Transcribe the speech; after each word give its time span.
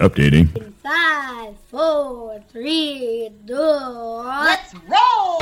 Updating. 0.00 0.48
Five, 0.82 1.54
four, 1.70 2.42
three, 2.50 3.30
two. 3.46 3.54
Let's 3.54 4.74
roll! 4.74 5.38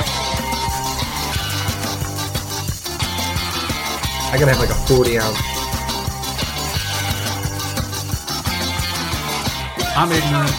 I 4.31 4.37
gotta 4.37 4.53
have 4.53 4.59
like 4.59 4.69
a 4.69 4.75
40 4.85 5.17
ounce. 5.17 5.37
I'm 9.97 10.11
ignorant. 10.11 10.53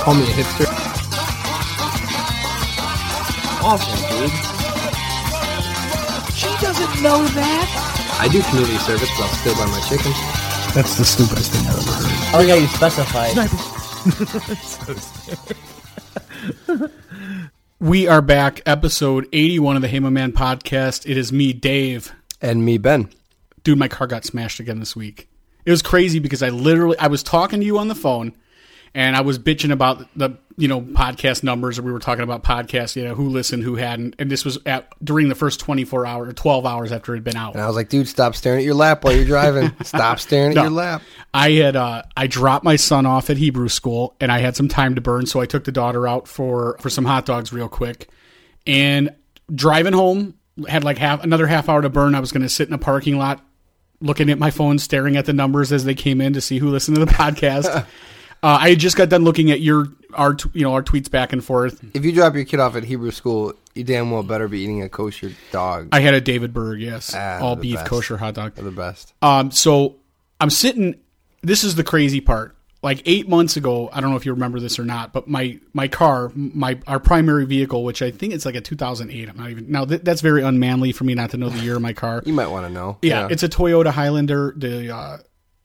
Call 0.00 0.14
me 0.14 0.22
a 0.22 0.26
hipster. 0.32 0.66
Awful, 3.62 3.96
dude. 4.08 4.30
She 6.34 6.48
doesn't 6.64 7.02
know 7.02 7.26
that. 7.26 7.85
I 8.18 8.28
do 8.28 8.40
community 8.42 8.78
service, 8.78 9.10
but 9.16 9.24
I'll 9.24 9.28
still 9.28 9.54
buy 9.54 9.66
my 9.66 9.78
chicken. 9.88 10.10
That's 10.74 10.96
the 10.96 11.04
stupidest 11.04 11.52
thing 11.52 11.66
I've 11.66 11.76
ever 11.76 11.92
heard. 11.92 12.34
I 12.34 12.38
like 12.38 12.48
how 12.48 12.54
you 12.56 12.66
specified. 12.66 13.36
We 17.78 18.08
are 18.08 18.22
back, 18.22 18.62
episode 18.64 19.28
81 19.34 19.76
of 19.76 19.82
the 19.82 19.88
Heyman 19.88 20.14
Man 20.14 20.32
podcast. 20.32 21.04
It 21.04 21.18
is 21.18 21.30
me, 21.30 21.52
Dave. 21.52 22.10
And 22.40 22.64
me, 22.64 22.78
Ben. 22.78 23.10
Dude, 23.64 23.78
my 23.78 23.86
car 23.86 24.06
got 24.06 24.24
smashed 24.24 24.60
again 24.60 24.80
this 24.80 24.96
week. 24.96 25.28
It 25.66 25.70
was 25.70 25.82
crazy 25.82 26.18
because 26.18 26.42
I 26.42 26.48
literally 26.48 26.98
I 26.98 27.08
was 27.08 27.22
talking 27.22 27.60
to 27.60 27.66
you 27.66 27.78
on 27.78 27.88
the 27.88 27.94
phone 27.94 28.32
and 28.96 29.14
I 29.14 29.20
was 29.20 29.38
bitching 29.38 29.70
about 29.72 30.04
the 30.16 30.30
you 30.56 30.68
know 30.68 30.80
podcast 30.80 31.42
numbers 31.42 31.78
or 31.78 31.82
we 31.82 31.92
were 31.92 31.98
talking 31.98 32.24
about 32.24 32.42
podcasts, 32.42 32.96
you 32.96 33.04
know, 33.04 33.14
who 33.14 33.28
listened, 33.28 33.62
who 33.62 33.76
hadn't. 33.76 34.16
And 34.18 34.30
this 34.30 34.42
was 34.44 34.58
at 34.64 34.88
during 35.04 35.28
the 35.28 35.34
first 35.34 35.60
24 35.60 36.06
hours 36.06 36.28
or 36.30 36.32
12 36.32 36.64
hours 36.64 36.92
after 36.92 37.12
it 37.14 37.18
had 37.18 37.24
been 37.24 37.36
out. 37.36 37.52
And 37.54 37.62
I 37.62 37.66
was 37.66 37.76
like, 37.76 37.90
dude, 37.90 38.08
stop 38.08 38.34
staring 38.34 38.60
at 38.60 38.64
your 38.64 38.74
lap 38.74 39.04
while 39.04 39.12
you're 39.14 39.26
driving. 39.26 39.70
stop 39.84 40.18
staring 40.18 40.52
at 40.52 40.54
No. 40.56 40.62
your 40.62 40.70
lap. 40.72 41.02
I 41.34 41.50
had 41.52 41.76
uh, 41.76 42.02
I 42.16 42.26
dropped 42.26 42.64
my 42.64 42.76
son 42.76 43.04
off 43.04 43.28
at 43.28 43.36
Hebrew 43.36 43.68
school, 43.68 44.16
and 44.18 44.32
I 44.32 44.38
had 44.38 44.56
some 44.56 44.66
time 44.68 44.94
to 44.94 45.02
burn, 45.02 45.26
so 45.26 45.40
I 45.40 45.46
took 45.46 45.64
the 45.64 45.72
daughter 45.72 46.08
out 46.08 46.26
for 46.26 46.76
for 46.80 46.88
some 46.88 47.04
hot 47.04 47.26
dogs 47.26 47.52
real 47.52 47.68
quick. 47.68 48.08
And 48.66 49.10
driving 49.54 49.92
home, 49.92 50.34
had 50.66 50.84
like 50.84 50.96
half 50.96 51.22
another 51.22 51.46
half 51.46 51.68
hour 51.68 51.82
to 51.82 51.90
burn. 51.90 52.14
I 52.14 52.20
was 52.20 52.32
going 52.32 52.42
to 52.42 52.48
sit 52.48 52.66
in 52.66 52.72
a 52.74 52.78
parking 52.78 53.18
lot, 53.18 53.44
looking 54.00 54.30
at 54.30 54.38
my 54.38 54.50
phone, 54.50 54.78
staring 54.78 55.18
at 55.18 55.26
the 55.26 55.34
numbers 55.34 55.70
as 55.70 55.84
they 55.84 55.94
came 55.94 56.22
in 56.22 56.32
to 56.32 56.40
see 56.40 56.58
who 56.58 56.70
listened 56.70 56.96
to 56.96 57.04
the 57.04 57.12
podcast. 57.12 57.86
Uh, 58.46 58.58
I 58.60 58.74
just 58.76 58.96
got 58.96 59.08
done 59.08 59.24
looking 59.24 59.50
at 59.50 59.60
your 59.60 59.88
our 60.14 60.34
t- 60.34 60.48
you 60.54 60.62
know 60.62 60.72
our 60.72 60.82
tweets 60.82 61.10
back 61.10 61.32
and 61.32 61.44
forth. 61.44 61.82
If 61.94 62.04
you 62.04 62.12
drop 62.12 62.34
your 62.34 62.44
kid 62.44 62.60
off 62.60 62.76
at 62.76 62.84
Hebrew 62.84 63.10
school, 63.10 63.54
you 63.74 63.82
damn 63.84 64.10
well 64.10 64.22
better 64.22 64.46
be 64.48 64.60
eating 64.60 64.82
a 64.82 64.88
kosher 64.88 65.32
dog. 65.50 65.88
I 65.92 66.00
had 66.00 66.14
a 66.14 66.20
David 66.20 66.52
Berg, 66.54 66.80
yes, 66.80 67.12
Ah, 67.14 67.40
all 67.40 67.56
beef 67.56 67.74
best. 67.76 67.88
kosher 67.90 68.16
hot 68.16 68.34
dog. 68.34 68.54
They're 68.54 68.64
the 68.64 68.70
best. 68.70 69.12
Um, 69.22 69.50
so 69.50 69.96
I'm 70.40 70.50
sitting. 70.50 70.94
This 71.42 71.64
is 71.64 71.74
the 71.74 71.84
crazy 71.84 72.20
part. 72.20 72.52
Like 72.82 73.02
eight 73.04 73.28
months 73.28 73.56
ago, 73.56 73.90
I 73.92 74.00
don't 74.00 74.10
know 74.10 74.16
if 74.16 74.24
you 74.26 74.32
remember 74.32 74.60
this 74.60 74.78
or 74.78 74.84
not, 74.84 75.12
but 75.12 75.26
my 75.26 75.58
my 75.72 75.88
car, 75.88 76.30
my 76.36 76.78
our 76.86 77.00
primary 77.00 77.44
vehicle, 77.46 77.82
which 77.82 78.00
I 78.00 78.12
think 78.12 78.32
it's 78.32 78.46
like 78.46 78.54
a 78.54 78.60
2008. 78.60 79.28
I'm 79.28 79.36
not 79.36 79.50
even 79.50 79.70
now. 79.72 79.84
Th- 79.86 80.02
that's 80.02 80.20
very 80.20 80.42
unmanly 80.42 80.92
for 80.92 81.02
me 81.02 81.14
not 81.14 81.30
to 81.30 81.36
know 81.36 81.48
the 81.48 81.58
year 81.58 81.74
of 81.76 81.82
my 81.82 81.92
car. 81.94 82.22
You 82.24 82.32
might 82.32 82.46
want 82.48 82.64
to 82.66 82.72
know. 82.72 82.98
Yeah, 83.02 83.26
it's 83.28 83.42
a 83.42 83.48
Toyota 83.48 83.90
Highlander, 83.90 84.54
the 84.56 84.94
uh, 84.94 85.18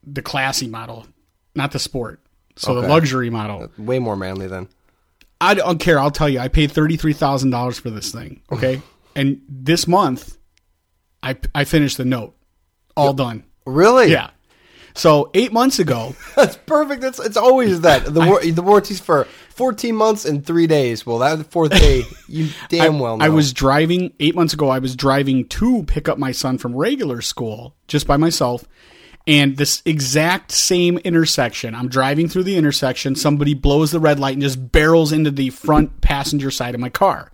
the 0.04 0.22
classy 0.24 0.68
model, 0.68 1.06
not 1.54 1.74
the 1.74 1.80
sport. 1.80 2.22
So 2.62 2.80
the 2.80 2.88
luxury 2.88 3.30
model. 3.30 3.70
way 3.78 4.00
more 4.00 4.16
manly 4.16 4.48
than. 4.48 4.70
I 5.40 5.56
don't 5.56 5.80
care. 5.80 6.00
I'll 6.00 6.12
tell 6.12 6.30
you. 6.30 6.40
I 6.40 6.48
paid 6.48 6.72
thirty 6.72 6.98
three 6.98 7.14
thousand 7.14 7.50
dollars 7.50 7.80
for 7.80 7.90
this 7.90 8.12
thing. 8.12 8.42
Okay, 8.52 8.82
and 9.16 9.42
this 9.50 9.88
month, 9.88 10.38
I 11.24 11.38
I 11.56 11.64
finished 11.64 11.98
the 11.98 12.06
note, 12.06 12.36
all 12.96 13.14
done. 13.14 13.44
Really? 13.66 14.12
Yeah. 14.12 14.30
So 14.94 15.32
eight 15.34 15.54
months 15.54 15.80
ago, 15.80 16.16
That's 16.36 16.58
perfect. 16.58 17.02
That's 17.02 17.20
it's 17.20 17.38
always 17.38 17.82
that. 17.82 18.06
The 18.06 18.20
war, 18.22 18.42
the 18.42 18.62
warranty's 18.62 19.00
for 19.00 19.24
14 19.50 19.96
months 19.96 20.26
and 20.26 20.46
three 20.46 20.68
days. 20.68 21.06
Well, 21.06 21.20
that 21.20 21.46
fourth 21.48 21.72
day, 21.72 22.04
you 22.28 22.50
damn 22.70 23.00
well 23.00 23.18
know. 23.18 23.26
I 23.26 23.30
was 23.30 23.54
driving 23.54 24.14
eight 24.20 24.36
months 24.36 24.54
ago. 24.54 24.70
I 24.70 24.80
was 24.80 24.96
driving 24.96 25.48
to 25.50 25.84
pick 25.84 26.10
up 26.10 26.18
my 26.18 26.32
son 26.32 26.58
from 26.58 26.76
regular 26.76 27.22
school 27.22 27.76
just 27.88 28.06
by 28.06 28.18
myself, 28.18 28.68
and 29.28 29.58
this 29.58 29.82
exact 29.86 30.52
same 30.52 30.98
intersection. 31.00 31.76
I'm 31.76 31.88
driving 31.90 32.28
through 32.28 32.44
the 32.44 32.56
intersection. 32.58 33.16
Somebody 33.16 33.54
blows 33.54 33.92
the 33.92 34.00
red 34.00 34.20
light 34.20 34.34
and 34.34 34.42
just 34.42 34.72
barrels 34.72 35.12
into 35.12 35.32
the 35.32 35.50
front 35.52 36.02
passenger 36.02 36.52
side 36.52 36.74
of 36.76 36.82
my 36.82 36.90
car, 36.90 37.32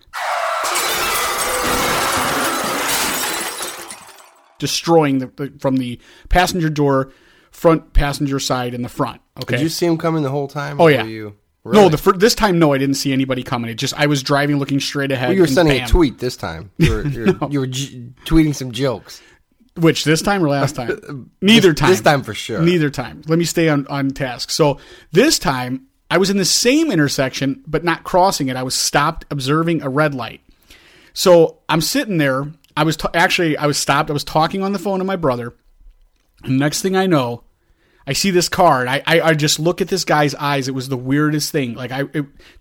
destroying 4.60 5.20
the, 5.20 5.28
the 5.28 5.54
from 5.60 5.78
the 5.78 6.00
passenger 6.30 6.70
door, 6.70 7.12
front 7.52 7.94
passenger 7.94 8.40
side, 8.40 8.74
in 8.74 8.82
the 8.82 8.90
front. 8.90 9.22
Okay, 9.44 9.56
Did 9.58 9.64
you 9.64 9.70
see 9.70 9.86
him 9.86 9.98
coming 9.98 10.24
the 10.24 10.30
whole 10.30 10.48
time? 10.48 10.80
Oh 10.82 10.88
yeah. 10.88 11.04
You, 11.04 11.36
No, 11.66 11.90
the 11.90 11.98
fir- 11.98 12.14
this 12.14 12.34
time 12.36 12.60
no, 12.60 12.74
I 12.74 12.78
didn't 12.78 12.96
see 12.96 13.14
anybody 13.14 13.44
coming. 13.44 13.70
It 13.70 13.76
just 13.76 13.94
I 14.00 14.08
was 14.08 14.24
driving, 14.24 14.58
looking 14.58 14.80
straight 14.80 15.12
ahead. 15.12 15.30
Well, 15.30 15.36
you 15.36 15.42
were 15.42 15.48
sending 15.48 15.78
bam. 15.78 15.86
a 15.86 15.90
tweet 15.90 16.20
this 16.20 16.36
time. 16.38 16.72
You 16.78 16.92
were, 16.92 17.08
you 17.08 17.38
were, 17.40 17.48
you 17.50 17.60
were 17.60 17.68
j- 17.68 18.10
tweeting 18.26 18.56
some 18.56 18.72
jokes. 18.72 19.22
Which 19.78 20.04
this 20.04 20.22
time 20.22 20.44
or 20.44 20.50
last 20.50 20.76
time? 20.76 21.30
Neither 21.42 21.70
This- 21.72 21.80
time. 21.80 21.90
this 21.90 22.02
time 22.02 22.24
for 22.24 22.34
sure. 22.34 22.62
Neither 22.62 22.90
time. 22.90 23.22
Let 23.28 23.40
me 23.40 23.46
stay 23.46 23.70
on 23.70 23.88
on 23.88 24.10
task. 24.12 24.50
So 24.52 24.80
this 25.12 25.38
time 25.40 25.86
I 26.10 26.18
was 26.18 26.30
in 26.30 26.38
the 26.38 26.46
same 26.46 26.92
intersection, 26.92 27.64
but 27.68 27.84
not 27.84 28.04
crossing 28.04 28.48
it. 28.48 28.56
I 28.56 28.64
was 28.64 28.76
stopped 28.76 29.26
observing 29.30 29.82
a 29.82 29.90
red 29.90 30.16
light. 30.16 30.42
So 31.14 31.60
I'm 31.70 31.82
sitting 31.82 32.18
there. 32.18 32.48
I 32.76 32.84
was 32.84 32.96
t- 32.98 33.08
actually 33.14 33.58
I 33.58 33.66
was 33.66 33.78
stopped. 33.78 34.10
I 34.10 34.14
was 34.14 34.24
talking 34.24 34.64
on 34.64 34.72
the 34.72 34.80
phone 34.80 35.00
to 35.00 35.06
my 35.06 35.16
brother. 35.16 35.54
And 36.44 36.60
next 36.60 36.82
thing 36.82 36.96
I 36.96 37.08
know, 37.08 37.44
I 38.08 38.14
see 38.14 38.32
this 38.32 38.48
card. 38.48 38.88
I, 38.88 39.04
I, 39.06 39.20
I, 39.20 39.34
just 39.34 39.60
look 39.60 39.82
at 39.82 39.90
this 39.90 40.06
guy's 40.06 40.34
eyes. 40.34 40.70
It 40.70 40.74
was 40.74 40.88
the 40.88 40.96
weirdest 40.96 41.52
thing. 41.52 41.74
Like 41.74 41.92
I 41.92 42.06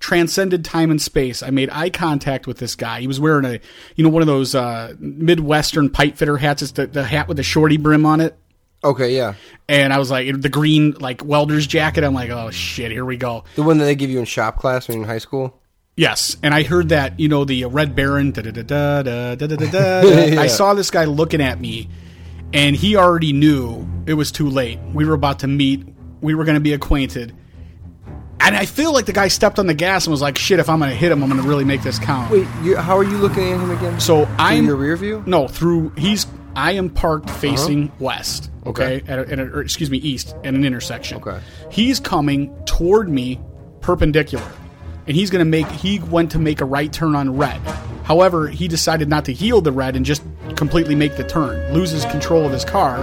transcended 0.01 0.65
time 0.65 0.91
and 0.91 1.01
space. 1.01 1.41
I 1.41 1.51
made 1.51 1.71
eye 1.71 1.89
contact 1.89 2.49
with 2.49 2.59
this 2.59 2.75
guy. 2.75 3.01
He 3.01 3.07
was 3.07 3.21
wearing 3.21 3.45
a, 3.45 3.61
you 3.95 4.03
know, 4.03 4.11
one 4.11 4.23
of 4.23 4.27
those 4.27 4.57
uh, 4.57 4.95
midwestern 4.99 5.89
pipe 5.89 6.17
fitter 6.17 6.37
hats. 6.37 6.63
It's 6.63 6.73
the, 6.73 6.89
the 6.89 7.05
hat 7.05 7.29
with 7.29 7.37
the 7.37 7.45
shorty 7.45 7.77
brim 7.77 8.05
on 8.05 8.21
it. 8.21 8.37
Okay, 8.83 9.17
yeah. 9.17 9.35
And 9.69 9.93
I 9.93 9.99
was 9.99 10.11
like, 10.11 10.41
the 10.41 10.49
green 10.49 10.97
like 10.99 11.25
welder's 11.25 11.69
jacket. 11.69 12.03
I'm 12.03 12.13
like, 12.13 12.31
oh 12.31 12.51
shit, 12.51 12.91
here 12.91 13.05
we 13.05 13.17
go. 13.17 13.45
The 13.55 13.63
one 13.63 13.79
that 13.79 13.85
they 13.85 13.95
give 13.95 14.11
you 14.11 14.19
in 14.19 14.25
shop 14.25 14.59
class 14.59 14.89
when 14.89 14.97
you're 14.97 15.05
in 15.05 15.09
high 15.09 15.19
school. 15.19 15.61
Yes, 15.97 16.37
and 16.43 16.53
I 16.53 16.65
heard 16.65 16.91
that 16.91 17.19
you 17.19 17.29
know 17.29 17.47
the 17.47 17.65
uh, 17.65 17.69
Red 17.69 17.97
Baron. 17.97 18.35
I 18.37 20.47
saw 20.49 20.75
this 20.75 20.91
guy 20.91 21.05
looking 21.05 21.41
at 21.41 21.59
me 21.59 21.89
and 22.53 22.77
he 22.77 22.97
already 22.97 23.33
knew 23.33 23.87
it 24.07 24.15
was 24.15 24.33
too 24.33 24.49
late. 24.49 24.79
We 24.93 25.05
were 25.05 25.15
about 25.15 25.41
to 25.41 25.47
meet. 25.47 25.87
We 26.21 26.35
were 26.35 26.45
going 26.45 26.55
to 26.57 26.61
be 26.61 26.73
acquainted. 26.73 27.35
And 28.39 28.55
I 28.55 28.67
feel 28.67 28.93
like 28.93 29.07
the 29.07 29.13
guy 29.13 29.29
stepped 29.29 29.59
on 29.59 29.67
the 29.67 29.75
gas 29.75 30.07
and 30.07 30.13
was 30.13 30.21
like, 30.21 30.39
"Shit! 30.39 30.61
If 30.61 30.69
I'm 30.69 30.79
going 30.79 30.91
to 30.91 30.97
hit 30.97 31.11
him, 31.11 31.23
I'm 31.23 31.31
going 31.31 31.43
to 31.43 31.49
really 31.49 31.65
make 31.65 31.83
this 31.83 31.99
count." 31.99 32.31
Wait, 32.31 32.47
you, 32.63 32.77
how 32.77 32.97
are 32.97 33.05
you 33.05 33.17
looking 33.19 33.53
at 33.53 33.61
him 33.61 33.71
again? 33.71 33.99
So 33.99 34.25
I'm 34.39 34.67
your 34.67 34.77
rear 34.77 34.97
view? 34.97 35.23
No, 35.27 35.49
through 35.49 35.91
he's. 35.97 36.27
I 36.55 36.73
am 36.73 36.89
parked 36.89 37.29
uh-huh. 37.29 37.39
facing 37.39 37.93
west. 37.99 38.51
Okay, 38.65 38.97
Okay. 38.97 39.13
At 39.13 39.19
a, 39.19 39.33
at 39.33 39.39
a, 39.39 39.43
or 39.43 39.61
excuse 39.61 39.91
me, 39.91 39.99
east 39.99 40.35
at 40.45 40.55
an 40.55 40.65
intersection. 40.65 41.19
Okay. 41.19 41.41
He's 41.71 42.01
coming 42.01 42.55
toward 42.65 43.09
me, 43.09 43.41
perpendicular, 43.81 44.51
and 45.07 45.17
he's 45.17 45.31
going 45.31 45.45
to 45.45 45.51
make. 45.51 45.67
He 45.69 45.99
went 46.01 46.31
to 46.33 46.39
make 46.39 46.61
a 46.61 46.65
right 46.65 46.93
turn 46.93 47.15
on 47.15 47.37
red. 47.37 47.61
However, 48.05 48.49
he 48.49 48.69
decided 48.69 49.09
not 49.09 49.25
to 49.25 49.33
yield 49.33 49.65
the 49.65 49.73
red 49.73 49.97
and 49.97 50.05
just 50.05 50.23
completely 50.55 50.95
make 50.95 51.17
the 51.17 51.25
turn, 51.25 51.73
loses 51.75 52.05
control 52.05 52.47
of 52.47 52.53
his 52.53 52.65
car. 52.65 52.99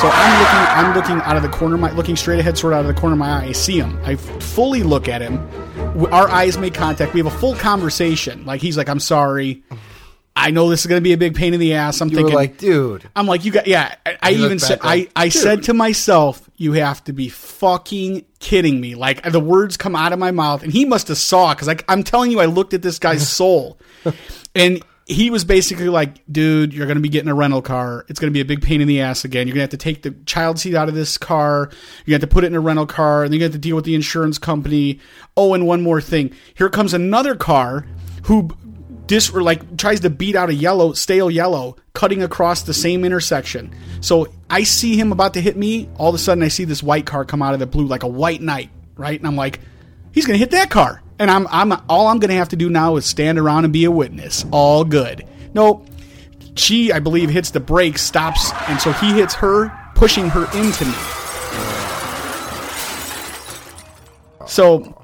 So 0.00 0.08
I'm 0.12 0.40
looking. 0.40 0.58
I'm 0.76 0.94
looking 0.94 1.26
out 1.26 1.36
of 1.36 1.42
the 1.42 1.48
corner, 1.48 1.76
of 1.76 1.80
my 1.80 1.90
looking 1.92 2.16
straight 2.16 2.38
ahead, 2.38 2.58
sort 2.58 2.74
of 2.74 2.80
out 2.80 2.88
of 2.88 2.94
the 2.94 3.00
corner 3.00 3.14
of 3.14 3.18
my 3.18 3.40
eye. 3.40 3.46
I 3.46 3.52
see 3.52 3.78
him. 3.78 3.98
I 4.04 4.16
fully 4.16 4.82
look 4.82 5.08
at 5.08 5.22
him. 5.22 5.38
Our 6.12 6.28
eyes 6.28 6.58
make 6.58 6.74
contact. 6.74 7.14
We 7.14 7.20
have 7.20 7.32
a 7.32 7.38
full 7.38 7.54
conversation. 7.54 8.44
Like 8.44 8.60
he's 8.60 8.76
like, 8.76 8.88
"I'm 8.88 9.00
sorry." 9.00 9.62
I 10.36 10.50
know 10.50 10.68
this 10.68 10.80
is 10.82 10.86
going 10.86 10.98
to 10.98 11.04
be 11.04 11.14
a 11.14 11.18
big 11.18 11.34
pain 11.34 11.54
in 11.54 11.60
the 11.60 11.74
ass. 11.74 12.00
I'm 12.00 12.10
You 12.10 12.16
thinking, 12.16 12.34
like, 12.34 12.58
dude. 12.58 13.08
I'm 13.16 13.26
like, 13.26 13.44
you 13.44 13.52
got, 13.52 13.66
yeah. 13.66 13.94
I, 14.04 14.18
I 14.22 14.30
even 14.32 14.58
said, 14.58 14.80
I, 14.82 15.08
I 15.16 15.24
dude. 15.28 15.32
said 15.32 15.62
to 15.64 15.74
myself, 15.74 16.48
you 16.56 16.74
have 16.74 17.02
to 17.04 17.12
be 17.12 17.28
fucking 17.28 18.26
kidding 18.38 18.80
me. 18.80 18.94
Like 18.94 19.22
the 19.30 19.40
words 19.40 19.76
come 19.76 19.96
out 19.96 20.12
of 20.12 20.18
my 20.18 20.30
mouth, 20.30 20.62
and 20.62 20.72
he 20.72 20.84
must 20.84 21.08
have 21.08 21.18
saw 21.18 21.54
because 21.54 21.68
like 21.68 21.84
I'm 21.88 22.02
telling 22.02 22.30
you, 22.30 22.40
I 22.40 22.46
looked 22.46 22.74
at 22.74 22.82
this 22.82 22.98
guy's 22.98 23.28
soul, 23.40 23.78
and 24.54 24.82
he 25.06 25.30
was 25.30 25.44
basically 25.44 25.88
like, 25.88 26.20
dude, 26.30 26.74
you're 26.74 26.86
going 26.86 26.96
to 26.96 27.02
be 27.02 27.08
getting 27.08 27.28
a 27.30 27.34
rental 27.34 27.62
car. 27.62 28.04
It's 28.08 28.18
going 28.18 28.30
to 28.30 28.34
be 28.34 28.40
a 28.40 28.44
big 28.44 28.60
pain 28.60 28.80
in 28.80 28.88
the 28.88 29.00
ass 29.00 29.24
again. 29.24 29.46
You're 29.46 29.54
going 29.54 29.66
to 29.68 29.72
have 29.72 29.78
to 29.80 29.84
take 29.84 30.02
the 30.02 30.10
child 30.26 30.58
seat 30.58 30.74
out 30.74 30.88
of 30.88 30.94
this 30.94 31.16
car. 31.16 31.70
You 32.06 32.14
have 32.14 32.22
to 32.22 32.26
put 32.26 32.42
it 32.44 32.48
in 32.48 32.56
a 32.56 32.60
rental 32.60 32.86
car, 32.86 33.22
and 33.22 33.32
then 33.32 33.38
you 33.38 33.44
have 33.44 33.52
to 33.52 33.58
deal 33.58 33.76
with 33.76 33.84
the 33.84 33.94
insurance 33.94 34.36
company. 34.38 34.98
Oh, 35.36 35.54
and 35.54 35.66
one 35.66 35.82
more 35.82 36.00
thing. 36.00 36.32
Here 36.54 36.68
comes 36.68 36.92
another 36.92 37.36
car 37.36 37.86
who 38.24 38.48
dis 39.06 39.32
like 39.32 39.76
tries 39.76 40.00
to 40.00 40.10
beat 40.10 40.36
out 40.36 40.50
a 40.50 40.54
yellow 40.54 40.92
stale 40.92 41.30
yellow 41.30 41.76
cutting 41.92 42.22
across 42.22 42.62
the 42.62 42.74
same 42.74 43.04
intersection. 43.04 43.74
So 44.00 44.28
i 44.48 44.62
see 44.62 44.96
him 44.96 45.12
about 45.12 45.34
to 45.34 45.40
hit 45.40 45.56
me 45.56 45.88
all 45.96 46.10
of 46.10 46.14
a 46.14 46.18
sudden 46.18 46.42
i 46.42 46.48
see 46.48 46.64
this 46.64 46.82
white 46.82 47.06
car 47.06 47.24
come 47.24 47.42
out 47.42 47.54
of 47.54 47.60
the 47.60 47.66
blue 47.66 47.86
like 47.86 48.02
a 48.02 48.08
white 48.08 48.40
knight 48.40 48.70
right? 48.96 49.18
And 49.18 49.26
i'm 49.26 49.36
like 49.36 49.60
he's 50.12 50.26
gonna 50.26 50.38
hit 50.38 50.50
that 50.52 50.70
car. 50.70 51.02
And 51.18 51.30
i'm 51.30 51.46
i'm 51.50 51.72
all 51.88 52.08
i'm 52.08 52.18
gonna 52.18 52.34
have 52.34 52.50
to 52.50 52.56
do 52.56 52.68
now 52.68 52.96
is 52.96 53.06
stand 53.06 53.38
around 53.38 53.64
and 53.64 53.72
be 53.72 53.84
a 53.84 53.90
witness. 53.90 54.44
All 54.50 54.84
good. 54.84 55.26
No 55.54 55.84
she 56.56 56.90
i 56.90 56.98
believe 56.98 57.28
hits 57.28 57.50
the 57.50 57.60
brakes 57.60 58.02
stops 58.02 58.50
and 58.68 58.80
so 58.80 58.90
he 58.92 59.12
hits 59.12 59.34
her 59.34 59.70
pushing 59.94 60.28
her 60.28 60.44
into 60.58 60.84
me. 60.84 60.94
So 64.46 64.95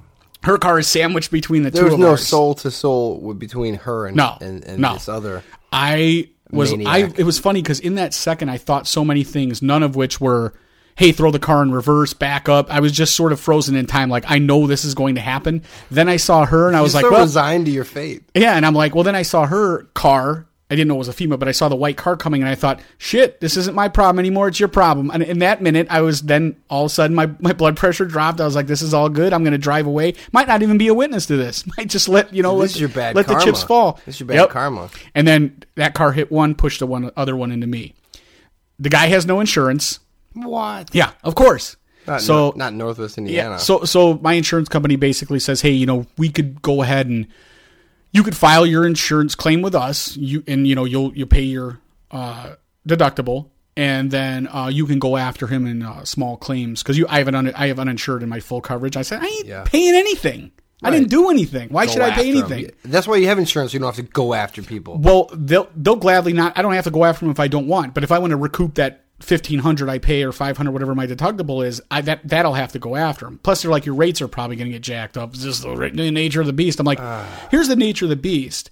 her 0.44 0.58
car 0.58 0.78
is 0.78 0.86
sandwiched 0.88 1.30
between 1.30 1.62
the 1.62 1.70
There 1.70 1.82
two 1.82 1.84
was 1.86 1.94
of 1.94 2.00
no 2.00 2.08
ours. 2.10 2.26
soul 2.26 2.54
to 2.56 2.70
soul 2.70 3.34
between 3.34 3.74
her 3.76 4.06
and 4.06 4.16
No, 4.16 4.36
and, 4.40 4.64
and 4.64 4.80
no. 4.80 4.94
this 4.94 5.08
other. 5.08 5.42
I 5.72 6.28
was 6.50 6.72
I 6.72 7.10
it 7.16 7.24
was 7.24 7.38
funny 7.38 7.62
because 7.62 7.80
in 7.80 7.94
that 7.94 8.12
second 8.12 8.50
I 8.50 8.58
thought 8.58 8.86
so 8.86 9.04
many 9.04 9.24
things, 9.24 9.62
none 9.62 9.82
of 9.82 9.96
which 9.96 10.20
were, 10.20 10.52
hey, 10.96 11.10
throw 11.12 11.30
the 11.30 11.38
car 11.38 11.62
in 11.62 11.72
reverse, 11.72 12.12
back 12.12 12.48
up. 12.48 12.70
I 12.70 12.80
was 12.80 12.92
just 12.92 13.16
sort 13.16 13.32
of 13.32 13.40
frozen 13.40 13.74
in 13.76 13.86
time, 13.86 14.10
like 14.10 14.24
I 14.28 14.38
know 14.38 14.66
this 14.66 14.84
is 14.84 14.94
going 14.94 15.14
to 15.14 15.20
happen. 15.22 15.62
Then 15.90 16.08
I 16.08 16.16
saw 16.18 16.44
her 16.44 16.68
and 16.68 16.76
I 16.76 16.82
was 16.82 16.92
You're 16.92 17.02
like, 17.04 17.08
so 17.08 17.12
well, 17.12 17.22
resigned 17.22 17.66
to 17.66 17.72
your 17.72 17.84
fate. 17.84 18.22
yeah, 18.34 18.54
and 18.56 18.66
I'm 18.66 18.74
like, 18.74 18.94
well, 18.94 19.04
then 19.04 19.14
I 19.16 19.22
saw 19.22 19.46
her 19.46 19.84
car. 19.94 20.46
I 20.72 20.74
didn't 20.74 20.88
know 20.88 20.94
it 20.94 20.98
was 20.98 21.08
a 21.08 21.12
female, 21.12 21.36
but 21.36 21.48
I 21.48 21.52
saw 21.52 21.68
the 21.68 21.76
white 21.76 21.98
car 21.98 22.16
coming, 22.16 22.40
and 22.40 22.48
I 22.48 22.54
thought, 22.54 22.80
shit, 22.96 23.42
this 23.42 23.58
isn't 23.58 23.74
my 23.74 23.88
problem 23.88 24.18
anymore. 24.18 24.48
It's 24.48 24.58
your 24.58 24.70
problem. 24.70 25.10
And 25.10 25.22
in 25.22 25.40
that 25.40 25.60
minute, 25.60 25.86
I 25.90 26.00
was 26.00 26.22
then 26.22 26.56
all 26.70 26.86
of 26.86 26.86
a 26.86 26.94
sudden 26.94 27.14
my, 27.14 27.26
my 27.40 27.52
blood 27.52 27.76
pressure 27.76 28.06
dropped. 28.06 28.40
I 28.40 28.46
was 28.46 28.54
like, 28.54 28.68
this 28.68 28.80
is 28.80 28.94
all 28.94 29.10
good. 29.10 29.34
I'm 29.34 29.44
going 29.44 29.52
to 29.52 29.58
drive 29.58 29.86
away. 29.86 30.14
Might 30.32 30.48
not 30.48 30.62
even 30.62 30.78
be 30.78 30.88
a 30.88 30.94
witness 30.94 31.26
to 31.26 31.36
this. 31.36 31.66
Might 31.76 31.88
just 31.88 32.08
let 32.08 32.32
you 32.32 32.42
know. 32.42 32.54
This 32.54 32.72
let, 32.72 32.76
is 32.76 32.80
your 32.80 32.88
bad 32.88 33.14
Let 33.14 33.26
karma. 33.26 33.40
the 33.40 33.44
chips 33.44 33.62
fall. 33.62 34.00
This 34.06 34.14
is 34.14 34.20
your 34.20 34.28
bad 34.28 34.48
karma. 34.48 34.88
And 35.14 35.28
then 35.28 35.62
that 35.74 35.92
car 35.92 36.12
hit 36.12 36.32
one, 36.32 36.54
pushed 36.54 36.78
the 36.78 36.86
one 36.86 37.10
other 37.18 37.36
one 37.36 37.52
into 37.52 37.66
me. 37.66 37.94
The 38.78 38.88
guy 38.88 39.08
has 39.08 39.26
no 39.26 39.40
insurance. 39.40 40.00
What? 40.32 40.94
Yeah, 40.94 41.12
of 41.22 41.34
course. 41.34 41.76
Not, 42.06 42.22
so 42.22 42.34
Nor- 42.34 42.56
not 42.56 42.72
Northwest 42.72 43.18
Indiana. 43.18 43.50
yeah. 43.50 43.56
So 43.58 43.84
so 43.84 44.14
my 44.14 44.32
insurance 44.32 44.70
company 44.70 44.96
basically 44.96 45.38
says, 45.38 45.60
hey, 45.60 45.70
you 45.70 45.84
know, 45.84 46.06
we 46.16 46.30
could 46.30 46.62
go 46.62 46.82
ahead 46.82 47.08
and 47.08 47.26
you 48.12 48.22
could 48.22 48.36
file 48.36 48.64
your 48.66 48.86
insurance 48.86 49.34
claim 49.34 49.62
with 49.62 49.74
us. 49.74 50.16
You 50.16 50.44
and 50.46 50.66
you 50.66 50.74
know 50.74 50.84
you'll 50.84 51.14
you 51.16 51.26
pay 51.26 51.42
your 51.42 51.80
uh, 52.10 52.54
deductible, 52.88 53.48
and 53.76 54.10
then 54.10 54.46
uh, 54.48 54.68
you 54.72 54.86
can 54.86 54.98
go 54.98 55.16
after 55.16 55.46
him 55.46 55.66
in 55.66 55.82
uh, 55.82 56.04
small 56.04 56.36
claims 56.36 56.82
because 56.82 56.96
you 56.98 57.06
I 57.08 57.18
have 57.18 57.28
an 57.28 57.34
un, 57.34 57.52
I 57.54 57.68
have 57.68 57.78
uninsured 57.78 58.22
in 58.22 58.28
my 58.28 58.40
full 58.40 58.60
coverage. 58.60 58.96
I 58.96 59.02
said 59.02 59.22
I 59.22 59.26
ain't 59.26 59.46
Yeah. 59.46 59.64
paying 59.64 59.94
anything. 59.94 60.52
I 60.84 60.90
didn't 60.90 61.10
do 61.10 61.30
anything. 61.30 61.68
Why 61.68 61.86
Go 61.86 61.92
should 61.92 62.02
I 62.02 62.10
pay 62.10 62.28
anything? 62.28 62.72
That's 62.84 63.06
why 63.06 63.14
you 63.14 63.28
have 63.28 63.38
insurance. 63.38 63.70
So 63.70 63.76
you 63.76 63.78
don't 63.78 63.94
have 63.94 64.04
to 64.04 64.10
go 64.10 64.34
after 64.34 64.62
people. 64.62 64.98
Well, 64.98 65.30
they'll 65.32 65.68
they'll 65.76 65.94
gladly 65.94 66.32
not. 66.32 66.58
I 66.58 66.62
don't 66.62 66.72
have 66.72 66.84
to 66.84 66.90
go 66.90 67.04
after 67.04 67.24
them 67.24 67.30
if 67.30 67.38
I 67.38 67.46
don't 67.46 67.68
want. 67.68 67.94
But 67.94 68.02
if 68.02 68.10
I 68.10 68.18
want 68.18 68.32
to 68.32 68.36
recoup 68.36 68.74
that 68.74 69.01
fifteen 69.22 69.60
hundred 69.60 69.88
I 69.88 69.98
pay 69.98 70.22
or 70.22 70.32
five 70.32 70.56
hundred, 70.56 70.72
whatever 70.72 70.94
my 70.94 71.06
deductible 71.06 71.66
is, 71.66 71.80
I 71.90 72.00
that 72.02 72.20
that'll 72.24 72.54
have 72.54 72.72
to 72.72 72.78
go 72.78 72.96
after 72.96 73.24
them. 73.24 73.40
Plus, 73.42 73.62
they're 73.62 73.70
like 73.70 73.86
your 73.86 73.94
rates 73.94 74.20
are 74.20 74.28
probably 74.28 74.56
going 74.56 74.68
to 74.68 74.72
get 74.72 74.82
jacked 74.82 75.16
up. 75.16 75.30
It's 75.34 75.42
just 75.42 75.62
the, 75.62 75.90
nature 76.10 76.40
of 76.40 76.46
the 76.46 76.52
beast. 76.52 76.80
I'm 76.80 76.86
like, 76.86 77.00
ah. 77.00 77.48
here's 77.50 77.68
the 77.68 77.76
nature 77.76 78.04
of 78.04 78.10
the 78.10 78.16
beast. 78.16 78.70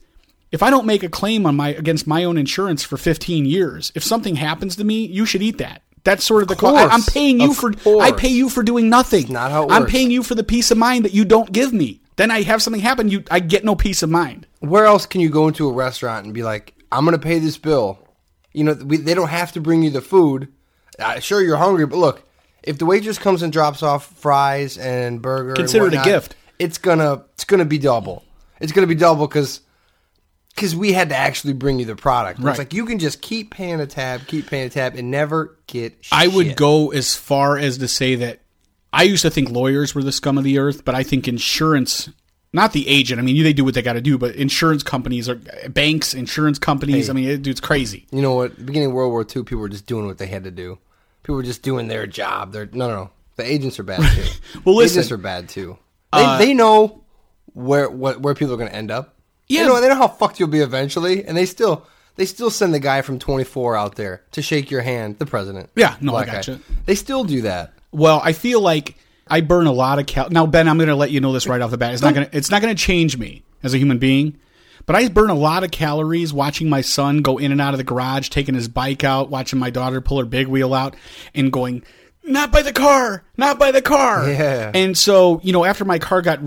If 0.53 0.63
I 0.63 0.71
don't 0.71 0.87
make 0.87 1.03
a 1.03 1.09
claim 1.09 1.47
on 1.47 1.55
my 1.55 1.69
against 1.69 2.07
my 2.07 2.25
own 2.25 2.37
insurance 2.37 2.83
for 2.83 2.97
fifteen 2.97 3.47
years, 3.47 3.93
if 3.95 4.03
something 4.03 4.37
happens 4.37 4.77
to 4.77 4.85
me, 4.85 5.07
you 5.07 5.25
should 5.25 5.43
eat 5.43 5.59
that. 5.59 5.83
That's 6.03 6.25
sort 6.25 6.43
of 6.43 6.49
the 6.49 6.57
course. 6.57 6.89
I'm 6.91 7.03
paying 7.03 7.41
you 7.41 7.53
for. 7.53 7.73
course. 7.73 8.03
I 8.03 8.13
pay 8.13 8.29
you 8.29 8.49
for 8.49 8.63
doing 8.63 8.89
nothing. 8.89 9.33
not 9.33 9.51
how 9.51 9.65
it 9.65 9.73
I'm 9.73 9.83
works. 9.83 9.93
paying 9.93 10.11
you 10.11 10.23
for 10.23 10.35
the 10.35 10.45
peace 10.45 10.71
of 10.71 10.79
mind 10.79 11.05
that 11.05 11.13
you 11.13 11.25
don't 11.25 11.53
give 11.53 11.73
me. 11.73 12.01
Then 12.17 12.31
I 12.31 12.43
have 12.43 12.63
something 12.63 12.83
happen. 12.83 13.09
You, 13.09 13.25
I 13.31 13.41
get 13.41 13.65
no 13.65 13.75
peace 13.75 14.03
of 14.03 14.11
mind. 14.11 14.47
Where 14.61 14.87
else 14.87 15.07
can 15.07 15.21
you 15.21 15.31
go 15.31 15.49
into 15.49 15.69
a 15.69 15.73
restaurant 15.73 16.25
and 16.25 16.35
be 16.35 16.43
like, 16.43 16.75
"I'm 16.91 17.05
going 17.05 17.17
to 17.17 17.23
pay 17.23 17.39
this 17.39 17.59
bill"? 17.59 17.99
You 18.53 18.65
know, 18.65 18.75
we, 18.75 18.97
they 18.97 19.15
don't 19.15 19.29
have 19.29 19.53
to 19.53 19.61
bring 19.61 19.83
you 19.83 19.91
the 19.91 20.01
food. 20.01 20.49
Uh, 20.99 21.21
sure, 21.21 21.43
you're 21.43 21.57
hungry, 21.57 21.87
but 21.87 21.97
look, 21.97 22.29
if 22.63 22.79
the 22.79 22.87
waitress 22.87 23.19
comes 23.19 23.43
and 23.43 23.53
drops 23.53 23.83
off 23.83 24.07
fries 24.19 24.77
and 24.77 25.23
burger, 25.23 25.51
and 25.51 25.57
Consider 25.57 25.87
it 25.87 25.95
a 25.95 26.03
gift. 26.05 26.37
It's 26.59 26.79
gonna 26.79 27.25
it's 27.33 27.45
gonna 27.45 27.65
be 27.65 27.79
double. 27.79 28.25
It's 28.61 28.73
gonna 28.73 28.87
be 28.87 28.95
double 28.95 29.27
because 29.27 29.61
because 30.55 30.77
we 30.77 30.93
had 30.93 31.09
to 31.09 31.17
actually 31.17 31.55
bring 31.55 31.79
you 31.79 31.87
the 31.87 31.97
product. 31.97 32.41
Right. 32.41 32.51
It's 32.51 32.59
like 32.59 32.75
you 32.75 32.85
can 32.85 32.99
just 32.99 33.23
keep 33.23 33.51
paying 33.51 33.81
a 33.81 33.87
tab, 33.87 34.27
keep 34.27 34.47
paying 34.47 34.67
a 34.67 34.71
tab, 34.71 34.95
and 34.95 35.11
never 35.11 35.57
get. 35.67 35.97
I 36.13 36.29
would 36.29 36.57
go 36.57 36.91
as 36.91 37.15
far 37.15 37.57
as 37.57 37.79
to 37.79 37.89
say 37.89 38.17
that 38.17 38.41
I 38.93 39.05
used 39.05 39.23
to 39.23 39.31
think 39.31 39.51
lawyers 39.51 39.95
were 39.95 40.03
the 40.03 40.13
scum 40.13 40.37
of 40.37 40.45
the 40.45 40.59
earth, 40.59 40.85
but 40.85 40.95
I 40.95 41.03
think 41.03 41.29
insurance, 41.29 42.11
not 42.53 42.73
the 42.73 42.89
agent. 42.89 43.21
I 43.21 43.23
mean, 43.23 43.43
they 43.43 43.53
do 43.53 43.65
what 43.65 43.75
they 43.75 43.83
got 43.83 43.93
to 43.93 44.01
do, 44.01 44.19
but 44.19 44.35
insurance 44.35 44.83
companies 44.83 45.29
or 45.29 45.37
banks, 45.69 46.15
insurance 46.15 46.59
companies. 46.59 47.09
I 47.09 47.13
mean, 47.13 47.29
it, 47.29 47.43
dude, 47.43 47.53
it's 47.53 47.61
crazy. 47.61 48.07
You 48.11 48.23
know 48.23 48.35
what? 48.35 48.65
Beginning 48.65 48.89
of 48.89 48.95
World 48.95 49.13
War 49.13 49.23
II, 49.23 49.45
people 49.45 49.59
were 49.59 49.69
just 49.69 49.87
doing 49.87 50.07
what 50.07 50.19
they 50.19 50.27
had 50.27 50.45
to 50.45 50.51
do. 50.51 50.79
People 51.23 51.37
were 51.37 51.43
just 51.43 51.63
doing 51.63 51.89
their 51.89 52.07
job. 52.07 52.53
They're 52.53 52.67
no, 52.73 52.89
no, 52.89 52.95
no. 52.95 53.11
The 53.37 53.45
agents 53.45 53.79
are 53.79 53.85
bad 53.85 54.01
too. 54.01 54.31
Well, 54.65 54.77
listen. 54.77 54.99
agents 54.99 55.13
are 55.13 55.17
bad 55.17 55.49
too. 55.49 55.79
They, 56.13 56.25
uh, 56.25 56.39
they 56.39 56.55
know 56.55 57.05
where 57.53 57.89
what 57.89 58.21
where 58.21 58.35
people 58.35 58.55
are 58.55 58.57
going 58.59 58.71
to 58.71 58.75
end 58.77 58.91
up. 58.91 59.15
Yeah. 59.47 59.63
they 59.63 59.69
know, 59.69 59.81
they 59.81 59.89
know 59.89 59.97
how 59.97 60.09
fucked 60.09 60.41
you'll 60.41 60.49
be 60.49 60.61
eventually, 60.61 61.25
and 61.25 61.37
they 61.37 61.47
still 61.47 61.87
they 62.17 62.27
still 62.27 62.51
send 62.51 62.75
the 62.75 62.81
guy 62.81 63.03
from 63.03 63.19
24 63.19 63.77
out 63.77 63.95
there 63.95 64.23
to 64.33 64.43
shake 64.43 64.71
your 64.71 64.83
hand, 64.83 65.19
the 65.19 65.27
president. 65.27 65.71
Yeah, 65.77 65.97
no, 66.01 66.17
I 66.17 66.25
Black 66.25 66.47
guy. 66.47 66.59
They 66.87 66.95
still 66.95 67.25
do 67.25 67.43
that. 67.43 67.73
Well, 67.93 68.21
I 68.23 68.33
feel 68.33 68.61
like 68.61 68.97
I 69.31 69.41
burn 69.41 69.67
a 69.67 69.73
lot 69.73 69.99
of 69.99 70.07
cal. 70.07 70.29
Now, 70.31 70.47
Ben, 70.47 70.69
I'm 70.69 70.77
going 70.77 70.89
to 70.89 70.97
let 70.97 71.11
you 71.11 71.21
know 71.21 71.33
this 71.33 71.47
right 71.47 71.61
off 71.61 71.71
the 71.71 71.79
bat. 71.79 71.93
It's 71.95 72.03
not 72.03 72.15
going 72.15 72.29
to. 72.29 72.37
It's 72.37 72.51
not 72.51 72.61
going 72.61 72.75
to 72.75 72.83
change 72.83 73.17
me 73.17 73.45
as 73.63 73.73
a 73.73 73.79
human 73.79 73.99
being. 73.99 74.39
But 74.87 74.97
I 74.97 75.09
burn 75.09 75.31
a 75.31 75.35
lot 75.35 75.63
of 75.63 75.71
calories 75.71 76.33
watching 76.33 76.69
my 76.69 76.81
son 76.81 77.19
go 77.19 77.39
in 77.39 77.53
and 77.53 77.61
out 77.61 77.75
of 77.75 77.79
the 77.79 77.85
garage, 77.85 78.29
taking 78.29 78.55
his 78.55 78.67
bike 78.67 79.05
out, 79.05 79.31
watching 79.31 79.59
my 79.59 79.71
daughter 79.71 80.01
pull 80.01 80.19
her 80.19 80.25
big 80.25 80.49
wheel 80.49 80.75
out, 80.75 80.97
and 81.35 81.53
going, 81.53 81.85
"Not 82.25 82.51
by 82.51 82.63
the 82.63 82.73
car, 82.73 83.23
not 83.37 83.59
by 83.59 83.71
the 83.71 83.83
car." 83.83 84.29
Yeah. 84.29 84.73
And 84.75 84.99
so, 84.99 85.41
you 85.45 85.53
know, 85.53 85.65
after 85.65 85.85
my 85.85 85.99
car 85.99 86.23
got 86.23 86.43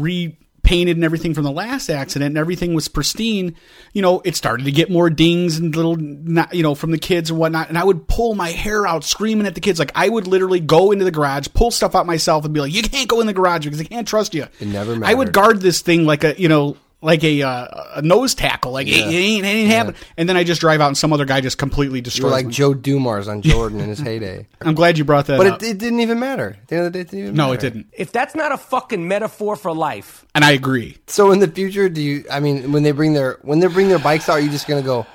repainted 0.63 0.95
and 0.98 1.04
everything 1.04 1.33
from 1.33 1.44
the 1.44 1.51
last 1.51 1.89
accident, 1.89 2.27
and 2.30 2.38
everything 2.38 2.74
was 2.74 2.88
pristine, 2.88 3.56
you 3.94 4.01
know, 4.01 4.21
it 4.24 4.36
started 4.36 4.63
to 4.63 4.71
get 4.71 4.89
more 4.89 5.10
dings 5.10 5.57
and 5.57 5.75
little, 5.75 5.95
not- 5.98 6.54
you 6.54 6.63
know, 6.63 6.74
from 6.75 6.92
the 6.92 6.98
kids 6.98 7.30
and 7.30 7.38
whatnot. 7.38 7.69
And 7.69 7.77
I 7.77 7.83
would 7.83 8.07
pull 8.07 8.33
my 8.36 8.50
hair 8.50 8.88
out, 8.88 9.04
screaming 9.04 9.45
at 9.45 9.56
the 9.56 9.62
kids. 9.62 9.77
Like 9.80 9.92
I 9.95 10.07
would 10.10 10.27
literally 10.27 10.60
go 10.60 10.92
into 10.92 11.06
the 11.06 11.12
garage, 11.12 11.48
pull 11.54 11.71
stuff 11.71 11.95
out 11.95 12.06
myself, 12.06 12.45
and 12.45 12.54
be 12.54 12.62
like, 12.62 12.74
"You 12.74 12.81
can't 12.83 13.07
go 13.10 13.19
in 13.19 13.27
the 13.27 13.33
garage 13.33 13.65
because 13.65 13.80
I 13.81 13.83
can't 13.83 14.07
trust 14.07 14.33
you." 14.33 14.48
It 14.60 14.68
never 14.68 14.95
mattered. 14.95 15.12
I 15.12 15.13
would 15.13 15.33
guard 15.33 15.62
this 15.62 15.81
thing 15.81 16.06
like 16.06 16.24
a, 16.24 16.39
you 16.39 16.48
know. 16.48 16.77
Like 17.03 17.23
a 17.25 17.41
uh, 17.41 17.67
a 17.95 18.01
nose 18.01 18.33
tackle, 18.33 18.71
like 18.71 18.88
it, 18.88 18.91
it 18.91 19.13
ain't, 19.13 19.45
it 19.45 19.47
ain't 19.50 19.69
happening. 19.69 20.00
And 20.15 20.29
then 20.29 20.38
I 20.38 20.45
just 20.45 20.61
drive 20.61 20.79
out, 20.79 20.88
and 20.88 20.97
some 20.97 21.11
other 21.11 21.25
guy 21.25 21.41
just 21.41 21.57
completely 21.57 22.00
You're 22.00 22.03
destroys. 22.03 22.31
like 22.31 22.45
me. 22.45 22.53
Joe 22.53 22.73
Dumars 22.73 23.27
on 23.27 23.41
Jordan 23.41 23.81
in 23.81 23.89
his 23.89 24.00
heyday. 24.00 24.47
I'm 24.61 24.73
glad 24.73 24.97
you 24.97 25.03
brought 25.03 25.25
that 25.27 25.33
up. 25.33 25.59
But 25.59 25.63
it, 25.63 25.71
it 25.71 25.77
didn't 25.79 26.00
even 26.00 26.17
matter. 26.17 26.55
At 26.61 26.67
the 26.69 26.75
end 26.77 26.85
of 26.88 26.94
the 26.94 26.97
day, 26.97 27.01
it 27.01 27.09
didn't 27.09 27.23
even 27.23 27.35
no, 27.35 27.51
matter. 27.51 27.67
it 27.67 27.73
didn't, 27.73 27.88
If 27.91 28.13
that's 28.13 28.35
not 28.35 28.53
a 28.53 28.57
fucking 28.57 29.05
metaphor 29.05 29.57
for 29.57 29.73
life, 29.73 30.25
and 30.33 30.45
I 30.45 30.51
agree. 30.51 30.97
So 31.07 31.31
in 31.31 31.39
the 31.39 31.47
future, 31.50 31.89
do 31.89 32.01
you? 32.01 32.23
I 32.31 32.39
mean, 32.39 32.71
when 32.71 32.83
they 32.83 32.91
bring 32.91 33.11
their 33.11 33.38
when 33.41 33.59
they 33.59 33.67
bring 33.67 33.89
their 33.89 34.00
bikes 34.00 34.29
out, 34.29 34.33
are 34.33 34.39
you 34.39 34.50
just 34.50 34.67
gonna 34.67 34.81
go, 34.81 35.05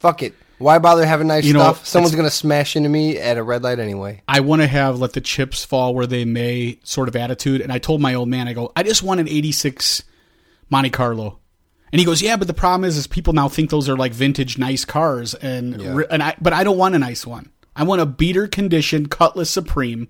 fuck 0.00 0.24
it? 0.24 0.34
Why 0.58 0.78
bother 0.78 1.04
having 1.04 1.26
nice 1.26 1.44
You 1.44 1.54
know, 1.54 1.60
stuff? 1.60 1.86
Someone's 1.86 2.14
gonna 2.14 2.30
smash 2.30 2.76
into 2.76 2.88
me 2.88 3.18
at 3.18 3.36
a 3.36 3.42
red 3.42 3.62
light 3.62 3.78
anyway. 3.78 4.22
I 4.28 4.40
want 4.40 4.62
to 4.62 4.68
have 4.68 4.98
let 4.98 5.12
the 5.12 5.20
chips 5.20 5.64
fall 5.64 5.94
where 5.94 6.06
they 6.06 6.24
may 6.24 6.78
sort 6.84 7.08
of 7.08 7.16
attitude. 7.16 7.60
And 7.60 7.72
I 7.72 7.78
told 7.78 8.00
my 8.00 8.14
old 8.14 8.28
man, 8.28 8.48
I 8.48 8.52
go, 8.52 8.72
I 8.76 8.82
just 8.82 9.02
want 9.02 9.20
an 9.20 9.28
86 9.28 10.02
Monte 10.72 10.90
Carlo. 10.90 11.38
And 11.92 12.00
he 12.00 12.06
goes, 12.06 12.22
yeah, 12.22 12.36
but 12.36 12.48
the 12.48 12.54
problem 12.54 12.84
is, 12.88 12.96
is 12.96 13.06
people 13.06 13.34
now 13.34 13.48
think 13.48 13.68
those 13.70 13.88
are 13.88 13.96
like 13.96 14.12
vintage 14.14 14.56
nice 14.58 14.84
cars. 14.86 15.34
And, 15.34 15.80
Yeah. 15.80 16.00
and 16.10 16.22
I, 16.22 16.34
but 16.40 16.54
I 16.54 16.64
don't 16.64 16.78
want 16.78 16.94
a 16.94 16.98
nice 16.98 17.26
one. 17.26 17.50
I 17.76 17.84
want 17.84 18.00
a 18.00 18.06
beater 18.06 18.48
condition 18.48 19.06
Cutlass 19.06 19.50
Supreme. 19.50 20.08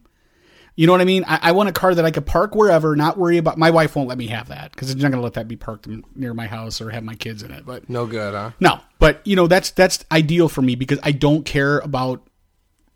You 0.76 0.86
know 0.86 0.92
what 0.92 1.00
I 1.00 1.04
mean? 1.04 1.24
I, 1.26 1.38
I 1.42 1.52
want 1.52 1.68
a 1.68 1.72
car 1.72 1.94
that 1.94 2.04
I 2.04 2.10
could 2.12 2.24
park 2.24 2.54
wherever, 2.54 2.94
not 2.96 3.18
worry 3.18 3.36
about. 3.36 3.58
My 3.58 3.70
wife 3.70 3.94
won't 3.96 4.08
let 4.08 4.16
me 4.16 4.28
have 4.28 4.48
that 4.48 4.70
because 4.70 4.88
she's 4.88 4.96
not 5.02 5.10
going 5.10 5.18
to 5.20 5.24
let 5.24 5.34
that 5.34 5.46
be 5.48 5.56
parked 5.56 5.86
near 6.16 6.32
my 6.32 6.46
house 6.46 6.80
or 6.80 6.90
have 6.90 7.02
my 7.04 7.14
kids 7.14 7.42
in 7.42 7.50
it. 7.50 7.66
But 7.66 7.90
No 7.90 8.06
good, 8.06 8.32
huh? 8.32 8.52
no, 8.60 8.80
but 8.98 9.20
you 9.26 9.36
know 9.36 9.46
that's 9.48 9.70
that's 9.72 10.02
ideal 10.10 10.48
for 10.48 10.62
me 10.62 10.74
because 10.76 10.98
I 11.02 11.12
don't 11.12 11.44
care 11.44 11.80
about 11.80 12.26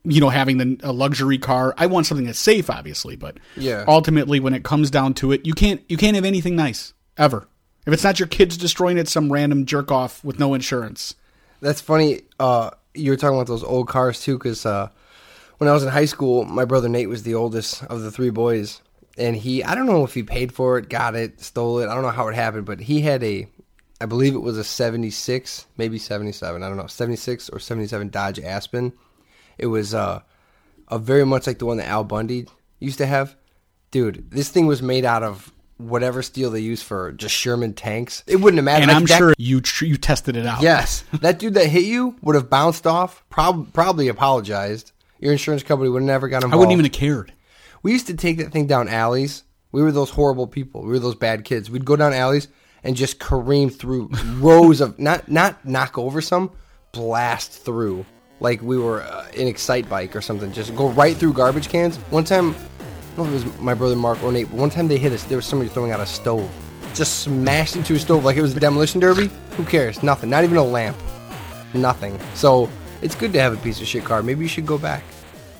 you 0.04 0.20
know 0.22 0.30
having 0.30 0.56
the 0.56 0.78
a 0.84 0.92
luxury 0.92 1.36
car. 1.38 1.74
I 1.76 1.84
want 1.86 2.06
something 2.06 2.24
that's 2.24 2.38
safe, 2.38 2.70
obviously, 2.70 3.14
but 3.16 3.36
Yeah. 3.58 3.84
ultimately, 3.86 4.40
when 4.40 4.54
it 4.54 4.64
comes 4.64 4.90
down 4.90 5.12
to 5.14 5.32
it, 5.32 5.44
you 5.44 5.52
can't 5.52 5.82
you 5.88 5.98
can't 5.98 6.14
have 6.14 6.24
anything 6.24 6.56
nice 6.56 6.94
ever 7.18 7.46
if 7.86 7.92
it's 7.92 8.04
not 8.04 8.18
your 8.18 8.28
kids 8.28 8.56
destroying 8.56 8.98
it, 8.98 9.08
some 9.08 9.32
random 9.32 9.64
jerk 9.64 9.92
off 9.92 10.22
with 10.24 10.38
no 10.38 10.54
insurance. 10.54 11.14
That's 11.60 11.80
funny. 11.80 12.22
Uh, 12.38 12.70
you 12.94 13.10
were 13.10 13.16
talking 13.16 13.36
about 13.36 13.46
those 13.46 13.64
old 13.64 13.88
cars 13.88 14.20
too, 14.20 14.36
because 14.36 14.66
uh, 14.66 14.88
when 15.58 15.68
I 15.68 15.72
was 15.72 15.84
in 15.84 15.90
high 15.90 16.04
school, 16.04 16.44
my 16.44 16.64
brother 16.64 16.88
Nate 16.88 17.08
was 17.08 17.22
the 17.22 17.34
oldest 17.34 17.84
of 17.84 18.02
the 18.02 18.10
three 18.10 18.30
boys, 18.30 18.82
and 19.16 19.36
he 19.36 19.62
I 19.62 19.74
don't 19.74 19.86
know 19.86 20.04
if 20.04 20.14
he 20.14 20.22
paid 20.22 20.52
for 20.52 20.78
it, 20.78 20.88
got 20.88 21.14
it, 21.14 21.40
stole 21.40 21.78
it. 21.78 21.88
I 21.88 21.94
don't 21.94 22.02
know 22.02 22.10
how 22.10 22.28
it 22.28 22.34
happened, 22.34 22.66
but 22.66 22.80
he 22.80 23.00
had 23.00 23.22
a, 23.22 23.46
I 24.00 24.06
believe 24.06 24.34
it 24.34 24.40
was 24.40 24.58
a 24.58 24.64
'76, 24.64 25.66
maybe 25.76 25.98
'77. 25.98 26.62
I 26.62 26.68
don't 26.68 26.76
know, 26.76 26.86
'76 26.86 27.50
or 27.50 27.60
'77 27.60 28.08
Dodge 28.08 28.40
Aspen. 28.40 28.92
It 29.58 29.66
was 29.66 29.94
uh, 29.94 30.20
a 30.88 30.98
very 30.98 31.24
much 31.24 31.46
like 31.46 31.58
the 31.58 31.66
one 31.66 31.78
that 31.78 31.88
Al 31.88 32.04
Bundy 32.04 32.46
used 32.80 32.98
to 32.98 33.06
have. 33.06 33.36
Dude, 33.92 34.30
this 34.30 34.48
thing 34.50 34.66
was 34.66 34.82
made 34.82 35.04
out 35.04 35.22
of 35.22 35.52
whatever 35.78 36.22
steel 36.22 36.50
they 36.50 36.60
use 36.60 36.82
for 36.82 37.12
just 37.12 37.34
Sherman 37.34 37.74
tanks. 37.74 38.22
It 38.26 38.36
wouldn't 38.36 38.56
have 38.58 38.64
mattered. 38.64 38.82
And 38.84 38.88
Like, 38.92 38.96
I'm 38.96 39.04
that- 39.06 39.18
sure 39.18 39.34
you 39.38 39.60
tr- 39.60 39.84
you 39.84 39.96
tested 39.96 40.36
it 40.36 40.46
out. 40.46 40.62
Yes, 40.62 41.04
that 41.20 41.38
dude 41.38 41.54
that 41.54 41.66
hit 41.66 41.84
you 41.84 42.16
would 42.22 42.34
have 42.34 42.48
bounced 42.50 42.86
off. 42.86 43.24
Prob- 43.30 43.72
probably 43.72 44.08
apologized. 44.08 44.92
Your 45.18 45.32
insurance 45.32 45.62
company 45.62 45.88
would 45.90 46.02
have 46.02 46.06
never 46.06 46.28
got 46.28 46.36
involved. 46.38 46.54
I 46.54 46.56
wouldn't 46.58 46.72
even 46.72 46.84
have 46.84 46.92
cared. 46.92 47.32
We 47.82 47.92
used 47.92 48.06
to 48.08 48.14
take 48.14 48.38
that 48.38 48.52
thing 48.52 48.66
down 48.66 48.88
alleys. 48.88 49.44
We 49.72 49.82
were 49.82 49.92
those 49.92 50.10
horrible 50.10 50.46
people. 50.46 50.82
We 50.82 50.88
were 50.88 50.98
those 50.98 51.14
bad 51.14 51.44
kids. 51.44 51.70
We'd 51.70 51.84
go 51.84 51.96
down 51.96 52.12
alleys 52.12 52.48
and 52.84 52.96
just 52.96 53.18
careen 53.18 53.70
through 53.70 54.08
rows 54.38 54.80
of 54.80 54.98
not 54.98 55.28
not 55.30 55.64
knock 55.66 55.98
over 55.98 56.20
some, 56.20 56.50
blast 56.92 57.52
through 57.52 58.04
like 58.40 58.60
we 58.62 58.76
were 58.78 59.02
uh, 59.02 59.26
in 59.34 59.48
Excitebike 59.48 60.14
or 60.14 60.20
something. 60.20 60.52
Just 60.52 60.74
go 60.76 60.88
right 60.90 61.16
through 61.16 61.32
garbage 61.32 61.68
cans. 61.68 61.96
One 62.10 62.24
time, 62.24 62.54
I 63.16 63.20
don't 63.20 63.30
know 63.30 63.36
if 63.38 63.46
it 63.46 63.48
was 63.48 63.60
my 63.60 63.72
brother 63.72 63.96
Mark 63.96 64.22
or 64.22 64.30
Nate, 64.30 64.50
but 64.50 64.58
one 64.58 64.68
time 64.68 64.88
they 64.88 64.98
hit 64.98 65.10
us. 65.10 65.24
There 65.24 65.38
was 65.38 65.46
somebody 65.46 65.70
throwing 65.70 65.90
out 65.90 66.00
a 66.00 66.06
stove, 66.06 66.50
just 66.92 67.20
smashed 67.20 67.74
into 67.74 67.94
a 67.94 67.98
stove 67.98 68.26
like 68.26 68.36
it 68.36 68.42
was 68.42 68.54
a 68.54 68.60
demolition 68.60 69.00
derby. 69.00 69.30
Who 69.56 69.64
cares? 69.64 70.02
Nothing. 70.02 70.28
Not 70.28 70.44
even 70.44 70.58
a 70.58 70.62
lamp. 70.62 70.98
Nothing. 71.72 72.18
So 72.34 72.68
it's 73.00 73.14
good 73.14 73.32
to 73.32 73.40
have 73.40 73.54
a 73.54 73.56
piece 73.56 73.80
of 73.80 73.86
shit 73.86 74.04
car. 74.04 74.22
Maybe 74.22 74.42
you 74.42 74.48
should 74.48 74.66
go 74.66 74.76
back. 74.76 75.02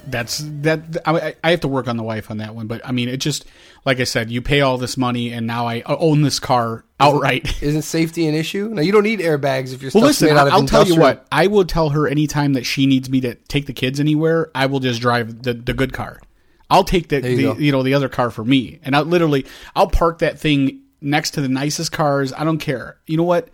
That's 0.06 0.44
that. 0.60 0.98
I, 1.06 1.34
I 1.42 1.50
have 1.50 1.60
to 1.60 1.68
work 1.68 1.88
on 1.88 1.96
the 1.96 2.02
wife 2.02 2.30
on 2.30 2.36
that 2.38 2.54
one, 2.54 2.66
but 2.66 2.86
I 2.86 2.92
mean, 2.92 3.08
it 3.08 3.16
just 3.16 3.46
like 3.86 4.00
I 4.00 4.04
said, 4.04 4.30
you 4.30 4.42
pay 4.42 4.60
all 4.60 4.76
this 4.76 4.98
money, 4.98 5.32
and 5.32 5.46
now 5.46 5.66
I 5.66 5.80
uh, 5.80 5.96
own 5.98 6.20
this 6.20 6.38
car 6.38 6.84
outright. 7.00 7.62
Isn't 7.62 7.82
safety 7.82 8.26
an 8.26 8.34
issue? 8.34 8.68
Now 8.68 8.82
you 8.82 8.92
don't 8.92 9.02
need 9.02 9.20
airbags 9.20 9.72
if 9.72 9.80
you're 9.80 9.92
Well, 9.94 10.04
listen, 10.04 10.28
made 10.28 10.36
out 10.36 10.48
of 10.48 10.52
Well 10.52 10.60
listen 10.60 10.76
I'll 10.76 10.84
tell 10.84 10.94
you 10.94 11.00
what. 11.00 11.26
I 11.32 11.46
will 11.46 11.64
tell 11.64 11.88
her 11.88 12.06
anytime 12.06 12.52
that 12.52 12.66
she 12.66 12.84
needs 12.84 13.08
me 13.08 13.22
to 13.22 13.34
take 13.34 13.64
the 13.64 13.72
kids 13.72 13.98
anywhere. 13.98 14.50
I 14.54 14.66
will 14.66 14.80
just 14.80 15.00
drive 15.00 15.42
the, 15.42 15.54
the 15.54 15.72
good 15.72 15.94
car. 15.94 16.20
I'll 16.68 16.84
take 16.84 17.08
the, 17.08 17.16
you 17.16 17.54
the 17.54 17.62
you 17.62 17.72
know 17.72 17.82
the 17.82 17.94
other 17.94 18.08
car 18.08 18.30
for 18.30 18.44
me, 18.44 18.80
and 18.82 18.96
I 18.96 19.00
literally 19.00 19.46
I'll 19.74 19.88
park 19.88 20.18
that 20.18 20.38
thing 20.38 20.82
next 21.00 21.32
to 21.32 21.40
the 21.40 21.48
nicest 21.48 21.92
cars. 21.92 22.32
I 22.32 22.44
don't 22.44 22.58
care. 22.58 22.98
You 23.06 23.16
know 23.16 23.22
what? 23.22 23.48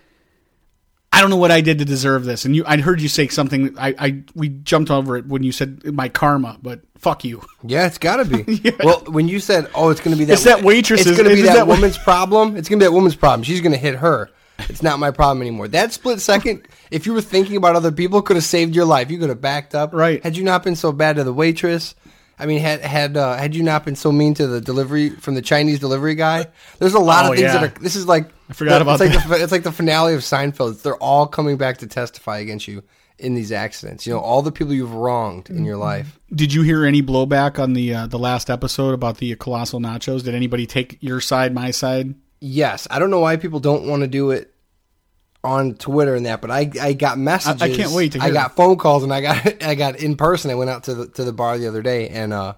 I 1.15 1.21
don't 1.21 1.29
know 1.29 1.37
what 1.37 1.51
I 1.51 1.61
did 1.61 1.79
to 1.81 1.85
deserve 1.85 2.25
this. 2.25 2.47
And 2.47 2.57
you, 2.57 2.65
I 2.67 2.79
heard 2.79 3.03
you 3.03 3.09
say 3.09 3.29
something. 3.29 3.77
I, 3.79 3.95
I 3.99 4.23
we 4.35 4.49
jumped 4.49 4.91
over 4.91 5.19
it 5.19 5.27
when 5.27 5.43
you 5.43 5.53
said 5.53 5.85
my 5.93 6.09
karma, 6.09 6.59
but 6.63 6.81
fuck 6.97 7.25
you. 7.25 7.43
Yeah, 7.65 7.87
it's 7.87 7.99
got 7.99 8.17
to 8.17 8.25
be. 8.25 8.73
Well, 8.83 9.05
when 9.07 9.29
you 9.29 9.39
said, 9.39 9.69
"Oh, 9.75 9.91
it's 9.91 10.01
going 10.01 10.17
to 10.17 10.19
be 10.19 10.25
that," 10.25 10.33
It's 10.33 10.45
that 10.45 10.63
waitress. 10.65 11.07
It's 11.07 11.17
going 11.17 11.29
to 11.29 11.37
be 11.37 11.43
that, 11.43 11.55
that 11.55 11.67
woman's 11.69 11.97
problem. 11.97 12.57
It's 12.57 12.69
going 12.69 12.81
to 12.81 12.85
be 12.85 12.89
that 12.89 12.93
woman's 12.93 13.15
problem. 13.15 13.45
She's 13.45 13.61
going 13.61 13.73
to 13.73 13.79
hit 13.79 13.97
her. 13.97 14.31
It's 14.59 14.83
not 14.83 14.99
my 14.99 15.11
problem 15.11 15.43
anymore. 15.43 15.69
That 15.69 15.93
split 15.93 16.21
second, 16.21 16.67
if 16.91 17.07
you 17.07 17.13
were 17.13 17.21
thinking 17.21 17.57
about 17.57 17.77
other 17.77 17.93
people, 17.93 18.23
could 18.23 18.37
have 18.37 18.45
saved 18.45 18.75
your 18.75 18.85
life. 18.85 19.11
You 19.11 19.19
could 19.19 19.29
have 19.29 19.41
backed 19.41 19.75
up. 19.75 19.93
Right. 19.93 20.23
Had 20.23 20.37
you 20.37 20.45
not 20.45 20.63
been 20.63 20.77
so 20.77 20.93
bad 20.93 21.17
to 21.17 21.25
the 21.25 21.33
waitress. 21.33 21.95
I 22.39 22.47
mean, 22.47 22.61
had 22.61 22.81
had 22.81 23.17
uh, 23.17 23.37
had 23.37 23.55
you 23.55 23.63
not 23.63 23.85
been 23.85 23.95
so 23.97 24.11
mean 24.11 24.35
to 24.35 24.47
the 24.47 24.61
delivery 24.61 25.11
from 25.11 25.35
the 25.35 25.43
Chinese 25.43 25.79
delivery 25.79 26.15
guy, 26.15 26.47
there's 26.79 26.95
a 26.95 26.99
lot 26.99 27.27
Oh, 27.27 27.29
of 27.33 27.37
things 27.37 27.53
yeah. 27.53 27.59
that 27.59 27.77
are. 27.79 27.81
This 27.81 27.95
is 27.97 28.07
like 28.07 28.31
I 28.49 28.53
forgot 28.55 28.83
about 28.83 29.01
it's 29.01 29.15
like. 29.15 29.29
The, 29.29 29.43
it's 29.43 29.53
like 29.53 29.63
the 29.63 29.73
finale 29.73 30.15
of 30.15 30.21
Seinfeld. 30.21 30.83
They're 30.83 30.97
all 30.97 31.27
coming 31.27 31.57
back 31.57 31.79
to 31.79 31.87
testify 31.87 32.39
against 32.39 32.67
you 32.67 32.83
in 33.19 33.35
these 33.35 33.53
accidents. 33.53 34.07
You 34.07 34.15
know, 34.15 34.19
all 34.21 34.43
the 34.43 34.51
people 34.51 34.73
you've 34.73 34.95
wronged 34.95 35.51
in 35.51 35.65
your 35.65 35.77
life. 35.77 36.19
Did 36.35 36.53
you 36.53 36.63
hear 36.63 36.85
any 36.85 37.03
blowback 37.03 37.59
on 37.61 37.75
the 37.75 37.95
uh, 37.95 38.07
the 38.09 38.19
last 38.19 38.51
episode 38.51 38.93
about 38.95 39.19
the 39.19 39.37
colossal 39.37 39.79
nachos? 39.81 40.25
Did 40.25 40.35
anybody 40.35 40.67
take 40.67 40.99
your 41.01 41.21
side, 41.21 41.55
my 41.55 41.71
side? 41.71 42.15
Yes, 42.41 42.89
I 42.91 42.99
don't 42.99 43.11
know 43.11 43.21
why 43.21 43.37
people 43.37 43.61
don't 43.61 43.87
want 43.87 44.03
to 44.03 44.09
do 44.09 44.33
it 44.33 44.52
on 45.45 45.75
Twitter 45.75 46.15
and 46.15 46.27
that, 46.27 46.41
but 46.41 46.51
I 46.51 46.71
I 46.81 46.93
got 46.93 47.19
messages. 47.19 47.63
I 47.63 47.75
can't 47.75 47.93
wait 47.93 48.13
to 48.13 48.21
I 48.21 48.27
hear. 48.27 48.35
got 48.35 48.57
phone 48.57 48.77
calls 48.77 49.03
and 49.03 49.13
I 49.13 49.21
got 49.21 49.63
I 49.65 49.75
got 49.75 49.97
in 49.97 50.17
person. 50.17 50.51
I 50.51 50.55
went 50.55 50.71
out 50.71 50.85
to 50.85 50.95
the 50.95 51.07
to 51.09 51.25
the 51.25 51.33
bar 51.33 51.59
the 51.59 51.67
other 51.69 51.83
day 51.83 52.09
and 52.09 52.33
uh 52.33 52.55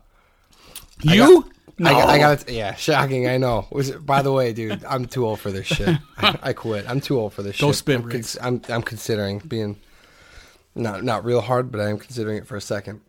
You? 1.02 1.50
I 1.80 1.92
got, 1.92 2.08
I 2.08 2.18
got 2.18 2.42
it. 2.42 2.50
Yeah, 2.52 2.74
shocking. 2.74 3.26
I 3.28 3.36
know. 3.38 3.66
Was 3.72 3.90
by 3.90 4.22
the 4.22 4.30
way, 4.32 4.52
dude, 4.52 4.84
I'm 4.84 5.06
too 5.06 5.26
old 5.26 5.40
for 5.40 5.50
this 5.50 5.66
shit. 5.66 5.96
I, 6.18 6.38
I 6.42 6.52
quit. 6.52 6.88
I'm 6.88 7.00
too 7.00 7.18
old 7.18 7.32
for 7.32 7.42
this 7.42 7.58
Go 7.60 7.68
shit. 7.68 7.76
spit, 7.76 8.00
I'm, 8.00 8.06
Riggs. 8.06 8.38
I'm 8.40 8.60
I'm 8.68 8.82
considering 8.82 9.38
being 9.40 9.80
not 10.76 11.02
not 11.02 11.24
real 11.24 11.40
hard, 11.40 11.72
but 11.72 11.80
I 11.80 11.88
am 11.90 11.98
considering 11.98 12.36
it 12.38 12.46
for 12.46 12.56
a 12.56 12.60
second. 12.60 13.00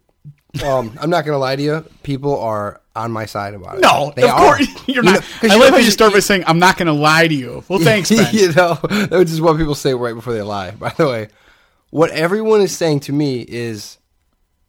Um, 0.63 0.97
I'm 1.01 1.09
not 1.09 1.25
gonna 1.25 1.37
lie 1.37 1.55
to 1.55 1.61
you. 1.61 1.85
People 2.03 2.39
are 2.39 2.81
on 2.95 3.11
my 3.11 3.25
side 3.25 3.53
about 3.53 3.77
it. 3.77 3.81
No, 3.81 4.13
They 4.15 4.23
of 4.23 4.29
are. 4.29 4.55
course 4.55 4.67
you're 4.87 5.03
not. 5.03 5.21
I 5.41 5.47
you 5.47 5.49
know 5.49 5.57
love 5.59 5.69
how 5.71 5.77
you 5.77 5.91
start 5.91 6.13
by 6.13 6.19
saying, 6.19 6.43
"I'm 6.47 6.59
not 6.59 6.77
going 6.77 6.85
to 6.87 6.93
lie 6.93 7.27
to 7.27 7.33
you." 7.35 7.63
Well, 7.67 7.79
thanks, 7.83 8.09
you 8.09 8.51
know, 8.53 8.75
which 9.11 9.29
is 9.31 9.41
what 9.41 9.57
people 9.57 9.75
say 9.75 9.93
right 9.93 10.13
before 10.15 10.33
they 10.33 10.41
lie. 10.41 10.71
By 10.71 10.89
the 10.89 11.07
way, 11.07 11.27
what 11.89 12.11
everyone 12.11 12.61
is 12.61 12.75
saying 12.75 13.01
to 13.01 13.11
me 13.13 13.41
is, 13.41 13.97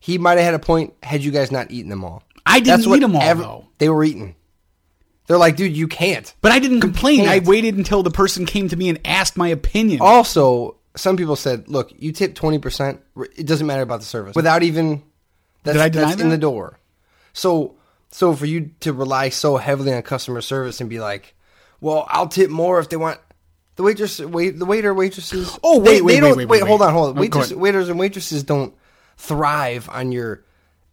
he 0.00 0.18
might 0.18 0.38
have 0.38 0.44
had 0.44 0.54
a 0.54 0.58
point 0.58 0.94
had 1.04 1.22
you 1.22 1.30
guys 1.30 1.52
not 1.52 1.70
eaten 1.70 1.88
them 1.88 2.04
all. 2.04 2.24
I 2.44 2.58
didn't 2.60 2.82
That's 2.82 2.96
eat 2.96 3.02
'em 3.04 3.14
all, 3.14 3.22
ev- 3.22 3.38
though. 3.38 3.66
They 3.78 3.88
were 3.88 4.02
eaten. 4.02 4.34
They're 5.28 5.38
like, 5.38 5.56
dude, 5.56 5.76
you 5.76 5.86
can't. 5.88 6.32
But 6.40 6.52
I 6.52 6.58
didn't 6.60 6.80
complain. 6.80 7.28
I 7.28 7.40
waited 7.40 7.76
until 7.76 8.02
the 8.02 8.10
person 8.12 8.46
came 8.46 8.68
to 8.68 8.76
me 8.76 8.88
and 8.88 8.98
asked 9.04 9.36
my 9.36 9.48
opinion. 9.48 10.00
Also, 10.00 10.76
some 10.96 11.16
people 11.16 11.34
said, 11.36 11.68
look, 11.68 11.92
you 11.96 12.10
tip 12.12 12.34
twenty 12.34 12.58
percent. 12.58 13.00
It 13.36 13.46
doesn't 13.46 13.66
matter 13.68 13.82
about 13.82 14.00
the 14.00 14.06
service 14.06 14.34
without 14.34 14.64
even. 14.64 15.02
That's, 15.66 15.76
Did 15.76 15.82
I 15.82 15.88
deny 15.88 16.08
that's 16.10 16.22
in 16.22 16.28
the 16.30 16.38
door. 16.38 16.78
So, 17.32 17.74
so 18.10 18.34
for 18.34 18.46
you 18.46 18.70
to 18.80 18.92
rely 18.92 19.28
so 19.28 19.56
heavily 19.56 19.92
on 19.92 20.02
customer 20.02 20.40
service 20.40 20.80
and 20.80 20.88
be 20.88 20.98
like, 21.00 21.34
well, 21.80 22.06
I'll 22.08 22.28
tip 22.28 22.50
more 22.50 22.78
if 22.80 22.88
they 22.88 22.96
want. 22.96 23.20
The 23.74 23.82
waitress, 23.82 24.18
wait, 24.20 24.58
the 24.58 24.64
waiter, 24.64 24.94
waitresses. 24.94 25.58
Oh, 25.62 25.80
they- 25.80 26.00
wait, 26.00 26.02
wait, 26.04 26.14
they 26.14 26.20
don't, 26.20 26.36
wait, 26.36 26.46
wait, 26.48 26.62
wait, 26.62 26.68
hold 26.68 26.80
on, 26.80 26.92
hold 26.94 27.10
on. 27.10 27.20
Waitress, 27.20 27.52
waiters 27.52 27.90
and 27.90 27.98
waitresses 27.98 28.42
don't 28.42 28.74
thrive 29.18 29.88
on 29.90 30.12
your 30.12 30.45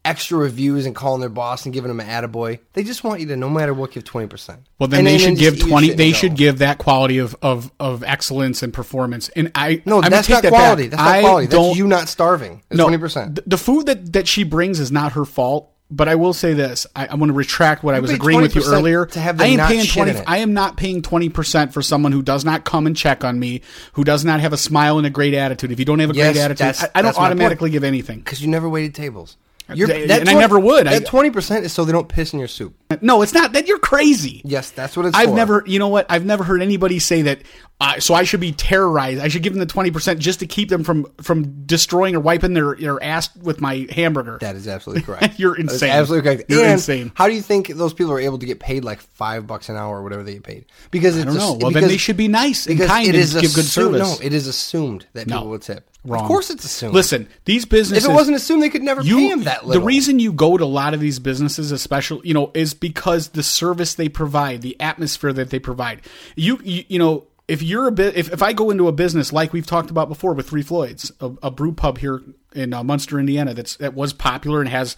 extra 0.06 0.38
reviews 0.38 0.86
and 0.86 0.96
calling 0.96 1.22
their 1.22 1.30
boss 1.30 1.66
and 1.66 1.74
giving 1.74 1.88
them 1.88 2.00
an 2.00 2.08
attaboy. 2.08 2.60
They 2.74 2.84
just 2.84 3.04
want 3.04 3.22
you 3.22 3.28
to, 3.28 3.36
no 3.36 3.50
matter 3.50 3.74
what, 3.74 3.92
give 3.92 4.04
twenty 4.04 4.28
percent. 4.28 4.62
Well, 4.80 4.90
then 4.90 5.06
they 5.06 5.18
should 5.18 5.38
give 5.38 5.60
twenty. 5.60 5.92
They 5.92 6.12
should 6.12 6.36
give 6.36 6.60
that 6.60 6.78
quality 6.78 7.20
of, 7.20 7.36
of, 7.42 7.72
of 7.80 8.04
excellence 8.04 8.64
and 8.64 8.74
performance. 8.74 9.30
And 9.30 9.52
I 9.56 9.82
No, 9.86 10.02
I'm 10.02 10.12
that's 10.12 10.30
not 10.30 10.44
that 10.44 10.50
quality. 10.50 10.88
That's 10.88 11.02
not 11.02 11.20
quality. 11.22 11.48
Don't, 11.48 11.68
That's 11.68 11.78
you 11.78 11.88
not 11.88 12.10
starving. 12.10 12.62
It's 12.70 12.78
no, 12.78 12.86
twenty 12.86 12.98
percent. 12.98 13.40
The, 13.50 13.58
food 13.58 13.86
that 13.86 14.14
that 14.14 14.28
she 14.28 14.44
brings 14.44 14.80
is 14.80 14.92
not 14.92 15.14
her 15.14 15.26
fault. 15.26 15.70
But 15.92 16.10
I 16.10 16.16
will 16.16 16.34
say 16.34 16.54
this: 16.54 16.88
I, 16.96 17.06
I 17.06 17.16
want 17.16 17.30
to 17.30 17.34
retract 17.34 17.84
what 17.84 17.94
I 17.94 18.00
was 18.00 18.10
agreeing 18.10 18.42
with 18.42 18.56
you 18.56 18.64
earlier. 18.66 19.06
to 19.06 19.20
have 19.20 19.40
I 19.40 19.54
not 19.56 19.70
paying 19.70 19.86
twenty. 19.86 20.18
I 20.26 20.38
am 20.38 20.54
not 20.54 20.76
paying 20.76 21.04
twenty 21.04 21.30
percent 21.30 21.72
for 21.72 21.84
someone 21.84 22.12
who 22.12 22.24
does 22.24 22.44
not 22.44 22.64
come 22.64 22.88
and 22.88 22.98
check 22.98 23.24
on 23.24 23.40
me, 23.40 23.62
who 23.92 24.04
does 24.04 24.26
not 24.26 24.40
have 24.40 24.54
a 24.54 24.58
smile 24.58 24.98
and 24.98 25.06
a 25.06 25.12
great 25.12 25.36
attitude. 25.36 25.72
If 25.72 25.78
you 25.78 25.86
don't 25.86 26.00
have 26.00 26.10
a 26.10 26.16
Yes, 26.16 26.34
great 26.34 26.42
attitude, 26.42 26.66
I, 26.66 27.00
I 27.00 27.02
don't 27.04 27.10
that's 27.10 27.20
automatically 27.20 27.70
give 27.70 27.84
anything. 27.84 28.20
Because 28.20 28.42
you 28.42 28.48
never 28.48 28.68
waited 28.68 28.96
tables. 28.96 29.38
They- 29.68 30.04
and 30.20 30.30
I 30.30 30.34
never 30.34 30.60
would. 30.60 30.88
That 30.88 31.06
twenty 31.06 31.30
percent 31.32 31.66
is 31.66 31.74
so 31.74 31.86
they 31.86 31.92
don't 31.92 32.08
piss 32.10 32.34
in 32.34 32.40
your 32.40 32.48
soup. 32.48 32.76
No, 33.02 33.22
it's 33.22 33.34
not. 33.34 33.54
That 33.54 33.68
you're 33.68 33.80
crazy. 33.80 34.42
Yes, 34.46 34.70
that's 34.72 34.96
what 34.96 35.06
it's 35.08 35.18
I've 35.18 35.30
for. 35.30 35.36
never, 35.36 35.64
you 35.66 35.80
know 35.80 35.88
what? 35.88 36.06
I've 36.10 36.26
never 36.26 36.44
heard 36.44 36.62
anybody 36.62 37.00
say 37.00 37.24
that. 37.24 37.42
Uh, 37.82 38.00
so 38.00 38.14
I 38.14 38.24
should 38.24 38.40
be 38.40 38.52
terrorized. 38.52 39.20
I 39.22 39.28
should 39.30 39.42
give 39.44 39.52
them 39.54 39.60
the 39.60 39.66
twenty 39.66 39.90
percent 39.92 40.20
just 40.20 40.40
to 40.42 40.46
keep 40.48 40.70
them 40.70 40.84
from 40.84 41.06
from 41.22 41.66
destroying 41.66 42.16
or 42.16 42.20
wiping 42.20 42.54
their 42.54 42.76
their 42.76 43.02
ass 43.04 43.36
with 43.38 43.62
my 43.62 43.88
hamburger. 43.90 44.38
That 44.42 44.56
is 44.56 44.68
absolutely 44.68 45.02
correct. 45.06 45.40
You're 45.40 45.56
insane. 45.56 45.90
absolutely 45.90 46.30
correct. 46.30 46.50
You're 46.52 46.64
And 46.64 46.74
insane. 46.74 47.12
How 47.16 47.28
do 47.28 47.34
you 47.34 47.42
think 47.42 47.68
those 47.70 47.94
people 47.94 48.14
are 48.14 48.20
able 48.20 48.38
to 48.40 48.46
get 48.46 48.60
paid 48.60 48.84
like 48.86 49.00
five 49.02 49.48
bucks 49.48 49.70
an 49.70 49.76
hour 49.76 49.98
or 50.00 50.04
whatever 50.04 50.24
they 50.24 50.34
get 50.34 50.44
paid? 50.44 50.66
Because 50.92 51.18
it's 51.18 51.24
I 51.24 51.30
don't 51.30 51.38
know. 51.38 51.42
ass- 51.56 51.62
Well, 51.62 51.72
then 51.72 51.74
because- 51.74 51.90
they 51.90 51.98
should 51.98 52.18
be 52.18 52.28
nice 52.28 52.68
and 52.68 52.80
kind 52.80 53.08
and 53.08 53.16
is 53.18 53.34
give 53.34 53.54
good 53.54 53.66
assumed- 53.66 53.96
service. 53.96 54.20
No, 54.20 54.26
it 54.26 54.34
is 54.34 54.48
assumed 54.48 55.08
that 55.14 55.28
No. 55.28 55.38
people 55.38 55.50
will 55.50 55.60
tip. 55.60 55.90
Wrong. 56.06 56.22
Of 56.22 56.28
course, 56.28 56.50
it's 56.50 56.66
assumed. 56.66 56.94
Listen, 56.94 57.30
these 57.46 57.64
businesses. 57.64 58.04
if 58.04 58.12
it 58.12 58.14
wasn't 58.14 58.36
assumed, 58.36 58.62
they 58.62 58.70
could 58.70 58.84
never 58.84 59.02
you, 59.02 59.18
pay 59.18 59.30
them 59.30 59.44
that 59.46 59.66
little. 59.66 59.82
The 59.82 59.86
reason 59.86 60.20
you 60.20 60.34
go 60.34 60.58
to 60.58 60.64
a 60.64 60.66
lot 60.66 60.94
of 60.94 61.00
these 61.00 61.20
businesses, 61.20 61.72
especially, 61.72 62.28
you 62.28 62.34
know, 62.34 62.52
is 62.54 62.74
because 62.74 63.30
the 63.30 63.44
service 63.44 63.96
they 63.96 64.10
provide, 64.10 64.62
the 64.62 64.80
atmosphere 64.82 65.32
that 65.32 65.50
they 65.50 65.60
provide. 65.60 66.02
You, 66.36 66.60
you, 66.62 66.84
you 66.90 67.00
know, 67.00 67.28
if 67.48 67.62
you're 67.62 67.88
a 67.88 67.92
bit, 67.92 68.16
if, 68.16 68.34
if 68.34 68.44
I 68.44 68.52
go 68.52 68.70
into 68.70 68.90
a 68.90 68.92
business 68.92 69.32
like 69.32 69.54
we've 69.54 69.66
talked 69.66 69.90
about 69.90 70.10
before 70.10 70.34
with 70.34 70.50
Three 70.50 70.62
Floyds, 70.62 71.12
a, 71.22 71.32
a 71.44 71.52
brew 71.52 71.72
pub 71.72 71.98
here 72.00 72.22
in 72.54 72.74
uh, 72.74 72.84
Munster, 72.84 73.18
Indiana, 73.18 73.54
that's 73.54 73.78
that 73.78 73.94
was 73.94 74.12
popular 74.12 74.60
and 74.60 74.70
has 74.70 74.98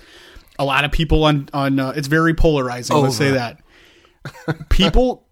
a 0.57 0.65
lot 0.65 0.85
of 0.85 0.91
people 0.91 1.23
on 1.23 1.49
on. 1.53 1.79
Uh, 1.79 1.93
it's 1.95 2.07
very 2.07 2.33
polarizing. 2.33 2.95
Let's 2.95 3.17
say 3.17 3.31
that 3.31 3.61
people 4.69 5.24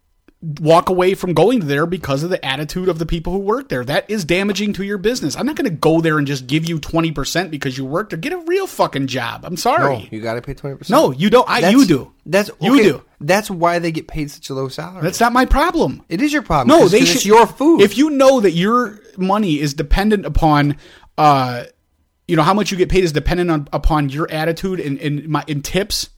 walk 0.60 0.90
away 0.90 1.14
from 1.14 1.34
going 1.34 1.68
there 1.68 1.86
because 1.86 2.22
of 2.22 2.30
the 2.30 2.46
attitude 2.46 2.90
of 2.90 3.00
the 3.00 3.06
people 3.06 3.32
who 3.32 3.40
work 3.40 3.70
there. 3.70 3.86
That 3.86 4.10
is 4.10 4.26
damaging 4.26 4.74
to 4.74 4.84
your 4.84 4.98
business. 4.98 5.38
I'm 5.38 5.46
not 5.46 5.56
going 5.56 5.70
to 5.70 5.76
go 5.78 6.02
there 6.02 6.18
and 6.18 6.28
just 6.28 6.48
give 6.48 6.68
you 6.68 6.80
20% 6.80 7.50
because 7.50 7.78
you 7.78 7.86
worked 7.86 8.10
there. 8.10 8.20
Get 8.20 8.34
a 8.34 8.38
real 8.40 8.68
fucking 8.68 9.08
job. 9.08 9.46
I'm 9.46 9.56
sorry. 9.56 9.98
no, 10.00 10.06
you 10.12 10.20
got 10.22 10.34
to 10.34 10.42
pay 10.42 10.54
twenty 10.54 10.76
percent. 10.76 11.00
No, 11.00 11.12
you 11.12 11.30
don't. 11.30 11.50
I, 11.50 11.62
That's- 11.62 11.74
you 11.80 11.86
do. 11.86 12.12
That's 12.26 12.52
you 12.62 12.82
do. 12.84 13.04
That's 13.22 13.50
why 13.50 13.80
they 13.80 13.92
get 13.92 14.08
paid 14.08 14.32
such 14.32 14.50
a 14.50 14.54
low 14.54 14.68
salary. 14.68 15.02
That's 15.02 15.20
not 15.20 15.32
my 15.34 15.46
problem. 15.46 16.04
it 16.10 16.22
is 16.22 16.34
your 16.34 16.42
problem. 16.42 16.78
No, 16.78 16.88
they 16.90 17.06
should. 17.06 17.16
It's 17.18 17.26
your 17.26 17.48
food. 17.48 17.82
If 17.82 17.98
you 17.98 18.10
know 18.10 18.42
that 18.42 18.52
your 18.52 19.00
money 19.18 19.60
is 19.60 19.74
dependent 19.74 20.26
upon, 20.26 20.78
uh, 21.18 21.64
you 22.28 22.36
know 22.36 22.44
how 22.44 22.54
much 22.54 22.72
you 22.72 22.78
get 22.78 22.90
paid 22.90 23.04
is 23.04 23.12
dependent 23.14 23.50
on 23.52 23.68
upon 23.72 24.10
your 24.10 24.30
attitude 24.32 24.80
and 24.82 24.98
and 25.00 25.28
my 25.30 25.44
in 25.48 25.62
tips. 25.62 26.10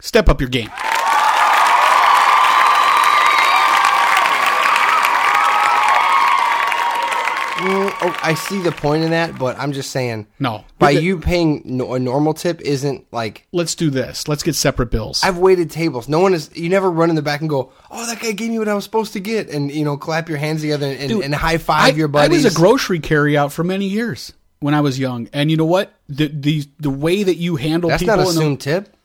Step 0.00 0.28
up 0.28 0.40
your 0.40 0.50
game. 0.50 0.70
Mm, 7.60 7.89
oh, 8.02 8.18
I 8.22 8.34
see 8.34 8.60
the 8.62 8.72
point 8.72 9.04
in 9.04 9.10
that, 9.10 9.38
but 9.38 9.58
I'm 9.58 9.72
just 9.72 9.90
saying. 9.90 10.26
No. 10.38 10.64
by 10.78 10.94
the- 10.94 11.02
you 11.02 11.18
paying 11.18 11.62
no, 11.64 11.94
a 11.94 11.98
normal 11.98 12.34
tip 12.34 12.60
isn't 12.60 13.06
like 13.12 13.46
Let's 13.52 13.74
do 13.74 13.90
this. 13.90 14.28
Let's 14.28 14.42
get 14.42 14.54
separate 14.54 14.90
bills. 14.90 15.20
I've 15.24 15.38
waited 15.38 15.70
tables. 15.70 16.08
No 16.08 16.20
one 16.20 16.34
is. 16.34 16.50
You 16.54 16.68
never 16.68 16.90
run 16.90 17.10
in 17.10 17.16
the 17.16 17.22
back 17.22 17.40
and 17.40 17.48
go, 17.50 17.72
"Oh, 17.90 18.06
that 18.06 18.20
guy 18.20 18.32
gave 18.32 18.50
me 18.50 18.58
what 18.58 18.68
I 18.68 18.74
was 18.74 18.84
supposed 18.84 19.12
to 19.14 19.20
get," 19.20 19.48
and 19.50 19.70
you 19.70 19.84
know, 19.84 19.96
clap 19.96 20.28
your 20.28 20.38
hands 20.38 20.60
together 20.60 20.86
and, 20.86 21.08
Dude, 21.08 21.24
and 21.24 21.34
high 21.34 21.58
five 21.58 21.96
your 21.98 22.08
buddies. 22.08 22.44
I 22.44 22.48
was 22.48 22.54
a 22.54 22.56
grocery 22.56 23.00
carryout 23.00 23.52
for 23.52 23.64
many 23.64 23.86
years 23.86 24.32
when 24.60 24.74
I 24.74 24.80
was 24.80 24.98
young, 24.98 25.28
and 25.32 25.50
you 25.50 25.56
know 25.56 25.64
what? 25.64 25.92
The 26.08 26.28
the 26.28 26.64
the 26.78 26.90
way 26.90 27.22
that 27.22 27.36
you 27.36 27.56
handle 27.56 27.90
That's 27.90 28.02
people, 28.02 28.16
not 28.16 28.20
in 28.28 28.34
the- 28.34 28.40
assumed 28.40 28.60
tip. 28.60 28.96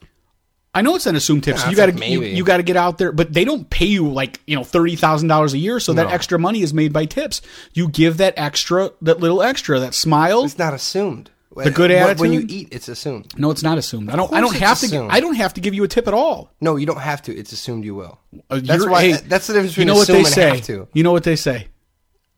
I 0.76 0.82
know 0.82 0.96
it's 0.96 1.06
an 1.08 1.16
assumed 1.16 1.44
tip. 1.46 1.58
so 1.58 1.70
you 1.70 1.76
got 1.76 1.88
to 1.88 1.94
like 1.94 2.10
you, 2.10 2.22
you 2.22 2.44
got 2.44 2.58
to 2.58 2.64
get 2.64 2.76
out 2.78 2.98
there, 3.00 3.12
but 3.12 3.34
they 3.34 3.46
don't 3.46 3.68
pay 3.70 3.86
you 3.86 4.08
like 4.12 4.40
you 4.46 4.56
know 4.56 4.64
thirty 4.64 4.96
thousand 4.96 5.30
dollars 5.30 5.54
a 5.54 5.58
year. 5.58 5.80
So 5.80 5.94
that 5.94 6.08
extra 6.12 6.38
money 6.38 6.62
is 6.62 6.74
made 6.74 6.92
by 6.94 7.06
tips. 7.06 7.42
You 7.74 7.88
give 7.88 8.18
that 8.18 8.34
extra, 8.38 8.92
that 9.02 9.20
little 9.20 9.42
extra, 9.42 9.80
that 9.80 9.94
smile. 9.96 10.44
It's 10.44 10.58
not 10.58 10.74
assumed. 10.74 11.32
The 11.56 11.72
good 11.72 11.90
When- 11.90 12.18
When 12.18 12.34
you 12.34 12.46
eat, 12.50 12.68
it's 12.72 12.90
assumed. 12.90 13.34
No, 13.40 13.50
it's 13.50 13.64
not 13.64 13.78
assumed. 13.78 14.10
I 14.10 14.18
don't. 14.18 14.34
I 14.34 14.42
don't 14.42 14.54
have 14.58 14.78
to. 14.82 15.08
I 15.10 15.22
don't 15.22 15.36
have 15.36 15.54
to 15.54 15.62
give 15.62 15.74
you 15.74 15.86
a 15.86 15.88
tip 15.88 16.06
at 16.10 16.14
all. 16.14 16.52
No, 16.60 16.76
you 16.76 16.86
don't 16.86 17.00
have 17.00 17.22
to. 17.24 17.34
It's 17.36 17.54
assumed 17.54 17.86
you 17.86 17.96
will. 17.96 18.20
Uh, 18.50 18.60
That's 18.62 18.86
why. 18.86 19.02
hey, 19.04 19.12
that's 19.14 19.48
the 19.48 19.54
difference 19.54 19.72
between 19.72 19.88
You 19.88 19.94
know 19.94 19.98
what 19.98 20.08
they 20.10 20.24
say. 20.26 20.86
You 20.94 21.04
know 21.04 21.14
what 21.14 21.24
they 21.24 21.38
say. 21.38 21.68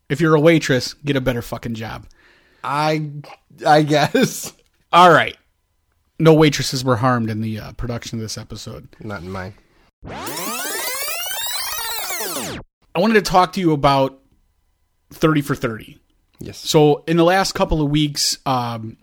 If 0.08 0.20
you're 0.20 0.36
a 0.36 0.40
waitress, 0.40 0.94
get 0.94 1.16
a 1.16 1.20
better 1.20 1.42
fucking 1.42 1.74
job. 1.74 2.06
I, 2.62 3.10
I 3.66 3.82
guess. 3.82 4.52
All 4.92 5.10
right. 5.10 5.36
No 6.18 6.34
waitresses 6.34 6.84
were 6.84 6.96
harmed 6.96 7.30
in 7.30 7.40
the 7.40 7.60
uh, 7.60 7.72
production 7.72 8.18
of 8.18 8.22
this 8.22 8.36
episode. 8.36 8.88
Not 9.00 9.22
in 9.22 9.30
mine. 9.30 9.54
I 12.94 13.00
wanted 13.00 13.14
to 13.14 13.22
talk 13.22 13.52
to 13.52 13.60
you 13.60 13.72
about 13.72 14.20
30 15.12 15.42
for 15.42 15.54
30. 15.54 15.98
Yes. 16.40 16.58
So, 16.58 17.04
in 17.06 17.16
the 17.16 17.24
last 17.24 17.52
couple 17.52 17.80
of 17.80 17.90
weeks, 17.90 18.38
um, 18.46 18.96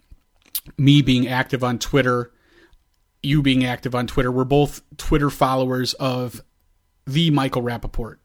me 0.77 1.01
being 1.01 1.27
active 1.27 1.63
on 1.63 1.79
Twitter, 1.79 2.31
you 3.24 3.41
being 3.41 3.65
active 3.65 3.95
on 3.95 4.07
Twitter, 4.07 4.31
we're 4.31 4.43
both 4.43 4.81
Twitter 4.98 5.29
followers 5.29 5.93
of 5.95 6.41
the 7.05 7.31
Michael 7.31 7.62
Rapaport. 7.62 8.17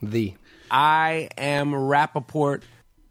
the. 0.00 0.34
I 0.70 1.28
am 1.36 1.72
Rapaport. 1.72 2.62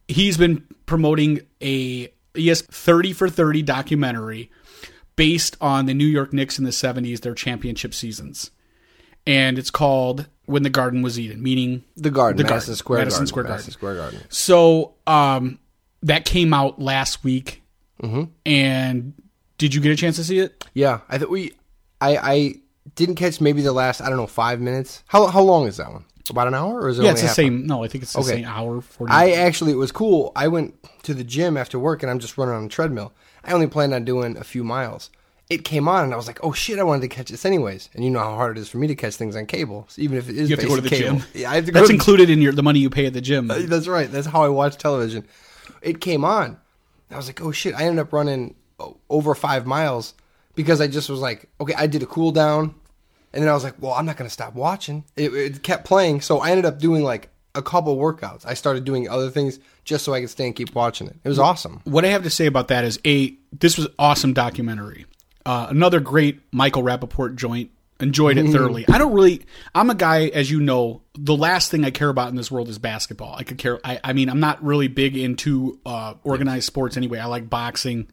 He's 0.08 0.38
been 0.38 0.66
promoting 0.86 1.42
a 1.62 2.12
yes, 2.36 2.62
30 2.62 3.14
for 3.14 3.30
30 3.30 3.62
documentary 3.62 4.52
based 5.22 5.56
on 5.62 5.86
the 5.86 5.94
New 5.94 6.08
York 6.08 6.34
Knicks 6.34 6.58
in 6.58 6.66
the 6.66 6.72
70s, 6.72 7.22
their 7.22 7.36
championship 7.36 7.94
seasons. 7.94 8.50
And 9.28 9.60
it's 9.60 9.70
called 9.70 10.26
When 10.46 10.64
the 10.64 10.70
Garden 10.72 11.04
Was 11.04 11.20
Eden, 11.20 11.44
meaning 11.44 11.84
The 11.96 12.10
garden. 12.10 12.38
The 12.38 12.44
Madison 12.44 12.70
garden. 12.72 12.76
Square 12.78 13.00
Madison 13.00 13.18
Garden. 13.20 13.28
Square 13.28 13.44
Madison 13.44 13.74
Garden. 13.74 13.74
Square 13.74 13.96
Garden. 13.96 14.22
So 14.30 14.94
um, 15.06 15.60
that 16.02 16.26
came 16.26 16.56
out 16.56 16.82
last 16.82 17.24
week. 17.24 17.62
Mm-hmm. 18.02 18.24
And 18.48 19.14
did 19.60 19.76
you 19.76 19.82
get 19.82 19.92
a 19.92 19.96
chance 19.96 20.16
to 20.16 20.24
see 20.24 20.40
it? 20.40 20.66
Yeah, 20.74 21.02
I 21.08 21.20
think 21.20 21.30
we. 21.30 21.52
I 22.00 22.18
I 22.18 22.56
didn't 22.96 23.16
catch 23.16 23.40
maybe 23.40 23.62
the 23.62 23.74
last 23.74 24.02
I 24.02 24.10
don't 24.10 24.18
know 24.18 24.26
five 24.26 24.60
minutes. 24.60 25.04
How 25.06 25.28
how 25.28 25.44
long 25.44 25.68
is 25.68 25.78
that 25.78 25.92
one? 25.92 26.06
About 26.32 26.48
an 26.48 26.56
hour 26.56 26.82
or 26.82 26.90
is 26.90 26.98
it? 26.98 27.04
Yeah, 27.04 27.12
it's 27.12 27.22
the 27.22 27.28
same. 27.28 27.68
No, 27.68 27.84
I 27.84 27.88
think 27.88 28.04
it's 28.04 28.14
the 28.14 28.22
Okay. 28.22 28.30
same 28.38 28.46
hour. 28.46 28.82
40 28.82 29.14
I 29.14 29.32
actually 29.32 29.72
it 29.72 29.76
was 29.76 29.92
cool. 29.92 30.32
I 30.36 30.48
went 30.48 30.74
to 31.04 31.14
the 31.14 31.24
gym 31.24 31.58
after 31.58 31.78
work 31.78 32.02
and 32.02 32.10
I'm 32.10 32.18
just 32.18 32.40
running 32.40 32.56
on 32.56 32.64
a 32.66 32.70
treadmill. 32.70 33.14
I 33.44 33.52
only 33.54 33.68
planned 33.68 33.94
on 33.94 34.06
doing 34.06 34.38
a 34.38 34.44
few 34.44 34.64
miles. 34.64 35.10
It 35.50 35.66
came 35.66 35.90
on 35.90 36.06
and 36.06 36.14
I 36.14 36.18
was 36.18 36.28
like, 36.28 36.40
"Oh 36.44 36.54
shit! 36.54 36.80
I 36.80 36.84
wanted 36.84 37.02
to 37.02 37.08
catch 37.10 37.30
this 37.30 37.44
anyways." 37.44 37.90
And 37.94 38.04
you 38.06 38.10
know 38.10 38.20
how 38.20 38.36
hard 38.36 38.58
it 38.58 38.62
is 38.62 38.70
for 38.70 38.78
me 38.78 38.88
to 38.88 38.96
catch 38.96 39.16
things 39.16 39.36
on 39.36 39.46
cable, 39.48 39.86
so 39.90 40.02
even 40.02 40.18
if 40.18 40.30
it 40.30 40.38
is 40.38 40.50
you 40.50 40.56
have 40.56 40.64
to 40.64 40.70
go 40.70 40.76
to 40.78 40.82
the 40.82 40.88
cable. 40.90 41.18
gym. 41.20 41.28
Yeah, 41.34 41.52
I 41.52 41.56
have 41.56 41.66
to 41.66 41.72
go 41.72 41.80
That's 41.80 41.90
to- 41.90 41.94
included 41.94 42.30
in 42.30 42.42
your 42.42 42.54
the 42.54 42.64
money 42.64 42.80
you 42.80 42.90
pay 42.90 43.06
at 43.08 43.14
the 43.14 43.20
gym. 43.22 43.52
Uh, 43.52 43.60
that's 43.64 43.88
right. 43.88 44.10
That's 44.10 44.28
how 44.28 44.44
I 44.44 44.48
watch 44.48 44.78
television. 44.78 45.26
It 45.82 46.00
came 46.00 46.24
on. 46.24 46.58
I 47.10 47.18
was 47.18 47.28
like, 47.28 47.42
oh 47.42 47.52
shit. 47.52 47.76
I 47.76 47.84
ended 47.84 48.00
up 48.00 48.14
running 48.14 48.56
over 49.10 49.36
five 49.36 49.66
miles 49.66 50.14
because 50.56 50.80
I 50.80 50.88
just 50.88 51.10
was 51.10 51.20
like, 51.20 51.50
okay, 51.60 51.74
I 51.78 51.86
did 51.88 52.02
a 52.02 52.06
cool 52.06 52.32
down. 52.32 52.74
And 53.34 53.42
then 53.44 53.50
I 53.50 53.54
was 53.54 53.64
like, 53.66 53.76
well, 53.80 53.94
I'm 53.94 54.06
not 54.06 54.16
going 54.18 54.28
to 54.28 54.34
stop 54.34 54.54
watching. 54.56 55.04
It, 55.18 55.34
it 55.34 55.64
kept 55.64 55.84
playing. 55.86 56.22
So 56.22 56.40
I 56.40 56.52
ended 56.52 56.66
up 56.66 56.80
doing 56.80 57.04
like 57.04 57.30
a 57.56 57.62
couple 57.62 57.98
workouts. 57.98 58.46
I 58.46 58.54
started 58.54 58.86
doing 58.86 59.10
other 59.10 59.30
things 59.30 59.60
just 59.84 60.06
so 60.06 60.14
I 60.14 60.22
could 60.22 60.30
stay 60.30 60.46
and 60.46 60.56
keep 60.56 60.74
watching 60.74 61.08
it. 61.08 61.18
It 61.24 61.30
was 61.30 61.40
awesome. 61.40 61.82
what 61.84 62.06
I 62.06 62.10
have 62.10 62.24
to 62.24 62.30
say 62.30 62.46
about 62.46 62.70
that 62.70 62.84
is 62.84 63.00
a 63.06 63.36
this 63.52 63.78
was 63.78 63.88
awesome 64.00 64.34
documentary. 64.34 65.06
Uh, 65.46 65.68
another 65.70 66.00
great 66.00 66.42
Michael 66.52 66.84
Rapaport 66.84 67.36
joint. 67.36 67.72
Enjoyed 68.00 68.38
it 68.40 68.48
thoroughly. 68.52 68.84
I 68.92 68.98
don't 68.98 69.14
really. 69.14 69.46
I'm 69.76 69.92
a 69.92 69.96
guy, 69.96 70.26
as 70.28 70.50
you 70.50 70.60
know. 70.60 71.04
The 71.14 71.36
last 71.36 71.70
thing 71.70 71.86
I 71.86 71.92
care 71.92 72.10
about 72.10 72.30
in 72.30 72.36
this 72.36 72.50
world 72.50 72.68
is 72.68 72.80
basketball. 72.80 73.36
I 73.36 73.44
could 73.44 73.60
care. 73.60 73.80
I, 73.84 74.00
I 74.04 74.14
mean, 74.14 74.28
I'm 74.28 74.40
not 74.40 74.64
really 74.64 74.88
big 74.88 75.16
into 75.16 75.80
uh, 75.86 76.16
organized 76.24 76.66
sports 76.66 76.98
anyway. 76.98 77.20
I 77.20 77.26
like 77.26 77.48
boxing. 77.48 78.10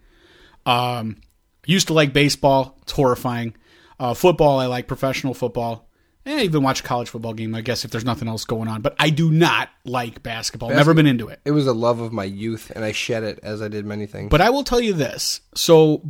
Um, 0.67 1.17
used 1.65 1.87
to 1.87 1.95
like 1.95 2.13
baseball. 2.13 2.77
It's 2.83 2.93
horrifying. 2.93 3.57
Uh, 3.99 4.13
football. 4.13 4.59
I 4.59 4.67
like 4.67 4.89
professional 4.89 5.33
football. 5.33 5.88
Eh, 6.27 6.43
even 6.43 6.63
watch 6.63 6.81
a 6.81 6.83
college 6.83 7.09
football 7.09 7.33
game. 7.33 7.55
I 7.55 7.63
guess 7.63 7.85
if 7.85 7.91
there's 7.91 8.05
nothing 8.05 8.29
else 8.29 8.45
going 8.45 8.69
on. 8.69 8.83
But 8.83 8.95
I 8.99 9.11
do 9.11 9.31
not 9.31 9.71
like 9.85 10.23
basketball. 10.23 10.71
Never 10.71 10.95
been 10.95 11.07
into 11.07 11.29
it. 11.29 11.41
It 11.45 11.53
was 11.53 11.67
a 11.67 11.73
love 11.73 12.01
of 12.01 12.13
my 12.13 12.25
youth, 12.25 12.71
and 12.75 12.85
I 12.85 12.93
shed 12.93 13.23
it 13.23 13.39
as 13.43 13.63
I 13.63 13.69
did 13.69 13.87
many 13.87 14.07
things. 14.07 14.31
But 14.31 14.41
I 14.41 14.51
will 14.51 14.65
tell 14.65 14.81
you 14.81 14.93
this. 14.93 15.41
So 15.55 16.03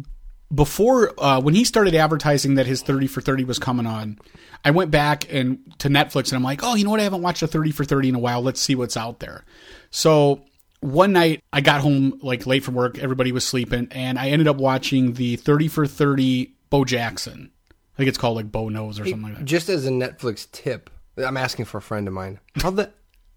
before 0.53 1.13
uh, 1.23 1.41
when 1.41 1.55
he 1.55 1.65
started 1.65 1.95
advertising 1.95 2.55
that 2.55 2.67
his 2.67 2.83
30 2.83 3.07
for 3.07 3.21
30 3.21 3.45
was 3.45 3.59
coming 3.59 3.87
on, 3.87 4.19
I 4.65 4.71
went 4.71 4.91
back 4.91 5.33
and 5.33 5.61
to 5.79 5.89
Netflix 5.89 6.29
and 6.29 6.35
I'm 6.35 6.43
like, 6.43 6.61
"Oh, 6.63 6.75
you 6.75 6.85
know 6.85 6.91
what? 6.91 7.01
I 7.01 7.05
haven't 7.05 7.23
watched 7.23 7.43
a 7.43 7.47
30 7.47 7.71
for 7.71 7.85
30 7.85 8.11
in 8.11 8.15
a 8.15 8.19
while. 8.19 8.43
Let's 8.43 8.61
see 8.61 8.75
what's 8.75 8.97
out 8.97 9.21
there." 9.21 9.45
So 9.91 10.45
one 10.81 11.13
night 11.13 11.43
I 11.53 11.61
got 11.61 11.81
home 11.81 12.19
like 12.23 12.47
late 12.47 12.65
from 12.65 12.75
work, 12.75 12.99
everybody 12.99 13.31
was 13.31 13.45
sleeping, 13.45 13.89
and 13.91 14.19
I 14.19 14.31
ended 14.31 14.49
up 14.49 14.57
watching 14.57 15.15
the 15.15 15.37
30 15.37 15.69
for 15.69 15.87
30 15.87 16.55
Bo 16.71 16.85
Jackson. 16.85 17.51
I 17.99 18.03
think 18.03 18.09
it's 18.11 18.19
called 18.19 18.37
like 18.37 18.53
Bo 18.53 18.69
Knows 18.69 19.01
or 19.01 19.05
something 19.05 19.23
like 19.23 19.39
that. 19.39 19.45
just 19.45 19.69
as 19.69 19.85
a 19.85 19.91
Netflix 19.91 20.49
tip, 20.53 20.89
I'm 21.17 21.37
asking 21.37 21.65
for 21.65 21.79
a 21.79 21.83
friend 21.83 22.07
of 22.07 22.15
mine. 22.15 22.39
How 22.63 22.71
the 22.71 22.93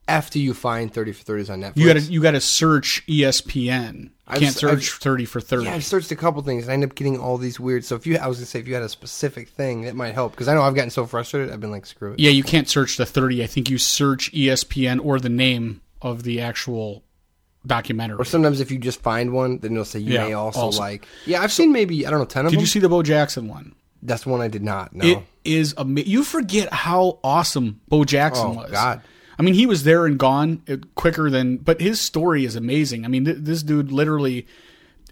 F 0.08 0.30
do 0.30 0.40
you 0.40 0.54
find 0.54 0.94
30 0.94 1.14
for 1.14 1.24
30s 1.24 1.50
on 1.50 1.62
Netflix? 1.62 1.78
You 1.78 1.88
got 1.88 1.94
to 1.94 2.00
you 2.02 2.22
got 2.22 2.32
to 2.32 2.42
search 2.42 3.04
ESPN. 3.08 4.04
You 4.04 4.10
I've- 4.28 4.40
can't 4.46 4.56
search 4.56 4.72
I've- 4.72 5.00
30 5.00 5.26
for 5.26 5.42
30. 5.42 5.66
Yeah, 5.66 5.74
I 5.74 5.80
searched 5.80 6.12
a 6.12 6.16
couple 6.16 6.42
things 6.44 6.64
and 6.64 6.72
I 6.72 6.74
end 6.76 6.84
up 6.84 6.94
getting 6.96 7.18
all 7.20 7.38
these 7.38 7.60
weird. 7.60 7.84
So 7.86 7.96
if 7.96 8.06
you, 8.06 8.18
I 8.18 8.28
was 8.28 8.38
gonna 8.38 8.46
say, 8.46 8.60
if 8.60 8.68
you 8.68 8.74
had 8.76 8.84
a 8.84 8.90
specific 8.90 9.50
thing, 9.50 9.84
it 9.84 9.96
might 9.96 10.14
help 10.14 10.32
because 10.34 10.48
I 10.48 10.54
know 10.54 10.62
I've 10.62 10.76
gotten 10.76 10.90
so 10.92 11.06
frustrated. 11.08 11.52
I've 11.52 11.60
been 11.60 11.72
like, 11.72 11.86
screw 11.88 12.14
it. 12.14 12.20
Yeah, 12.20 12.30
you 12.30 12.44
can't 12.44 12.70
search 12.70 12.98
the 12.98 13.06
30. 13.06 13.44
I 13.44 13.48
think 13.48 13.70
you 13.70 13.78
search 13.80 14.32
ESPN 14.32 15.04
or 15.04 15.20
the 15.20 15.30
name 15.30 15.82
of 16.02 16.24
the 16.24 16.40
actual 16.42 17.04
documentary. 17.66 18.18
Or 18.18 18.26
sometimes 18.26 18.60
if 18.60 18.72
you 18.72 18.80
just 18.80 19.02
find 19.02 19.34
one, 19.34 19.60
then 19.60 19.74
it'll 19.74 19.86
say 19.86 20.00
you 20.00 20.14
Yeah, 20.14 20.28
may 20.28 20.34
also, 20.34 20.60
also. 20.60 20.80
like. 20.80 21.06
Yeah, 21.26 21.42
I've 21.42 21.52
seen 21.52 21.72
maybe 21.72 22.06
I 22.06 22.10
don't 22.10 22.20
know 22.20 22.26
ten 22.26 22.46
of 22.46 22.52
Did 22.52 22.58
them. 22.58 22.62
Did 22.62 22.68
you 22.68 22.68
see 22.72 22.80
the 22.80 22.90
Bo 22.90 23.04
Jackson 23.04 23.48
one? 23.48 23.76
That's 24.04 24.26
one 24.26 24.42
I 24.42 24.48
did 24.48 24.64
not. 24.64 24.94
know. 24.96 25.06
It 25.06 25.20
is 25.44 25.74
ama- 25.78 26.02
You 26.02 26.24
forget 26.24 26.72
how 26.74 27.20
awesome 27.24 27.82
Bo 27.88 28.04
Jackson 28.04 28.48
Oh, 28.48 28.54
was. 28.54 28.72
God. 28.72 29.02
I 29.40 29.44
mean, 29.44 29.54
he 29.54 29.66
was 29.66 29.84
there 29.84 30.06
and 30.06 30.18
gone 30.20 30.62
uh, 30.70 30.78
quicker 30.96 31.30
than, 31.30 31.58
but 31.58 31.82
his 31.82 32.00
story 32.00 32.46
is 32.46 32.56
amazing. 32.56 33.06
I 33.06 33.08
mean, 33.08 33.26
th- 33.26 33.38
this 33.40 33.64
dude 33.64 33.92
literally, 33.92 34.46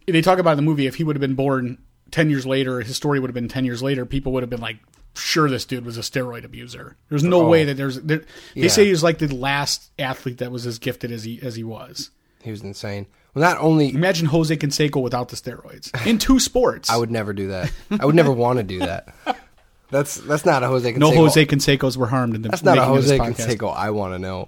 they 0.08 0.22
talk 0.22 0.38
about 0.40 0.52
in 0.52 0.58
the 0.58 0.64
movie, 0.64 0.86
if 0.88 0.96
he 0.96 1.04
would 1.04 1.16
have 1.16 1.22
been 1.22 1.36
born 1.36 1.78
10 2.12 2.30
years 2.30 2.46
later, 2.46 2.82
his 2.82 2.96
story 2.96 3.20
would 3.20 3.30
have 3.30 3.34
been 3.36 3.48
10 3.48 3.66
years 3.66 3.82
later, 3.82 4.06
people 4.06 4.32
would 4.34 4.44
have 4.44 4.50
been 4.50 4.62
like, 4.62 4.78
sure, 5.16 5.50
this 5.50 5.66
dude 5.66 5.86
was 5.86 5.98
a 5.98 6.02
steroid 6.02 6.44
abuser. 6.44 6.96
There's 7.10 7.24
no 7.24 7.48
way 7.48 7.64
that 7.66 7.78
there's, 7.78 8.00
there, 8.02 8.20
they 8.20 8.24
Oh. 8.24 8.28
Yeah. 8.56 8.68
say 8.70 8.86
he 8.86 8.92
was 8.92 9.04
like 9.04 9.18
the 9.20 9.34
last 9.36 9.90
athlete 9.98 10.38
that 10.40 10.52
was 10.52 10.66
as 10.68 10.78
gifted 10.80 11.12
as 11.12 11.24
he, 11.24 11.40
as 11.42 11.56
he 11.56 11.64
was. 11.64 12.12
he 12.44 12.52
was 12.52 12.62
insane. 12.62 13.08
Well, 13.34 13.44
not 13.44 13.62
only 13.62 13.94
Imagine 13.94 14.26
Jose 14.28 14.56
Canseco 14.58 15.02
without 15.02 15.30
the 15.30 15.36
steroids 15.36 15.90
in 16.08 16.18
two 16.18 16.40
sports. 16.40 16.90
I 16.92 16.98
would 16.98 17.12
never 17.12 17.34
do 17.34 17.50
that. 17.50 17.72
I 18.00 18.06
would 18.06 18.16
never 18.16 18.32
want 18.32 18.58
to 18.58 18.64
do 18.64 18.80
that. 18.80 19.14
That's 19.92 20.16
that's 20.16 20.46
not 20.46 20.64
a 20.64 20.68
Jose. 20.68 20.92
Canseco. 20.94 20.98
no 21.00 21.12
Jose 21.16 21.46
Cansecos 21.46 21.98
were 21.98 22.08
harmed 22.08 22.36
in 22.36 22.42
the 22.42 22.50
That's 22.50 22.64
not 22.64 22.78
a 22.78 22.82
making 22.82 22.98
of 22.98 23.04
this 23.06 23.18
Jose. 23.20 23.56
Canseco. 23.58 23.76
I 23.76 23.92
want 23.92 24.14
to 24.14 24.20
know. 24.20 24.48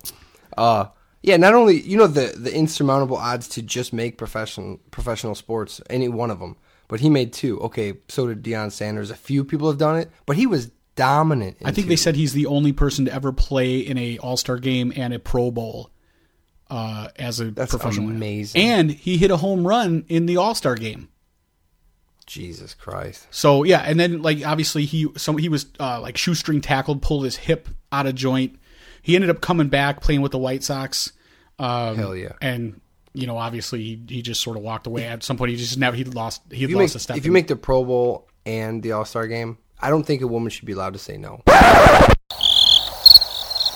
Uh, 0.58 0.86
yeah. 1.24 1.38
Not 1.38 1.54
only 1.54 1.82
you 1.82 1.98
know 1.98 2.08
the 2.08 2.34
the 2.38 2.54
insurmountable 2.54 3.18
odds 3.18 3.48
to 3.50 3.62
just 3.62 3.94
make 3.94 4.18
professional 4.18 4.80
professional 4.92 5.36
sports, 5.36 5.82
any 5.90 6.10
one 6.10 6.32
of 6.32 6.40
them, 6.40 6.58
but 6.88 7.00
he 7.00 7.10
made 7.10 7.34
two. 7.34 7.60
Okay, 7.62 7.94
so 8.08 8.28
did 8.28 8.44
Deion 8.44 8.72
Sanders. 8.72 9.12
A 9.12 9.16
few 9.16 9.44
people 9.44 9.68
have 9.68 9.78
done 9.78 9.98
it, 9.98 10.10
but 10.26 10.36
he 10.38 10.46
was 10.48 10.72
dominant. 10.96 11.58
in 11.60 11.68
I 11.68 11.72
think 11.72 11.86
two. 11.86 11.90
they 11.90 11.96
said 11.96 12.16
he's 12.16 12.34
the 12.34 12.48
only 12.48 12.74
person 12.74 13.06
to 13.06 13.14
ever 13.14 13.32
play 13.32 13.78
in 13.80 13.98
a 13.98 14.18
All 14.20 14.38
Star 14.38 14.58
game 14.58 14.92
and 14.96 15.14
a 15.14 15.20
Pro 15.20 15.52
Bowl 15.52 15.91
uh, 16.72 17.10
as 17.18 17.40
a 17.40 17.52
That's 17.52 17.72
professional. 17.72 18.10
amazing. 18.10 18.62
And 18.62 18.90
he 18.90 19.18
hit 19.18 19.30
a 19.30 19.38
home 19.38 19.68
run 19.68 20.06
in 20.08 20.26
the 20.26 20.38
All 20.38 20.56
Star 20.56 20.76
game. 20.76 21.10
Jesus 22.26 22.74
Christ. 22.74 23.28
So 23.30 23.64
yeah, 23.64 23.82
and 23.82 24.00
then 24.00 24.22
like 24.22 24.46
obviously 24.46 24.86
he 24.86 25.10
some 25.18 25.38
he 25.38 25.50
was 25.50 25.66
uh, 25.80 26.00
like 26.00 26.18
shoestring 26.18 26.62
tackled, 26.62 27.02
pulled 27.02 27.26
his 27.26 27.36
hip 27.36 27.68
out 27.92 28.08
of 28.08 28.16
joint. 28.16 28.58
He 29.02 29.16
ended 29.16 29.30
up 29.30 29.42
coming 29.42 29.68
back 29.68 30.00
playing 30.02 30.22
with 30.22 30.32
the 30.32 30.38
White 30.38 30.64
Sox. 30.64 31.12
Um, 31.60 31.98
Hell 31.98 32.16
yeah. 32.16 32.34
And 32.42 32.80
you 33.14 33.28
know, 33.28 33.38
obviously 33.38 33.84
he, 33.84 34.02
he 34.08 34.22
just 34.22 34.42
sort 34.42 34.56
of 34.56 34.64
walked 34.64 34.88
away 34.88 35.06
at 35.06 35.24
some 35.24 35.36
point. 35.36 35.52
He 35.52 35.58
just 35.58 35.78
never 35.78 35.98
he 35.98 36.06
lost 36.06 36.42
he 36.50 36.68
lost 36.68 36.78
make, 36.78 36.96
a 36.96 37.00
step. 37.00 37.18
if 37.18 37.26
you 37.26 37.34
make 37.34 37.48
the 37.48 37.58
Pro 37.58 37.84
Bowl 37.84 38.30
and 38.46 38.82
the 38.82 38.94
All 38.94 39.04
Star 39.04 39.28
game, 39.28 39.58
I 39.82 39.90
don't 39.90 40.04
think 40.04 40.22
a 40.22 40.28
woman 40.28 40.52
should 40.52 40.66
be 40.66 40.72
allowed 40.72 40.94
to 40.94 41.00
say 41.00 41.18
no. 41.18 41.42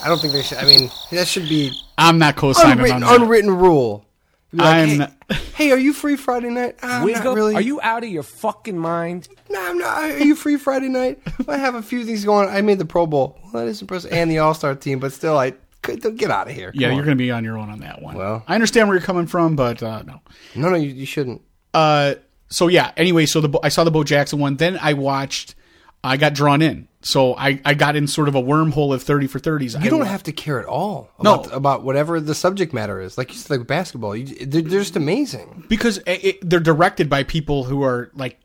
I 0.05 0.07
don't 0.07 0.21
think 0.21 0.33
they 0.33 0.43
should. 0.43 0.59
I 0.59 0.65
mean, 0.65 0.91
that 1.09 1.27
should 1.27 1.49
be 1.49 1.73
I'm 1.97 2.19
not 2.19 2.35
co-signing 2.35 2.73
unwritten, 2.73 3.01
on 3.01 3.09
that. 3.09 3.21
unwritten 3.21 3.49
rule. 3.57 4.05
Be 4.51 4.57
like, 4.59 4.75
I'm 4.75 4.99
hey, 4.99 5.07
hey, 5.55 5.71
are 5.71 5.79
you 5.79 5.93
free 5.93 6.15
Friday 6.15 6.49
night? 6.49 6.77
Ah, 6.83 6.99
I'm 6.99 7.05
Wig 7.05 7.15
not 7.15 7.25
up? 7.25 7.35
really. 7.35 7.55
Are 7.55 7.61
you 7.61 7.81
out 7.81 8.03
of 8.03 8.09
your 8.09 8.21
fucking 8.21 8.77
mind? 8.77 9.27
No, 9.49 9.59
I'm 9.59 9.79
not. 9.79 9.97
Are 9.97 10.19
you 10.19 10.35
free 10.35 10.57
Friday 10.57 10.89
night? 10.89 11.19
I 11.47 11.57
have 11.57 11.73
a 11.73 11.81
few 11.81 12.05
things 12.05 12.23
going. 12.23 12.47
I 12.49 12.61
made 12.61 12.77
the 12.77 12.85
Pro 12.85 13.07
Bowl. 13.07 13.39
Well, 13.45 13.65
that 13.65 13.67
is 13.67 13.81
impressive, 13.81 14.11
and 14.13 14.29
the 14.29 14.37
All 14.37 14.53
Star 14.53 14.75
team, 14.75 14.99
but 14.99 15.11
still, 15.11 15.39
I 15.39 15.53
could 15.81 16.17
get 16.19 16.29
out 16.29 16.47
of 16.47 16.53
here. 16.53 16.69
Yeah, 16.75 16.89
Come 16.89 16.97
you're 16.97 17.05
going 17.05 17.17
to 17.17 17.23
be 17.23 17.31
on 17.31 17.43
your 17.43 17.57
own 17.57 17.71
on 17.71 17.79
that 17.79 17.99
one. 17.99 18.15
Well. 18.15 18.43
I 18.47 18.53
understand 18.53 18.87
where 18.87 18.95
you're 18.95 19.05
coming 19.05 19.25
from, 19.25 19.55
but 19.55 19.81
uh, 19.81 20.03
no. 20.03 20.21
No, 20.53 20.69
no, 20.69 20.75
you, 20.75 20.89
you 20.89 21.07
shouldn't. 21.07 21.41
Uh, 21.73 22.13
so 22.49 22.67
yeah. 22.67 22.91
Anyway, 22.95 23.25
so 23.25 23.41
the 23.41 23.49
Bo- 23.49 23.61
I 23.63 23.69
saw 23.69 23.83
the 23.83 23.91
Bo 23.91 24.03
Jackson 24.03 24.37
one. 24.37 24.57
Then 24.57 24.77
I 24.79 24.93
watched 24.93 25.55
I 26.03 26.17
got 26.17 26.35
drawn 26.35 26.61
in. 26.61 26.87
So 27.07 27.35
I, 27.35 27.61
I 27.63 27.75
got 27.75 27.95
in 27.95 28.07
sort 28.07 28.27
of 28.27 28.33
a 28.33 28.41
wormhole 28.41 28.91
of 28.91 29.03
30 29.03 29.27
for 29.27 29.39
30s. 29.39 29.81
You 29.83 29.91
don't 29.91 30.07
have 30.07 30.23
to 30.23 30.31
care 30.31 30.59
at 30.59 30.65
all 30.65 31.11
No. 31.21 31.35
about, 31.35 31.53
about 31.53 31.83
whatever 31.83 32.19
the 32.19 32.33
subject 32.33 32.73
matter 32.73 32.99
is. 32.99 33.15
Like 33.15 33.29
you 33.29 33.35
said, 33.37 33.59
like 33.59 33.67
basketball, 33.67 34.15
you, 34.15 34.25
they're, 34.43 34.63
they're 34.63 34.79
just 34.79 34.95
amazing. 34.95 35.65
because 35.69 35.99
it, 35.99 36.23
it- 36.25 36.49
they're 36.49 36.59
directed 36.59 37.07
by 37.07 37.21
people 37.21 37.63
who 37.63 37.83
are 37.83 38.09
like 38.15 38.39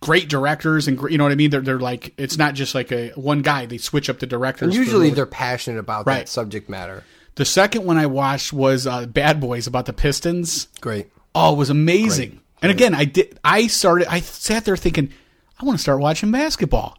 great 0.00 0.28
directors 0.28 0.88
and 0.88 1.00
you 1.08 1.18
know 1.18 1.24
what 1.24 1.30
I 1.32 1.36
mean. 1.36 1.50
They're 1.50 1.60
they're 1.60 1.78
like 1.78 2.12
it's 2.16 2.36
not 2.36 2.54
just 2.54 2.74
like 2.74 2.90
a 2.90 3.10
one 3.10 3.42
guy. 3.42 3.66
They 3.66 3.78
switch 3.78 4.10
up 4.10 4.18
the 4.18 4.26
directors. 4.26 4.74
And 4.74 4.84
usually 4.84 5.10
they're 5.10 5.24
passionate 5.26 5.78
about 5.78 6.04
Right. 6.06 6.18
that 6.20 6.28
subject 6.28 6.68
matter. 6.68 7.04
the 7.36 7.44
second 7.44 7.84
one 7.84 7.96
I 7.96 8.06
watched 8.06 8.52
was 8.52 8.88
uh, 8.88 9.06
Bad 9.06 9.40
Boys 9.40 9.66
about 9.68 9.86
the 9.86 9.92
Pistons. 9.92 10.66
Great. 10.80 11.06
Oh, 11.34 11.54
it 11.54 11.58
was 11.58 11.70
amazing. 11.70 12.40
And 12.60 12.72
again, 12.72 12.92
I 12.94 13.04
did. 13.04 13.38
I 13.44 13.68
started. 13.68 14.08
I 14.12 14.18
sat 14.20 14.64
there 14.64 14.76
thinking, 14.76 15.12
I 15.60 15.64
want 15.64 15.78
to 15.78 15.82
start 15.82 16.00
watching 16.00 16.32
basketball. 16.32 16.96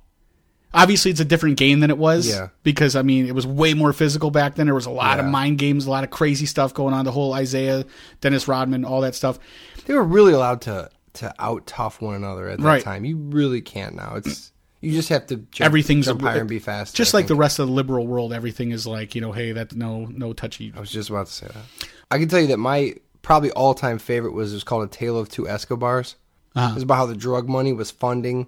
Obviously, 0.74 1.12
it's 1.12 1.20
a 1.20 1.26
different 1.26 1.58
game 1.58 1.82
than 1.82 1.90
it 1.90 1.98
was. 1.98 2.30
Yeah. 2.30 2.48
Because 2.64 2.96
I 2.96 3.02
mean, 3.02 3.26
it 3.28 3.36
was 3.36 3.46
way 3.46 3.74
more 3.74 3.92
physical 3.94 4.32
back 4.32 4.56
then. 4.56 4.68
There 4.68 4.76
was 4.76 4.86
a 4.86 4.92
lot 4.92 5.20
of 5.20 5.26
mind 5.26 5.58
games, 5.58 5.86
a 5.86 5.90
lot 5.90 6.04
of 6.04 6.10
crazy 6.12 6.46
stuff 6.46 6.74
going 6.74 6.94
on. 6.94 7.04
The 7.06 7.12
whole 7.12 7.36
Isiah, 7.36 7.84
Dennis 8.22 8.48
Rodman, 8.48 8.86
all 8.86 9.02
that 9.02 9.16
stuff. 9.16 9.38
They 9.86 9.94
were 9.94 10.04
really 10.04 10.34
allowed 10.34 10.62
to 10.62 10.90
to 11.14 11.34
out 11.40 11.68
tough 11.68 12.02
one 12.02 12.16
another 12.16 12.48
at 12.48 12.60
that 12.60 12.66
Right. 12.66 12.82
time. 12.84 13.04
You 13.04 13.18
really 13.18 13.60
can't 13.60 13.96
now. 13.96 14.14
It's 14.16 14.54
you 14.80 14.94
just 14.94 15.10
have 15.10 15.28
to 15.28 15.36
jump, 15.52 15.66
Everything's 15.66 16.06
jump 16.06 16.22
higher 16.22 16.40
and 16.40 16.48
be 16.50 16.58
fast. 16.60 16.96
Just 16.96 17.14
like 17.14 17.28
the 17.28 17.36
rest 17.36 17.60
of 17.60 17.68
the 17.68 17.74
liberal 17.74 18.08
world, 18.08 18.32
everything 18.32 18.72
is 18.72 18.88
like 18.88 19.14
you 19.14 19.20
know, 19.20 19.34
hey, 19.34 19.52
that 19.52 19.76
no 19.76 20.06
no 20.06 20.32
touchy. 20.32 20.72
I 20.76 20.80
was 20.80 20.90
just 20.90 21.10
about 21.10 21.28
to 21.28 21.34
say 21.34 21.48
that. 21.48 21.90
I 22.10 22.18
can 22.18 22.30
tell 22.30 22.40
you 22.40 22.48
that 22.48 22.58
my 22.58 22.96
probably 23.24 23.52
all 23.52 23.74
time 23.74 24.00
favorite 24.00 24.32
was 24.32 24.54
it 24.54 24.56
was 24.56 24.64
called 24.64 24.84
A 24.86 24.88
Tale 24.88 25.18
of 25.20 25.28
Two 25.28 25.50
Escobars. 25.50 26.16
Uh-huh. 26.56 26.72
It 26.72 26.76
was 26.76 26.84
about 26.84 26.96
how 26.96 27.06
the 27.06 27.16
drug 27.16 27.50
money 27.50 27.74
was 27.74 27.92
funding. 27.92 28.48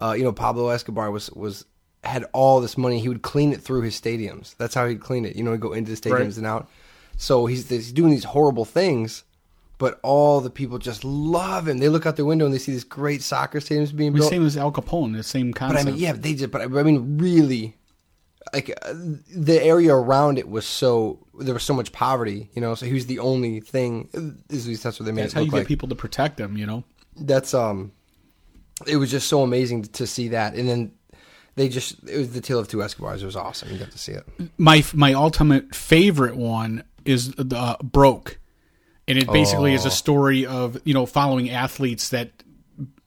Uh, 0.00 0.14
you 0.16 0.22
know, 0.24 0.32
Pablo 0.32 0.68
Escobar 0.68 1.10
was 1.10 1.30
was 1.32 1.64
had 2.04 2.24
all 2.32 2.60
this 2.60 2.78
money. 2.78 3.00
He 3.00 3.08
would 3.08 3.22
clean 3.22 3.52
it 3.52 3.60
through 3.60 3.82
his 3.82 4.00
stadiums. 4.00 4.56
That's 4.56 4.74
how 4.74 4.86
he'd 4.86 5.00
clean 5.00 5.24
it. 5.24 5.34
You 5.36 5.42
know, 5.42 5.52
he'd 5.52 5.60
go 5.60 5.72
into 5.72 5.90
the 5.90 5.96
stadiums 5.96 6.12
Right. 6.12 6.36
and 6.38 6.46
out. 6.46 6.68
So 7.16 7.46
he's 7.46 7.68
he's 7.68 7.92
doing 7.92 8.10
these 8.12 8.22
horrible 8.24 8.64
things, 8.64 9.24
but 9.78 9.98
all 10.04 10.40
the 10.40 10.50
people 10.50 10.78
just 10.78 11.02
love 11.04 11.66
him. 11.66 11.78
They 11.78 11.88
look 11.88 12.06
out 12.06 12.14
their 12.16 12.24
window 12.24 12.44
and 12.44 12.54
they 12.54 12.58
see 12.58 12.70
these 12.72 12.84
great 12.84 13.22
soccer 13.22 13.58
stadiums 13.58 13.94
being 13.94 14.12
The 14.12 14.20
built. 14.20 14.30
same 14.30 14.46
as 14.46 14.56
Al 14.56 14.70
Capone, 14.70 15.16
the 15.16 15.22
same 15.24 15.50
But 15.50 15.58
concept. 15.58 15.88
I 15.88 15.90
mean, 15.90 16.00
yeah, 16.00 16.12
they 16.12 16.34
just. 16.34 16.52
But 16.52 16.62
I 16.62 16.66
mean, 16.84 17.18
really, 17.18 17.76
like 18.52 18.70
uh, 18.82 18.94
the 18.94 19.60
area 19.60 19.92
around 19.92 20.38
it 20.38 20.48
was 20.48 20.64
so 20.64 21.26
there 21.40 21.54
was 21.54 21.64
so 21.64 21.74
much 21.74 21.90
poverty, 21.90 22.50
you 22.54 22.60
know. 22.60 22.76
So 22.76 22.86
he 22.86 22.92
was 22.94 23.06
the 23.06 23.18
only 23.18 23.58
thing. 23.60 24.08
At 24.14 24.52
least 24.54 24.84
that's 24.84 25.00
what 25.00 25.06
they 25.06 25.12
made 25.12 25.22
That's 25.24 25.32
how 25.32 25.40
you 25.40 25.50
get 25.50 25.56
like. 25.58 25.66
people 25.66 25.88
to 25.88 25.96
protect 25.96 26.36
them, 26.36 26.56
you 26.56 26.66
know. 26.66 26.84
That's 27.16 27.52
um, 27.52 27.90
it 28.86 28.96
was 28.96 29.10
just 29.10 29.28
so 29.28 29.42
amazing 29.42 29.82
to 29.84 30.06
see 30.06 30.28
that, 30.28 30.54
and 30.54 30.68
then 30.68 30.92
they 31.56 31.68
just 31.68 31.96
it 32.08 32.16
was 32.18 32.32
the 32.32 32.40
tale 32.40 32.58
of 32.58 32.68
two 32.68 32.82
Escobars. 32.82 33.22
It 33.22 33.26
was 33.26 33.36
awesome. 33.36 33.70
You 33.72 33.78
got 33.78 33.90
to 33.90 33.98
see 33.98 34.12
it. 34.12 34.24
my 34.58 34.84
my 34.94 35.12
ultimate 35.14 35.74
favorite 35.74 36.36
one 36.36 36.84
is 37.04 37.32
the 37.32 37.56
uh, 37.56 37.76
broke 37.82 38.38
and 39.08 39.16
it 39.18 39.26
basically 39.32 39.72
Oh. 39.72 39.74
is 39.76 39.84
a 39.86 39.90
story 39.90 40.44
of 40.46 40.78
you 40.84 40.92
know 40.94 41.06
following 41.06 41.50
athletes 41.50 42.10
that 42.10 42.30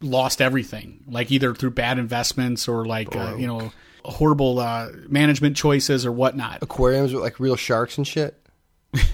lost 0.01 0.41
everything 0.41 1.03
like 1.07 1.31
either 1.31 1.53
through 1.53 1.69
bad 1.71 1.99
investments 1.99 2.67
or 2.67 2.85
like 2.85 3.15
uh, 3.15 3.35
you 3.37 3.45
know 3.47 3.71
horrible 4.03 4.57
uh, 4.59 4.89
management 5.07 5.55
choices 5.55 6.05
or 6.05 6.11
whatnot 6.11 6.57
Aquariums 6.63 7.13
with 7.13 7.21
like 7.21 7.39
real 7.39 7.55
sharks 7.55 7.97
and 7.99 8.07
shit. 8.07 8.35
yeah 8.93 9.05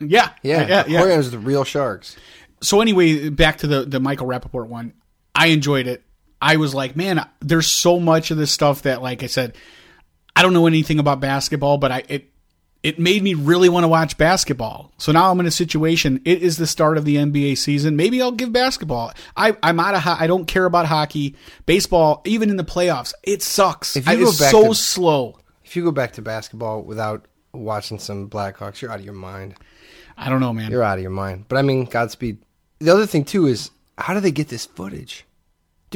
Yeah, 0.00 0.30
yeah 0.42 0.66
yeah 0.86 0.98
aquariums 1.00 1.30
with 1.32 1.42
real 1.44 1.64
sharks. 1.64 2.16
so 2.62 2.80
anyway 2.80 3.28
back 3.28 3.58
to 3.58 3.66
the 3.66 3.84
the 3.84 3.98
michael 4.00 4.26
rapaport 4.26 4.68
one 4.68 4.92
i 5.34 5.48
enjoyed 5.48 5.86
it 5.86 6.02
i 6.46 6.56
was 6.56 6.74
like 6.74 6.96
man 6.96 7.20
there's 7.40 7.66
so 7.66 7.98
much 8.00 8.30
of 8.30 8.36
this 8.38 8.50
stuff 8.50 8.82
that 8.82 9.02
like 9.02 9.22
i 9.22 9.26
said 9.26 9.54
i 10.34 10.42
don't 10.42 10.52
know 10.52 10.66
anything 10.66 10.98
about 10.98 11.20
basketball 11.20 11.78
but 11.78 11.90
i 11.92 12.02
it 12.08 12.30
it 12.82 13.00
made 13.00 13.20
me 13.22 13.34
really 13.34 13.68
want 13.68 13.82
to 13.82 13.88
watch 13.88 14.16
basketball. 14.16 14.92
So 14.96 15.10
now 15.10 15.28
I'm 15.32 15.40
in 15.40 15.46
a 15.46 15.50
situation. 15.50 16.20
It 16.24 16.40
is 16.42 16.56
the 16.56 16.68
start 16.68 16.96
of 16.98 17.04
the 17.04 17.16
NBA 17.16 17.58
season. 17.58 17.96
Maybe 17.96 18.22
I'll 18.22 18.30
give 18.30 18.52
basketball. 18.52 19.12
I, 19.36 19.56
I'm 19.60 19.80
out 19.80 19.96
of. 19.96 20.02
Ho- 20.02 20.14
I 20.20 20.28
don't 20.28 20.44
care 20.46 20.66
about 20.66 20.86
hockey, 20.86 21.34
baseball. 21.64 22.22
Even 22.26 22.48
in 22.48 22.56
the 22.56 22.62
playoffs, 22.64 23.12
it 23.24 23.42
sucks. 23.42 23.96
If 23.96 24.06
you 24.06 24.12
I- 24.12 24.16
go 24.16 24.28
it's 24.28 24.38
back 24.38 24.52
so 24.52 24.68
to- 24.68 24.74
slow. 24.76 25.36
If 25.64 25.74
you 25.74 25.82
go 25.82 25.90
back 25.90 26.12
to 26.12 26.22
basketball 26.22 26.82
without 26.82 27.24
watching 27.52 27.98
some 27.98 28.30
Blackhawks, 28.30 28.80
you're 28.80 28.92
out 28.92 29.00
of 29.00 29.04
your 29.04 29.14
mind. 29.14 29.56
I 30.16 30.28
don't 30.28 30.38
know, 30.38 30.52
man. 30.52 30.70
You're 30.70 30.84
out 30.84 30.98
of 30.98 31.02
your 31.02 31.10
mind. 31.10 31.46
But 31.48 31.56
I 31.56 31.62
mean, 31.62 31.86
Godspeed. 31.86 32.38
The 32.78 32.92
other 32.92 33.06
thing 33.06 33.24
too 33.24 33.46
is 33.46 33.72
how 33.98 34.14
do 34.14 34.20
they 34.20 34.30
get 34.30 34.46
this 34.48 34.66
footage? 34.66 35.24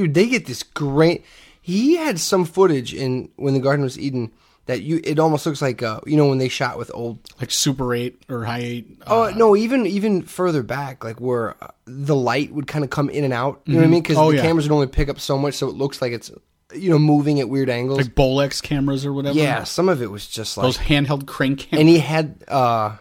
Dude, 0.00 0.14
they 0.14 0.26
get 0.28 0.46
this 0.46 0.62
great 0.62 1.24
he 1.62 1.96
had 1.96 2.18
some 2.18 2.44
footage 2.44 2.94
in 2.94 3.28
when 3.36 3.52
the 3.54 3.60
garden 3.60 3.82
was 3.84 3.98
Eden 3.98 4.32
that 4.66 4.82
you 4.82 5.00
it 5.04 5.18
almost 5.18 5.44
looks 5.46 5.60
like 5.60 5.82
uh 5.82 6.00
you 6.06 6.16
know 6.16 6.26
when 6.28 6.38
they 6.38 6.48
shot 6.48 6.78
with 6.78 6.90
old 6.94 7.18
like 7.40 7.50
Super 7.50 7.94
Eight 7.94 8.22
or 8.28 8.44
High 8.44 8.58
Eight. 8.60 8.98
Oh 9.06 9.24
uh, 9.24 9.30
no, 9.36 9.54
even 9.56 9.86
even 9.86 10.22
further 10.22 10.62
back, 10.62 11.04
like 11.04 11.20
where 11.20 11.56
uh, 11.62 11.68
the 11.84 12.14
light 12.16 12.52
would 12.52 12.66
kind 12.66 12.84
of 12.84 12.90
come 12.90 13.10
in 13.10 13.24
and 13.24 13.32
out. 13.32 13.60
You 13.66 13.74
know 13.74 13.80
what 13.80 13.86
I 13.86 13.90
mean? 13.90 14.02
Because 14.02 14.16
Oh, 14.16 14.30
the 14.30 14.36
yeah. 14.38 14.42
cameras 14.42 14.68
would 14.68 14.74
only 14.74 14.86
pick 14.86 15.08
up 15.08 15.20
so 15.20 15.36
much, 15.36 15.54
so 15.54 15.68
it 15.68 15.74
looks 15.74 16.00
like 16.00 16.12
it's 16.12 16.30
you 16.74 16.88
know 16.88 16.98
moving 16.98 17.40
at 17.40 17.48
weird 17.48 17.68
angles. 17.68 17.98
like 17.98 18.14
Bolex 18.14 18.62
cameras 18.62 19.04
or 19.04 19.12
whatever. 19.12 19.36
yeah, 19.38 19.64
some 19.64 19.88
of 19.88 20.00
it 20.02 20.10
was 20.10 20.26
just 20.26 20.56
like 20.56 20.64
those 20.64 20.78
handheld 20.78 21.26
crane 21.26 21.56
cameras. 21.56 21.80
and 21.80 21.88
he 21.88 21.98
had 21.98 22.42
uh 22.48 22.96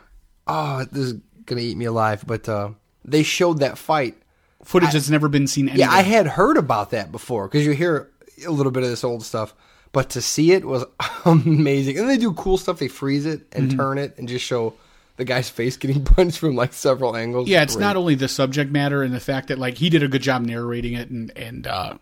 oh 0.48 0.86
this 0.92 1.06
is 1.06 1.14
gonna 1.46 1.62
eat 1.62 1.78
me 1.78 1.86
alive 1.86 2.24
but 2.28 2.50
uh 2.50 2.72
they 3.06 3.24
showed 3.24 3.60
that 3.60 3.78
fight 3.78 4.18
footage 4.64 4.92
that's 4.94 5.10
never 5.10 5.28
been 5.30 5.48
seen. 5.48 5.70
Anywhere. 5.70 5.88
yeah 5.88 5.94
i 5.94 6.02
had 6.02 6.28
heard 6.28 6.58
about 6.58 6.92
that 6.92 7.12
before 7.12 7.48
because 7.48 7.66
you 7.66 7.72
hear 7.74 8.10
a 8.46 8.52
little 8.52 8.72
bit 8.72 8.84
of 8.84 8.90
this 8.90 9.04
old 9.04 9.24
stuff 9.24 9.54
but 9.92 10.10
to 10.12 10.22
see 10.22 10.52
it 10.52 10.66
was 10.66 10.86
amazing 11.26 11.98
and 11.98 12.10
they 12.10 12.18
do 12.18 12.34
cool 12.34 12.58
stuff 12.58 12.80
they 12.80 12.88
freeze 12.88 13.26
it 13.26 13.42
and 13.52 13.70
Mm-hmm. 13.70 13.78
turn 13.80 13.98
it 13.98 14.18
and 14.18 14.28
just 14.28 14.46
show 14.46 14.74
the 15.18 15.26
guy's 15.26 15.50
face 15.60 15.78
getting 15.78 16.04
punched 16.16 16.38
from 16.40 16.56
like 16.56 16.74
several 16.74 17.16
angles 17.16 17.48
Yeah, 17.50 17.64
it's 17.64 17.76
Great. 17.76 17.84
not 17.86 17.96
only 17.96 18.16
the 18.16 18.28
subject 18.28 18.72
matter 18.72 19.02
and 19.04 19.14
the 19.14 19.20
fact 19.20 19.48
that 19.48 19.58
like 19.60 19.78
he 19.78 19.90
did 19.90 20.04
a 20.04 20.08
good 20.08 20.22
job 20.22 20.42
narrating 20.44 20.94
it 20.94 21.10
and 21.10 21.32
and 21.38 21.66
uh, 21.68 21.96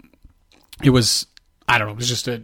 it 0.84 0.90
was 0.92 1.26
I 1.68 1.78
don't 1.78 1.88
know, 1.88 1.94
it 1.94 1.98
was 1.98 2.08
just 2.10 2.28
a. 2.28 2.44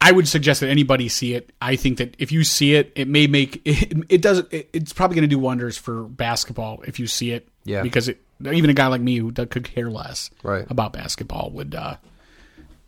I 0.00 0.10
would 0.12 0.26
suggest 0.28 0.60
that 0.60 0.68
anybody 0.68 1.08
see 1.08 1.34
it. 1.34 1.52
I 1.62 1.76
think 1.76 1.98
that 1.98 2.16
if 2.18 2.32
you 2.32 2.42
see 2.44 2.74
it, 2.74 2.92
it 2.96 3.06
may 3.08 3.26
make 3.28 3.62
it. 3.64 4.04
It 4.10 4.20
does. 4.20 4.40
It, 4.50 4.68
it's 4.72 4.92
probably 4.92 5.14
going 5.14 5.28
to 5.30 5.34
do 5.34 5.38
wonders 5.38 5.78
for 5.78 6.02
basketball 6.02 6.82
if 6.86 6.98
you 6.98 7.06
see 7.06 7.30
it. 7.30 7.48
Yeah. 7.64 7.82
because 7.82 8.08
it, 8.08 8.20
even 8.50 8.70
a 8.70 8.74
guy 8.74 8.86
like 8.88 9.00
me 9.00 9.16
who 9.16 9.32
could 9.32 9.64
care 9.64 9.90
less 9.90 10.30
Right. 10.42 10.64
about 10.70 10.92
basketball 10.92 11.50
would 11.52 11.74
uh, 11.74 11.96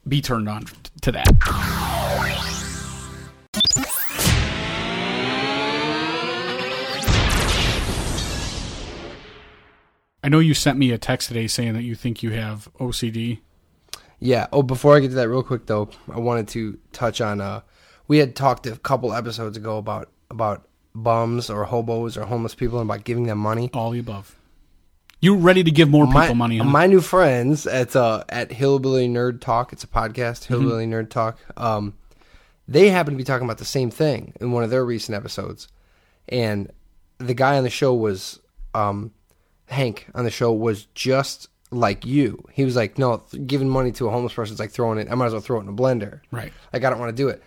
be 0.07 0.21
turned 0.21 0.49
on 0.49 0.65
to 1.03 1.13
that. 1.13 1.29
I 10.23 10.29
know 10.29 10.39
you 10.39 10.55
sent 10.55 10.79
me 10.79 10.91
a 10.91 10.99
text 10.99 11.29
today 11.29 11.47
saying 11.47 11.75
that 11.75 11.83
you 11.83 11.95
think 11.95 12.23
you 12.23 12.31
have 12.31 12.69
OCD. 12.81 13.41
Yeah. 14.21 14.47
Oh, 14.53 14.63
before 14.63 14.97
I 14.97 15.01
get 15.01 15.09
to 15.09 15.15
that, 15.17 15.29
real 15.29 15.43
quick 15.43 15.67
though, 15.67 15.91
I 16.11 16.19
wanted 16.19 16.49
to 16.49 16.79
touch 16.93 17.21
on. 17.21 17.41
uh 17.41 17.61
We 18.09 18.19
had 18.19 18.35
talked 18.35 18.67
a 18.67 18.77
couple 18.77 19.13
episodes 19.13 19.57
ago 19.57 19.77
about 19.77 20.09
about 20.31 20.67
bums 20.95 21.51
or 21.51 21.65
hobos 21.65 22.17
or 22.17 22.25
homeless 22.25 22.55
people 22.55 22.81
and 22.81 22.89
about 22.89 23.05
giving 23.05 23.25
them 23.25 23.39
money. 23.39 23.69
All 23.75 23.91
the 23.91 23.99
above. 23.99 24.35
You 25.25 25.37
ready 25.37 25.65
to 25.65 25.71
give 25.71 25.89
more 25.89 26.05
people 26.05 26.21
my, 26.21 26.35
money? 26.35 26.59
Huh? 26.59 26.65
My 26.65 26.87
new 26.87 27.01
friends 27.01 27.67
at 27.67 27.97
uh, 27.97 28.25
at 28.29 28.53
Hillbilly 28.53 29.09
Nerd 29.09 29.41
Talk. 29.41 29.73
It's 29.73 29.83
a 29.83 29.87
podcast, 29.87 30.43
Mm-hmm. 30.43 30.53
Hillbilly 30.53 30.87
Nerd 30.87 31.09
Talk. 31.09 31.39
Um, 31.57 31.95
they 32.69 32.91
happen 32.91 33.15
to 33.15 33.17
be 33.17 33.25
talking 33.25 33.47
about 33.47 33.57
the 33.57 33.65
same 33.65 33.91
thing 33.91 34.35
in 34.39 34.53
one 34.53 34.65
of 34.65 34.69
their 34.69 34.85
recent 34.85 35.17
episodes, 35.17 35.69
and 36.29 36.71
the 37.17 37.33
guy 37.33 37.57
on 37.57 37.65
the 37.65 37.71
show 37.71 37.95
was 37.95 38.39
um, 38.75 39.13
Hank 39.71 40.09
on 40.15 40.25
the 40.25 40.31
show 40.31 40.53
was 40.53 40.85
just 40.95 41.49
like 41.71 42.05
you. 42.05 42.45
He 42.53 42.67
was 42.67 42.77
like, 42.77 42.99
"No, 42.99 43.23
th- 43.31 43.47
giving 43.47 43.71
money 43.71 43.93
to 43.93 44.07
a 44.07 44.11
homeless 44.11 44.35
person 44.35 44.53
is 44.53 44.61
like 44.61 44.73
throwing 44.73 44.99
it. 44.99 45.09
I 45.11 45.15
might 45.15 45.29
as 45.29 45.33
well 45.33 45.41
throw 45.41 45.57
it 45.59 45.63
in 45.63 45.71
a 45.71 45.73
blender. 45.73 46.21
Right. 46.33 46.53
Like 46.71 46.85
I 46.85 46.91
don't 46.91 47.01
want 47.01 47.17
to 47.17 47.23
do 47.23 47.31
it." 47.31 47.43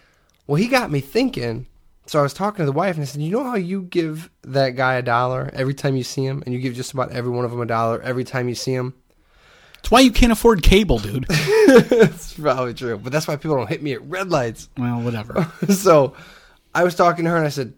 Well, 0.48 0.56
he 0.56 0.68
got 0.68 0.90
me 0.90 1.00
thinking. 1.00 1.68
So 2.08 2.20
I 2.20 2.24
was 2.24 2.34
talking 2.34 2.60
to 2.60 2.66
the 2.66 2.72
wife 2.72 2.96
and 2.96 3.04
I 3.04 3.06
said, 3.06 3.22
"You 3.22 3.32
know 3.32 3.44
how 3.44 3.56
you 3.56 3.84
give 3.84 4.30
that 4.44 4.72
guy 4.72 4.96
a 4.96 5.02
dollar 5.02 5.50
every 5.54 5.74
time 5.74 5.96
you 5.96 6.04
see 6.04 6.26
him, 6.26 6.42
and 6.46 6.56
you 6.56 6.62
give 6.62 6.74
just 6.74 6.94
about 6.94 7.12
every 7.12 7.32
one 7.32 7.46
of 7.46 7.52
them 7.52 7.62
a 7.62 7.66
dollar 7.66 8.02
every 8.02 8.24
time 8.24 8.48
you 8.50 8.56
see 8.56 8.74
him." 8.74 8.94
That's 9.76 9.92
why 9.92 10.00
you 10.00 10.12
can't 10.12 10.32
afford 10.32 10.64
cable, 10.64 11.00
dude. 11.00 11.26
It's 11.70 12.34
probably 12.34 12.74
true, 12.74 12.98
but 12.98 13.12
that's 13.12 13.28
why 13.28 13.36
people 13.36 13.58
don't 13.58 13.68
hit 13.68 13.84
me 13.84 13.92
at 13.92 14.02
red 14.04 14.30
lights. 14.30 14.70
well, 14.78 15.02
whatever. 15.02 15.52
so 15.70 16.14
I 16.74 16.86
was 16.86 16.96
talking 16.96 17.26
to 17.26 17.32
her 17.32 17.38
and 17.38 17.46
I 17.46 17.50
said, 17.50 17.74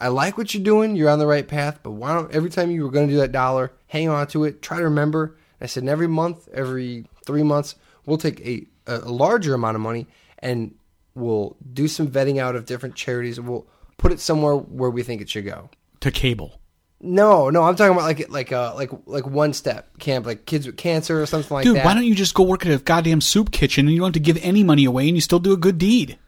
I 0.00 0.08
like 0.08 0.38
what 0.38 0.54
you're 0.54 0.62
doing. 0.62 0.94
You're 0.94 1.10
on 1.10 1.18
the 1.18 1.26
right 1.26 1.46
path, 1.46 1.80
but 1.82 1.92
why 1.92 2.14
don't 2.14 2.30
every 2.32 2.50
time 2.50 2.70
you 2.70 2.84
were 2.84 2.90
going 2.90 3.08
to 3.08 3.12
do 3.12 3.18
that 3.18 3.32
dollar, 3.32 3.72
hang 3.88 4.08
on 4.08 4.28
to 4.28 4.44
it. 4.44 4.62
Try 4.62 4.78
to 4.78 4.84
remember. 4.84 5.36
I 5.60 5.66
said, 5.66 5.82
and 5.82 5.90
every 5.90 6.06
month, 6.06 6.48
every 6.52 7.06
three 7.26 7.42
months, 7.42 7.74
we'll 8.06 8.18
take 8.18 8.40
a, 8.40 8.66
a 8.86 8.98
larger 8.98 9.54
amount 9.54 9.74
of 9.74 9.80
money 9.80 10.06
and 10.38 10.74
we'll 11.14 11.56
do 11.72 11.88
some 11.88 12.08
vetting 12.08 12.38
out 12.38 12.56
of 12.56 12.66
different 12.66 12.94
charities. 12.94 13.38
and 13.38 13.48
We'll 13.48 13.66
put 13.98 14.12
it 14.12 14.20
somewhere 14.20 14.54
where 14.56 14.90
we 14.90 15.02
think 15.02 15.20
it 15.22 15.28
should 15.30 15.44
go. 15.44 15.70
to 16.00 16.10
cable. 16.10 16.60
No, 17.00 17.50
no, 17.50 17.62
I'm 17.64 17.76
talking 17.76 17.92
about 17.92 18.04
like 18.04 18.30
like 18.30 18.50
uh 18.52 18.74
like 18.74 18.90
like 19.04 19.26
one 19.26 19.52
step 19.52 19.98
camp, 19.98 20.24
like 20.24 20.46
kids 20.46 20.64
with 20.66 20.76
cancer 20.78 21.20
or 21.20 21.26
something 21.26 21.54
like 21.54 21.64
Dude, 21.64 21.76
that. 21.76 21.80
Dude, 21.80 21.84
why 21.84 21.94
don't 21.94 22.04
you 22.04 22.14
just 22.14 22.34
go 22.34 22.44
work 22.44 22.64
at 22.64 22.72
a 22.72 22.78
goddamn 22.82 23.20
soup 23.20 23.50
kitchen 23.50 23.86
and 23.86 23.92
you 23.94 23.98
don't 24.00 24.06
have 24.06 24.14
to 24.14 24.20
give 24.20 24.38
any 24.42 24.64
money 24.64 24.86
away 24.86 25.06
and 25.08 25.16
you 25.16 25.20
still 25.20 25.38
do 25.38 25.52
a 25.52 25.56
good 25.56 25.76
deed? 25.76 26.18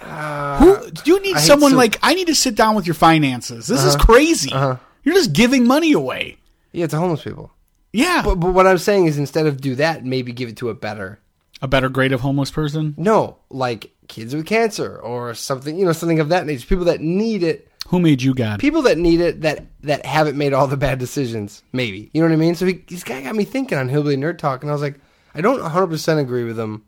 Who 0.00 0.90
do 0.90 1.02
you 1.06 1.20
need 1.20 1.34
Uh, 1.36 1.38
I 1.38 1.42
someone. 1.42 1.72
Uh-huh. 1.72 1.78
like 1.78 1.98
I 2.02 2.14
need 2.14 2.28
to 2.28 2.34
sit 2.34 2.54
down 2.54 2.74
with 2.74 2.86
your 2.86 2.94
finances. 2.94 3.66
This 3.66 3.84
is 3.84 3.96
crazy. 3.96 4.50
You're 4.50 5.14
just 5.14 5.32
giving 5.32 5.66
money 5.66 5.92
away. 5.92 6.36
Yeah, 6.72 6.86
to 6.86 6.96
homeless 6.96 7.24
people. 7.24 7.50
Yeah. 7.92 8.22
But, 8.24 8.36
but 8.36 8.52
what 8.52 8.66
I'm 8.66 8.78
saying 8.78 9.06
is 9.06 9.18
instead 9.18 9.46
of 9.46 9.60
do 9.60 9.74
that, 9.76 10.04
maybe 10.04 10.32
give 10.32 10.48
it 10.48 10.56
to 10.58 10.68
a 10.68 10.74
better. 10.74 11.18
A 11.62 11.68
better 11.68 11.88
grade 11.88 12.12
of 12.12 12.20
homeless 12.20 12.50
person? 12.50 12.94
No, 12.96 13.38
like 13.50 13.92
kids 14.08 14.34
with 14.34 14.46
cancer 14.46 14.96
or 14.98 15.34
something, 15.34 15.78
you 15.78 15.84
know, 15.84 15.92
something 15.92 16.20
of 16.20 16.30
that 16.30 16.46
nature. 16.46 16.66
People 16.66 16.86
that 16.86 17.00
need 17.00 17.42
it. 17.42 17.68
Who 17.88 18.00
made 18.00 18.22
you 18.22 18.34
God? 18.34 18.60
People 18.60 18.82
that 18.82 18.98
need 18.98 19.20
it 19.20 19.40
that 19.42 19.66
that 19.82 20.04
haven't 20.06 20.36
made 20.38 20.52
all 20.52 20.66
the 20.66 20.76
bad 20.76 20.98
decisions. 20.98 21.62
Maybe 21.72 22.10
you 22.12 22.20
know 22.20 22.28
what 22.28 22.34
I 22.34 22.36
mean. 22.36 22.54
So 22.54 22.66
he, 22.66 22.74
this 22.88 23.04
guy 23.04 23.22
got 23.22 23.34
me 23.34 23.44
thinking 23.44 23.78
on 23.78 23.88
Hillbilly 23.88 24.16
Nerd 24.16 24.38
Talk, 24.38 24.62
and 24.62 24.70
I 24.70 24.72
was 24.72 24.82
like, 24.82 25.00
I 25.34 25.40
don't 25.40 25.60
100 25.60 25.86
percent 25.88 26.20
agree 26.20 26.44
with 26.44 26.58
him, 26.58 26.84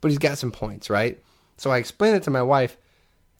but 0.00 0.10
he's 0.10 0.18
got 0.18 0.38
some 0.38 0.52
points, 0.52 0.90
right? 0.90 1.22
So 1.56 1.70
I 1.70 1.78
explained 1.78 2.16
it 2.16 2.22
to 2.24 2.30
my 2.30 2.42
wife. 2.42 2.76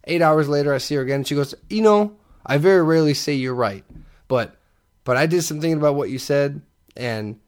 Eight 0.04 0.22
hours 0.22 0.48
later, 0.48 0.74
I 0.74 0.78
see 0.78 0.94
her 0.96 1.02
again. 1.02 1.16
And 1.16 1.26
she 1.26 1.34
goes, 1.34 1.54
"You 1.68 1.82
know, 1.82 2.16
I 2.46 2.58
very 2.58 2.82
rarely 2.82 3.14
say 3.14 3.34
you're 3.34 3.54
right, 3.54 3.84
but 4.28 4.56
but 5.04 5.16
I 5.16 5.26
did 5.26 5.42
some 5.42 5.60
thinking 5.60 5.78
about 5.78 5.94
what 5.94 6.10
you 6.10 6.18
said, 6.18 6.62
and 6.96 7.38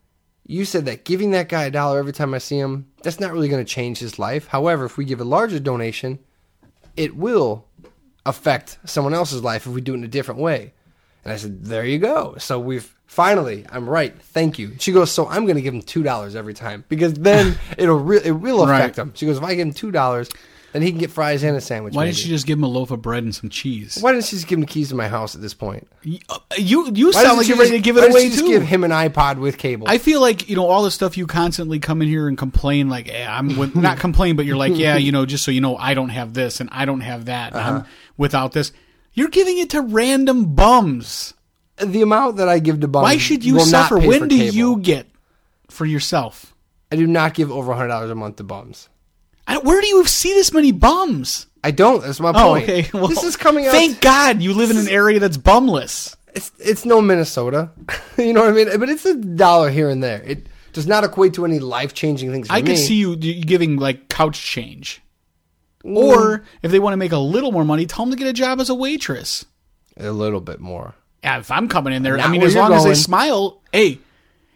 you 0.46 0.64
said 0.64 0.84
that 0.86 1.04
giving 1.04 1.30
that 1.30 1.48
guy 1.48 1.64
a 1.64 1.70
dollar 1.70 1.98
every 1.98 2.12
time 2.12 2.34
I 2.34 2.38
see 2.38 2.58
him, 2.58 2.86
that's 3.04 3.20
not 3.20 3.32
really 3.32 3.48
going 3.48 3.64
to 3.64 3.70
change 3.72 3.98
his 3.98 4.18
life. 4.18 4.48
However, 4.48 4.84
if 4.84 4.96
we 4.96 5.04
give 5.04 5.20
a 5.20 5.24
larger 5.24 5.60
donation, 5.60 6.18
it 6.96 7.14
will 7.16 7.64
affect 8.26 8.78
someone 8.84 9.14
else's 9.14 9.42
life 9.44 9.66
if 9.66 9.72
we 9.72 9.80
do 9.80 9.92
it 9.94 9.98
in 9.98 10.04
a 10.04 10.08
different 10.08 10.40
way. 10.40 10.72
And 11.24 11.32
I 11.32 11.36
said, 11.36 11.64
there 11.64 11.84
you 11.84 11.98
go. 11.98 12.34
So 12.38 12.58
we've 12.58 12.92
finally, 13.06 13.64
I'm 13.70 13.88
right. 13.88 14.14
Thank 14.20 14.58
you. 14.58 14.72
She 14.78 14.92
goes, 14.92 15.10
so 15.12 15.26
I'm 15.28 15.44
going 15.44 15.56
to 15.56 15.62
give 15.62 15.72
him 15.74 15.82
two 15.82 16.02
dollars 16.02 16.34
every 16.34 16.54
time 16.54 16.84
because 16.88 17.14
then 17.14 17.56
it'll 17.78 17.98
re- 18.00 18.20
it 18.24 18.32
will 18.32 18.62
affect 18.64 18.98
Right. 18.98 19.06
him. 19.06 19.12
She 19.14 19.26
goes, 19.26 19.38
if 19.38 19.42
I 19.44 19.54
give 19.54 19.66
him 19.68 19.72
two 19.74 19.90
dollars, 19.90 20.28
then 20.74 20.82
he 20.82 20.90
can 20.90 20.98
get 20.98 21.10
fries 21.10 21.42
and 21.44 21.56
a 21.56 21.60
sandwich. 21.60 21.94
Why 21.94 22.04
maybe. 22.04 22.14
didn't 22.16 22.26
you 22.26 22.34
just 22.34 22.46
give 22.46 22.58
him 22.58 22.64
a 22.64 22.68
loaf 22.68 22.90
of 22.90 23.00
bread 23.00 23.22
and 23.22 23.34
some 23.34 23.48
cheese? 23.48 23.96
Why 24.00 24.12
didn't 24.12 24.24
she 24.24 24.36
just 24.36 24.48
give 24.48 24.56
him 24.58 24.62
the 24.62 24.66
keys 24.66 24.88
to 24.90 24.94
my 24.96 25.06
house 25.08 25.34
at 25.36 25.40
this 25.40 25.54
point? 25.54 25.88
You 26.02 26.18
you, 26.58 26.90
you 26.92 27.06
Why 27.06 27.12
sound 27.12 27.24
doesn't 27.24 27.36
like 27.38 27.44
she 27.46 27.48
you're 27.50 27.58
ready 27.58 27.70
just- 27.70 27.84
to 27.84 27.84
give 27.84 27.96
why 27.96 28.02
it 28.02 28.06
doesn't 28.06 28.12
away 28.20 28.24
she 28.24 28.30
just 28.30 28.44
too. 28.44 28.50
give 28.50 28.62
him 28.64 28.84
an 28.84 28.90
iPod 28.90 29.38
with 29.38 29.56
cable. 29.56 29.86
I 29.88 29.98
feel 29.98 30.20
like 30.20 30.48
you 30.50 30.56
know 30.56 30.66
all 30.66 30.82
the 30.82 30.90
stuff 30.90 31.16
you 31.16 31.26
constantly 31.26 31.78
come 31.78 32.02
in 32.02 32.08
here 32.08 32.28
and 32.28 32.36
complain 32.36 32.88
like 32.90 33.08
eh, 33.08 33.24
I'm 33.26 33.56
with, 33.56 33.74
not 33.88 33.98
complain, 33.98 34.36
but 34.36 34.44
you're 34.44 34.56
like 34.56 34.76
yeah, 34.76 34.96
you 34.96 35.12
know, 35.16 35.24
just 35.24 35.44
so 35.44 35.50
you 35.52 35.60
know, 35.60 35.76
I 35.76 35.94
don't 35.94 36.10
have 36.10 36.34
this 36.34 36.60
and 36.60 36.68
I 36.72 36.84
don't 36.84 37.00
have 37.00 37.26
that, 37.26 37.52
and 37.52 37.60
Uh-huh. 37.60 37.72
I'm 37.78 37.84
without 38.16 38.52
this. 38.52 38.72
You're 39.12 39.28
giving 39.28 39.58
it 39.58 39.70
to 39.70 39.80
random 39.80 40.54
bums. 40.56 41.34
the 41.76 42.02
amount 42.02 42.36
that 42.38 42.48
I 42.48 42.58
give 42.58 42.80
to 42.80 42.88
bums. 42.88 43.04
Why 43.04 43.16
should 43.16 43.44
you 43.44 43.54
will 43.54 43.66
not 43.66 43.88
suffer? 43.88 44.00
pay 44.00 44.08
When 44.08 44.26
do 44.28 44.36
cable. 44.36 44.54
you 44.56 44.76
get 44.78 45.06
for 45.70 45.86
yourself? 45.86 46.54
I 46.92 46.96
do 46.96 47.06
not 47.06 47.34
give 47.34 47.50
over 47.52 47.72
hundred 47.74 47.88
dollars 47.88 48.10
a 48.10 48.14
month 48.16 48.36
to 48.36 48.44
bums. 48.44 48.88
I, 49.46 49.58
where 49.58 49.80
do 49.80 49.86
you 49.86 50.04
see 50.06 50.32
this 50.32 50.52
many 50.52 50.72
bums? 50.72 51.46
I 51.62 51.70
don't. 51.70 52.02
That's 52.02 52.20
my 52.20 52.30
Oh, 52.34 52.52
point. 52.54 52.64
okay. 52.64 52.88
Well, 52.92 53.08
this 53.08 53.22
is 53.24 53.36
coming 53.36 53.66
out. 53.66 53.72
Thank 53.72 54.00
God 54.00 54.42
you 54.42 54.52
live 54.54 54.70
in 54.70 54.76
an 54.76 54.88
area 54.88 55.18
that's 55.20 55.36
bumless. 55.38 56.16
it's 56.34 56.50
it's 56.58 56.84
no 56.84 57.00
Minnesota. 57.00 57.70
you 58.18 58.32
know 58.32 58.40
what 58.42 58.50
I 58.50 58.52
mean? 58.52 58.78
But 58.80 58.88
it's 58.88 59.04
a 59.06 59.14
dollar 59.14 59.70
here 59.70 59.88
and 59.90 60.02
there. 60.02 60.22
It 60.22 60.46
does 60.72 60.86
not 60.86 61.04
equate 61.04 61.34
to 61.34 61.44
any 61.44 61.58
life 61.60 61.94
changing 61.94 62.30
things. 62.32 62.48
I 62.50 62.60
me. 62.60 62.68
could 62.68 62.78
see 62.78 62.96
you 62.96 63.16
giving 63.16 63.76
like 63.76 64.08
couch 64.08 64.40
change, 64.42 65.00
Mm. 65.84 65.96
or 65.96 66.44
if 66.62 66.70
they 66.70 66.78
want 66.78 66.94
to 66.94 66.96
make 66.96 67.12
a 67.12 67.18
little 67.18 67.52
more 67.52 67.64
money, 67.64 67.84
tell 67.86 68.04
them 68.06 68.10
to 68.12 68.16
get 68.18 68.26
a 68.26 68.32
job 68.32 68.58
as 68.60 68.70
a 68.70 68.74
waitress. 68.74 69.44
a 69.98 70.10
little 70.10 70.40
bit 70.40 70.58
more. 70.60 70.94
Yeah, 71.22 71.38
if 71.38 71.50
I'm 71.50 71.68
coming 71.68 71.92
in 71.92 72.02
there, 72.02 72.18
I 72.18 72.28
mean, 72.28 72.42
as 72.42 72.54
long 72.56 72.72
as 72.72 72.84
they 72.84 72.94
smile, 72.94 73.62
hey, 73.72 73.98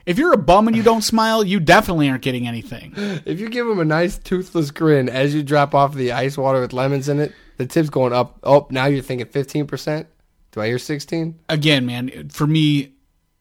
if 0.09 0.17
you're 0.17 0.33
a 0.33 0.39
bum 0.39 0.67
and 0.67 0.77
you 0.77 0.83
don't 0.83 1.03
smile, 1.03 1.45
you 1.45 1.61
definitely 1.61 2.09
aren't 2.09 2.23
getting 2.23 2.49
anything. 2.49 2.95
If 3.27 3.39
you 3.41 3.51
give 3.51 3.67
them 3.67 3.79
a 3.79 3.85
nice 3.85 4.17
toothless 4.17 4.71
grin 4.71 5.11
as 5.11 5.35
you 5.35 5.43
drop 5.43 5.75
off 5.75 5.95
the 5.95 6.13
ice 6.13 6.39
water 6.39 6.63
with 6.63 6.73
lemons 6.73 7.11
in 7.11 7.21
it, 7.21 7.35
the 7.59 7.67
tip's 7.67 7.91
going 7.91 8.15
up. 8.15 8.39
Oh, 8.43 8.67
now 8.71 8.87
you're 8.87 9.03
thinking 9.03 9.27
fifteen 9.27 9.67
percent. 9.67 10.07
Do 10.53 10.63
I 10.63 10.67
hear 10.67 10.79
sixteen? 10.79 11.39
Again, 11.51 11.85
man, 11.85 12.31
for 12.31 12.47
me, 12.47 12.95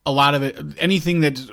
a 0.06 0.12
lot 0.12 0.36
of 0.36 0.44
it, 0.44 0.60
anything 0.78 1.22
that's 1.22 1.50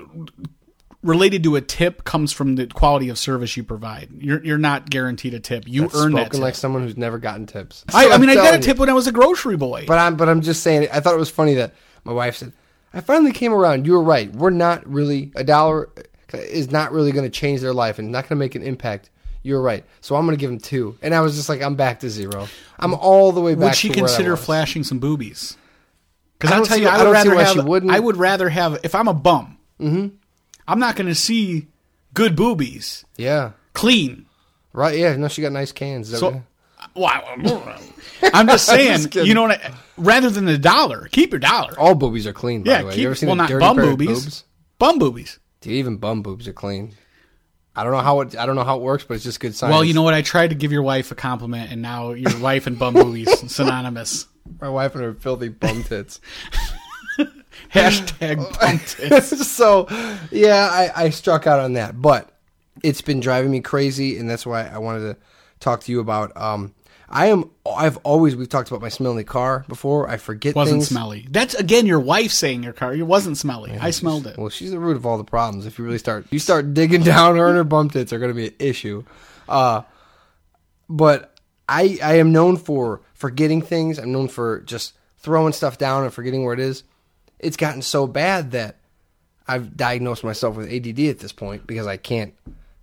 related 1.05 1.45
to 1.45 1.55
a 1.55 1.61
tip 1.61 2.03
comes 2.03 2.33
from 2.33 2.57
the 2.57 2.67
quality 2.67 3.09
of 3.09 3.17
service 3.17 3.57
you 3.57 3.63
provide. 3.63 4.09
You're 4.19 4.45
you're 4.45 4.59
not 4.59 4.91
guaranteed 4.91 5.35
a 5.35 5.41
tip. 5.41 5.69
You 5.69 5.85
earn 5.95 6.13
that. 6.15 6.23
Spoken 6.23 6.31
Tip. 6.31 6.41
like 6.41 6.55
someone 6.57 6.83
who's 6.83 6.97
never 6.97 7.21
gotten 7.21 7.47
tips. 7.47 7.85
I, 7.95 8.09
I 8.09 8.19
mean, 8.19 8.31
I 8.31 8.35
got 8.35 8.41
a 8.41 8.45
telling 8.45 8.61
you. 8.63 8.67
tip 8.67 8.79
when 8.79 8.89
I 8.89 8.95
was 8.95 9.07
a 9.07 9.13
grocery 9.13 9.57
boy. 9.57 9.85
But 9.87 10.01
I'm 10.01 10.17
but 10.17 10.29
I'm 10.29 10.41
just 10.41 10.65
saying. 10.65 10.89
I 10.93 10.99
thought 10.99 11.15
it 11.15 11.19
was 11.19 11.31
funny 11.31 11.55
that 11.55 11.75
my 12.03 12.13
wife 12.13 12.37
said, 12.39 12.53
"I 12.95 13.01
finally 13.01 13.33
came 13.33 13.53
around. 13.53 13.87
You 13.87 13.93
were 13.95 14.03
right. 14.03 14.33
We're 14.35 14.51
not 14.51 14.87
really 14.89 15.33
a 15.35 15.45
dollar 15.45 15.91
is 16.33 16.71
not 16.71 16.93
really 16.93 17.13
going 17.13 17.25
to 17.25 17.31
change 17.31 17.61
their 17.61 17.75
life 17.75 17.99
and 17.99 18.11
not 18.11 18.23
going 18.25 18.31
to 18.31 18.37
make 18.37 18.55
an 18.55 18.63
impact." 18.63 19.11
You're 19.43 19.61
right. 19.61 19.85
So 20.01 20.17
I'm 20.17 20.25
going 20.25 20.35
to 20.37 20.41
give 20.41 20.49
them 20.49 20.59
two. 20.59 20.97
And 21.03 21.15
I 21.15 21.21
was 21.21 21.37
just 21.37 21.51
like, 21.51 21.61
I'm 21.61 21.75
back 21.75 22.01
to 22.01 22.09
zero. 22.09 22.49
I'm 22.79 22.95
all 22.95 23.31
the 23.31 23.43
way 23.43 23.55
back. 23.55 23.63
Would 23.65 23.75
she 23.75 23.91
to 23.91 24.01
where 24.01 24.05
I 24.05 24.09
consider 24.09 24.37
flashing 24.39 24.85
some 24.85 25.01
boobies? 25.01 25.59
Because 26.39 26.51
I'll 26.51 26.65
tell 26.65 26.77
see- 26.79 26.83
you, 26.85 26.89
I 26.89 26.97
I 26.97 27.05
would 27.05 27.13
rather 27.13 27.35
why 27.35 27.45
she 27.45 27.57
have. 27.59 27.67
wouldn't. 27.69 27.93
I 27.93 28.01
would 28.01 28.17
rather 28.17 28.49
have. 28.49 28.81
If 28.85 28.95
I'm 28.95 29.07
a 29.07 29.13
bum, 29.13 29.59
mm-hmm. 29.79 30.17
I'm 30.67 30.79
not 30.79 30.97
going 30.97 31.09
to 31.09 31.15
see 31.15 31.67
good 32.15 32.37
boobies, 32.37 33.05
Yeah. 33.19 33.51
clean. 33.75 34.25
Right. 34.73 34.97
Yeah. 34.99 35.15
No, 35.17 35.29
she 35.29 35.43
got 35.43 35.53
nice 35.53 35.73
cans. 35.73 36.17
So? 36.19 36.43
Wow. 36.95 37.23
I'm 38.33 38.47
just 38.47 38.67
saying, 38.67 39.11
Just 39.11 39.27
you 39.27 39.35
know 39.35 39.43
what? 39.43 39.65
I, 39.65 39.75
rather 39.97 40.31
than 40.31 40.45
the 40.45 40.59
dollar, 40.59 41.09
keep 41.13 41.33
your 41.33 41.41
dollar. 41.41 41.79
all 41.79 41.95
boobies 41.95 42.27
are 42.27 42.33
clean. 42.33 42.63
By 42.63 42.71
yeah, 42.71 42.81
the 42.81 42.87
way. 42.87 42.93
keep. 42.93 43.01
you 43.01 43.07
ever 43.09 43.15
seen 43.15 43.29
well, 43.29 43.37
not 43.37 43.49
dirty 43.49 43.61
bum 43.61 43.77
boobies. 43.77 44.25
boobs? 44.25 44.45
Bum 44.79 44.99
boobies. 44.99 45.39
Dude, 45.61 45.73
even 45.75 45.97
bum 45.97 46.23
boobs 46.23 46.49
are 46.49 46.53
clean. 46.53 46.95
I 47.77 47.83
don't 47.83 47.93
know 47.93 48.01
how 48.01 48.21
it. 48.21 48.37
I 48.37 48.47
don't 48.47 48.55
know 48.55 48.65
how 48.65 48.77
it 48.77 48.83
works, 48.83 49.05
but 49.05 49.15
it's 49.15 49.25
just 49.25 49.41
good 49.41 49.55
science. 49.55 49.73
Well, 49.73 49.85
you 49.85 49.95
know 49.95 50.03
what? 50.03 50.15
I 50.15 50.23
tried 50.23 50.49
to 50.49 50.55
give 50.55 50.71
your 50.71 50.83
wife 50.83 51.11
a 51.11 51.15
compliment, 51.15 51.73
and 51.73 51.83
now 51.83 52.13
your 52.13 52.39
wife 52.39 52.67
and 52.67 52.79
bum 52.79 52.95
boobies 52.95 53.31
synonymous. 53.53 54.27
my 54.61 54.69
wife 54.69 54.95
and 54.95 55.03
her 55.03 55.15
filthy 55.15 55.49
bum 55.49 55.83
tits. 55.83 56.21
Hashtag 57.73 58.37
bum 58.61 58.79
tits. 58.79 59.51
so 59.51 59.89
yeah, 60.31 60.69
I, 60.71 61.05
I 61.07 61.11
struck 61.11 61.47
out 61.49 61.59
on 61.59 61.73
that, 61.73 62.01
but 62.01 62.31
it's 62.85 63.01
been 63.01 63.19
driving 63.21 63.51
me 63.51 63.61
crazy, 63.61 64.19
and 64.19 64.31
that's 64.31 64.47
why 64.47 64.69
I 64.69 64.79
wanted 64.79 65.01
to 65.01 65.17
talk 65.59 65.81
to 65.81 65.93
you 65.93 65.99
about. 65.99 66.37
Um, 66.37 66.75
I 67.15 67.27
am. 67.27 67.49
I've 67.65 67.97
always 67.99 68.35
we've 68.35 68.49
talked 68.49 68.69
about 68.69 68.83
my 68.83 68.89
smelly 68.89 69.23
car 69.23 69.65
before. 69.69 70.11
I 70.11 70.17
forget 70.17 70.57
Wasn't 70.57 70.81
things. 70.81 70.89
smelly. 70.89 71.27
That's 71.31 71.55
again 71.55 71.87
your 71.87 72.01
wife 72.01 72.33
saying 72.33 72.65
your 72.65 72.73
car. 72.73 72.93
It 72.93 73.03
wasn't 73.03 73.37
smelly. 73.39 73.71
I 73.81 73.91
smelled 73.93 74.27
it. 74.27 74.37
Well, 74.37 74.49
she's 74.51 74.73
the 74.73 74.81
root 74.81 74.97
of 74.97 75.07
all 75.07 75.17
the 75.17 75.23
problems. 75.25 75.65
If 75.65 75.79
you 75.79 75.85
really 75.85 75.99
start, 75.99 76.27
you 76.31 76.41
start 76.41 76.75
digging 76.75 77.03
down, 77.05 77.37
her 77.37 77.47
and 77.47 77.57
her 77.57 77.63
bum 77.65 77.89
tits 77.89 78.13
are 78.13 78.19
going 78.19 78.31
to 78.31 78.35
be 78.35 78.49
an 78.49 78.55
issue. 78.59 79.05
Uh, 79.49 79.83
but 80.89 81.39
I 81.69 81.99
I 82.03 82.15
am 82.19 82.33
known 82.33 82.57
for 82.57 83.01
forgetting 83.15 83.63
things. 83.63 83.99
I'm 83.99 84.11
known 84.13 84.27
for 84.29 84.61
just 84.63 84.95
throwing 85.19 85.53
stuff 85.53 85.79
down 85.79 86.03
and 86.05 86.13
forgetting 86.13 86.45
where 86.45 86.55
it 86.55 86.61
is. 86.61 86.83
It's 87.39 87.57
gotten 87.57 87.83
so 87.83 88.07
bad 88.07 88.51
that 88.53 88.77
I've 89.47 89.77
diagnosed 89.77 90.25
myself 90.25 90.57
with 90.57 90.71
ADD 90.73 90.99
at 91.09 91.19
this 91.21 91.33
point 91.33 91.67
because 91.67 91.87
I 91.87 91.97
can't. 91.97 92.35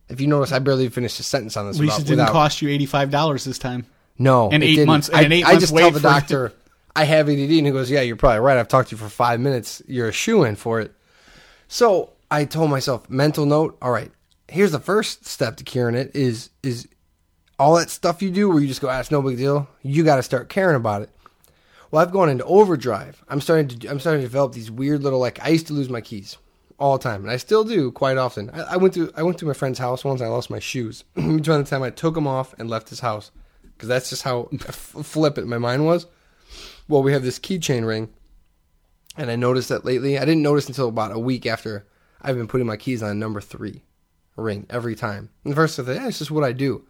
If 0.08 0.22
you 0.22 0.28
notice, 0.28 0.52
I 0.52 0.60
barely 0.60 0.88
finished 0.90 1.20
a 1.20 1.24
sentence 1.24 1.58
on 1.58 1.68
this. 1.68 1.78
At 1.78 1.82
least 1.82 2.00
it 2.00 2.04
didn't 2.04 2.20
without- 2.20 2.32
cost 2.32 2.62
you 2.62 2.70
eighty 2.70 2.86
five 2.86 3.12
dollars 3.12 3.44
this 3.44 3.60
time. 3.60 3.86
No, 4.18 4.50
And 4.52 4.64
it 4.64 4.68
eight 4.68 4.76
didn't. 4.76 4.88
months- 4.88 5.08
and 5.10 5.18
I, 5.18 5.22
an 5.24 5.32
eight 5.32 5.46
I 5.46 5.50
months 5.54 5.62
just 5.62 5.76
tell 5.76 5.92
the 5.92 6.00
doctor 6.00 6.54
I 6.96 7.06
have 7.06 7.30
ADD, 7.30 7.40
and 7.58 7.66
he 7.68 7.72
goes, 7.72 7.90
"Yeah, 7.90 8.02
you're 8.02 8.16
probably 8.18 8.40
right. 8.40 8.58
I've 8.58 8.68
talked 8.68 8.90
to 8.90 8.96
you 8.96 8.98
for 9.02 9.08
five 9.10 9.40
minutes. 9.40 9.82
You're 9.88 10.10
a 10.10 10.12
shoe 10.12 10.44
in 10.44 10.56
for 10.56 10.80
it." 10.82 10.94
So 11.68 12.12
I 12.30 12.46
told 12.46 12.70
myself, 12.70 13.10
mental 13.10 13.46
note. 13.46 13.78
All 13.82 13.92
right, 13.92 14.12
here's 14.50 14.72
the 14.72 14.80
first 14.80 15.26
step 15.26 15.56
to 15.58 15.64
curing 15.64 15.96
it: 15.96 16.12
is 16.16 16.50
is 16.64 16.88
all 17.58 17.76
that 17.76 17.90
stuff 17.90 18.22
you 18.22 18.30
do 18.32 18.50
where 18.50 18.60
you 18.60 18.68
just 18.68 18.82
go, 18.82 18.90
"Ah, 18.90 19.00
it's 19.00 19.12
no 19.12 19.22
big 19.22 19.38
deal." 19.38 19.68
You 19.84 20.04
got 20.04 20.18
to 20.18 20.24
start 20.24 20.50
caring 20.50 20.76
about 20.76 21.02
it. 21.04 21.10
Well, 21.92 22.02
I've 22.02 22.12
gone 22.12 22.30
into 22.30 22.44
overdrive. 22.46 23.24
I'm 23.30 23.40
starting 23.42 23.68
to 23.80 23.88
I'm 23.90 24.00
starting 24.00 24.22
to 24.22 24.28
develop 24.28 24.54
these 24.54 24.70
weird 24.72 25.02
little 25.04 25.20
like 25.20 25.40
I 25.44 25.50
used 25.50 25.68
to 25.68 25.74
lose 25.74 25.90
my 25.90 26.02
keys 26.02 26.38
all 26.78 26.98
the 26.98 27.04
time, 27.04 27.22
and 27.22 27.32
I 27.32 27.38
still 27.38 27.64
do 27.64 27.92
quite 27.92 28.18
often. 28.18 28.50
I, 28.50 28.62
I 28.74 28.78
went 28.78 28.94
to 28.96 29.12
I 29.16 29.24
went 29.24 29.38
to 29.40 29.46
my 29.46 29.54
friend's 29.54 29.80
house 29.80 30.04
once. 30.04 30.22
I 30.22 30.28
lost 30.28 30.50
my 30.50 30.60
shoes. 30.60 31.04
Between 31.16 31.42
the 31.42 31.64
time 31.64 31.84
I 31.84 31.90
took 31.90 32.16
them 32.16 32.28
off 32.28 32.54
and 32.60 32.70
left 32.70 32.90
his 32.90 33.00
house, 33.00 33.32
because 33.82 33.90
that's 33.90 34.12
just 34.12 34.22
how 34.22 34.44
flippant 34.70 35.48
my 35.48 35.58
mind 35.58 35.88
was. 35.88 36.06
Well, 36.88 37.02
we 37.02 37.14
have 37.14 37.24
this 37.24 37.40
keychain 37.40 37.88
ring, 37.88 38.10
and 39.18 39.32
I 39.32 39.36
noticed 39.36 39.70
that 39.70 39.86
lately. 39.86 40.20
I 40.20 40.26
didn't 40.26 40.44
notice 40.44 40.68
until 40.68 40.90
about 40.90 41.12
a 41.12 41.18
week 41.18 41.48
after 41.48 41.88
I've 42.22 42.38
been 42.38 42.48
putting 42.48 42.68
my 42.68 42.78
keys 42.78 43.02
on 43.02 43.18
number 43.18 43.42
three 43.42 43.82
ring 44.36 44.68
every 44.70 44.94
time. 44.94 45.32
And 45.44 45.56
first 45.56 45.80
I 45.80 45.84
thought, 45.84 45.96
yeah, 45.96 46.08
it's 46.08 46.20
just 46.20 46.30
what 46.30 46.44
I 46.44 46.52
do. 46.52 46.86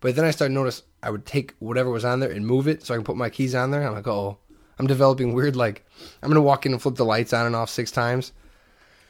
But 0.00 0.16
then 0.16 0.24
I 0.24 0.30
started 0.30 0.54
notice 0.54 0.82
I 1.02 1.10
would 1.10 1.26
take 1.26 1.56
whatever 1.58 1.90
was 1.90 2.06
on 2.06 2.20
there 2.20 2.30
and 2.30 2.46
move 2.46 2.66
it 2.66 2.86
so 2.86 2.94
I 2.94 2.96
can 2.96 3.04
put 3.04 3.16
my 3.16 3.28
keys 3.28 3.54
on 3.54 3.70
there. 3.70 3.86
I'm 3.86 3.92
like, 3.92 4.08
oh, 4.08 4.38
I'm 4.78 4.86
developing 4.86 5.34
weird, 5.34 5.56
like, 5.56 5.84
I'm 6.22 6.30
going 6.30 6.36
to 6.36 6.40
walk 6.40 6.64
in 6.64 6.72
and 6.72 6.80
flip 6.80 6.94
the 6.94 7.04
lights 7.04 7.34
on 7.34 7.44
and 7.44 7.54
off 7.54 7.68
six 7.68 7.90
times. 7.90 8.32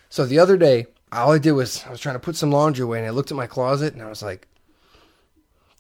So 0.09 0.27
the 0.27 0.41
other 0.41 0.57
day, 0.57 0.89
all 1.13 1.31
I 1.31 1.39
did 1.39 1.53
was 1.53 1.85
I 1.87 1.91
was 1.91 2.01
trying 2.01 2.17
to 2.17 2.21
put 2.21 2.35
some 2.35 2.51
laundry 2.51 2.83
away 2.83 2.99
and 2.99 3.07
I 3.07 3.11
looked 3.11 3.31
at 3.31 3.37
my 3.37 3.47
closet 3.47 3.93
and 3.93 4.03
I 4.03 4.09
was 4.09 4.21
like, 4.21 4.49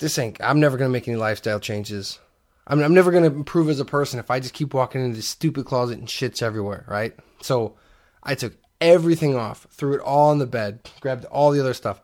this 0.00 0.18
ain't, 0.18 0.38
I'm 0.42 0.58
never 0.58 0.76
to 0.76 0.88
make 0.88 1.06
any 1.06 1.16
lifestyle 1.16 1.60
changes. 1.60 2.18
I'm, 2.66 2.82
I'm 2.82 2.94
never 2.94 3.12
gonna 3.12 3.26
improve 3.26 3.68
as 3.68 3.80
a 3.80 3.84
person 3.84 4.18
if 4.18 4.30
I 4.30 4.40
just 4.40 4.54
keep 4.54 4.74
walking 4.74 5.04
into 5.04 5.16
this 5.16 5.28
stupid 5.28 5.64
closet 5.66 5.98
and 5.98 6.08
shits 6.08 6.42
everywhere, 6.42 6.84
right? 6.88 7.14
So 7.40 7.76
I 8.22 8.34
took 8.34 8.56
everything 8.80 9.36
off, 9.36 9.66
threw 9.70 9.94
it 9.94 10.00
all 10.00 10.30
on 10.30 10.38
the 10.38 10.46
bed, 10.46 10.90
grabbed 11.00 11.24
all 11.26 11.52
the 11.52 11.60
other 11.60 11.74
stuff. 11.74 12.00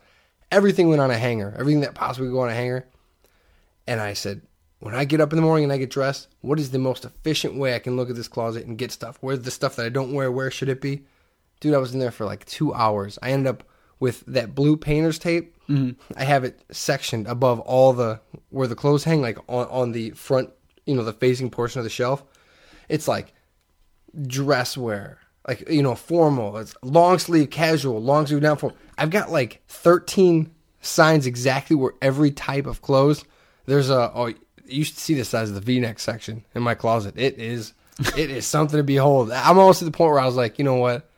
Everything 0.51 0.89
went 0.89 1.01
on 1.01 1.11
a 1.11 1.17
hanger, 1.17 1.53
everything 1.59 1.81
that 1.81 1.95
possibly 1.95 2.27
could 2.27 2.33
go 2.33 2.41
on 2.41 2.49
a 2.49 2.53
hanger. 2.53 2.87
And 3.85 3.99
I 3.99 4.13
said, 4.13 4.41
when 4.79 4.93
I 4.93 5.05
get 5.05 5.21
up 5.21 5.33
in 5.33 5.37
the 5.37 5.41
morning 5.41 5.63
and 5.63 5.73
I 5.73 5.77
get 5.77 5.89
dressed, 5.89 6.27
what 6.41 6.59
is 6.59 6.71
the 6.71 6.79
most 6.79 7.03
efficient 7.03 7.55
way 7.55 7.73
I 7.73 7.79
can 7.79 7.95
look 7.95 8.09
at 8.09 8.15
this 8.15 8.27
closet 8.27 8.65
and 8.65 8.77
get 8.77 8.91
stuff? 8.91 9.17
Where's 9.21 9.41
the 9.41 9.51
stuff 9.51 9.75
that 9.75 9.85
I 9.85 9.89
don't 9.89 10.13
wear? 10.13 10.31
Where 10.31 10.51
should 10.51 10.69
it 10.69 10.81
be? 10.81 11.03
Dude, 11.59 11.73
I 11.73 11.79
was 11.79 11.93
in 11.93 11.99
there 11.99 12.11
for 12.11 12.25
like 12.25 12.45
two 12.45 12.73
hours. 12.73 13.17
I 13.23 13.31
ended 13.31 13.47
up 13.47 13.63
with 13.99 14.23
that 14.27 14.53
blue 14.53 14.77
painter's 14.77 15.17
tape. 15.17 15.56
Mm-hmm. 15.69 15.99
I 16.17 16.23
have 16.23 16.43
it 16.43 16.63
sectioned 16.71 17.27
above 17.27 17.59
all 17.59 17.93
the 17.93 18.19
where 18.49 18.67
the 18.67 18.75
clothes 18.75 19.03
hang, 19.03 19.21
like 19.21 19.37
on, 19.49 19.67
on 19.67 19.91
the 19.91 20.11
front, 20.11 20.51
you 20.85 20.95
know, 20.95 21.03
the 21.03 21.13
facing 21.13 21.49
portion 21.49 21.79
of 21.79 21.83
the 21.83 21.89
shelf. 21.89 22.23
It's 22.87 23.07
like 23.07 23.33
dress 24.25 24.77
wear, 24.77 25.19
like 25.47 25.69
you 25.69 25.83
know, 25.83 25.95
formal. 25.95 26.57
It's 26.57 26.75
long 26.81 27.19
sleeve, 27.19 27.49
casual, 27.49 28.01
long 28.01 28.27
sleeve, 28.27 28.41
down 28.41 28.57
formal. 28.57 28.77
I've 28.97 29.09
got 29.09 29.29
like 29.31 29.61
thirteen 29.67 30.53
signs 30.79 31.25
exactly 31.25 31.75
where 31.75 31.93
every 32.01 32.31
type 32.31 32.65
of 32.65 32.81
clothes. 32.81 33.25
There's 33.65 33.89
a 33.89 34.11
oh, 34.15 34.33
you 34.65 34.85
should 34.85 34.97
see 34.97 35.15
the 35.15 35.25
size 35.25 35.49
of 35.49 35.55
the 35.55 35.61
V-neck 35.61 35.99
section 35.99 36.45
in 36.55 36.63
my 36.63 36.75
closet. 36.75 37.15
It 37.17 37.39
is, 37.39 37.73
it 38.15 38.29
is 38.29 38.45
something 38.45 38.77
to 38.77 38.83
behold. 38.83 39.31
I'm 39.31 39.57
almost 39.57 39.81
at 39.81 39.85
the 39.85 39.91
point 39.91 40.11
where 40.11 40.19
I 40.19 40.25
was 40.25 40.35
like, 40.35 40.59
you 40.59 40.65
know 40.65 40.75
what? 40.75 41.09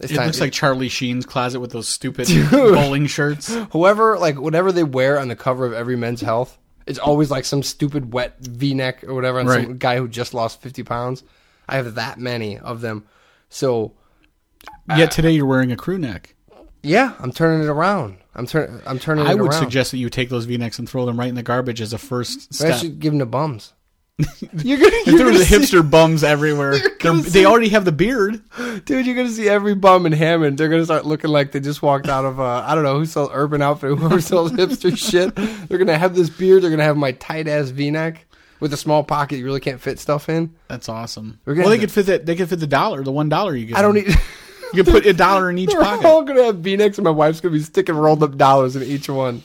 It's 0.00 0.12
It 0.12 0.16
time- 0.16 0.26
looks 0.26 0.40
like 0.40 0.52
Charlie 0.52 0.88
Sheen's 0.90 1.24
closet 1.24 1.60
with 1.60 1.72
those 1.72 1.88
stupid 1.88 2.28
bowling 2.50 3.06
shirts. 3.06 3.54
whoever 3.72 4.18
like 4.18 4.38
whatever 4.40 4.70
they 4.72 4.84
wear 4.84 5.18
on 5.18 5.28
the 5.28 5.36
cover 5.36 5.64
of 5.66 5.72
every 5.72 5.96
men's 5.96 6.20
health 6.20 6.58
it's 6.86 6.98
always 7.00 7.30
like 7.32 7.44
some 7.44 7.62
stupid 7.64 8.12
wet 8.12 8.36
v-neck 8.38 9.02
or 9.04 9.12
whatever 9.14 9.40
on 9.40 9.48
some 9.48 9.76
guy 9.78 9.96
who 9.96 10.06
just 10.06 10.32
lost 10.34 10.62
50 10.62 10.84
pounds. 10.84 11.24
I 11.68 11.76
have 11.76 11.96
that 11.96 12.18
many 12.20 12.58
of 12.58 12.80
them. 12.80 13.06
So 13.48 13.94
Yet 14.88 15.08
uh, 15.08 15.10
today 15.10 15.32
you're 15.32 15.46
wearing 15.46 15.72
a 15.72 15.76
crew 15.76 15.98
neck. 15.98 16.34
yeah 16.84 17.14
i'm 17.18 17.32
turning 17.32 17.66
it 17.66 17.70
around. 17.70 18.18
I'm 18.36 18.46
turning 18.46 18.80
i'm 18.86 18.98
turning 19.00 19.26
I 19.26 19.34
would 19.34 19.50
around. 19.50 19.60
suggest 19.62 19.90
that 19.92 19.98
you 19.98 20.08
take 20.10 20.28
those 20.28 20.44
V-necks 20.44 20.78
and 20.78 20.88
throw 20.88 21.06
them 21.06 21.18
right 21.18 21.28
in 21.28 21.34
the 21.34 21.42
garbage 21.42 21.80
as 21.80 21.92
a 21.92 21.98
first 21.98 22.48
i 22.52 22.68
step. 22.68 22.78
should 22.80 23.00
give 23.00 23.12
them 23.12 23.18
to 23.20 23.26
bums 23.26 23.72
you're 24.64 24.78
gonna, 24.78 24.90
There 24.90 25.02
you're 25.14 25.24
were 25.24 25.30
gonna 25.32 25.38
the 25.38 25.44
see, 25.44 25.56
hipster 25.56 25.88
bums 25.88 26.24
everywhere. 26.24 26.78
They're- 27.00 27.12
They 27.12 27.28
see- 27.30 27.46
already 27.46 27.68
have 27.68 27.84
the 27.84 27.92
beard. 27.92 28.40
dude 28.86 29.04
you're 29.06 29.14
gonna 29.14 29.28
see 29.28 29.46
every 29.48 29.74
bum 29.74 30.06
in 30.06 30.12
hammond 30.12 30.56
they're 30.56 30.70
gonna 30.70 30.84
start 30.86 31.04
looking 31.04 31.28
like 31.30 31.52
they 31.52 31.60
just 31.60 31.82
walked 31.82 32.08
out 32.08 32.24
of 32.24 32.40
uh, 32.40 32.64
i 32.66 32.74
don't 32.74 32.82
know 32.84 32.98
who 32.98 33.04
sells 33.04 33.28
urban 33.32 33.60
outfit 33.60 33.96
whoever 33.98 34.20
sells 34.20 34.52
hipster 34.52 34.96
shit 35.10 35.34
they're 35.68 35.76
gonna 35.78 35.98
have 35.98 36.14
this 36.14 36.30
beard 36.30 36.62
they're 36.62 36.70
gonna 36.70 36.82
have 36.82 36.96
my 36.96 37.12
tight 37.12 37.46
ass 37.46 37.68
v-neck 37.70 38.24
with 38.60 38.72
a 38.72 38.76
small 38.76 39.04
pocket 39.04 39.36
you 39.36 39.44
really 39.44 39.60
can't 39.60 39.80
fit 39.82 39.98
stuff 39.98 40.28
in 40.30 40.54
That's 40.68 40.88
awesome. 40.88 41.38
Well, 41.44 41.68
they 41.68 41.78
could 41.78 41.92
fit 41.92 42.06
that. 42.06 42.24
They 42.24 42.34
could 42.36 42.48
fit 42.48 42.58
the 42.60 42.66
dollar, 42.66 43.02
the 43.04 43.12
one 43.12 43.28
dollar 43.28 43.54
you 43.54 43.66
get. 43.66 43.76
i 43.76 43.82
don't 43.82 43.94
need 43.94 44.08
You 44.72 44.82
could 44.82 44.86
put 44.92 45.06
a 45.06 45.12
dollar 45.12 45.50
in 45.50 45.58
each 45.58 45.70
They're 45.70 45.82
pocket. 45.82 46.06
all 46.06 46.22
gonna 46.24 46.44
have 46.44 46.56
V-necks, 46.60 46.96
and 46.98 47.04
my 47.04 47.10
wife's 47.10 47.40
gonna 47.40 47.52
be 47.52 47.60
sticking 47.60 47.94
rolled 47.94 48.22
up 48.22 48.36
dollars 48.38 48.74
in 48.76 48.82
each 48.82 49.08
one. 49.10 49.42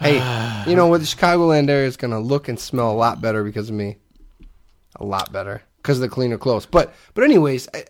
Hey, 0.00 0.64
you 0.68 0.74
know 0.74 0.86
what? 0.86 1.00
The 1.00 1.06
Chicagoland 1.06 1.68
area 1.68 1.86
is 1.86 1.96
gonna 1.96 2.20
look 2.20 2.48
and 2.48 2.58
smell 2.58 2.90
a 2.90 2.94
lot 2.94 3.20
better 3.20 3.44
because 3.44 3.68
of 3.68 3.76
me. 3.76 3.98
A 4.96 5.04
lot 5.04 5.32
better 5.32 5.62
because 5.76 5.98
of 5.98 6.02
the 6.02 6.08
cleaner 6.08 6.38
clothes. 6.38 6.66
But 6.66 6.94
but 7.14 7.24
anyways, 7.24 7.68
I, 7.74 7.84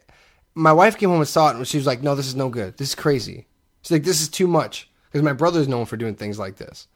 my 0.55 0.73
wife 0.73 0.99
came 0.99 1.11
home 1.11 1.21
and 1.21 1.29
saw 1.29 1.51
it, 1.51 1.57
and 1.57 1.67
she 1.67 1.79
was 1.79 1.87
like, 1.87 2.03
"No, 2.03 2.15
this 2.15 2.27
is 2.27 2.35
no 2.35 2.49
good. 2.49 2.77
This 2.77 2.91
is 2.91 2.95
crazy." 2.95 3.47
She's 3.83 3.93
like, 3.93 4.05
"This 4.05 4.21
is 4.21 4.29
too 4.29 4.47
much." 4.47 4.89
Because 5.11 5.25
my 5.25 5.33
brother's 5.33 5.67
known 5.67 5.87
for 5.87 5.97
doing 5.97 6.15
things 6.15 6.39
like 6.39 6.57
this. 6.57 6.87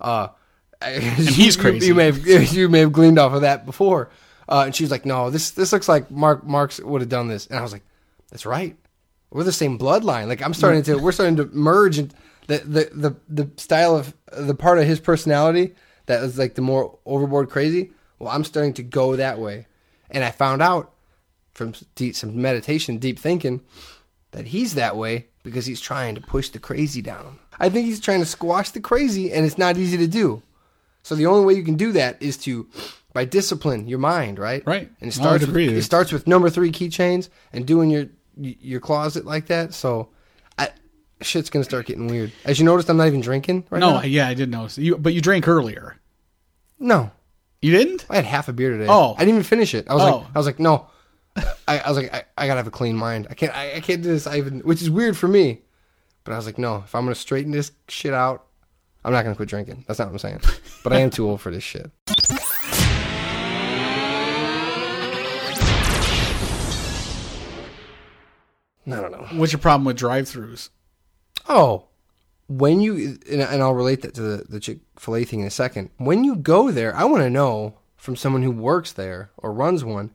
Uh, 0.00 0.28
and 0.82 1.02
he's 1.02 1.56
crazy. 1.56 1.86
You, 1.86 1.94
may 1.94 2.06
have 2.06 2.26
you 2.52 2.68
may 2.68 2.80
have 2.80 2.92
gleaned 2.92 3.18
off 3.18 3.32
of 3.32 3.42
that 3.42 3.66
before. 3.66 4.10
Uh, 4.48 4.64
and 4.66 4.74
she 4.74 4.84
was 4.84 4.90
like, 4.90 5.04
"No, 5.04 5.30
this 5.30 5.50
this 5.50 5.72
looks 5.72 5.88
like 5.88 6.10
Mark 6.10 6.46
Marks 6.46 6.80
would 6.80 7.00
have 7.00 7.10
done 7.10 7.28
this." 7.28 7.46
And 7.46 7.58
I 7.58 7.62
was 7.62 7.72
like, 7.72 7.84
"That's 8.30 8.46
right. 8.46 8.76
We're 9.30 9.44
the 9.44 9.52
same 9.52 9.78
bloodline. 9.78 10.26
Like 10.26 10.42
I'm 10.42 10.54
starting 10.54 10.82
to 10.84 10.96
we're 10.96 11.12
starting 11.12 11.36
to 11.36 11.46
merge 11.46 11.98
and 11.98 12.14
the 12.48 12.58
the 12.58 12.90
the 12.92 13.16
the 13.44 13.50
style 13.60 13.94
of 13.94 14.12
the 14.32 14.54
part 14.54 14.78
of 14.78 14.86
his 14.86 15.00
personality 15.00 15.74
that 16.06 16.20
was 16.20 16.38
like 16.38 16.54
the 16.54 16.62
more 16.62 16.98
overboard 17.06 17.50
crazy. 17.50 17.92
Well, 18.18 18.30
I'm 18.30 18.44
starting 18.44 18.74
to 18.74 18.82
go 18.82 19.16
that 19.16 19.38
way, 19.38 19.66
and 20.10 20.24
I 20.24 20.30
found 20.30 20.60
out 20.62 20.92
from 21.52 21.74
deep, 21.94 22.14
some 22.14 22.40
meditation, 22.40 22.98
deep 22.98 23.18
thinking, 23.18 23.60
that 24.32 24.46
he's 24.46 24.74
that 24.74 24.96
way 24.96 25.26
because 25.42 25.66
he's 25.66 25.80
trying 25.80 26.14
to 26.14 26.20
push 26.20 26.50
the 26.50 26.58
crazy 26.58 27.02
down. 27.02 27.38
I 27.58 27.68
think 27.68 27.86
he's 27.86 28.00
trying 28.00 28.20
to 28.20 28.26
squash 28.26 28.70
the 28.70 28.80
crazy, 28.80 29.32
and 29.32 29.44
it's 29.44 29.58
not 29.58 29.76
easy 29.76 29.96
to 29.98 30.06
do. 30.06 30.42
So 31.02 31.14
the 31.14 31.26
only 31.26 31.44
way 31.44 31.54
you 31.54 31.62
can 31.62 31.76
do 31.76 31.92
that 31.92 32.22
is 32.22 32.36
to 32.38 32.68
by 33.12 33.24
discipline 33.24 33.88
your 33.88 33.98
mind, 33.98 34.38
right? 34.38 34.62
Right. 34.66 34.90
And 35.00 35.10
it 35.10 35.18
No, 35.18 35.30
I 35.30 35.32
would 35.32 35.42
starts. 35.42 35.52
With, 35.52 35.76
it 35.76 35.82
starts 35.82 36.12
with 36.12 36.26
number 36.26 36.50
three 36.50 36.70
keychains 36.70 37.28
and 37.52 37.66
doing 37.66 37.90
your 37.90 38.06
your 38.36 38.80
closet 38.80 39.24
like 39.24 39.46
that. 39.46 39.74
So, 39.74 40.08
shit's 41.22 41.50
gonna 41.50 41.64
start 41.64 41.86
getting 41.86 42.06
weird. 42.06 42.32
As 42.44 42.58
you 42.58 42.64
noticed, 42.64 42.88
I'm 42.88 42.96
not 42.96 43.06
even 43.06 43.20
drinking 43.20 43.64
right 43.70 43.78
No, 43.80 43.90
now. 43.94 44.00
No, 44.00 44.06
yeah, 44.06 44.28
I 44.28 44.34
did 44.34 44.50
notice. 44.50 44.78
You, 44.78 44.96
but 44.96 45.12
you 45.14 45.20
drank 45.20 45.46
earlier. 45.48 45.96
No, 46.78 47.10
You 47.62 47.72
didn't? 47.72 48.06
I 48.08 48.16
had 48.16 48.24
half 48.24 48.48
a 48.48 48.52
beer 48.54 48.70
today. 48.70 48.86
Oh. 48.88 49.12
I 49.16 49.18
didn't 49.20 49.34
even 49.34 49.42
finish 49.42 49.74
it. 49.74 49.86
I 49.88 49.94
was 49.94 50.02
Oh. 50.02 50.16
like, 50.18 50.26
I 50.34 50.38
was 50.38 50.46
like, 50.46 50.58
no. 50.58 50.86
I, 51.68 51.78
I 51.80 51.88
was 51.88 51.96
like, 51.98 52.12
I, 52.14 52.24
I 52.38 52.46
gotta 52.46 52.58
have 52.58 52.66
a 52.66 52.70
clean 52.70 52.96
mind. 52.96 53.26
I 53.30 53.34
can't, 53.34 53.54
I, 53.56 53.74
I 53.76 53.80
can't 53.80 54.02
do 54.02 54.08
this. 54.08 54.26
I 54.26 54.38
even, 54.38 54.60
which 54.60 54.80
is 54.82 54.88
weird 54.90 55.16
for 55.16 55.28
me. 55.28 55.60
But 56.24 56.32
I 56.32 56.36
was 56.36 56.46
like, 56.46 56.58
no. 56.58 56.76
If 56.86 56.94
I'm 56.94 57.04
gonna 57.04 57.14
straighten 57.14 57.52
this 57.52 57.72
shit 57.88 58.12
out, 58.14 58.46
I'm 59.04 59.12
not 59.12 59.22
gonna 59.24 59.36
quit 59.36 59.48
drinking. 59.48 59.84
That's 59.86 59.98
not 59.98 60.08
what 60.08 60.12
I'm 60.14 60.18
saying. 60.18 60.40
But 60.82 60.92
I 60.94 61.00
am 61.00 61.10
too 61.10 61.28
old 61.28 61.40
for 61.42 61.50
this 61.50 61.62
shit. 61.62 61.90
I 68.86 68.90
don't 69.00 69.12
know. 69.12 69.26
What's 69.38 69.52
your 69.52 69.60
problem 69.60 69.84
with 69.84 69.96
drive-throughs? 69.96 70.70
Oh, 71.50 71.86
when 72.46 72.80
you 72.80 73.18
and, 73.28 73.42
and 73.42 73.60
I'll 73.60 73.74
relate 73.74 74.02
that 74.02 74.14
to 74.14 74.22
the, 74.22 74.44
the 74.48 74.60
Chick 74.60 74.78
Fil 74.98 75.16
A 75.16 75.24
thing 75.24 75.40
in 75.40 75.46
a 75.46 75.50
second. 75.50 75.90
When 75.98 76.22
you 76.22 76.36
go 76.36 76.70
there, 76.70 76.94
I 76.94 77.04
want 77.04 77.24
to 77.24 77.30
know 77.30 77.74
from 77.96 78.14
someone 78.14 78.42
who 78.42 78.52
works 78.52 78.92
there 78.92 79.30
or 79.36 79.52
runs 79.52 79.84
one. 79.84 80.10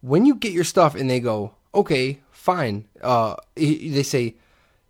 When 0.00 0.24
you 0.24 0.36
get 0.36 0.52
your 0.52 0.64
stuff 0.64 0.94
and 0.94 1.10
they 1.10 1.18
go, 1.18 1.54
okay, 1.74 2.20
fine. 2.30 2.86
Uh, 3.02 3.34
they 3.56 4.02
say, 4.04 4.36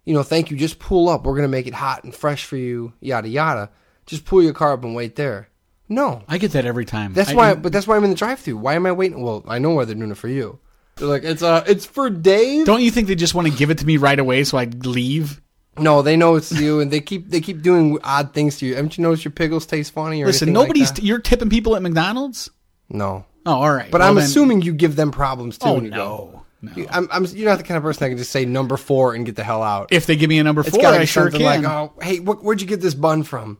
you 0.04 0.12
know, 0.12 0.22
thank 0.22 0.50
you. 0.50 0.56
Just 0.56 0.78
pull 0.78 1.08
up. 1.08 1.24
We're 1.24 1.36
gonna 1.36 1.48
make 1.48 1.66
it 1.66 1.74
hot 1.74 2.04
and 2.04 2.14
fresh 2.14 2.44
for 2.44 2.58
you. 2.58 2.92
Yada 3.00 3.28
yada. 3.28 3.70
Just 4.04 4.26
pull 4.26 4.42
your 4.42 4.52
car 4.52 4.74
up 4.74 4.84
and 4.84 4.94
wait 4.94 5.16
there. 5.16 5.48
No, 5.88 6.22
I 6.28 6.36
get 6.38 6.52
that 6.52 6.66
every 6.66 6.84
time. 6.84 7.14
that's 7.14 7.30
I- 7.30 7.34
why. 7.34 7.54
But 7.54 7.72
that's 7.72 7.86
why 7.86 7.96
I'm 7.96 8.04
in 8.04 8.10
the 8.10 8.16
drive-through. 8.16 8.58
Why 8.58 8.74
am 8.74 8.84
I 8.84 8.92
waiting? 8.92 9.22
Well, 9.22 9.44
I 9.48 9.58
know 9.58 9.70
why 9.70 9.86
they're 9.86 9.94
doing 9.94 10.10
it 10.10 10.16
for 10.18 10.28
you. 10.28 10.58
They're 10.96 11.08
like, 11.08 11.24
it's 11.24 11.42
uh, 11.42 11.64
it's 11.66 11.86
for 11.86 12.08
Dave. 12.10 12.66
Don't 12.66 12.82
you 12.82 12.90
think 12.90 13.08
they 13.08 13.14
just 13.14 13.34
want 13.34 13.48
to 13.48 13.54
give 13.54 13.70
it 13.70 13.78
to 13.78 13.86
me 13.86 13.96
right 13.96 14.18
away 14.18 14.44
so 14.44 14.58
I 14.58 14.64
leave? 14.64 15.40
No, 15.78 16.02
they 16.02 16.16
know 16.16 16.36
it's 16.36 16.52
you, 16.52 16.80
and 16.80 16.90
they 16.90 17.00
keep 17.00 17.30
they 17.30 17.40
keep 17.40 17.62
doing 17.62 17.98
odd 18.04 18.32
things 18.32 18.58
to 18.58 18.66
you. 18.66 18.74
Haven't 18.76 18.96
you 18.98 19.02
noticed 19.02 19.24
your 19.24 19.32
pickles 19.32 19.66
taste 19.66 19.92
funny 19.92 20.22
or 20.22 20.26
Listen, 20.26 20.48
anything 20.48 20.58
like 20.60 20.68
nobody's. 20.68 20.92
that? 20.92 21.02
you're 21.04 21.18
tipping 21.18 21.50
people 21.50 21.74
at 21.76 21.82
McDonald's. 21.82 22.50
no, 22.88 23.24
Oh, 23.46 23.52
all 23.54 23.70
right. 23.74 23.90
but 23.90 24.00
Well, 24.00 24.08
I'm 24.08 24.14
then- 24.16 24.24
assuming 24.24 24.62
you 24.62 24.72
give 24.72 24.96
them 24.96 25.10
problems 25.10 25.58
too. 25.58 25.68
Oh 25.68 25.74
when 25.74 25.84
you 25.84 25.90
no, 25.90 25.96
go. 25.96 26.42
no. 26.62 26.72
You- 26.76 26.86
I'm, 26.90 27.08
I'm, 27.12 27.24
you're 27.26 27.48
not 27.50 27.58
the 27.58 27.64
kind 27.64 27.76
of 27.76 27.82
person 27.82 28.00
that 28.04 28.08
can 28.10 28.18
just 28.18 28.30
say 28.30 28.44
number 28.44 28.76
four 28.76 29.14
and 29.14 29.26
get 29.26 29.36
the 29.36 29.44
hell 29.44 29.62
out. 29.62 29.88
If 29.92 30.06
they 30.06 30.16
give 30.16 30.28
me 30.30 30.38
a 30.38 30.44
number 30.44 30.62
four, 30.62 30.86
I 30.86 31.04
sure 31.04 31.30
can. 31.30 31.42
like, 31.42 31.64
oh, 31.64 31.92
hey, 32.00 32.16
wh- 32.18 32.42
where'd 32.42 32.60
you 32.60 32.66
get 32.66 32.80
this 32.80 32.94
bun 32.94 33.22
from? 33.22 33.58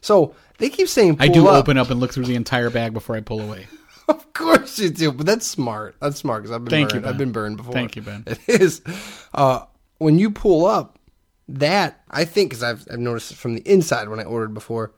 So 0.00 0.34
they 0.58 0.68
keep 0.68 0.88
saying, 0.88 1.16
I 1.20 1.28
do 1.28 1.48
up. 1.48 1.54
open 1.56 1.76
up 1.78 1.90
and 1.90 1.98
look 2.00 2.12
through 2.12 2.26
the 2.26 2.36
entire 2.36 2.70
bag 2.70 2.92
before 2.92 3.16
I 3.16 3.20
pull 3.20 3.40
away. 3.40 3.66
Of 4.08 4.32
course 4.34 4.78
you 4.78 4.88
do, 4.90 5.10
but 5.10 5.26
that's 5.26 5.44
smart. 5.44 5.96
That's 6.00 6.16
smart 6.18 6.44
because 6.44 6.54
I've 6.54 6.62
been 6.64 6.70
Thank 6.70 6.90
you, 6.92 7.00
burned. 7.00 7.02
Ben. 7.06 7.12
I've 7.12 7.18
been 7.18 7.32
burned 7.32 7.56
before. 7.56 7.72
Thank 7.72 7.96
you, 7.96 8.02
Ben. 8.02 8.22
It 8.28 8.38
is. 8.46 8.80
Uh, 9.34 9.64
when 9.98 10.16
you 10.20 10.30
pull 10.30 10.64
up, 10.64 10.95
that 11.48 12.02
I 12.10 12.24
think 12.24 12.50
because 12.50 12.62
I've 12.62 12.86
I've 12.90 12.98
noticed 12.98 13.34
from 13.34 13.54
the 13.54 13.62
inside 13.62 14.08
when 14.08 14.20
I 14.20 14.24
ordered 14.24 14.54
before. 14.54 14.92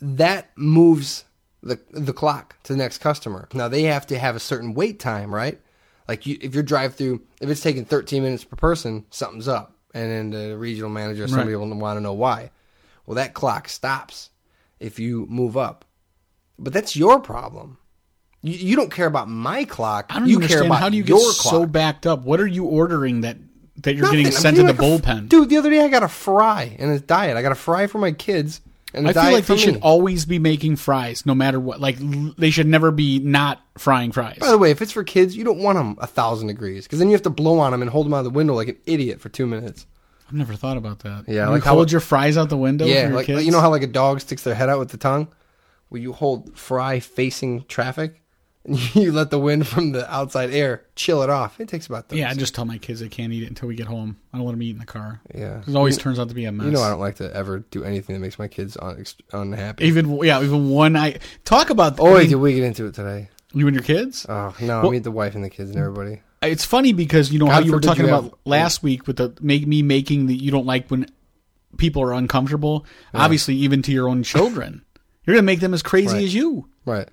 That 0.00 0.50
moves 0.56 1.24
the 1.62 1.78
the 1.90 2.12
clock 2.12 2.56
to 2.64 2.72
the 2.72 2.78
next 2.78 2.98
customer. 2.98 3.48
Now 3.52 3.68
they 3.68 3.82
have 3.82 4.06
to 4.08 4.18
have 4.18 4.34
a 4.34 4.40
certain 4.40 4.74
wait 4.74 4.98
time, 4.98 5.34
right? 5.34 5.60
Like 6.08 6.26
you, 6.26 6.38
if 6.40 6.54
your 6.54 6.62
drive 6.62 6.94
through, 6.94 7.22
if 7.40 7.48
it's 7.48 7.60
taking 7.60 7.84
13 7.84 8.22
minutes 8.22 8.42
per 8.42 8.56
person, 8.56 9.04
something's 9.10 9.46
up, 9.46 9.76
and 9.94 10.10
then 10.10 10.30
the 10.30 10.56
regional 10.56 10.90
manager, 10.90 11.24
or 11.24 11.28
somebody 11.28 11.54
will 11.54 11.68
want 11.76 11.98
to 11.98 12.00
know 12.00 12.14
why. 12.14 12.50
Well, 13.06 13.14
that 13.14 13.34
clock 13.34 13.68
stops 13.68 14.30
if 14.80 14.98
you 14.98 15.26
move 15.28 15.56
up, 15.56 15.84
but 16.58 16.72
that's 16.72 16.96
your 16.96 17.20
problem. 17.20 17.78
You, 18.42 18.54
you 18.54 18.76
don't 18.76 18.90
care 18.90 19.06
about 19.06 19.28
my 19.28 19.64
clock. 19.64 20.06
I 20.08 20.18
don't 20.18 20.28
you 20.28 20.36
understand. 20.36 20.60
care 20.60 20.66
about 20.66 20.80
How 20.80 20.88
do 20.88 20.96
you 20.96 21.04
your 21.04 21.18
get 21.18 21.36
clock. 21.38 21.52
so 21.52 21.66
backed 21.66 22.06
up? 22.06 22.22
What 22.22 22.40
are 22.40 22.46
you 22.46 22.64
ordering 22.64 23.20
that 23.20 23.36
that 23.82 23.94
you're 23.94 24.04
Nothing. 24.04 24.18
getting 24.24 24.32
sent 24.32 24.56
to 24.56 24.62
the 24.62 24.68
like 24.72 24.78
a 24.78 24.82
bullpen? 24.82 25.28
Dude, 25.28 25.48
the 25.48 25.56
other 25.56 25.70
day 25.70 25.80
I 25.82 25.88
got 25.88 26.02
a 26.02 26.08
fry 26.08 26.76
in 26.78 26.88
a 26.90 26.98
diet. 27.00 27.36
I 27.36 27.42
got 27.42 27.52
a 27.52 27.56
fry 27.56 27.86
for 27.86 27.98
my 27.98 28.12
kids 28.12 28.60
and 28.92 29.06
a 29.06 29.10
I 29.10 29.12
diet 29.12 29.26
feel 29.26 29.34
like 29.34 29.46
they 29.46 29.56
should 29.56 29.80
always 29.82 30.24
be 30.26 30.38
making 30.38 30.76
fries, 30.76 31.24
no 31.24 31.34
matter 31.34 31.60
what. 31.60 31.80
Like 31.80 32.00
l- 32.00 32.34
they 32.38 32.50
should 32.50 32.66
never 32.66 32.90
be 32.90 33.18
not 33.20 33.60
frying 33.78 34.12
fries. 34.12 34.38
By 34.40 34.50
the 34.50 34.58
way, 34.58 34.70
if 34.70 34.82
it's 34.82 34.92
for 34.92 35.04
kids, 35.04 35.36
you 35.36 35.44
don't 35.44 35.58
want 35.60 35.76
them 35.78 35.96
a 36.00 36.06
thousand 36.06 36.48
degrees 36.48 36.84
because 36.86 36.98
then 36.98 37.08
you 37.08 37.12
have 37.14 37.22
to 37.22 37.30
blow 37.30 37.58
on 37.58 37.70
them 37.72 37.82
and 37.82 37.90
hold 37.90 38.06
them 38.06 38.14
out 38.14 38.18
of 38.18 38.24
the 38.24 38.30
window 38.30 38.54
like 38.54 38.68
an 38.68 38.76
idiot 38.86 39.20
for 39.20 39.28
two 39.28 39.46
minutes. 39.46 39.86
I've 40.28 40.34
never 40.34 40.54
thought 40.54 40.76
about 40.76 41.00
that. 41.00 41.24
Yeah, 41.26 41.46
you 41.46 41.50
like 41.50 41.64
how- 41.64 41.74
hold 41.74 41.90
your 41.90 42.00
fries 42.00 42.36
out 42.36 42.48
the 42.50 42.56
window. 42.56 42.86
yeah, 42.86 43.02
for 43.02 43.08
your 43.08 43.16
like 43.16 43.26
kids? 43.26 43.44
you 43.46 43.50
know 43.52 43.60
how 43.60 43.70
like 43.70 43.82
a 43.82 43.86
dog 43.88 44.20
sticks 44.20 44.42
their 44.44 44.54
head 44.54 44.68
out 44.68 44.78
with 44.78 44.90
the 44.90 44.96
tongue. 44.98 45.28
Will 45.90 45.98
you 45.98 46.12
hold 46.12 46.56
fry 46.56 47.00
facing 47.00 47.64
traffic, 47.64 48.19
you 48.94 49.10
let 49.12 49.30
the 49.30 49.38
wind 49.38 49.66
from 49.66 49.92
the 49.92 50.12
outside 50.12 50.50
air 50.50 50.84
chill 50.94 51.22
it 51.22 51.30
off. 51.30 51.58
It 51.60 51.68
takes 51.68 51.86
about 51.86 52.08
30 52.08 52.20
Yeah, 52.20 52.30
I 52.30 52.34
just 52.34 52.54
tell 52.54 52.64
my 52.66 52.76
kids 52.78 53.00
they 53.00 53.08
can't 53.08 53.32
eat 53.32 53.42
it 53.42 53.46
until 53.48 53.68
we 53.68 53.74
get 53.74 53.86
home. 53.86 54.18
I 54.32 54.36
don't 54.36 54.46
let 54.46 54.52
them 54.52 54.62
eat 54.62 54.70
in 54.70 54.78
the 54.78 54.86
car. 54.86 55.20
Yeah. 55.34 55.62
It 55.66 55.74
always 55.74 55.96
You- 55.96 56.02
turns 56.02 56.18
out 56.18 56.28
to 56.28 56.34
be 56.34 56.44
a 56.44 56.52
mess. 56.52 56.66
You 56.66 56.72
know, 56.72 56.82
I 56.82 56.90
don't 56.90 57.00
like 57.00 57.16
to 57.16 57.34
ever 57.34 57.60
do 57.70 57.84
anything 57.84 58.14
that 58.14 58.20
makes 58.20 58.38
my 58.38 58.48
kids 58.48 58.76
un- 58.80 59.04
unhappy. 59.32 59.84
Even 59.86 60.18
yeah, 60.22 60.42
even 60.42 60.68
one 60.68 60.94
I 60.96 61.18
talk 61.44 61.70
about. 61.70 61.98
oh, 61.98 62.06
I 62.06 62.12
wait, 62.12 62.18
mean, 62.20 62.28
did 62.30 62.36
we 62.36 62.54
get 62.54 62.64
into 62.64 62.86
it 62.86 62.94
today? 62.94 63.28
you 63.52 63.66
and 63.66 63.74
your 63.74 63.82
kids. 63.82 64.26
Oh 64.28 64.54
no, 64.60 64.80
Well- 64.80 64.88
I 64.88 64.90
mean 64.90 65.02
the 65.02 65.10
wife 65.10 65.34
and 65.34 65.42
the 65.42 65.50
kids 65.50 65.70
and 65.70 65.78
mm. 65.78 65.82
everybody. 65.82 66.22
It's 66.42 66.64
funny 66.64 66.92
because 66.92 67.32
you 67.32 67.38
know 67.38 67.48
how 67.48 67.58
you 67.60 67.72
were 67.72 67.80
talking 67.80 68.04
about 68.04 68.24
have- 68.24 68.34
last 68.44 68.82
week 68.82 69.06
with 69.06 69.16
the 69.16 69.34
make 69.40 69.66
me 69.66 69.82
making 69.82 70.26
that 70.26 70.42
you 70.42 70.50
don't 70.50 70.66
like 70.66 70.88
when 70.88 71.06
people 71.78 72.02
are 72.02 72.12
uncomfortable. 72.12 72.84
Obviously, 73.14 73.54
even 73.56 73.82
to 73.82 73.92
your 73.92 74.08
own 74.08 74.22
children, 74.22 74.82
you're 75.24 75.34
gonna 75.34 75.42
make 75.44 75.60
them 75.60 75.74
as 75.74 75.82
crazy 75.82 76.14
Right. 76.14 76.24
as 76.24 76.34
you. 76.34 76.68
Right. 76.84 77.08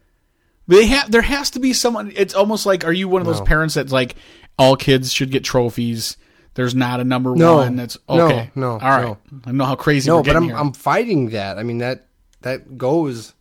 They 0.68 0.86
have 0.88 1.10
there 1.12 1.22
has 1.22 1.52
to 1.52 1.60
be 1.60 1.74
someone. 1.74 2.12
It's 2.16 2.34
almost 2.34 2.66
like 2.66 2.84
are 2.86 2.92
you 2.94 3.08
one 3.08 3.22
of 3.22 3.28
those 3.28 3.40
No. 3.40 3.46
parents 3.46 3.76
that's 3.76 3.92
like 3.92 4.16
all 4.60 4.76
kids 4.76 5.12
should 5.14 5.32
get 5.32 5.44
trophies? 5.44 6.18
There's 6.56 6.76
not 6.76 7.00
a 7.00 7.04
number 7.04 7.36
No. 7.36 7.58
one. 7.58 7.76
That's 7.76 7.98
No, 8.10 8.26
okay. 8.28 8.52
no, 8.56 8.72
all 8.72 8.78
right. 8.80 9.18
I 9.46 9.52
know 9.52 9.66
how 9.66 9.76
crazy. 9.76 10.10
No, 10.10 10.24
but 10.24 10.36
I'm 10.36 10.44
here. 10.44 10.56
I'm 10.58 10.74
fighting 10.74 11.30
that. 11.30 11.58
I 11.58 11.64
mean 11.64 11.78
that 11.80 12.08
that 12.42 12.78
goes. 12.78 13.34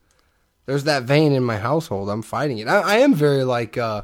There's 0.67 0.85
that 0.85 1.05
vein 1.05 1.33
in 1.33 1.43
my 1.45 1.57
household. 1.59 2.11
I'm 2.11 2.23
fighting 2.23 2.59
it. 2.59 2.69
I, 2.69 2.81
I 2.81 2.95
am 2.99 3.15
very 3.15 3.45
like. 3.45 3.77
uh 3.79 4.03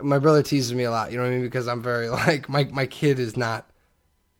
My 0.00 0.18
brother 0.18 0.42
teases 0.42 0.72
me 0.74 0.84
a 0.84 0.90
lot. 0.90 1.10
You 1.10 1.16
know 1.18 1.24
what 1.24 1.30
I 1.30 1.34
mean? 1.36 1.42
Because 1.42 1.66
I'm 1.68 1.82
very 1.82 2.08
like 2.22 2.48
my 2.48 2.64
my 2.64 2.86
kid 2.86 3.18
is 3.18 3.36
not 3.36 3.68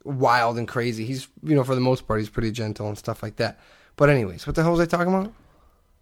wild 0.04 0.56
and 0.58 0.68
crazy. 0.68 1.04
He's 1.04 1.28
you 1.42 1.54
know 1.56 1.64
for 1.64 1.74
the 1.74 1.80
most 1.80 2.06
part 2.06 2.20
he's 2.20 2.28
pretty 2.30 2.52
gentle 2.52 2.88
and 2.88 2.96
stuff 2.96 3.22
like 3.22 3.36
that. 3.36 3.58
But 3.96 4.08
anyways, 4.10 4.46
what 4.46 4.54
the 4.56 4.62
hell 4.62 4.72
was 4.72 4.80
I 4.80 4.86
talking 4.86 5.12
about? 5.12 5.32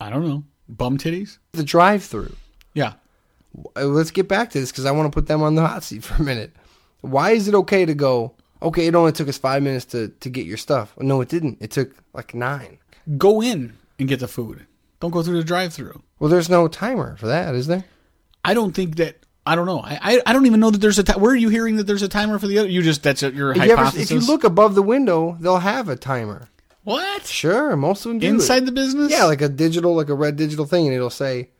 I 0.00 0.10
don't 0.10 0.26
know. 0.28 0.44
Bum 0.68 0.98
titties. 0.98 1.38
The 1.52 1.62
drive-through. 1.64 2.34
Yeah. 2.74 2.94
Uh, 3.76 3.84
let's 3.84 4.10
get 4.10 4.28
back 4.28 4.50
to 4.50 4.60
this 4.60 4.72
because 4.72 4.84
I 4.84 4.90
want 4.90 5.10
to 5.12 5.14
put 5.14 5.26
them 5.28 5.42
on 5.42 5.54
the 5.54 5.66
hot 5.66 5.84
seat 5.84 6.02
for 6.04 6.14
a 6.14 6.22
minute. 6.24 6.52
Why 7.02 7.30
is 7.32 7.48
it 7.48 7.54
okay 7.54 7.84
to 7.84 7.94
go? 7.94 8.34
Okay, 8.62 8.86
it 8.86 8.94
only 8.94 9.12
took 9.12 9.28
us 9.28 9.36
five 9.36 9.62
minutes 9.62 9.84
to 9.86 10.08
to 10.20 10.30
get 10.30 10.46
your 10.46 10.56
stuff. 10.56 10.94
No, 10.98 11.20
it 11.20 11.28
didn't. 11.28 11.58
It 11.60 11.70
took 11.70 11.92
like 12.14 12.34
nine. 12.34 12.78
Go 13.18 13.42
in 13.42 13.74
and 13.98 14.08
get 14.08 14.20
the 14.20 14.28
food. 14.28 14.66
Don't 15.00 15.10
go 15.10 15.22
through 15.22 15.36
the 15.36 15.44
drive-through. 15.44 16.02
Well, 16.18 16.30
there's 16.30 16.48
no 16.48 16.66
timer 16.66 17.16
for 17.16 17.26
that, 17.26 17.54
is 17.54 17.66
there? 17.66 17.84
I 18.44 18.54
don't 18.54 18.72
think 18.74 18.96
that. 18.96 19.18
I 19.46 19.54
don't 19.56 19.66
know. 19.66 19.80
I 19.80 19.98
I, 20.02 20.22
I 20.26 20.32
don't 20.32 20.46
even 20.46 20.60
know 20.60 20.70
that 20.70 20.78
there's 20.80 20.98
a. 20.98 21.02
Ti- 21.02 21.20
Where 21.20 21.32
are 21.32 21.36
you 21.36 21.50
hearing 21.50 21.76
that 21.76 21.84
there's 21.86 22.00
a 22.02 22.08
timer 22.08 22.38
for 22.38 22.46
the 22.46 22.58
other? 22.58 22.68
You 22.70 22.80
just 22.82 23.02
that's 23.02 23.22
a, 23.22 23.30
your 23.30 23.50
If 23.50 23.58
you, 23.58 23.62
ever, 23.64 23.76
hypothesis. 23.76 24.10
if 24.10 24.22
you 24.22 24.26
look 24.26 24.44
above 24.44 24.74
the 24.74 24.82
window, 24.82 25.36
they'll 25.40 25.58
have 25.58 25.90
a 25.90 25.96
timer. 25.96 26.48
What 26.84 27.26
Sure, 27.26 27.76
most 27.76 28.04
of 28.06 28.10
them 28.10 28.18
do. 28.20 28.28
inside 28.28 28.66
the 28.66 28.72
business? 28.72 29.10
yeah, 29.10 29.24
like 29.24 29.40
a 29.42 29.48
digital, 29.48 29.94
like 29.94 30.08
a 30.08 30.14
red 30.14 30.36
digital 30.36 30.66
thing, 30.66 30.86
and 30.86 30.94
it'll 30.94 31.10
say 31.10 31.50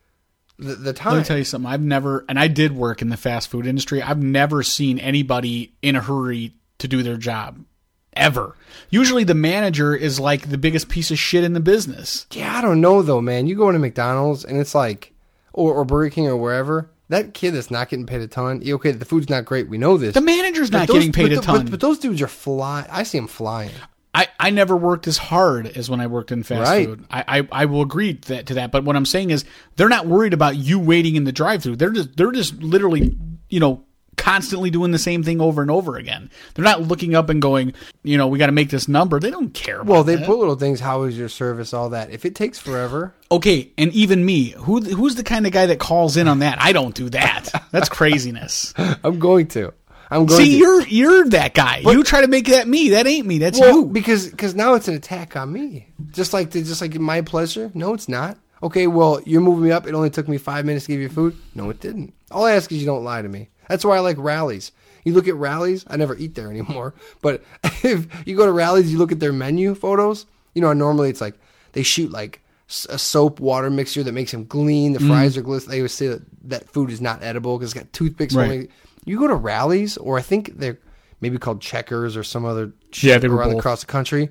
the, 0.59 0.75
the 0.75 0.93
time. 0.93 1.15
Let 1.15 1.19
me 1.21 1.25
tell 1.25 1.39
you 1.39 1.45
something. 1.45 1.71
I've 1.71 1.81
never, 1.83 2.25
and 2.29 2.39
I 2.39 2.49
did 2.49 2.73
work 2.73 3.03
in 3.03 3.09
the 3.09 3.17
fast 3.17 3.49
food 3.49 3.67
industry. 3.67 4.03
I've 4.03 4.23
never 4.23 4.63
seen 4.63 4.99
anybody 4.99 5.75
in 5.83 5.97
a 5.97 6.01
hurry 6.01 6.55
to 6.79 6.87
do 6.89 7.03
their 7.03 7.17
job, 7.17 7.65
ever. 8.13 8.55
Usually, 8.91 9.25
the 9.25 9.35
manager 9.35 9.95
is 9.97 10.21
like 10.21 10.51
the 10.51 10.59
biggest 10.59 10.89
piece 10.89 11.11
of 11.11 11.19
shit 11.19 11.43
in 11.45 11.53
the 11.55 11.61
business. 11.61 12.27
yeah, 12.33 12.57
I 12.57 12.61
don't 12.63 12.81
know 12.81 13.03
though, 13.03 13.21
man. 13.21 13.47
You 13.47 13.57
go 13.57 13.69
into 13.69 13.79
McDonald's 13.81 14.45
and 14.45 14.59
it's 14.61 14.75
like, 14.75 15.13
or, 15.53 15.73
or 15.75 15.85
Burger 15.85 16.11
King 16.11 16.27
or 16.29 16.37
wherever. 16.37 16.91
That 17.11 17.35
kid 17.35 17.53
that's 17.53 17.71
not 17.71 17.89
getting 17.91 18.07
paid 18.07 18.23
a 18.23 18.27
ton. 18.27 18.63
Okay, 18.67 18.91
the 18.93 19.05
food's 19.05 19.29
not 19.29 19.45
great. 19.45 19.69
We 19.69 19.77
know 19.79 19.99
this. 19.99 20.15
The 20.15 20.21
manager's 20.23 20.71
But 20.71 20.79
not 20.79 20.89
those- 20.89 20.95
getting 20.97 21.13
paid 21.13 21.29
but 21.31 21.39
a 21.39 21.41
ton. 21.43 21.63
But, 21.65 21.71
but 21.73 21.81
those 21.81 21.99
dudes 21.99 22.23
are 22.23 22.27
fly. 22.29 22.87
I 22.91 23.03
see 23.03 23.19
them 23.19 23.27
flying. 23.27 23.71
I, 24.15 24.29
I 24.39 24.51
never 24.51 24.77
worked 24.77 25.09
as 25.09 25.19
hard 25.19 25.67
as 25.67 25.91
when 25.91 26.01
I 26.01 26.07
worked 26.07 26.31
in 26.31 26.43
fast 26.45 26.71
Right. 26.71 26.87
food. 26.87 27.05
I, 27.11 27.25
I, 27.41 27.49
I 27.51 27.65
will 27.65 27.83
agree 27.83 28.15
to 28.15 28.29
that, 28.29 28.47
to 28.47 28.55
that. 28.55 28.71
But 28.71 28.85
what 28.85 28.95
I'm 28.95 29.07
saying 29.07 29.31
is 29.31 29.45
they're 29.77 29.89
not 29.89 30.07
worried 30.07 30.33
about 30.33 30.57
you 30.57 30.79
waiting 30.79 31.17
in 31.17 31.25
the 31.25 31.33
drive 31.33 31.63
through. 31.63 31.77
They're 31.77 31.91
just 31.91 32.17
they're 32.17 32.31
just 32.33 32.55
literally, 32.63 33.17
you 33.49 33.59
know, 33.61 33.83
constantly 34.17 34.71
doing 34.71 34.93
the 34.93 34.99
same 34.99 35.25
thing 35.25 35.41
over 35.41 35.61
and 35.61 35.71
over 35.71 35.97
again. 35.97 36.31
They're 36.55 36.65
not 36.65 36.83
looking 36.83 37.17
up 37.17 37.29
and 37.29 37.43
going, 37.43 37.75
you 38.05 38.17
know, 38.17 38.29
we 38.29 38.39
got 38.39 38.47
to 38.47 38.53
make 38.53 38.71
this 38.71 38.87
number. 38.87 39.19
They 39.19 39.31
don't 39.31 39.53
care 39.53 39.81
about 39.81 39.87
Well, 39.93 40.05
they 40.05 40.15
that. 40.15 40.25
put 40.27 40.39
little 40.39 40.55
things. 40.55 40.79
How 40.79 41.03
is 41.03 41.19
your 41.19 41.29
service? 41.29 41.75
All 41.75 41.91
that. 41.91 42.11
If 42.11 42.25
it 42.25 42.37
takes 42.37 42.59
forever, 42.61 43.13
Okay, 43.33 43.73
and 43.77 43.93
even 43.93 44.25
me, 44.25 44.51
who 44.51 44.81
who's 44.81 45.17
the 45.17 45.25
kind 45.25 45.45
of 45.47 45.53
guy 45.53 45.67
that 45.67 45.81
calls 45.81 46.17
in 46.17 46.29
on 46.29 46.39
that? 46.39 46.59
I 46.63 46.71
don't 46.73 46.95
do 46.95 47.11
that. 47.11 47.49
That's 47.73 47.89
craziness. 47.89 48.73
I'm 48.79 49.19
going 49.19 49.49
to. 49.49 49.73
I'm 50.11 50.27
going 50.27 50.45
See, 50.45 50.53
to. 50.53 50.57
you're 50.57 50.87
you're 50.87 51.29
that 51.31 51.55
guy. 51.55 51.79
you 51.79 52.03
try 52.05 52.21
to 52.21 52.29
make 52.29 52.47
that 52.49 52.69
me. 52.69 52.91
That 52.91 53.07
ain't 53.07 53.27
me. 53.27 53.39
That's 53.39 53.59
well, 53.59 53.79
you. 53.79 53.87
because 53.87 54.29
because 54.29 54.55
now 54.55 54.75
it's 54.75 54.89
an 54.89 54.95
attack 54.95 55.37
on 55.37 55.53
me. 55.53 55.89
Just 56.11 56.33
like 56.33 56.51
the, 56.51 56.63
just 56.63 56.81
like 56.81 56.95
my 56.95 57.23
pleasure. 57.23 57.71
No, 57.75 57.95
it's 57.95 58.09
not. 58.09 58.39
Okay, 58.63 58.87
well, 58.87 59.21
you're 59.27 59.41
moving 59.41 59.65
me 59.65 59.73
up. 59.73 59.87
It 59.87 59.95
only 59.95 60.11
took 60.11 60.27
me 60.29 60.39
five 60.39 60.65
minutes 60.65 60.87
to 60.87 60.93
give 60.93 61.01
you 61.01 61.09
food. 61.09 61.37
No, 61.55 61.69
it 61.71 61.81
didn't. 61.81 62.15
All 62.31 62.47
I 62.47 62.53
ask 62.53 62.73
is 62.73 62.79
you 62.79 62.87
don't 62.87 63.05
lie 63.05 63.21
to 63.21 63.29
me. 63.29 63.51
That's 63.69 63.85
why 63.85 63.97
I 63.97 64.01
like 64.01 64.17
Rally's. 64.19 64.73
You 65.05 65.13
look 65.13 65.29
at 65.29 65.35
Rally's. 65.35 65.85
I 65.87 65.97
never 65.97 66.17
eat 66.17 66.35
there 66.35 66.51
anymore. 66.51 66.95
But 67.21 67.43
if 67.83 68.07
you 68.27 68.37
go 68.37 68.47
to 68.47 68.53
Rally's, 68.53 68.91
you 68.91 68.99
look 68.99 69.13
at 69.13 69.21
their 69.21 69.33
menu 69.33 69.75
photos. 69.75 70.27
You 70.55 70.63
know, 70.63 70.73
normally 70.73 71.11
it's 71.11 71.21
like 71.21 71.35
they 71.73 71.83
shoot 71.83 72.11
like 72.11 72.41
a 72.89 72.99
soap 72.99 73.41
water 73.41 73.71
mixture 73.71 74.03
that 74.03 74.13
makes 74.13 74.31
them 74.31 74.47
gleam. 74.47 74.93
The 74.95 75.01
mm. 75.01 75.09
fries 75.09 75.37
are 75.37 75.43
glisten. 75.43 75.71
They 75.71 75.79
always 75.79 75.93
say 75.93 76.09
that 76.09 76.23
that 76.45 76.69
food 76.71 76.91
is 76.91 77.01
not 77.01 77.23
edible 77.23 77.59
because 77.59 77.73
it's 77.73 77.81
got 77.81 77.93
toothpicks. 77.93 78.35
Right. 78.35 78.51
Only. 78.51 78.69
You 79.05 79.19
go 79.19 79.27
to 79.27 79.35
Rally's, 79.35 79.97
or 79.97 80.19
I 80.19 80.23
think 80.23 80.59
they're 80.59 80.79
maybe 81.21 81.39
called 81.39 81.61
Checkers 81.61 82.17
or 82.17 82.23
some 82.25 82.45
other 82.45 82.73
Yeah, 83.01 83.19
they 83.19 83.29
were 83.29 83.37
around 83.37 83.51
both. 83.53 83.59
across 83.61 83.81
the 83.81 83.87
country. 83.87 84.31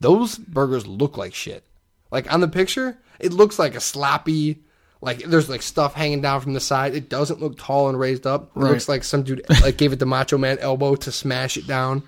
Those 0.00 0.36
burgers 0.38 0.86
look 0.86 1.16
like 1.16 1.34
shit. 1.34 1.64
Like 2.10 2.32
on 2.32 2.40
the 2.40 2.48
picture, 2.48 2.98
it 3.18 3.32
looks 3.32 3.58
like 3.58 3.74
a 3.74 3.80
sloppy. 3.80 4.62
Like 5.02 5.20
there's 5.24 5.48
like 5.48 5.62
stuff 5.62 5.94
hanging 5.94 6.20
down 6.20 6.40
from 6.40 6.52
the 6.54 6.60
side. 6.60 6.94
It 6.94 7.08
doesn't 7.08 7.40
look 7.40 7.56
tall 7.58 7.88
and 7.88 7.98
raised 7.98 8.26
up. 8.26 8.50
It 8.56 8.60
Right. 8.60 8.70
looks 8.72 8.88
like 8.88 9.04
some 9.04 9.22
dude 9.22 9.42
like 9.62 9.76
gave 9.76 9.92
it 9.92 9.98
the 9.98 10.06
Macho 10.06 10.36
Man 10.38 10.58
elbow 10.58 10.94
to 10.96 11.12
smash 11.12 11.56
it 11.56 11.66
down. 11.66 12.02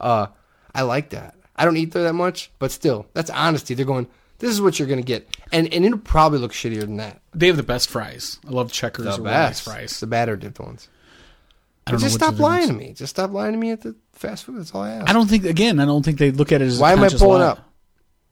Uh, 0.00 0.26
I 0.74 0.82
like 0.82 1.10
that. 1.10 1.34
I 1.56 1.64
don't 1.64 1.76
eat 1.76 1.92
there 1.92 2.02
that 2.02 2.14
much, 2.14 2.50
but 2.58 2.72
still, 2.72 3.06
that's 3.14 3.30
honesty. 3.30 3.74
They're 3.74 3.86
going. 3.86 4.08
This 4.40 4.50
is 4.50 4.60
what 4.60 4.78
you're 4.78 4.88
gonna 4.88 5.02
get, 5.02 5.28
and 5.52 5.72
and 5.72 5.84
it'll 5.86 5.98
probably 5.98 6.38
look 6.40 6.52
shittier 6.52 6.80
than 6.80 6.96
that. 6.96 7.22
They 7.32 7.46
have 7.46 7.56
the 7.56 7.62
best 7.62 7.88
fries. 7.88 8.38
I 8.46 8.50
love 8.50 8.72
Checkers 8.72 9.06
The 9.06 9.20
or 9.20 9.24
best 9.24 9.62
fries. 9.62 10.00
the 10.00 10.06
batter 10.08 10.36
dipped 10.36 10.58
ones. 10.58 10.88
I 11.86 11.90
don't 11.90 12.00
Just 12.00 12.14
stop 12.14 12.38
lying 12.38 12.68
to 12.68 12.74
me. 12.74 12.92
Just 12.94 13.10
stop 13.10 13.30
lying 13.32 13.52
to 13.52 13.58
me 13.58 13.70
at 13.70 13.82
the 13.82 13.94
fast 14.12 14.44
food. 14.44 14.58
That's 14.58 14.74
all 14.74 14.82
I 14.82 14.90
ask. 14.92 15.10
I 15.10 15.12
don't 15.12 15.28
think 15.28 15.44
again. 15.44 15.78
I 15.80 15.84
don't 15.84 16.02
think 16.04 16.18
they 16.18 16.30
look 16.30 16.50
at 16.52 16.62
it 16.62 16.66
as 16.66 16.78
Why 16.78 16.92
am 16.92 17.02
I 17.02 17.08
pulling 17.10 17.40
lie. 17.40 17.46
up? 17.48 17.70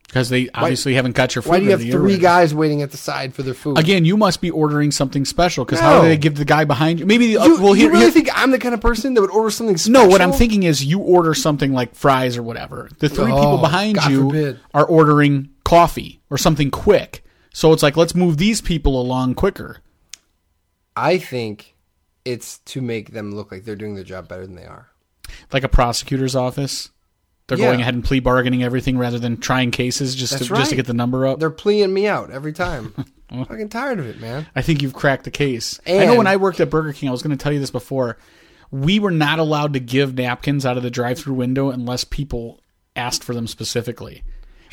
Because 0.07 0.29
they 0.29 0.51
obviously 0.51 0.93
haven't 0.95 1.15
got 1.17 1.35
your 1.35 1.41
food. 1.41 1.51
Why 1.51 1.59
do 1.59 1.65
you 1.65 1.71
have. 1.71 1.81
Three 1.81 2.19
guys 2.19 2.55
waiting 2.55 2.83
at 2.83 2.91
the 2.91 2.99
side 2.99 3.35
for 3.35 3.43
their 3.43 3.55
food? 3.55 3.79
Again, 3.79 4.05
you 4.05 4.19
must 4.19 4.43
be 4.43 4.51
ordering 4.51 4.91
something 4.91 5.25
special. 5.25 5.65
Because 5.65 5.81
how 5.81 6.03
do 6.03 6.09
they 6.09 6.19
give 6.19 6.35
the 6.37 6.45
guy 6.45 6.65
behind 6.65 7.01
you? 7.01 7.07
Maybe 7.07 7.29
the, 7.29 7.39
uh, 7.39 7.47
You, 7.47 7.63
well, 7.63 7.75
you 7.75 7.83
here, 7.85 7.91
really 7.93 8.03
here- 8.05 8.11
think 8.11 8.29
I'm 8.35 8.51
the 8.51 8.59
kind 8.59 8.75
of 8.75 8.81
person 8.83 9.15
that 9.15 9.23
would 9.23 9.31
order 9.31 9.51
something 9.51 9.77
special? 9.79 9.93
no. 10.05 10.09
What 10.09 10.21
I'm 10.21 10.33
thinking 10.33 10.65
is 10.65 10.85
you 10.85 10.99
order 11.01 11.33
something 11.33 11.73
like 11.73 11.95
fries 11.95 12.37
or 12.37 12.43
whatever. 12.43 12.91
The 12.99 13.09
three 13.09 13.33
Oh, 13.33 13.37
people 13.37 13.59
behind 13.59 13.97
God 13.97 14.11
you 14.11 14.23
forbid. 14.29 14.61
are 14.75 14.85
ordering 14.85 15.49
coffee 15.65 16.21
or 16.29 16.37
something 16.37 16.71
quick. 16.71 17.25
So 17.55 17.73
it's 17.73 17.83
like 17.83 17.97
let's 17.97 18.15
move 18.15 18.37
these 18.37 18.61
people 18.61 19.01
along 19.01 19.35
quicker. 19.35 19.79
I 20.95 21.17
think 21.17 21.72
it's 22.25 22.59
to 22.59 22.81
make 22.81 23.13
them 23.13 23.33
look 23.35 23.51
like 23.53 23.65
they're 23.65 23.77
doing 23.77 23.95
their 23.95 24.05
job 24.05 24.29
better 24.29 24.47
than 24.47 24.57
they 24.57 24.67
are. 24.67 24.89
like 25.53 25.65
a 25.65 25.69
prosecutor's 25.69 26.37
office. 26.37 26.91
They're 27.47 27.59
Yeah. 27.59 27.67
going 27.67 27.81
ahead 27.81 27.95
and 27.95 28.05
plea 28.05 28.21
bargaining 28.21 28.63
everything 28.63 28.99
rather 28.99 29.19
than 29.19 29.37
trying 29.39 29.71
cases 29.71 30.15
just 30.15 30.33
to, 30.35 30.39
That's 30.41 30.49
just 30.49 30.71
to 30.71 30.77
get 30.77 30.87
the 30.87 30.93
number 30.95 31.27
up. 31.27 31.39
They're 31.41 31.51
pleading 31.51 31.93
me 31.93 32.07
out 32.07 32.31
every 32.31 32.53
time. 32.53 32.93
I'm 33.31 33.45
fucking 33.47 33.71
tired 33.71 33.99
of 33.99 34.07
it, 34.07 34.21
man. 34.21 34.47
I 34.55 34.63
think 34.63 34.83
you've 34.83 34.93
cracked 34.95 35.25
the 35.25 35.31
case. 35.31 35.81
I 35.87 36.05
know 36.07 36.17
when 36.17 36.27
I 36.27 36.37
worked 36.37 36.61
at 36.61 36.69
Burger 36.71 36.93
King, 36.93 37.09
I 37.09 37.13
was 37.13 37.23
going 37.23 37.37
to 37.37 37.43
tell 37.43 37.53
you 37.53 37.61
this 37.61 37.71
before. 37.71 38.19
We 38.71 38.99
were 38.99 39.11
not 39.11 39.39
allowed 39.39 39.73
to 39.73 39.81
give 39.81 40.15
napkins 40.15 40.65
out 40.67 40.77
of 40.77 40.83
the 40.83 40.91
drive-through 40.91 41.35
window 41.35 41.71
unless 41.71 42.05
people 42.05 42.61
asked 42.95 43.25
for 43.25 43.33
them 43.35 43.47
specifically. 43.47 44.23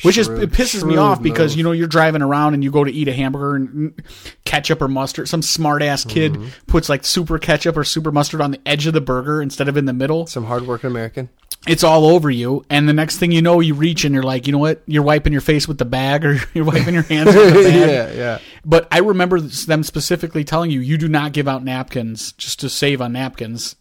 Which 0.02 0.16
is 0.18 0.28
it 0.28 0.50
pisses 0.50 0.82
me 0.84 0.96
off 0.96 1.22
because 1.22 1.52
move. 1.52 1.58
you 1.58 1.64
know 1.64 1.72
you're 1.72 1.86
driving 1.88 2.22
around 2.22 2.54
and 2.54 2.64
you 2.64 2.70
go 2.70 2.84
to 2.84 2.90
eat 2.92 3.08
a 3.08 3.12
hamburger 3.12 3.54
and 3.56 4.02
ketchup 4.44 4.80
or 4.80 4.88
mustard. 4.88 5.28
Some 5.28 5.42
smart 5.42 5.82
ass 5.82 6.04
kid 6.04 6.32
Mm-hmm. 6.34 6.48
puts 6.66 6.88
like 6.88 7.04
super 7.04 7.38
ketchup 7.38 7.76
or 7.76 7.84
super 7.84 8.10
mustard 8.12 8.40
on 8.40 8.50
the 8.52 8.60
edge 8.66 8.86
of 8.86 8.94
the 8.94 9.00
burger 9.00 9.42
instead 9.42 9.68
of 9.68 9.76
in 9.76 9.84
the 9.84 9.92
middle. 9.92 10.26
Some 10.26 10.44
hardworking 10.44 10.90
American. 10.90 11.28
it's 11.66 11.84
all 11.84 12.06
over 12.06 12.30
you 12.30 12.64
and 12.70 12.88
the 12.88 12.92
next 12.94 13.18
thing 13.18 13.30
you 13.32 13.42
know 13.42 13.60
you 13.60 13.74
reach 13.74 14.04
and 14.06 14.14
you're 14.14 14.22
like 14.22 14.46
you 14.46 14.52
know 14.52 14.58
what 14.58 14.82
you're 14.86 15.02
wiping 15.02 15.30
your 15.32 15.42
face 15.42 15.68
with 15.68 15.76
the 15.76 15.84
bag 15.84 16.24
or 16.24 16.38
you're 16.54 16.64
wiping 16.64 16.94
your 16.94 17.02
hands 17.02 17.34
with 17.34 17.52
the 17.52 17.62
bag 17.64 17.74
yeah, 17.74 18.12
yeah. 18.14 18.38
but 18.64 18.88
i 18.90 18.98
remember 19.00 19.38
them 19.38 19.82
specifically 19.82 20.42
telling 20.42 20.70
you 20.70 20.80
you 20.80 20.96
do 20.96 21.06
not 21.06 21.32
give 21.34 21.46
out 21.46 21.62
napkins 21.62 22.32
just 22.32 22.60
to 22.60 22.70
save 22.70 23.02
on 23.02 23.12
napkins 23.12 23.76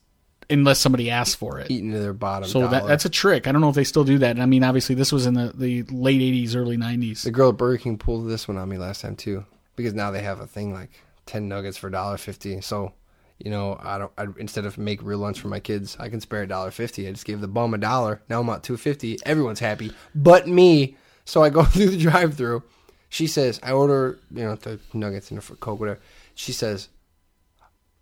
unless 0.50 0.80
somebody 0.80 1.10
asks 1.12 1.36
for 1.36 1.60
it 1.60 1.70
Eating 1.70 1.91
to 1.91 2.00
their 2.00 2.14
bottom. 2.14 2.50
so 2.50 2.62
that, 2.62 2.72
dollar. 2.80 2.88
that's 2.88 3.06
a 3.06 3.10
trick 3.10 3.47
i 3.47 3.52
don't 3.52 3.62
know 3.62 3.70
if 3.70 3.76
they 3.76 3.84
still 3.84 4.04
do 4.04 4.18
that 4.18 4.32
and 4.32 4.41
i 4.41 4.45
mean 4.45 4.64
obviously 4.64 4.95
this 4.95 5.12
was 5.12 5.26
in 5.26 5.34
the, 5.36 5.52
the 5.56 5.84
late 5.91 6.22
80s 6.22 6.56
early 6.56 6.78
90s 6.78 7.24
the 7.24 7.32
girl 7.32 7.50
at 7.50 7.58
Burger 7.58 7.78
King 7.78 7.97
pulled 7.97 8.28
this 8.28 8.47
one 8.47 8.58
on 8.58 8.68
me 8.70 8.78
last 8.78 9.02
time 9.02 9.16
too, 9.16 9.45
because 9.76 9.93
now 9.93 10.12
they 10.12 10.22
have 10.22 10.39
a 10.39 10.47
thing 10.47 10.74
like 10.74 10.89
ten 11.26 11.47
nuggets 11.47 11.78
for 11.78 11.89
dollar 11.89 12.18
fifty. 12.18 12.60
So, 12.62 12.91
you 13.38 13.52
know, 13.52 13.80
I 13.82 13.97
don't. 14.00 14.12
I, 14.18 14.26
instead 14.38 14.66
of 14.66 14.78
make 14.78 15.02
real 15.04 15.20
lunch 15.20 15.39
for 15.39 15.47
my 15.47 15.60
kids, 15.60 15.95
I 16.00 16.10
can 16.10 16.20
spare 16.22 16.41
a 16.41 16.47
dollar 16.47 16.72
fifty. 16.72 17.08
I 17.08 17.12
just 17.12 17.26
gave 17.26 17.39
the 17.39 17.47
bum 17.47 17.74
a 17.74 17.78
dollar. 17.78 18.22
Now 18.30 18.41
I'm 18.41 18.50
at 18.50 18.64
two 18.64 18.78
fifty. 18.78 19.20
Everyone's 19.26 19.60
happy, 19.60 19.91
but 20.16 20.47
me. 20.47 20.97
So 21.26 21.43
I 21.43 21.50
go 21.50 21.64
through 21.66 21.89
the 21.91 21.97
drive-through. 21.97 22.64
She 23.10 23.28
says, 23.28 23.60
I 23.62 23.72
order, 23.74 24.20
you 24.34 24.43
know, 24.43 24.56
the 24.56 24.80
nuggets 24.93 25.30
and 25.32 25.39
the 25.39 25.56
Coke, 25.58 25.80
whatever. 25.80 26.00
She 26.36 26.52
says, 26.52 26.89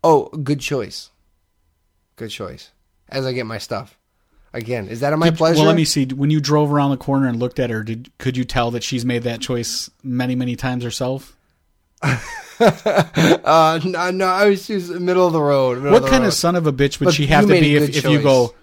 Oh, 0.03 0.25
good 0.29 0.59
choice. 0.61 1.09
Good 2.17 2.29
choice. 2.29 2.71
As 3.09 3.25
I 3.25 3.31
get 3.31 3.45
my 3.45 3.57
stuff. 3.57 3.97
Again, 4.53 4.87
is 4.89 4.99
that 5.01 5.13
at 5.13 5.19
my 5.19 5.29
Did- 5.29 5.37
pleasure? 5.37 5.59
Well, 5.59 5.67
let 5.67 5.75
me 5.75 5.85
see. 5.85 6.05
When 6.05 6.29
you 6.31 6.39
drove 6.41 6.71
around 6.73 6.89
the 6.91 6.97
corner 6.97 7.27
and 7.27 7.37
looked 7.39 7.59
at 7.59 7.69
her, 7.69 7.83
did 7.83 8.09
could 8.17 8.35
you 8.35 8.43
tell 8.43 8.71
that 8.71 8.83
she's 8.83 9.05
made 9.05 9.23
that 9.23 9.39
choice 9.39 9.89
many, 10.03 10.35
many 10.35 10.55
times 10.57 10.83
herself? 10.83 11.37
Uh, 12.59 13.79
no, 13.85 14.09
no, 14.09 14.25
I 14.25 14.49
was 14.49 14.65
just 14.65 14.89
middle 14.89 15.27
of 15.27 15.33
the 15.33 15.39
road. 15.41 15.77
middle 15.77 15.91
What 15.91 16.01
the 16.01 16.09
kind 16.09 16.23
road. 16.23 16.29
of 16.29 16.33
son 16.33 16.55
of 16.55 16.65
a 16.65 16.73
bitch 16.73 16.99
would 16.99 17.05
But 17.05 17.13
she 17.13 17.27
have 17.27 17.43
to 17.45 17.49
be 17.59 17.75
if, 17.75 17.95
if 17.97 18.03
you 18.05 18.19
go, 18.19 18.55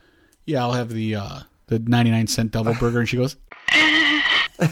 yeah, 0.47 0.63
I'll 0.63 0.73
have 0.73 0.89
the 0.89 1.15
uh, 1.15 1.39
the 1.69 1.79
ninety 1.79 2.11
nine 2.11 2.27
cent 2.27 2.51
double 2.51 2.75
burger, 2.75 2.99
and 2.99 3.09
she 3.09 3.17
goes, 3.17 3.37
All 3.73 4.67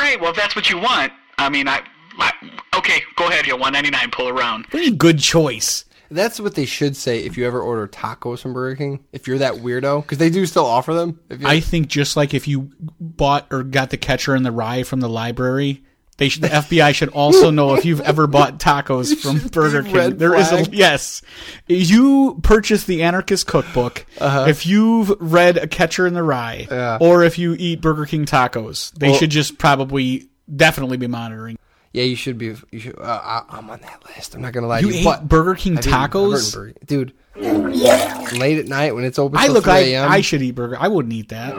right, 0.00 0.16
well, 0.18 0.30
if 0.30 0.36
that's 0.36 0.56
what 0.56 0.70
you 0.70 0.78
want, 0.78 1.12
I 1.36 1.50
mean, 1.50 1.68
I, 1.68 1.82
I 2.18 2.32
okay, 2.78 3.02
go 3.16 3.28
ahead, 3.28 3.46
you 3.46 3.52
199, 3.56 4.10
pull 4.12 4.28
around. 4.30 4.62
"What 4.66 4.70
do 4.72 4.78
you 4.78 4.90
mean 4.92 4.96
good 4.98 5.18
choice?" 5.18 5.84
That's 6.14 6.38
what 6.40 6.54
they 6.54 6.64
should 6.66 6.96
say 6.96 7.20
if 7.24 7.36
you 7.36 7.46
ever 7.46 7.60
order 7.60 7.88
tacos 7.88 8.40
from 8.40 8.52
Burger 8.52 8.76
King. 8.76 9.04
If 9.12 9.26
you're 9.26 9.38
that 9.38 9.54
weirdo, 9.54 10.02
because 10.02 10.18
they 10.18 10.30
do 10.30 10.46
still 10.46 10.66
offer 10.66 10.94
them. 10.94 11.18
If 11.30 11.44
I 11.44 11.60
think 11.60 11.88
just 11.88 12.16
like 12.16 12.34
if 12.34 12.46
you 12.46 12.70
bought 13.00 13.46
or 13.50 13.62
got 13.62 13.90
the 13.90 13.96
catcher 13.96 14.34
in 14.36 14.42
the 14.42 14.52
rye 14.52 14.82
from 14.82 15.00
the 15.00 15.08
library, 15.08 15.82
they 16.18 16.28
should, 16.28 16.42
the 16.42 16.48
FBI 16.60 16.94
should 16.94 17.08
also 17.08 17.50
know 17.50 17.74
if 17.74 17.84
you've 17.84 18.02
ever 18.02 18.26
bought 18.26 18.58
tacos 18.58 19.16
from 19.16 19.38
Burger 19.48 19.82
King. 19.82 20.18
There 20.18 20.34
is 20.34 20.52
a 20.52 20.62
yes. 20.70 21.22
You 21.66 22.38
purchase 22.42 22.84
the 22.84 23.02
Anarchist 23.02 23.46
Cookbook 23.46 24.04
if 24.20 24.66
you've 24.66 25.12
read 25.20 25.56
A 25.56 25.66
Catcher 25.66 26.06
in 26.06 26.14
the 26.14 26.22
Rye, 26.22 26.66
Uh-huh. 26.70 26.74
Yeah. 26.74 26.98
or 27.00 27.22
if 27.24 27.38
you 27.38 27.56
eat 27.58 27.80
Burger 27.80 28.04
King 28.06 28.26
tacos. 28.26 28.92
They 28.92 29.08
Well- 29.10 29.18
should 29.18 29.30
just 29.30 29.58
probably 29.58 30.28
definitely 30.54 30.98
be 30.98 31.06
monitoring. 31.06 31.56
Yeah, 31.92 32.04
you 32.04 32.16
should 32.16 32.38
be. 32.38 32.54
You 32.70 32.78
should. 32.78 32.98
Uh, 32.98 33.20
I, 33.22 33.42
I'm 33.58 33.68
on 33.70 33.80
that 33.80 34.02
list. 34.16 34.34
I'm 34.34 34.42
not 34.42 34.52
gonna 34.52 34.66
lie 34.66 34.80
You 34.80 34.88
to 34.88 34.92
you. 34.94 35.00
ate 35.00 35.04
but 35.04 35.28
Burger 35.28 35.54
King 35.54 35.78
I've 35.78 35.86
eaten- 35.86 35.94
I've 35.94 36.10
tacos? 36.10 36.54
Burger- 36.54 36.74
dude. 36.86 37.12
Late 37.36 38.58
at 38.58 38.66
night 38.66 38.94
when 38.94 39.04
it's 39.04 39.18
open. 39.18 39.38
I 39.38 39.46
look 39.48 39.64
3 39.64 39.72
like 39.72 40.10
I 40.10 40.20
should 40.20 40.42
eat 40.42 40.50
burger. 40.54 40.76
I 40.78 40.88
wouldn't 40.88 41.12
eat 41.14 41.28
that. 41.30 41.54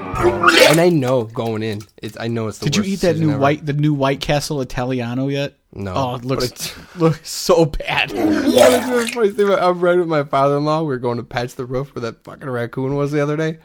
and 0.69 0.79
I 0.79 0.89
know 0.89 1.23
going 1.23 1.63
in. 1.63 1.81
It's 2.01 2.17
I 2.19 2.27
know 2.27 2.47
it's 2.47 2.59
the 2.59 2.65
Did 2.65 2.75
you 2.77 2.84
eat 2.93 3.01
that 3.01 3.17
new 3.17 3.31
ever. 3.31 3.39
white 3.39 3.65
the 3.65 3.73
new 3.73 3.93
White 3.93 4.19
Castle 4.21 4.61
Italiano 4.61 5.27
yet? 5.29 5.55
No, 5.75 5.93
Oh, 5.95 6.15
it 6.15 6.25
looks 6.25 6.49
but 6.93 6.95
looks 7.01 7.29
so 7.29 7.65
bad. 7.65 8.09
the 8.11 9.09
funny 9.13 9.31
thing 9.31 9.47
about- 9.47 9.63
I'm 9.63 9.79
right 9.79 9.97
with 9.97 10.07
my 10.07 10.23
father-in-law. 10.23 10.81
We 10.81 10.88
were 10.88 10.97
going 10.99 11.17
to 11.17 11.23
patch 11.23 11.55
the 11.55 11.65
roof 11.65 11.95
where 11.95 12.01
that 12.03 12.23
fucking 12.23 12.47
raccoon 12.49 12.95
was 12.95 13.11
the 13.11 13.21
other 13.21 13.36
day. 13.38 13.57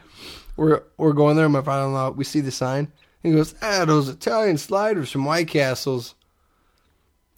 We're 0.57 0.81
we're 0.97 1.13
going 1.13 1.35
there. 1.37 1.47
My 1.49 1.61
father-in-law. 1.61 2.11
We 2.11 2.23
see 2.23 2.41
the 2.41 2.51
sign. 2.51 2.91
He 3.21 3.31
goes, 3.31 3.53
"Ah, 3.61 3.85
those 3.85 4.09
Italian 4.09 4.57
sliders 4.57 5.11
from 5.11 5.25
White 5.25 5.47
Castles. 5.47 6.15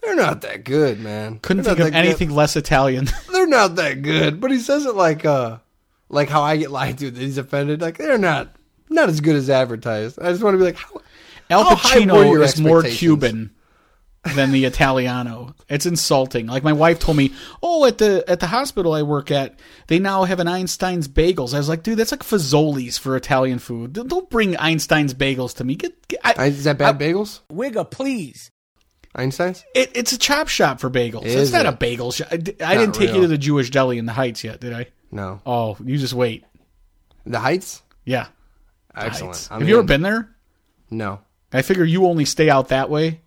They're 0.01 0.15
not 0.15 0.41
that 0.41 0.63
good, 0.63 0.99
man. 0.99 1.39
Couldn't 1.39 1.63
They're 1.63 1.75
think 1.75 1.87
of 1.87 1.93
that 1.93 1.99
good." 1.99 2.05
anything 2.07 2.29
less 2.31 2.55
Italian. 2.55 3.07
They're 3.31 3.47
not 3.47 3.75
that 3.75 4.01
good. 4.01 4.41
But 4.41 4.51
he 4.51 4.59
says 4.59 4.85
it 4.85 4.95
like 4.95 5.25
uh, 5.25 5.57
like 6.09 6.29
how 6.29 6.41
I 6.41 6.57
get 6.57 6.71
lied 6.71 6.97
to. 6.99 7.11
That 7.11 7.21
he's 7.21 7.37
offended. 7.37 7.81
Like 7.81 7.97
they're 7.97 8.17
not 8.17 8.55
not 8.89 9.09
as 9.09 9.21
good 9.21 9.35
as 9.35 9.49
advertised. 9.49 10.19
I 10.19 10.31
just 10.31 10.43
want 10.43 10.55
to 10.55 10.57
be 10.57 10.63
like, 10.65 10.75
how, 10.77 11.01
Al 11.49 11.63
How 11.63 11.75
high 11.75 11.99
were 11.99 12.05
Pacino 12.05 12.31
your 12.31 12.43
is 12.43 12.59
more? 12.59 12.83
Cuban 12.83 13.51
than 14.35 14.51
the 14.51 14.65
Italiano. 14.65 15.55
It's 15.69 15.85
insulting. 15.85 16.45
Like 16.47 16.63
my 16.63 16.73
wife 16.73 16.99
told 16.99 17.17
me, 17.17 17.33
"Oh, 17.63 17.85
at 17.85 17.97
the 17.97 18.23
at 18.27 18.39
the 18.39 18.47
hospital 18.47 18.93
I 18.93 19.01
work 19.03 19.31
at, 19.31 19.59
they 19.87 19.99
now 19.99 20.23
have 20.25 20.39
an 20.39 20.47
Einstein's 20.47 21.07
bagels." 21.07 21.53
I 21.53 21.57
was 21.57 21.69
like, 21.69 21.83
"Dude, 21.83 21.97
that's 21.97 22.11
like 22.11 22.23
Fazoli's 22.23 22.97
for 22.97 23.15
Italian 23.15 23.59
food. 23.59 23.93
Don't- 23.93 24.07
Don't 24.09 24.29
bring 24.29 24.55
Einstein's 24.57 25.13
bagels 25.13 25.55
to 25.57 25.63
me. 25.63 25.75
Get, 25.75 26.07
get 26.07 26.19
I, 26.23 26.45
is 26.47 26.65
that 26.65 26.77
bad 26.77 26.99
bagels? 26.99 27.39
Wigga, 27.51 27.89
please. 27.89 28.51
Einstein's? 29.14 29.66
it, 29.76 29.91
it's 29.95 30.14
a 30.14 30.18
chop 30.18 30.47
shop 30.47 30.80
for 30.80 30.89
bagels. 30.89 31.26
Is 31.26 31.36
it's 31.36 31.51
not 31.51 31.66
it? 31.66 31.70
a 31.70 31.72
bagel 31.74 32.12
shop. 32.12 32.30
I, 32.32 32.36
I 32.36 32.76
didn't 32.78 32.95
take 32.95 33.14
you 33.14 33.22
to 33.22 33.28
the 33.28 33.38
Jewish 33.38 33.70
deli 33.70 33.97
in 33.97 34.05
the 34.05 34.14
Heights 34.14 34.43
yet, 34.43 34.62
did 34.62 34.74
I? 34.74 34.88
No. 35.12 35.41
Oh, 35.45 35.78
you 35.84 35.97
just 35.97 36.14
wait. 36.14 36.45
The 37.26 37.39
Heights? 37.39 37.84
Yeah, 38.05 38.28
Excellent. 38.95 39.36
Heights. 39.36 39.47
Have 39.49 39.68
you 39.68 39.78
ever 39.78 39.84
been 39.84 40.01
there? 40.01 40.30
No. 40.89 41.20
I 41.53 41.62
figure 41.62 41.84
you 41.84 42.05
only 42.07 42.26
stay 42.26 42.49
out 42.49 42.70
that 42.70 42.89
way. 42.89 43.22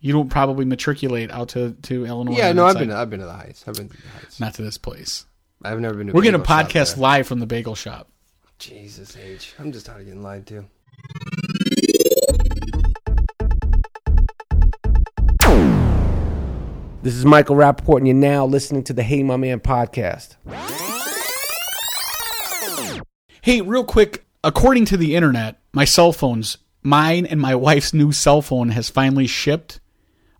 You 0.00 0.12
don't 0.12 0.28
probably 0.30 0.64
matriculate 0.64 1.30
out 1.30 1.50
to, 1.50 1.72
to 1.82 2.06
Illinois. 2.06 2.36
Yeah, 2.36 2.52
no, 2.52 2.64
I've 2.66 2.78
been. 2.78 2.90
I've 2.90 3.10
been 3.10 3.20
to 3.20 3.26
the 3.26 3.32
Heights. 3.32 3.64
I've 3.66 3.74
been 3.74 3.88
to 3.88 3.96
the 3.96 4.08
Heights. 4.08 4.40
not 4.40 4.54
to 4.54 4.62
this 4.62 4.78
place. 4.78 5.26
I've 5.62 5.80
never 5.80 5.94
been 5.94 6.06
to. 6.08 6.12
a 6.12 6.14
We're 6.14 6.22
bagel 6.22 6.44
shop 6.44 6.66
podcast 6.68 6.96
live 6.96 7.26
from 7.26 7.40
the 7.40 7.46
bagel 7.46 7.74
shop. 7.74 8.08
Jesus 8.58 9.16
H. 9.16 9.54
I'm 9.58 9.72
just 9.72 9.86
tired 9.86 10.00
of 10.00 10.06
getting 10.06 10.22
lied 10.22 10.46
to. 10.46 10.64
This 17.06 17.14
is 17.14 17.24
Michael 17.24 17.54
Rapaport, 17.54 17.98
and 17.98 18.08
you're 18.08 18.16
now 18.16 18.46
listening 18.46 18.82
to 18.82 18.92
the 18.92 19.04
Hey 19.04 19.22
My 19.22 19.36
Man 19.36 19.60
podcast. 19.60 20.34
Hey, 23.42 23.60
real 23.60 23.84
quick, 23.84 24.26
according 24.42 24.86
to 24.86 24.96
the 24.96 25.14
internet, 25.14 25.60
my 25.72 25.84
cell 25.84 26.10
phones, 26.12 26.58
mine 26.82 27.24
and 27.24 27.40
my 27.40 27.54
wife's 27.54 27.94
new 27.94 28.10
cell 28.10 28.42
phone 28.42 28.70
has 28.70 28.90
finally 28.90 29.28
shipped. 29.28 29.78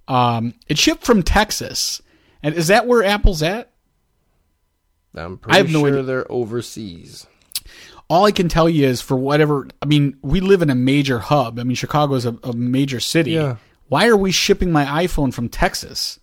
Um, 0.08 0.54
it 0.66 0.76
shipped 0.76 1.04
from 1.04 1.22
Texas. 1.22 2.02
And 2.42 2.52
is 2.52 2.66
that 2.66 2.88
where 2.88 3.04
Apple's 3.04 3.44
at? 3.44 3.70
I'm 5.14 5.38
pretty 5.38 5.54
I 5.54 5.58
have 5.58 5.70
no 5.70 5.82
sure 5.82 5.88
idea. 5.90 6.02
they're 6.02 6.32
overseas. 6.32 7.28
All 8.10 8.24
I 8.24 8.32
can 8.32 8.48
tell 8.48 8.68
you 8.68 8.88
is 8.88 9.00
for 9.00 9.16
whatever, 9.16 9.68
I 9.80 9.86
mean, 9.86 10.16
we 10.20 10.40
live 10.40 10.62
in 10.62 10.70
a 10.70 10.74
major 10.74 11.20
hub. 11.20 11.60
I 11.60 11.62
mean, 11.62 11.76
Chicago's 11.76 12.26
a, 12.26 12.36
a 12.42 12.52
major 12.54 12.98
city. 12.98 13.30
Yeah. 13.30 13.58
Why 13.86 14.08
are 14.08 14.16
we 14.16 14.32
shipping 14.32 14.72
my 14.72 15.06
iPhone 15.06 15.32
from 15.32 15.48
Texas? 15.48 16.18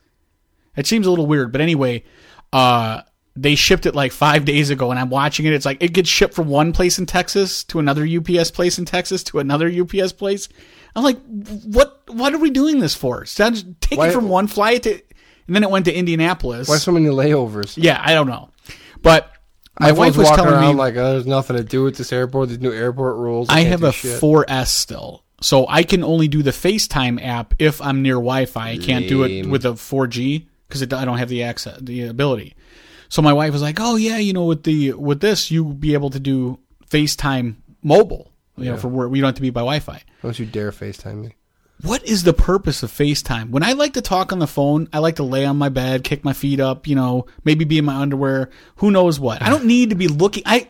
It 0.76 0.88
seems 0.88 1.06
a 1.06 1.10
little 1.10 1.28
weird, 1.28 1.52
but 1.52 1.62
anyway, 1.62 2.04
uh, 2.52 3.02
they 3.36 3.56
shipped 3.56 3.86
it 3.86 3.96
like 3.96 4.12
five 4.12 4.46
days 4.46 4.70
ago, 4.70 4.92
and 4.92 5.00
I'm 5.00 5.10
watching 5.10 5.46
it. 5.46 5.54
It's 5.54 5.66
like 5.66 5.82
it 5.82 5.94
gets 5.94 6.10
shipped 6.10 6.34
from 6.34 6.48
one 6.48 6.74
place 6.74 7.00
in 7.00 7.06
Texas 7.06 7.64
to 7.66 7.80
another 7.80 8.06
UPS 8.08 8.52
place 8.52 8.78
in 8.78 8.86
Texas 8.86 9.24
to 9.26 9.40
another 9.40 9.70
UPS 9.70 10.14
place. 10.14 10.50
I'm 10.96 11.04
like, 11.04 11.20
what? 11.64 12.02
What 12.08 12.34
are 12.34 12.38
we 12.40 12.52
doing 12.52 12.80
this 12.80 12.94
for? 12.96 13.26
So 13.26 13.50
just 13.50 13.66
take 13.82 13.98
Why- 14.00 14.10
it 14.10 14.14
from 14.14 14.30
one 14.30 14.48
flight 14.48 14.84
to, 14.84 14.94
and 14.94 15.56
then 15.56 15.64
it 15.64 15.70
went 15.70 15.86
to 15.86 15.94
Indianapolis. 15.94 16.70
Why 16.70 16.78
so 16.78 16.92
many 16.92 17.08
layovers? 17.08 17.74
yeah, 17.76 18.02
I 18.04 18.14
don't 18.14 18.28
know, 18.28 18.50
but 19.02 19.32
my, 19.80 19.88
My 19.88 19.92
wife 19.94 20.18
was 20.18 20.30
telling 20.30 20.62
me 20.62 20.74
like, 20.76 20.96
oh, 20.96 21.14
there's 21.14 21.26
nothing 21.26 21.58
to 21.58 21.64
do 21.64 21.84
with 21.84 21.98
this 21.98 22.14
airport. 22.14 22.50
These 22.50 22.60
new 22.60 22.72
airport 22.72 23.18
rules. 23.18 23.50
I 23.50 23.62
can't 23.64 23.70
have 23.70 23.84
a 23.84 23.92
shit. 23.92 24.22
4S 24.22 24.68
still. 24.68 25.24
So 25.42 25.66
I 25.68 25.82
can 25.84 26.04
only 26.04 26.28
do 26.28 26.44
the 26.44 26.52
FaceTime 26.52 27.22
app 27.22 27.56
if 27.58 27.82
I'm 27.82 28.04
near 28.04 28.16
Wi-Fi. 28.16 28.70
I 28.70 28.78
can't 28.78 29.08
do 29.08 29.24
it 29.24 29.48
with 29.48 29.66
a 29.66 29.70
4G 29.70 30.46
because 30.68 30.82
I 30.82 31.06
don't 31.06 31.18
have 31.18 31.30
the 31.30 31.44
access, 31.44 31.78
the 31.80 32.04
ability. 32.08 32.56
So 33.10 33.22
my 33.22 33.34
wife 33.34 33.54
was 33.54 33.62
like, 33.62 33.78
"Oh 33.80 33.96
yeah, 33.96 34.18
you 34.18 34.34
know, 34.34 34.46
with 34.46 34.64
the 34.64 34.94
with 34.94 35.20
this, 35.20 35.52
you 35.52 35.66
be 35.66 35.94
able 35.94 36.10
to 36.12 36.20
do 36.20 36.60
FaceTime 36.90 37.56
mobile. 37.84 38.32
You 38.56 38.66
know, 38.66 38.78
for 38.78 38.88
where 38.88 39.10
we 39.10 39.20
don't 39.20 39.30
have 39.30 39.36
to 39.36 39.42
be 39.42 39.50
by 39.50 39.62
Wi-Fi." 39.62 40.02
Don't 40.22 40.40
you 40.40 40.46
dare 40.46 40.72
FaceTime 40.72 41.22
me. 41.22 41.36
What 41.82 42.04
is 42.06 42.24
the 42.24 42.34
purpose 42.34 42.82
of 42.82 42.92
FaceTime? 42.92 43.50
When 43.50 43.62
I 43.62 43.74
like 43.74 43.94
to 43.94 44.02
talk 44.02 44.32
on 44.32 44.40
the 44.40 44.48
phone, 44.48 44.88
I 44.94 45.00
like 45.00 45.18
to 45.18 45.24
lay 45.24 45.46
on 45.46 45.58
my 45.58 45.70
bed, 45.70 46.04
kick 46.04 46.24
my 46.24 46.32
feet 46.32 46.60
up, 46.60 46.88
you 46.88 46.96
know, 46.96 47.26
maybe 47.44 47.66
be 47.66 47.78
in 47.78 47.86
my 47.86 47.96
underwear. 47.96 48.50
Who 48.78 48.90
knows 48.90 49.20
what? 49.20 49.42
I 49.42 49.50
don't 49.50 49.66
need 49.66 49.90
to 49.90 49.96
be 49.96 50.08
looking. 50.08 50.44
I 50.46 50.70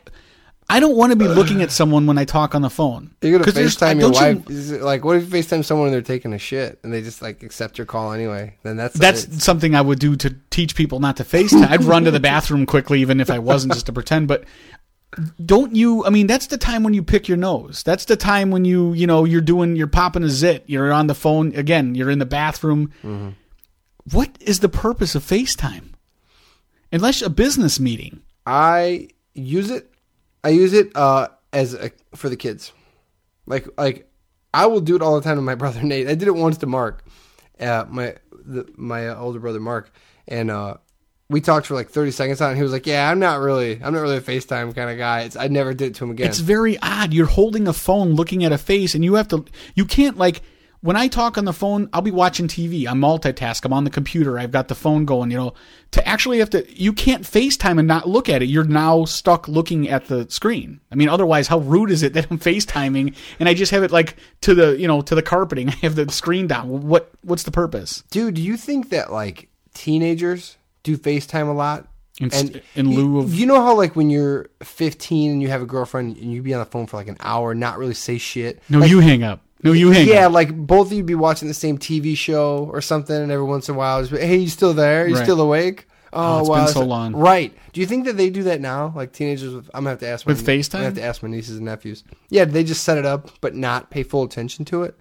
I 0.74 0.80
don't 0.80 0.96
want 0.98 1.12
to 1.12 1.16
be 1.16 1.26
uh, 1.26 1.34
looking 1.34 1.62
at 1.62 1.72
someone 1.72 2.08
when 2.08 2.18
I 2.18 2.26
talk 2.26 2.56
on 2.56 2.62
the 2.64 2.70
phone. 2.70 3.14
You're 3.22 3.34
gonna 3.34 3.44
'Cause 3.44 3.54
there's- 3.54 3.82
I- 3.82 3.94
FaceTime 3.94 4.00
your 4.00 4.10
you- 4.10 4.14
wife. 4.16 4.50
It 4.50 4.82
like, 4.82 5.06
what 5.06 5.18
if 5.18 5.24
you 5.24 5.30
FaceTime 5.42 5.64
someone 5.64 5.88
and 5.88 5.94
they're 5.94 6.02
taking 6.02 6.34
a 6.34 6.40
shit 6.40 6.80
and 6.84 6.92
they 6.92 7.02
just 7.02 7.22
like 7.22 7.44
accept 7.44 7.78
your 7.78 7.86
call 7.86 8.12
anyway? 8.12 8.56
Then 8.64 8.76
that's 8.78 8.96
That's 8.98 9.24
it's- 9.26 9.44
something 9.44 9.76
I 9.76 9.82
would 9.82 10.00
do 10.00 10.16
to 10.16 10.36
teach 10.50 10.76
people 10.76 11.00
not 11.00 11.18
to 11.18 11.24
FaceTime. 11.24 11.70
I'd 11.70 11.84
run 11.84 12.06
to 12.06 12.12
the 12.12 12.20
bathroom 12.20 12.66
quickly, 12.66 13.02
even 13.02 13.20
if 13.22 13.30
I 13.30 13.40
wasn't, 13.40 13.74
just 13.74 13.86
to 13.86 13.94
pretend. 13.94 14.28
But 14.28 14.46
don't 15.46 15.76
you? 15.76 16.04
I 16.06 16.10
mean, 16.10 16.26
that's 16.26 16.48
the 16.48 16.58
time 16.58 16.82
when 16.82 16.96
you 16.96 17.04
pick 17.04 17.28
your 17.28 17.38
nose. 17.38 17.84
That's 17.84 18.06
the 18.06 18.16
time 18.16 18.50
when 18.50 18.66
you, 18.66 18.94
you 18.94 19.06
know, 19.06 19.26
you're 19.26 19.42
doing, 19.42 19.76
you're 19.76 19.86
popping 19.86 20.24
a 20.24 20.30
zit. 20.30 20.64
You're 20.66 20.92
on 20.92 21.06
the 21.06 21.14
phone 21.14 21.54
again. 21.56 21.94
You're 21.94 22.10
in 22.10 22.18
the 22.18 22.26
bathroom. 22.26 22.90
Mm-hmm. 23.04 23.30
What 24.12 24.36
is 24.42 24.60
the 24.62 24.70
purpose 24.70 25.14
of 25.14 25.24
FaceTime? 25.24 25.90
Unless 26.92 27.22
a 27.22 27.30
business 27.30 27.80
meeting. 27.80 28.22
I 28.48 29.10
use 29.36 29.70
it. 29.70 29.93
I 30.44 30.50
use 30.50 30.74
it 30.74 30.96
uh, 30.96 31.30
as 31.52 31.74
a, 31.74 31.92
for 32.16 32.30
the 32.30 32.36
kids. 32.36 32.72
Like 33.46 33.68
like 33.78 34.10
I 34.54 34.66
will 34.68 34.82
do 34.82 34.96
it 34.96 35.02
all 35.02 35.16
the 35.16 35.22
time 35.22 35.38
to 35.38 35.42
my 35.42 35.56
brother 35.64 35.82
Nate. 35.84 36.08
I 36.08 36.16
did 36.16 36.28
it 36.28 36.36
once 36.36 36.58
to 36.60 36.68
Mark, 36.68 37.06
uh, 37.60 37.86
my 37.90 38.16
the, 38.32 38.68
my 38.76 39.10
uh, 39.10 39.16
older 39.16 39.40
brother 39.40 39.60
Mark, 39.60 39.92
and 40.28 40.52
uh, 40.52 40.76
we 41.30 41.42
talked 41.42 41.68
for 41.68 41.74
like 41.74 41.90
thirty 41.90 42.12
seconds 42.12 42.42
on. 42.42 42.52
it, 42.52 42.56
He 42.56 42.64
was 42.64 42.72
like, 42.72 42.88
"Yeah, 42.88 43.10
I'm 43.10 43.20
not 43.20 43.40
really, 43.40 43.82
I'm 43.82 43.94
not 43.94 44.02
really 44.02 44.18
a 44.18 44.22
FaceTime 44.22 44.76
kind 44.76 44.90
of 44.90 44.98
guy. 44.98 45.22
It's, 45.22 45.36
I 45.36 45.48
never 45.48 45.74
did 45.74 45.92
it 45.92 45.96
to 45.96 46.06
him 46.06 46.12
again." 46.12 46.28
It's 46.28 46.40
very 46.40 46.78
odd. 46.82 47.14
You're 47.14 47.26
holding 47.26 47.68
a 47.68 47.74
phone, 47.74 48.14
looking 48.14 48.44
at 48.44 48.52
a 48.52 48.58
face, 48.58 48.96
and 48.96 49.04
you 49.04 49.16
have 49.16 49.28
to. 49.30 49.46
You 49.76 49.86
can't 49.86 50.18
like 50.18 50.42
when 50.84 50.98
I 50.98 51.08
talk 51.08 51.38
on 51.38 51.46
the 51.46 51.54
phone, 51.54 51.88
I'll 51.94 52.02
be 52.02 52.12
watching 52.12 52.50
TV. 52.50 52.86
I'm 52.86 53.00
multitask. 53.00 53.64
I'm 53.64 53.72
on 53.72 53.86
the 53.86 53.90
computer. 53.90 54.38
I've 54.38 54.52
got 54.52 54.68
the 54.68 54.76
phone 54.76 55.06
going. 55.06 55.32
You 55.32 55.38
know, 55.38 55.54
to 55.92 56.06
actually 56.06 56.40
have 56.40 56.50
to, 56.50 56.66
you 56.70 56.92
can't 56.92 57.24
FaceTime 57.24 57.80
and 57.80 57.88
not 57.88 58.10
look 58.10 58.28
at 58.28 58.44
it. 58.44 58.48
You're 58.48 58.66
now 58.66 59.06
stuck 59.06 59.48
looking 59.48 59.88
at 59.88 60.08
the 60.08 60.30
screen. 60.30 60.82
I 60.92 60.96
mean, 60.96 61.08
otherwise, 61.08 61.48
how 61.48 61.60
rude 61.60 61.90
is 61.90 62.04
it 62.04 62.12
that 62.14 62.28
I'm 62.30 62.38
FaceTiming 62.52 63.16
and 63.40 63.48
I 63.48 63.54
just 63.54 63.72
have 63.72 63.82
it 63.84 63.92
like 63.92 64.18
to 64.42 64.54
the, 64.54 64.78
you 64.78 64.86
know, 64.86 65.02
to 65.02 65.16
the 65.16 65.22
carpeting. 65.22 65.70
I 65.70 65.76
have 65.84 65.96
the 65.96 66.12
screen 66.12 66.48
down. 66.48 66.68
What, 66.86 67.12
what's 67.22 67.44
the 67.44 67.52
purpose? 67.52 68.04
Dude, 68.12 68.34
do 68.34 68.42
you 68.42 68.58
think 68.58 68.90
that 68.90 69.10
like 69.10 69.48
teenagers 69.74 70.58
do 70.84 70.98
FaceTime 70.98 71.48
a 71.48 71.54
lot? 71.54 71.88
In, 72.20 72.62
in 72.76 72.90
lieu 72.90 73.20
of, 73.20 73.34
You 73.34 73.46
know 73.46 73.62
how 73.62 73.76
like 73.76 73.96
when 73.96 74.10
you're 74.10 74.50
15 74.62 75.32
and 75.32 75.42
you 75.42 75.48
have 75.48 75.62
a 75.62 75.66
girlfriend 75.66 76.18
and 76.18 76.32
you 76.32 76.42
be 76.44 76.54
on 76.54 76.60
the 76.60 76.66
phone 76.66 76.88
for 76.88 76.98
like 76.98 77.08
an 77.08 77.18
hour, 77.22 77.56
not 77.56 77.78
really 77.78 77.94
say 77.94 78.18
shit. 78.18 78.62
no, 78.70 78.80
Like, 78.80 78.90
you 78.90 79.00
hang 79.00 79.24
up. 79.24 79.42
No, 79.64 79.72
you 79.72 79.92
hang 79.92 80.08
yeah, 80.08 80.28
up. 80.28 80.34
like 80.34 80.56
both 80.56 80.88
of 80.88 80.94
you 80.94 81.04
be 81.04 81.16
watching 81.16 81.48
the 81.48 81.54
same 81.54 81.78
TV 81.78 82.16
show 82.18 82.70
or 82.72 82.82
something, 82.82 83.16
and 83.16 83.32
every 83.32 83.46
once 83.46 83.70
in 83.70 83.76
a 83.76 83.78
while, 83.78 84.04
just 84.04 84.12
hey, 84.22 84.38
you 84.38 84.50
still 84.50 84.74
there? 84.74 85.08
You 85.08 85.16
Right. 85.16 85.24
still 85.24 85.40
awake? 85.42 85.88
Oh, 86.12 86.38
oh 86.38 86.40
it's 86.42 86.50
wow, 86.50 86.66
been 86.66 86.74
so 86.74 86.82
long. 86.84 87.16
Right? 87.16 87.54
Do 87.72 87.82
you 87.82 87.88
think 87.88 88.06
that 88.06 88.18
they 88.18 88.30
do 88.30 88.44
that 88.44 88.62
now? 88.62 88.94
Like 88.96 89.14
teenagers 89.14 89.54
with? 89.54 89.68
I'm 89.74 89.82
gonna 89.84 89.92
have 89.92 90.00
to 90.00 90.08
ask 90.08 90.28
my, 90.28 90.34
With 90.34 90.42
I'm 90.48 90.60
FaceTime? 90.60 90.72
gonna 90.74 90.84
have 90.86 90.94
to 90.96 91.04
ask 91.04 91.24
my 91.24 91.30
nieces 91.30 91.56
and 91.58 91.66
nephews. 91.66 92.04
Yeah, 92.30 92.46
they 92.46 92.64
just 92.64 92.84
set 92.84 92.98
it 92.98 93.06
up, 93.06 93.30
but 93.42 93.56
not 93.56 93.90
pay 93.90 94.04
full 94.04 94.24
attention 94.24 94.66
to 94.66 94.84
it. 94.84 94.96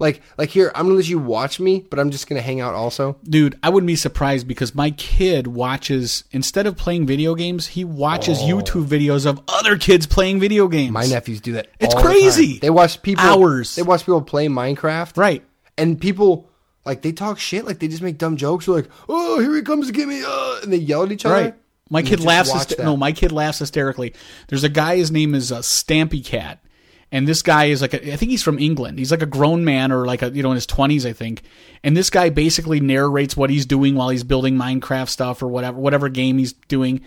Like, 0.00 0.22
like 0.38 0.48
here, 0.48 0.72
I'm 0.74 0.86
gonna 0.86 0.96
let 0.96 1.08
you 1.08 1.18
watch 1.18 1.60
me, 1.60 1.86
but 1.90 2.00
I'm 2.00 2.10
just 2.10 2.26
gonna 2.26 2.40
hang 2.40 2.60
out 2.60 2.74
also. 2.74 3.18
Dude, 3.22 3.56
I 3.62 3.68
wouldn't 3.68 3.86
be 3.86 3.94
surprised 3.96 4.48
because 4.48 4.74
my 4.74 4.90
kid 4.90 5.46
watches 5.46 6.24
instead 6.32 6.66
of 6.66 6.76
playing 6.76 7.06
video 7.06 7.34
games, 7.34 7.68
he 7.68 7.84
watches 7.84 8.38
YouTube 8.38 8.86
videos 8.86 9.26
of 9.26 9.40
other 9.46 9.76
kids 9.76 10.06
playing 10.06 10.40
video 10.40 10.66
games. 10.66 10.90
Oh. 10.90 10.92
My 10.94 11.06
nephews 11.06 11.40
do 11.40 11.52
that. 11.52 11.68
It's 11.78 11.94
all 11.94 12.02
the 12.02 12.08
crazy. 12.08 12.54
time. 12.54 12.58
They 12.60 12.70
watch 12.70 13.00
people 13.02 13.24
Hours. 13.24 13.76
They 13.76 13.82
watch 13.82 14.00
people 14.00 14.22
play 14.22 14.48
Minecraft. 14.48 15.16
Right. 15.16 15.44
And 15.78 16.00
people 16.00 16.48
like 16.86 17.02
they 17.02 17.12
talk 17.12 17.38
shit, 17.38 17.66
like 17.66 17.78
they 17.78 17.88
just 17.88 18.02
make 18.02 18.16
dumb 18.18 18.36
jokes. 18.38 18.66
They're 18.66 18.76
like, 18.76 18.88
"Oh, 19.08 19.38
here 19.38 19.54
he 19.54 19.62
comes 19.62 19.86
to 19.86 19.92
get 19.92 20.08
me!" 20.08 20.22
Uh, 20.26 20.60
and 20.62 20.72
they 20.72 20.78
yell 20.78 21.02
at 21.04 21.12
each 21.12 21.26
other. 21.26 21.34
Right. 21.34 21.54
My 21.90 21.98
And 22.00 22.08
kid 22.08 22.20
laughs. 22.20 22.50
hyster- 22.52 22.82
no, 22.82 22.96
my 22.96 23.12
kid 23.12 23.32
laughs 23.32 23.58
hysterically. 23.58 24.14
There's 24.48 24.64
a 24.64 24.68
guy. 24.68 24.96
His 24.96 25.10
name 25.10 25.34
is 25.34 25.52
uh, 25.52 25.58
Stampy 25.58 26.24
Cat, 26.24 26.64
and 27.12 27.26
this 27.26 27.42
guy 27.42 27.66
is 27.66 27.82
like 27.82 27.94
a, 27.94 28.12
I 28.12 28.16
think 28.16 28.30
he's 28.30 28.42
from 28.42 28.58
England. 28.58 28.98
He's 28.98 29.10
like 29.10 29.22
a 29.22 29.26
grown 29.26 29.64
man 29.64 29.92
or 29.92 30.06
like 30.06 30.22
a 30.22 30.30
you 30.30 30.42
know 30.42 30.50
in 30.50 30.56
his 30.56 30.66
twenties, 30.66 31.06
I 31.06 31.12
think. 31.12 31.42
And 31.82 31.96
this 31.96 32.10
guy 32.10 32.30
basically 32.30 32.80
narrates 32.80 33.36
what 33.36 33.50
he's 33.50 33.66
doing 33.66 33.94
while 33.94 34.08
he's 34.10 34.24
building 34.24 34.56
Minecraft 34.56 35.08
stuff 35.08 35.42
or 35.42 35.48
whatever 35.48 35.78
whatever 35.78 36.08
game 36.08 36.38
he's 36.38 36.52
doing, 36.52 37.02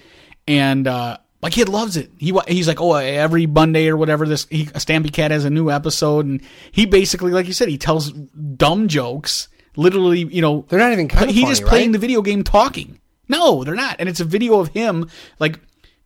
and. 0.48 0.88
uh 0.88 1.18
my 1.42 1.50
kid 1.50 1.68
loves 1.68 1.98
it. 1.98 2.10
He 2.18 2.34
he's 2.48 2.70
like, 2.70 2.80
oh, 2.80 2.94
every 2.94 3.48
Monday 3.48 3.90
or 3.90 3.98
whatever. 3.98 4.26
This 4.26 4.48
he, 4.50 4.66
Stampy 4.68 5.12
Cat 5.12 5.32
has 5.32 5.44
a 5.44 5.50
new 5.50 5.70
episode, 5.70 6.26
and 6.26 6.42
he 6.72 6.86
basically, 6.86 7.34
like 7.34 7.48
you 7.48 7.54
said, 7.54 7.68
he 7.68 7.78
tells 7.78 8.14
dumb 8.14 8.88
jokes. 8.88 9.50
Literally, 9.76 10.20
you 10.20 10.42
know, 10.42 10.66
They're 10.70 10.80
not 10.80 10.94
even 10.94 11.10
kinda 11.10 11.34
He's 11.34 11.50
just 11.50 11.66
playing 11.66 11.88
right? 11.90 11.92
the 11.92 12.00
video 12.00 12.22
game 12.22 12.46
talking. 12.46 12.98
No, 13.28 13.66
they're 13.66 13.76
not. 13.76 13.98
And 14.00 14.08
it's 14.08 14.22
a 14.22 14.26
video 14.26 14.60
of 14.60 14.70
him 14.70 15.10
like 15.38 15.60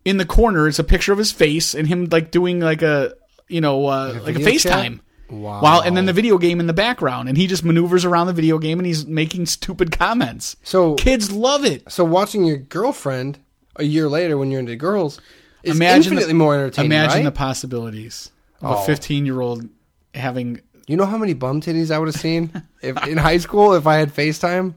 in 0.03 0.17
the 0.17 0.25
corner. 0.25 0.67
It's 0.67 0.79
a 0.79 0.83
picture 0.83 1.11
of 1.11 1.19
his 1.19 1.31
face 1.31 1.75
and 1.75 1.87
him 1.87 2.07
like 2.11 2.31
doing 2.31 2.59
like 2.59 2.81
a 2.81 3.13
you 3.47 3.61
know 3.61 3.85
uh, 3.87 4.19
like 4.23 4.35
a, 4.35 4.39
video 4.39 4.57
chat? 4.59 4.73
FaceTime. 4.73 4.99
Wow. 5.29 5.61
While 5.61 5.81
and 5.81 5.97
then 5.97 6.05
the 6.05 6.13
video 6.13 6.37
game 6.37 6.59
in 6.61 6.67
the 6.67 6.73
background, 6.73 7.27
and 7.27 7.37
he 7.37 7.47
just 7.47 7.65
maneuvers 7.65 8.05
around 8.05 8.27
the 8.27 8.33
video 8.33 8.57
game 8.59 8.79
and 8.79 8.85
he's 8.85 9.05
making 9.05 9.45
stupid 9.47 9.91
comments. 9.91 10.55
So- 10.63 10.95
kids 10.95 11.31
love 11.31 11.65
it. 11.65 11.91
So 11.91 12.05
watching 12.05 12.45
your 12.45 12.57
girlfriend 12.57 13.39
a 13.75 13.83
year 13.83 14.07
later 14.07 14.37
when 14.37 14.51
you're 14.51 14.61
into 14.61 14.75
girls 14.77 15.19
is 15.63 15.75
Imagine 15.75 16.13
infinitely 16.13 16.31
the, 16.33 16.37
more 16.37 16.53
entertaining. 16.55 16.91
Imagine 16.93 17.23
the 17.25 17.31
possibilities 17.33 18.31
of 18.61 18.71
Oh. 18.77 18.83
a 18.83 18.85
15 18.85 19.25
year 19.25 19.41
old 19.41 19.67
having. 20.13 20.61
You 20.87 20.95
know 20.95 21.05
how 21.05 21.17
many 21.17 21.33
bum 21.33 21.59
titties 21.59 21.91
I 21.91 21.99
would 21.99 22.07
have 22.07 22.15
seen 22.15 22.63
if 22.81 23.05
in 23.05 23.17
high 23.17 23.37
school 23.39 23.73
if 23.73 23.85
I 23.85 23.95
had 23.97 24.13
FaceTime? 24.15 24.75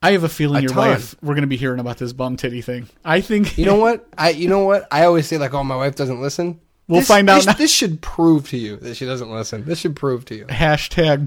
I 0.00 0.12
have 0.12 0.22
a 0.22 0.28
feeling 0.28 0.58
A 0.58 0.60
your 0.60 0.70
ton. 0.70 0.90
wife. 0.90 1.16
We're 1.22 1.34
going 1.34 1.42
to 1.42 1.48
be 1.48 1.56
hearing 1.56 1.80
about 1.80 1.96
this 1.98 2.12
bum 2.12 2.36
titty 2.36 2.60
thing. 2.62 2.88
I 3.04 3.20
think 3.20 3.58
You 3.58 3.64
know 3.64 3.76
what? 3.80 4.06
I 4.16 4.30
you 4.30 4.48
know 4.48 4.64
what? 4.64 4.86
I 4.92 5.06
always 5.06 5.26
say 5.26 5.38
like, 5.38 5.54
oh, 5.54 5.64
my 5.64 5.74
wife 5.76 5.96
doesn't 5.96 6.20
listen. 6.20 6.60
We'll 6.86 7.00
This- 7.00 7.08
find 7.08 7.30
out 7.30 7.36
This, 7.36 7.46
now. 7.46 7.52
this 7.54 7.72
should 7.72 8.00
prove 8.02 8.48
to 8.50 8.58
you 8.58 8.76
that 8.76 8.96
she 8.96 9.06
doesn't 9.06 9.30
listen. 9.30 9.64
This 9.64 9.78
should 9.78 9.96
prove 9.96 10.24
to 10.26 10.34
you. 10.34 10.44
hashtag 10.46 11.26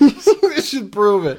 this 0.54 0.68
should 0.68 0.90
prove 0.92 1.26
it. 1.26 1.38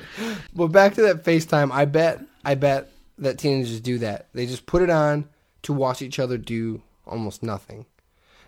But 0.56 0.68
back 0.68 0.96
to 0.96 1.02
that 1.04 1.24
FaceTime, 1.26 1.72
I 1.72 1.86
bet 1.86 2.22
I 2.46 2.56
bet 2.56 2.90
that 3.18 3.38
teenagers 3.40 3.80
do 3.82 3.98
that. 4.00 4.28
They 4.34 4.46
just 4.46 4.66
put 4.66 4.82
it 4.82 4.90
on 4.90 5.28
to 5.64 5.74
watch 5.74 6.02
each 6.02 6.18
other 6.20 6.38
do 6.38 6.82
almost 7.06 7.44
nothing. 7.44 7.86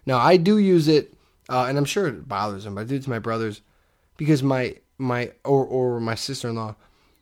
Now 0.05 0.17
I 0.19 0.37
do 0.37 0.57
use 0.57 0.87
it, 0.87 1.13
uh, 1.49 1.65
and 1.67 1.77
I'm 1.77 1.85
sure 1.85 2.07
it 2.07 2.27
bothers 2.27 2.63
them, 2.63 2.75
but 2.75 2.81
I 2.81 2.83
do 2.85 2.95
it 2.95 3.03
to 3.03 3.09
my 3.09 3.19
brothers 3.19 3.61
because 4.15 4.41
my 4.41 4.75
my 4.97 5.31
or 5.43 5.65
or 5.65 5.99
my 5.99 6.15
sister 6.15 6.47
in 6.49 6.55
law, 6.55 6.75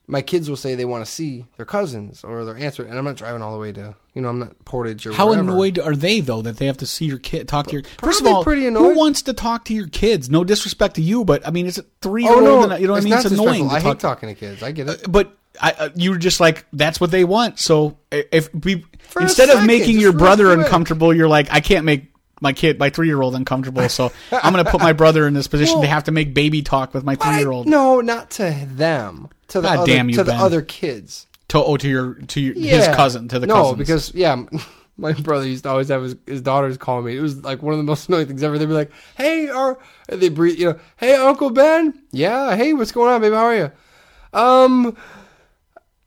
my 0.08 0.22
kids 0.22 0.50
will 0.50 0.56
say 0.56 0.74
they 0.74 0.86
want 0.86 1.06
to 1.06 1.12
see 1.12 1.46
their 1.58 1.66
cousins 1.66 2.24
or 2.24 2.46
their 2.46 2.58
aunts, 2.58 2.80
and 2.80 2.98
I'm 2.98 3.04
not 3.04 3.18
driving 3.18 3.42
all 3.42 3.52
the 3.54 3.60
way 3.60 3.74
to 3.74 3.96
you 4.14 4.22
know 4.22 4.30
I'm 4.30 4.40
not 4.40 4.64
Portage 4.66 5.06
or 5.06 5.14
How 5.14 5.28
wherever. 5.30 5.50
annoyed 5.50 5.80
are 5.80 5.96
they 5.96 6.22
though 6.22 6.42
that 6.42 6.58
they 6.58 6.66
have 6.66 6.78
to 6.78 6.86
see 6.88 7.06
your 7.06 7.20
kid 7.20 7.48
talk 7.48 7.68
to 7.68 7.74
your? 7.74 7.84
First 8.00 8.22
of 8.22 8.28
all, 8.28 8.44
pretty 8.44 8.66
annoyed. 8.66 8.94
who 8.94 8.98
wants 8.98 9.22
to 9.24 9.34
talk 9.34 9.66
to 9.66 9.74
your 9.74 9.88
kids? 9.88 10.30
No 10.30 10.44
disrespect 10.44 10.96
to 10.96 11.02
you, 11.02 11.26
but 11.26 11.46
I 11.46 11.52
mean, 11.52 11.68
it's 11.68 11.78
a 11.78 11.86
three 12.02 12.24
year 12.24 12.32
Oh 12.32 12.40
no, 12.40 12.76
you 12.78 12.88
know 12.88 12.94
what 12.94 13.02
I 13.02 13.06
mean? 13.06 13.14
It's 13.14 13.26
annoying. 13.26 13.70
I 13.70 13.80
hate 13.80 13.84
talk, 13.84 14.00
talking 14.00 14.30
to 14.30 14.36
kids. 14.36 14.64
I 14.64 14.72
get 14.72 14.88
it. 14.88 15.12
but 15.12 15.38
I, 15.62 15.72
uh, 15.72 15.90
you're 15.96 16.18
just 16.18 16.40
like 16.40 16.66
that's 16.72 17.02
what 17.02 17.12
they 17.12 17.24
want. 17.24 17.60
So 17.60 17.98
if 18.12 18.54
we 18.54 18.86
For 19.00 19.22
instead 19.22 19.50
of 19.50 19.66
making 19.66 20.00
your 20.00 20.14
brother 20.14 20.54
uncomfortable, 20.54 21.14
you're 21.14 21.28
like, 21.28 21.52
I 21.52 21.60
can't 21.60 21.86
make 21.86 22.14
my 22.40 22.54
kid, 22.54 22.80
my 22.80 22.90
three 22.90 23.08
year 23.08 23.22
old, 23.22 23.36
uncomfortable. 23.36 23.90
So 23.90 24.12
I'm 24.32 24.54
going 24.54 24.64
to 24.64 24.72
put 24.72 24.82
my 24.82 24.94
brother 25.04 25.28
in 25.28 25.34
this 25.34 25.48
position 25.48 25.82
to 25.82 25.88
have 25.88 26.06
to 26.06 26.12
make 26.12 26.34
baby 26.34 26.62
talk 26.62 26.94
with 26.94 27.04
my 27.04 27.16
three 27.16 27.38
year 27.40 27.52
old. 27.52 27.68
No, 27.68 28.02
not 28.02 28.30
to 28.32 28.66
them. 28.70 29.30
To 29.50 29.62
the 29.62 29.68
God 29.68 29.78
other, 29.80 29.88
damn 29.88 30.10
you, 30.10 30.16
to 30.16 30.24
the 30.24 30.34
other 30.34 30.62
kids. 30.62 31.28
To 31.50 31.64
oh, 31.64 31.78
to 31.78 31.88
your 31.88 32.14
to 32.16 32.42
your, 32.42 32.54
his 32.56 32.88
cousin, 32.88 33.28
to 33.30 33.40
the 33.40 33.48
no, 33.48 33.56
cousins. 33.56 33.78
because 33.78 34.14
yeah, 34.14 34.44
my 34.98 35.14
brother 35.14 35.48
used 35.48 35.64
to 35.64 35.70
always 35.70 35.88
have 35.88 36.04
his, 36.04 36.16
his 36.26 36.42
daughters 36.42 36.78
call 36.78 37.02
me. 37.02 37.16
It 37.16 37.22
was 37.22 37.44
like 37.44 37.62
one 37.62 37.74
of 37.74 37.78
the 37.78 37.84
most 37.84 38.10
annoying 38.10 38.28
things 38.28 38.44
ever. 38.44 38.58
They'd 38.58 38.66
be 38.66 38.74
like, 38.74 38.92
"Hey, 39.16 39.48
our," 39.48 39.80
they 40.10 40.30
breathe, 40.30 40.60
you 40.60 40.72
know, 40.72 40.80
"Hey, 40.98 41.16
Uncle 41.16 41.50
Ben." 41.50 42.04
Yeah, 42.12 42.56
hey, 42.56 42.74
what's 42.74 42.92
going 42.92 43.10
on, 43.14 43.22
baby? 43.22 43.36
How 43.36 43.46
are 43.46 43.56
you? 43.56 43.72
Um, 44.34 44.98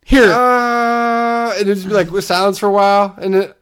here, 0.05 0.31
uh, 0.31 1.53
and 1.53 1.63
it'd 1.63 1.77
just 1.77 1.89
be 1.89 1.95
like 1.95 2.11
with 2.11 2.25
silence 2.25 2.59
for 2.59 2.67
a 2.67 2.73
while, 2.73 3.15
and 3.19 3.35
then 3.35 3.55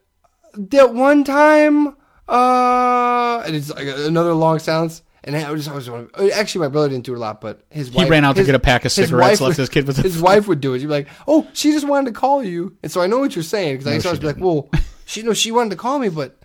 that 0.54 0.94
one 0.94 1.22
time, 1.22 1.96
uh, 2.28 3.42
and 3.46 3.54
it's 3.54 3.70
like 3.70 3.86
another 3.86 4.34
long 4.34 4.58
silence. 4.58 5.02
And 5.28 5.36
I 5.36 5.50
was 5.52 5.60
just 5.60 5.70
always 5.70 5.90
want 5.90 6.10
actually, 6.32 6.62
my 6.62 6.68
brother 6.68 6.88
didn't 6.88 7.04
do 7.04 7.12
it 7.12 7.18
a 7.18 7.20
lot, 7.20 7.42
but 7.42 7.60
his 7.68 7.90
He 7.90 7.96
wife, 7.98 8.08
ran 8.08 8.24
out 8.24 8.36
to 8.36 8.44
get 8.44 8.54
a 8.54 8.58
pack 8.58 8.80
of 8.80 8.84
his 8.84 8.94
cigarettes, 8.94 9.42
left 9.42 9.58
his 9.58 9.68
kid 9.68 9.86
with 9.86 9.98
his 9.98 10.22
wife 10.22 10.48
would 10.48 10.62
do 10.62 10.72
it. 10.72 10.78
She'd 10.80 10.86
be 10.86 10.92
like, 10.92 11.08
"Oh, 11.26 11.46
she 11.52 11.70
just 11.72 11.86
wanted 11.86 12.14
to 12.14 12.18
call 12.18 12.42
you," 12.42 12.76
and 12.82 12.90
so 12.90 13.02
I 13.02 13.06
know 13.06 13.18
what 13.18 13.36
you're 13.36 13.42
saying 13.42 13.74
because 13.76 13.86
I 13.86 13.92
used 13.92 14.04
to 14.04 14.08
always 14.08 14.20
be 14.20 14.26
like, 14.26 14.38
"Well, 14.38 14.70
she 15.04 15.22
no, 15.22 15.34
she 15.34 15.52
wanted 15.52 15.70
to 15.70 15.76
call 15.76 15.98
me, 15.98 16.08
but 16.08 16.38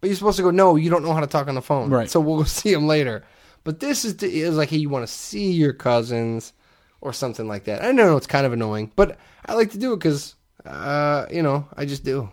but 0.00 0.08
you're 0.08 0.16
supposed 0.16 0.38
to 0.38 0.42
go, 0.42 0.50
no, 0.50 0.76
you 0.76 0.88
don't 0.88 1.04
know 1.04 1.12
how 1.12 1.20
to 1.20 1.26
talk 1.26 1.48
on 1.48 1.54
the 1.54 1.60
phone, 1.60 1.90
Right. 1.90 2.08
So 2.08 2.18
we'll 2.18 2.38
go 2.38 2.44
see 2.60 2.72
him 2.72 2.86
later." 2.86 3.24
But 3.62 3.80
this 3.80 4.04
is 4.04 4.16
the, 4.16 4.42
it 4.42 4.48
was 4.48 4.56
like, 4.56 4.70
hey, 4.70 4.78
you 4.78 4.88
want 4.88 5.06
to 5.06 5.12
see 5.12 5.52
your 5.52 5.74
cousins 5.74 6.54
or 7.02 7.12
something 7.12 7.46
like 7.46 7.64
that. 7.64 7.84
I 7.84 7.92
know 7.92 8.16
it's 8.16 8.26
kind 8.26 8.46
of 8.46 8.52
annoying, 8.54 8.90
but 8.96 9.18
I 9.44 9.54
like 9.54 9.70
to 9.72 9.78
do 9.78 9.92
it 9.92 9.98
because, 9.98 10.34
uh, 10.64 11.26
you 11.30 11.42
know, 11.42 11.68
I 11.76 11.84
just 11.84 12.04
do. 12.04 12.30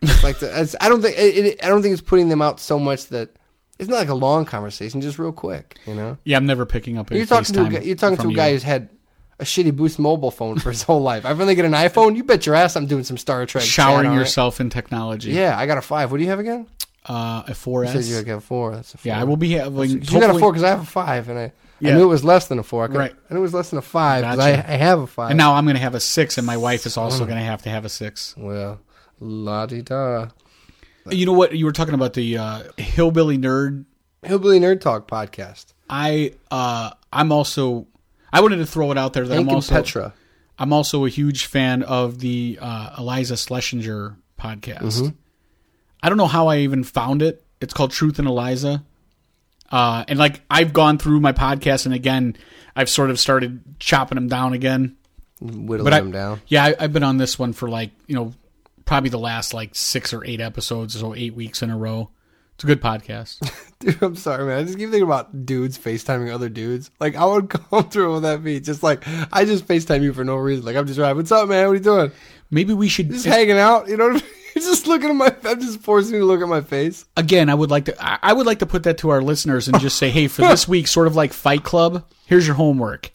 It's 0.00 0.22
like 0.22 0.38
the, 0.38 0.76
I 0.80 0.88
don't 0.88 1.02
think 1.02 1.18
it, 1.18 1.46
it, 1.46 1.64
I 1.64 1.68
don't 1.68 1.82
think 1.82 1.92
it's 1.92 2.02
putting 2.02 2.28
them 2.28 2.42
out 2.42 2.60
so 2.60 2.78
much 2.78 3.08
that 3.08 3.30
it's 3.78 3.88
not 3.88 3.96
like 3.96 4.08
a 4.08 4.14
long 4.14 4.44
conversation, 4.44 5.00
just 5.00 5.18
real 5.18 5.32
quick, 5.32 5.78
you 5.86 5.94
know. 5.94 6.16
yeah, 6.24 6.36
I'm 6.36 6.46
never 6.46 6.64
picking 6.66 6.96
up. 6.98 7.10
A 7.10 7.16
You're 7.16 7.26
talking 7.26 7.54
to 7.54 7.64
a 7.64 7.68
guy, 7.70 7.80
you're 7.80 7.96
talking 7.96 8.18
to 8.18 8.28
a 8.28 8.32
guy 8.32 8.48
you. 8.48 8.52
who's 8.54 8.62
had 8.62 8.88
a 9.40 9.44
shitty 9.44 9.74
Boost 9.74 9.98
mobile 9.98 10.30
phone 10.30 10.58
for 10.60 10.70
his 10.70 10.82
whole 10.82 11.02
life. 11.02 11.24
I 11.26 11.30
finally 11.30 11.54
get 11.56 11.64
an 11.64 11.72
iPhone. 11.72 12.14
You 12.16 12.22
bet 12.24 12.46
your 12.46 12.54
ass 12.54 12.76
I'm 12.76 12.86
doing 12.86 13.02
some 13.04 13.18
Star 13.18 13.44
Trek. 13.46 13.64
showering 13.64 14.12
it. 14.12 14.14
yourself 14.14 14.60
in 14.60 14.70
technology. 14.70 15.32
Yeah, 15.32 15.58
I 15.58 15.66
got 15.66 15.76
a 15.78 15.82
five. 15.82 16.10
What 16.12 16.18
do 16.18 16.22
you 16.24 16.30
have 16.30 16.38
again? 16.38 16.66
uh, 17.06 17.42
a 17.46 17.48
You 17.48 17.54
4S. 17.54 17.92
said 17.92 18.04
you 18.04 18.22
got 18.22 18.36
a 18.38 18.40
four. 18.40 18.76
That's 18.76 18.94
a 18.94 18.98
four. 18.98 19.08
yeah, 19.10 19.20
I 19.20 19.24
will 19.24 19.36
be 19.36 19.50
having. 19.52 19.90
You 19.90 19.98
got 20.20 20.34
a 20.34 20.38
four 20.38 20.52
because 20.52 20.62
I 20.62 20.68
have 20.70 20.80
a 20.82 20.86
five, 20.86 21.28
and 21.28 21.38
I, 21.38 21.52
Yeah. 21.80 21.90
I 21.90 21.96
knew 21.96 22.04
it 22.04 22.06
was 22.06 22.24
less 22.24 22.46
than 22.48 22.58
a 22.58 22.62
four. 22.62 22.84
I, 22.84 22.86
could, 22.86 22.96
Right. 22.96 23.14
I 23.28 23.34
knew 23.34 23.40
it 23.40 23.42
was 23.42 23.52
less 23.52 23.68
than 23.70 23.78
a 23.78 23.82
five 23.82 24.22
because 24.22 24.38
I, 24.38 24.50
I 24.52 24.76
have 24.76 25.00
a 25.00 25.06
five. 25.06 25.30
And 25.30 25.36
now 25.36 25.54
I'm 25.54 25.64
going 25.64 25.74
to 25.76 25.82
have 25.82 25.94
a 25.96 26.00
six, 26.00 26.38
and 26.38 26.46
my 26.46 26.56
wife 26.56 26.86
is 26.86 26.96
also 26.96 27.26
going 27.26 27.36
to 27.38 27.44
have 27.44 27.60
to 27.64 27.68
have 27.70 27.84
a 27.84 27.88
six. 27.90 28.34
well, 28.38 28.80
la 29.20 29.66
di 29.66 29.82
da. 29.82 30.28
You 31.10 31.26
know 31.26 31.32
what? 31.32 31.56
You 31.56 31.64
were 31.64 31.72
talking 31.72 31.94
about 31.94 32.14
the 32.14 32.38
uh, 32.38 32.62
hillbilly 32.76 33.38
nerd. 33.38 33.84
Hillbilly 34.22 34.58
Nerd 34.58 34.80
Talk 34.80 35.06
podcast. 35.06 35.74
I 35.88 36.34
uh, 36.50 36.90
I'm 37.12 37.30
also. 37.32 37.86
I 38.32 38.40
wanted 38.40 38.56
to 38.56 38.66
throw 38.66 38.90
it 38.90 38.98
out 38.98 39.12
there 39.12 39.26
that 39.26 39.34
Hank 39.34 39.48
I'm 39.48 39.54
also. 39.54 39.74
Petra. 39.74 40.14
I'm 40.58 40.72
also 40.72 41.04
a 41.04 41.08
huge 41.08 41.46
fan 41.46 41.82
of 41.82 42.20
the 42.20 42.58
uh, 42.60 42.96
Iliza 42.96 43.34
Shlesinger 43.34 44.16
podcast. 44.40 44.78
Mm-hmm. 45.00 45.08
I 46.02 46.08
don't 46.08 46.18
know 46.18 46.26
how 46.26 46.46
I 46.46 46.58
even 46.58 46.84
found 46.84 47.22
it. 47.22 47.44
It's 47.60 47.74
called 47.74 47.90
Truth 47.90 48.18
and 48.18 48.28
Iliza. 48.28 48.82
Uh, 49.70 50.04
and 50.06 50.18
like 50.18 50.42
I've 50.50 50.72
gone 50.72 50.98
through 50.98 51.20
my 51.20 51.32
podcast, 51.32 51.86
and 51.86 51.94
again, 51.94 52.36
I've 52.76 52.88
sort 52.88 53.10
of 53.10 53.18
started 53.18 53.62
chopping 53.78 54.16
them 54.16 54.28
down 54.28 54.52
again. 54.52 54.96
Whittling 55.40 55.84
But 55.84 55.92
I, 55.92 56.00
them 56.00 56.12
down. 56.12 56.40
yeah, 56.46 56.64
I, 56.64 56.76
I've 56.78 56.92
been 56.92 57.02
on 57.02 57.18
this 57.18 57.38
one 57.38 57.52
for 57.52 57.68
like 57.68 57.90
you 58.06 58.14
know 58.14 58.32
probably 58.84 59.10
the 59.10 59.18
last 59.18 59.54
like 59.54 59.74
six 59.74 60.12
or 60.12 60.24
eight 60.24 60.40
episodes, 60.40 60.98
so 60.98 61.14
eight 61.14 61.34
weeks 61.34 61.62
in 61.62 61.70
a 61.70 61.76
row. 61.76 62.10
It's 62.54 62.62
a 62.64 62.68
good 62.68 62.80
podcast. 62.80 63.40
Dude, 63.80 64.00
I'm 64.00 64.14
sorry, 64.14 64.44
man. 64.46 64.58
I 64.58 64.62
just 64.62 64.78
keep 64.78 64.90
thinking 64.90 65.02
about 65.02 65.44
dudes 65.44 65.76
FaceTiming 65.76 66.32
other 66.32 66.48
dudes. 66.48 66.88
Like, 67.00 67.16
I 67.16 67.24
would 67.24 67.52
how 67.52 67.78
uncomfortable 67.78 68.14
would 68.14 68.22
that 68.22 68.44
be? 68.44 68.60
Just 68.60 68.84
like, 68.84 69.02
I 69.32 69.44
just 69.44 69.66
FaceTime 69.66 70.02
you 70.02 70.12
for 70.12 70.22
no 70.24 70.36
reason. 70.36 70.64
Like, 70.64 70.76
I'm 70.76 70.86
just 70.86 71.00
right. 71.00 71.12
What's 71.14 71.32
up, 71.32 71.48
man? 71.48 71.66
What 71.66 71.72
are 71.72 71.74
you 71.74 71.80
doing? 71.80 72.12
Maybe 72.52 72.72
we 72.72 72.88
should 72.88 73.10
Just 73.10 73.26
hanging 73.26 73.58
out. 73.58 73.88
You 73.88 73.96
know 73.96 74.04
what 74.08 74.22
I 74.22 74.24
mean? 74.24 74.34
Just 74.54 74.86
looking 74.86 75.10
at 75.10 75.16
my. 75.16 75.34
I'm 75.50 75.60
just 75.60 75.80
forcing 75.80 76.14
you 76.14 76.20
to 76.20 76.26
look 76.26 76.40
at 76.40 76.46
my 76.46 76.60
face. 76.60 77.04
again. 77.16 77.50
I 77.50 77.54
would 77.54 77.72
like 77.72 77.86
to. 77.86 77.96
I 78.00 78.20
I 78.22 78.32
would 78.32 78.46
like 78.46 78.60
to 78.60 78.66
put 78.66 78.84
that 78.84 78.98
to 78.98 79.10
our 79.10 79.20
listeners 79.20 79.66
and 79.66 79.80
just 79.80 79.98
say, 79.98 80.10
hey, 80.10 80.28
for 80.28 80.42
this 80.42 80.68
week, 80.68 80.86
sort 80.86 81.08
of 81.08 81.16
like 81.16 81.32
Fight 81.32 81.64
Club. 81.64 82.04
Here's 82.26 82.46
your 82.46 82.54
homework. 82.54 83.10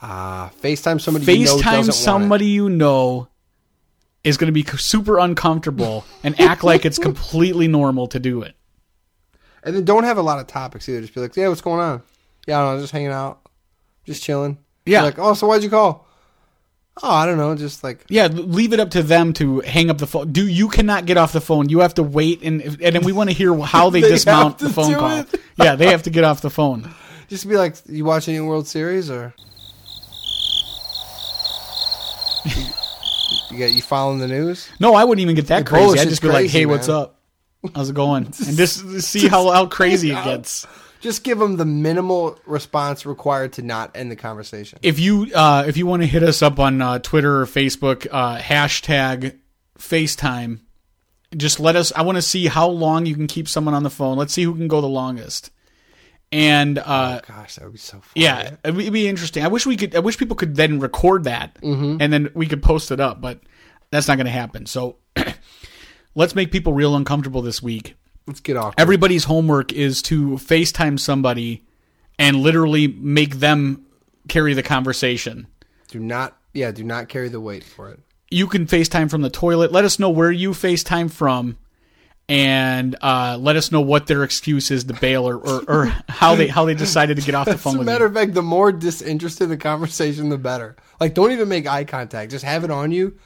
Ah, 0.00 0.50
FaceTime 0.62 0.98
somebody. 0.98 1.30
you 1.30 1.44
know 1.44 1.58
FaceTime 1.58 1.72
want 1.74 1.88
it. 1.90 1.92
somebody 1.92 2.46
you 2.46 2.70
know 2.70 3.28
is 4.24 4.36
going 4.36 4.46
to 4.46 4.52
be 4.52 4.64
super 4.78 5.18
uncomfortable 5.18 6.04
and 6.22 6.38
act 6.40 6.62
like 6.62 6.84
it's 6.84 6.98
completely 6.98 7.68
normal 7.68 8.06
to 8.08 8.20
do 8.20 8.42
it. 8.42 8.54
And 9.64 9.74
then 9.74 9.84
don't 9.84 10.04
have 10.04 10.18
a 10.18 10.22
lot 10.22 10.38
of 10.38 10.46
topics 10.46 10.88
either. 10.88 11.00
Just 11.00 11.14
be 11.14 11.20
like, 11.20 11.36
yeah, 11.36 11.48
what's 11.48 11.60
going 11.60 11.80
on? 11.80 12.02
Yeah, 12.46 12.60
I 12.60 12.64
don't 12.64 12.74
know, 12.76 12.80
just 12.80 12.92
hanging 12.92 13.08
out, 13.08 13.40
just 14.04 14.22
chilling. 14.22 14.58
Yeah. 14.86 15.02
Like, 15.02 15.18
oh, 15.18 15.34
so 15.34 15.46
why'd 15.46 15.62
you 15.62 15.70
call? 15.70 16.08
Oh, 17.02 17.10
I 17.10 17.24
don't 17.24 17.38
know, 17.38 17.54
just 17.54 17.82
like 17.82 18.04
Yeah, 18.08 18.26
leave 18.26 18.72
it 18.72 18.80
up 18.80 18.90
to 18.90 19.02
them 19.02 19.32
to 19.34 19.60
hang 19.60 19.88
up 19.88 19.98
the 19.98 20.06
phone. 20.06 20.32
Do 20.32 20.46
you 20.46 20.68
cannot 20.68 21.06
get 21.06 21.16
off 21.16 21.32
the 21.32 21.40
phone? 21.40 21.68
You 21.70 21.78
have 21.78 21.94
to 21.94 22.02
wait, 22.02 22.42
and 22.42 22.60
and 22.60 22.94
then 22.94 23.02
we 23.02 23.12
want 23.12 23.30
to 23.30 23.34
hear 23.34 23.56
how 23.58 23.88
they, 23.90 24.02
They 24.02 24.10
dismount 24.10 24.58
the 24.58 24.68
phone 24.68 24.94
call. 24.94 25.24
Yeah, 25.56 25.74
they 25.76 25.86
have 25.86 26.02
to 26.02 26.10
get 26.10 26.24
off 26.24 26.42
the 26.42 26.50
phone. 26.50 26.92
just 27.28 27.48
be 27.48 27.56
like, 27.56 27.76
you 27.86 28.04
watching 28.04 28.36
any 28.36 28.44
World 28.44 28.68
Series 28.68 29.08
or 29.10 29.32
you, 32.44 32.66
you 33.52 33.58
got 33.58 33.72
you 33.72 33.82
following 33.82 34.18
the 34.18 34.28
news? 34.28 34.68
No, 34.80 34.94
I 34.94 35.04
wouldn't 35.04 35.22
even 35.22 35.34
get 35.36 35.46
that 35.48 35.58
Hey, 35.58 35.64
crazy. 35.64 35.84
I'd 35.84 36.04
bullshit's 36.06 36.10
just 36.10 36.22
be 36.22 36.28
like, 36.28 36.36
crazy, 36.36 36.58
"Hey, 36.58 36.66
what's 36.66 36.88
man." 36.88 36.96
up? 36.96 37.20
How's 37.74 37.90
it 37.90 37.94
going?" 37.94 38.24
And 38.46 38.56
just 38.56 39.00
see 39.02 39.28
how 39.28 39.50
how 39.50 39.66
crazy 39.66 40.10
it 40.10 40.14
gets. 40.24 40.66
Just 41.00 41.24
give 41.24 41.38
them 41.38 41.56
the 41.56 41.64
minimal 41.64 42.38
response 42.46 43.04
required 43.04 43.54
to 43.54 43.62
not 43.62 43.96
end 43.96 44.10
the 44.10 44.16
conversation. 44.16 44.78
If 44.82 45.00
you 45.00 45.28
uh, 45.34 45.64
if 45.66 45.76
you 45.76 45.84
want 45.86 46.02
to 46.02 46.06
hit 46.06 46.22
us 46.22 46.42
up 46.42 46.58
on 46.58 46.80
uh, 46.80 46.98
Twitter 47.00 47.40
or 47.42 47.46
Facebook, 47.46 48.06
uh, 48.10 48.38
hashtag 48.38 49.38
FaceTime. 49.78 50.60
Just 51.36 51.58
let 51.58 51.76
us. 51.76 51.92
I 51.96 52.02
want 52.02 52.16
to 52.16 52.22
see 52.22 52.46
how 52.46 52.68
long 52.68 53.06
you 53.06 53.14
can 53.14 53.26
keep 53.26 53.48
someone 53.48 53.74
on 53.74 53.82
the 53.82 53.90
phone. 53.90 54.18
Let's 54.18 54.32
see 54.34 54.42
who 54.44 54.54
can 54.54 54.68
go 54.68 54.80
the 54.80 54.86
longest. 54.86 55.50
And 56.32 56.78
uh, 56.78 57.20
Gosh, 57.28 57.56
that 57.56 57.64
would 57.64 57.74
be 57.74 57.78
so 57.78 57.98
fun. 57.98 58.10
Yeah, 58.14 58.54
it'd 58.64 58.74
be- 58.76 58.84
it'd 58.84 58.92
be 58.94 59.06
interesting. 59.06 59.44
I 59.44 59.48
wish 59.48 59.66
we 59.66 59.76
could. 59.76 59.94
I 59.94 59.98
wish 59.98 60.16
people 60.16 60.34
could 60.34 60.56
then 60.56 60.80
record 60.80 61.24
that, 61.24 61.54
Mm-hmm. 61.60 61.98
and 62.00 62.10
then 62.12 62.30
we 62.34 62.46
could 62.46 62.62
post 62.62 62.90
it 62.90 63.00
up. 63.00 63.20
But 63.20 63.40
that's 63.90 64.08
not 64.08 64.16
going 64.16 64.24
to 64.26 64.32
happen. 64.32 64.64
So 64.66 64.96
let's 66.14 66.34
make 66.34 66.50
people 66.50 66.72
real 66.72 66.96
uncomfortable 66.96 67.42
this 67.42 67.62
week. 67.62 67.94
Let's 68.26 68.40
get 68.40 68.56
off. 68.56 68.74
Everybody's 68.78 69.24
homework 69.24 69.72
is 69.72 70.00
to 70.02 70.32
FaceTime 70.32 70.98
somebody 70.98 71.64
and 72.18 72.36
literally 72.38 72.86
make 72.88 73.36
them 73.36 73.84
carry 74.28 74.54
the 74.54 74.62
conversation. 74.62 75.48
do 75.88 75.98
not, 75.98 76.36
yeah, 76.54 76.70
do 76.70 76.84
not 76.84 77.08
carry 77.08 77.28
the 77.28 77.40
weight 77.40 77.64
for 77.64 77.90
it. 77.90 77.98
You 78.30 78.46
can 78.46 78.66
FaceTime 78.66 79.10
from 79.10 79.22
the 79.22 79.28
toilet. 79.30 79.72
Let 79.72 79.84
us 79.84 79.98
know 79.98 80.08
where 80.08 80.30
you 80.30 80.52
FaceTime 80.52 81.10
from. 81.10 81.58
And 82.28 82.96
uh, 83.02 83.36
let 83.40 83.56
us 83.56 83.72
know 83.72 83.80
what 83.80 84.06
their 84.06 84.22
excuse 84.24 84.70
is 84.70 84.84
to 84.84 84.94
bail, 84.94 85.28
or, 85.28 85.36
or, 85.36 85.64
or 85.68 85.84
how 86.08 86.34
they 86.34 86.46
how 86.46 86.64
they 86.64 86.74
decided 86.74 87.16
to 87.18 87.22
get 87.22 87.34
off 87.34 87.46
the 87.46 87.52
As 87.54 87.60
phone 87.62 87.78
a 87.80 87.82
matter 87.82 88.04
you. 88.04 88.08
of 88.08 88.14
fact, 88.14 88.32
the 88.34 88.42
more 88.42 88.72
disinterested 88.72 89.48
the 89.48 89.56
conversation, 89.56 90.28
the 90.28 90.38
better. 90.38 90.76
Like, 91.00 91.14
don't 91.14 91.32
even 91.32 91.48
make 91.48 91.66
eye 91.66 91.84
contact. 91.84 92.30
Just 92.30 92.44
have 92.44 92.62
it 92.64 92.70
on 92.70 92.92
you, 92.92 93.18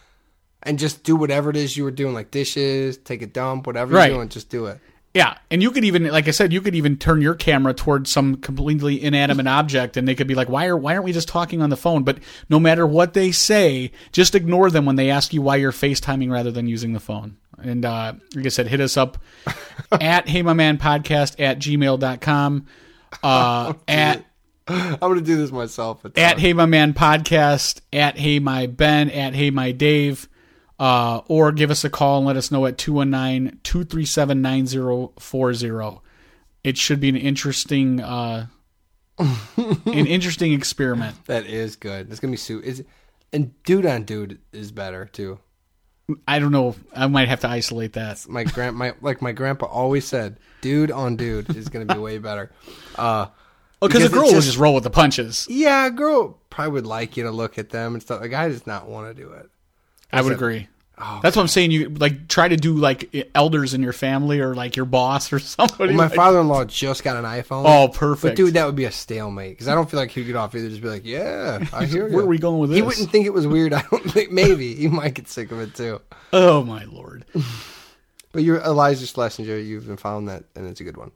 and 0.63 0.79
just 0.79 1.05
do 1.05 1.15
whatever 1.15 1.51
it 1.51 1.57
is 1.57 1.77
you 1.77 1.85
were 1.85 1.91
doing, 1.93 2.15
like 2.15 2.31
dishes, 2.31 2.97
take 2.97 3.23
a 3.23 3.27
dump, 3.27 3.67
whatever 3.67 3.95
Right. 3.95 4.09
you're 4.09 4.17
doing. 4.19 4.29
Just 4.31 4.49
do 4.49 4.67
it. 4.67 4.81
Yeah, 5.17 5.39
and 5.51 5.63
you 5.63 5.71
could 5.71 5.83
even, 5.83 6.05
like 6.09 6.29
I 6.29 6.31
said, 6.31 6.53
you 6.53 6.61
could 6.61 6.75
even 6.75 6.99
turn 6.99 7.23
your 7.23 7.35
camera 7.35 7.73
towards 7.73 8.11
some 8.11 8.37
completely 8.37 9.03
inanimate 9.03 9.47
object, 9.47 9.97
and 9.97 10.07
they 10.07 10.15
could 10.15 10.27
be 10.27 10.35
like, 10.35 10.51
"Why 10.51 10.67
are 10.67 10.77
why 10.77 10.93
aren't 10.93 11.07
we 11.07 11.13
just 11.13 11.27
talking 11.27 11.63
on 11.63 11.71
the 11.71 11.77
phone?" 11.77 12.03
But 12.03 12.19
no 12.51 12.61
matter 12.61 12.87
what 12.87 13.15
they 13.15 13.33
say, 13.33 13.93
just 14.13 14.35
ignore 14.35 14.71
them 14.71 14.85
when 14.85 14.97
they 14.97 15.09
ask 15.09 15.33
you 15.33 15.41
why 15.41 15.57
you're 15.57 15.73
FaceTiming 15.73 16.31
rather 16.31 16.51
than 16.51 16.67
using 16.67 16.93
the 16.93 17.01
phone. 17.01 17.39
And 17.57 17.87
uh, 17.87 18.13
like 18.35 18.45
I 18.45 18.49
said, 18.51 18.67
hit 18.67 18.83
us 18.83 18.99
up 18.99 19.17
at 19.91 20.29
Hey 20.29 20.43
My 20.43 20.53
Man 20.53 20.77
Podcast 20.77 21.41
at 21.41 21.61
gmail.com. 21.61 22.67
Uh, 23.23 23.73
at 23.89 24.23
I'm 24.69 24.99
gonna 24.99 25.23
do 25.23 25.37
this 25.37 25.51
myself. 25.51 26.05
At 26.05 26.15
fun. 26.15 26.39
Hey 26.39 26.53
My 26.53 26.67
Man 26.67 26.93
Podcast, 26.93 27.81
at 27.91 28.19
Hey 28.19 28.39
My 28.39 28.67
Ben, 28.67 29.09
at 29.09 29.35
Hey 29.35 29.51
My 29.51 29.73
Dave, 29.73 30.29
uh, 30.79 31.21
or 31.29 31.53
give 31.53 31.71
us 31.71 31.85
a 31.85 31.91
call 31.91 32.19
and 32.19 32.27
let 32.27 32.37
us 32.37 32.51
know 32.51 32.67
at 32.67 32.79
219 32.79 33.61
237 33.63 34.43
9040. 34.43 36.01
It 36.65 36.77
should 36.77 37.01
be 37.01 37.09
an 37.09 37.17
interesting, 37.17 38.01
uh, 38.01 38.47
an 39.19 40.07
interesting 40.07 40.53
experiment. 40.53 41.17
that 41.27 41.47
is 41.47 41.77
good. 41.77 42.09
That's 42.09 42.21
gonna 42.21 42.33
be 42.33 42.37
su 42.37 42.61
Is 42.61 42.85
and 43.33 43.53
dude 43.65 43.87
on 43.87 44.05
dude 44.05 44.41
is 44.53 44.73
better 44.73 45.07
too. 45.07 45.39
I 46.29 46.39
don't 46.39 46.53
know. 46.53 46.77
I 46.95 47.09
might 47.09 47.27
have 47.29 47.41
to 47.41 47.49
isolate 47.49 47.95
that. 47.95 48.29
My 48.29 48.45
grand, 48.45 48.77
my 48.77 48.95
like 49.01 49.21
my 49.23 49.33
grandpa 49.33 49.67
always 49.67 50.05
said, 50.07 50.39
dude 50.61 50.91
on 50.91 51.17
dude 51.17 51.55
is 51.57 51.69
gonna 51.69 51.87
be 51.87 51.99
way 51.99 52.19
better. 52.19 52.51
Uh, 52.97 53.27
Oh, 53.83 53.89
because 53.89 54.07
a 54.07 54.09
girl 54.09 54.23
will 54.23 54.31
just- 54.31 54.47
just 54.47 54.59
roll 54.59 54.75
with 54.75 54.85
the 54.85 54.91
punches. 54.91 55.47
yeah, 55.51 55.87
a 55.87 55.91
girl 55.91 56.39
probably 56.49 56.73
would 56.73 56.87
like 56.87 57.19
you 57.19 57.25
to 57.25 57.31
look 57.31 57.59
at 57.59 57.69
them 57.69 57.93
and 57.93 58.03
stuff. 58.03 58.23
A 58.23 58.29
guy 58.29 58.49
does 58.49 58.67
not 58.67 58.89
want 58.89 59.15
to 59.15 59.23
do 59.23 59.31
it. 59.33 59.51
I 60.13 60.23
would 60.23 60.33
agree. 60.33 60.69
Oh, 60.99 61.21
That's 61.23 61.37
what 61.37 61.43
I'm 61.43 61.49
saying. 61.49 61.73
You 61.73 61.91
like 61.91 62.27
try 62.27 62.49
to 62.49 62.57
do 62.57 62.73
like 62.75 63.15
elders 63.35 63.75
in 63.75 63.83
your 63.83 63.93
family 63.93 64.41
or 64.41 64.55
like 64.55 64.77
your 64.77 64.87
boss 64.87 65.31
or 65.31 65.39
somebody. 65.41 65.93
my 65.93 66.07
like- 66.07 66.15
father-in-law 66.15 66.65
just 66.65 67.05
got 67.05 67.17
an 67.17 67.25
iPhone. 67.25 67.65
Oh, 67.67 67.89
perfect. 67.89 68.23
But 68.23 68.37
dude, 68.37 68.55
that 68.55 68.65
would 68.65 68.77
be 68.77 68.87
a 68.87 68.91
stalemate 68.93 69.51
because 69.51 69.69
I 69.69 69.75
don't 69.75 69.91
feel 69.91 70.01
like 70.01 70.11
he'd 70.11 70.25
get 70.25 70.37
off 70.37 70.55
either. 70.55 70.71
Just 70.71 70.81
be 70.81 70.89
like, 70.89 71.05
yeah, 71.05 71.67
I 71.75 71.85
hear 71.87 72.09
you. 72.09 72.15
Where 72.15 72.25
are 72.25 72.29
we 72.29 72.39
going 72.39 72.61
with 72.61 72.71
this? 72.71 72.77
He 72.79 72.83
wouldn't 72.83 73.11
think 73.11 73.27
it 73.27 73.35
was 73.35 73.47
weird. 73.47 73.73
I 73.75 73.83
don't 73.91 74.11
think. 74.11 74.31
Maybe 74.33 74.75
he 74.75 74.89
might 74.89 75.13
get 75.13 75.29
sick 75.29 75.53
of 75.53 75.61
it 75.61 75.75
too. 75.75 76.01
oh 76.33 76.65
my 76.65 76.85
lord. 76.85 77.25
But 78.33 78.43
you're 78.43 78.61
Iliza 78.61 79.05
Shlesinger. 79.07 79.67
You've 79.67 79.87
been 79.87 79.97
found 79.97 80.29
that, 80.29 80.45
and 80.55 80.67
it's 80.69 80.81
a 80.81 80.85
good 80.85 80.99
one. 80.99 81.11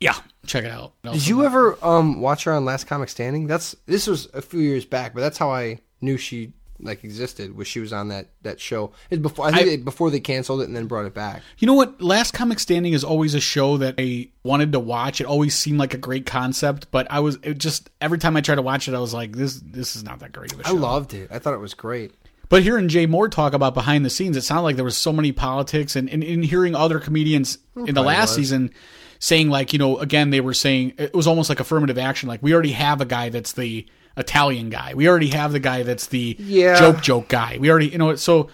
Yeah, 0.00 0.16
check 0.44 0.64
it 0.64 0.70
out. 0.72 0.92
Did 1.04 1.24
you 1.26 1.44
ever 1.44 1.78
um 1.84 2.20
watch 2.20 2.44
her 2.44 2.52
on 2.52 2.64
Last 2.64 2.86
Comic 2.88 3.08
Standing? 3.10 3.46
That's 3.46 3.76
this 3.86 4.06
was 4.08 4.26
a 4.34 4.42
few 4.42 4.60
years 4.60 4.84
back, 4.84 5.14
but 5.14 5.20
that's 5.20 5.38
how 5.38 5.50
I 5.52 5.78
knew 6.00 6.16
she 6.16 6.52
like 6.80 7.04
existed. 7.04 7.56
Was 7.56 7.66
she 7.68 7.80
was 7.80 7.92
on 7.92 8.08
that 8.08 8.28
that 8.42 8.60
show? 8.60 8.92
It's 9.10 9.20
before 9.20 9.46
I 9.46 9.50
think 9.52 9.62
I- 9.62 9.64
they, 9.70 9.76
before 9.76 10.10
they 10.10 10.20
canceled 10.20 10.60
it 10.60 10.64
and 10.64 10.76
then 10.76 10.86
brought 10.86 11.06
it 11.06 11.14
back. 11.14 11.42
You 11.58 11.66
know 11.66 11.74
what? 11.74 12.00
Last 12.00 12.32
Comic 12.34 12.58
Standing 12.60 12.92
is 12.92 13.04
always 13.04 13.34
a 13.34 13.40
show 13.40 13.76
that 13.78 13.96
I 13.98 14.30
wanted 14.42 14.72
to 14.72 14.80
watch. 14.80 15.20
It 15.20 15.26
always 15.26 15.54
seemed 15.54 15.78
like 15.78 15.94
a 15.94 15.98
great 15.98 16.26
concept, 16.26 16.90
but 16.90 17.06
I 17.10 17.20
was 17.20 17.38
it 17.42 17.58
just 17.58 17.90
every 18.00 18.18
time 18.18 18.36
I 18.36 18.40
tried 18.40 18.56
to 18.56 18.62
watch 18.62 18.88
it, 18.88 18.94
I 18.94 19.00
was 19.00 19.14
like, 19.14 19.36
this 19.36 19.60
this 19.64 19.96
is 19.96 20.04
not 20.04 20.20
that 20.20 20.32
great 20.32 20.52
of 20.52 20.60
a 20.60 20.64
show. 20.64 20.76
I 20.76 20.78
loved 20.78 21.14
it. 21.14 21.28
I 21.32 21.38
thought 21.38 21.54
it 21.54 21.60
was 21.60 21.74
great. 21.74 22.14
But 22.50 22.62
hearing 22.62 22.88
Jay 22.88 23.06
Mohr 23.06 23.30
talk 23.30 23.52
about 23.52 23.74
behind 23.74 24.06
the 24.06 24.10
scenes, 24.10 24.34
it 24.34 24.40
sounded 24.40 24.62
like 24.62 24.76
there 24.76 24.84
was 24.84 24.96
so 24.96 25.12
many 25.12 25.32
politics, 25.32 25.96
and 25.96 26.08
and, 26.08 26.22
and 26.24 26.44
hearing 26.44 26.74
other 26.74 26.98
comedians 26.98 27.58
in 27.76 27.94
the 27.94 28.02
last 28.02 28.30
was. 28.30 28.36
season 28.36 28.70
saying 29.18 29.50
like, 29.50 29.72
you 29.72 29.78
know, 29.78 29.98
again 29.98 30.30
they 30.30 30.40
were 30.40 30.54
saying 30.54 30.94
it 30.96 31.12
was 31.12 31.26
almost 31.26 31.48
like 31.48 31.60
affirmative 31.60 31.98
action. 31.98 32.28
Like 32.28 32.42
we 32.42 32.54
already 32.54 32.72
have 32.72 33.00
a 33.00 33.04
guy 33.04 33.28
that's 33.28 33.52
the 33.52 33.84
Italian 34.18 34.68
guy. 34.70 34.92
We 34.94 35.08
already 35.08 35.28
have 35.28 35.52
the 35.52 35.60
guy 35.60 35.82
that's 35.82 36.06
the 36.08 36.36
Yeah. 36.38 36.78
joke 36.78 37.00
joke 37.02 37.28
guy. 37.28 37.56
We 37.60 37.70
already, 37.70 37.88
you 37.88 37.98
know, 37.98 38.14
so 38.16 38.48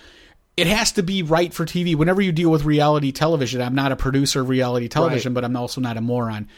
it 0.56 0.66
has 0.68 0.92
to 0.92 1.02
be 1.02 1.22
right 1.22 1.52
for 1.52 1.64
TV. 1.64 1.94
Whenever 1.96 2.20
you 2.22 2.30
deal 2.30 2.50
with 2.50 2.64
reality 2.64 3.10
television, 3.10 3.60
I'm 3.60 3.74
not 3.74 3.90
a 3.92 3.96
producer 3.96 4.40
of 4.42 4.48
reality 4.48 4.86
television, 4.88 5.34
but 5.34 5.44
I'm 5.44 5.56
also 5.56 5.80
not 5.80 5.96
a 5.96 6.00
moron. 6.00 6.48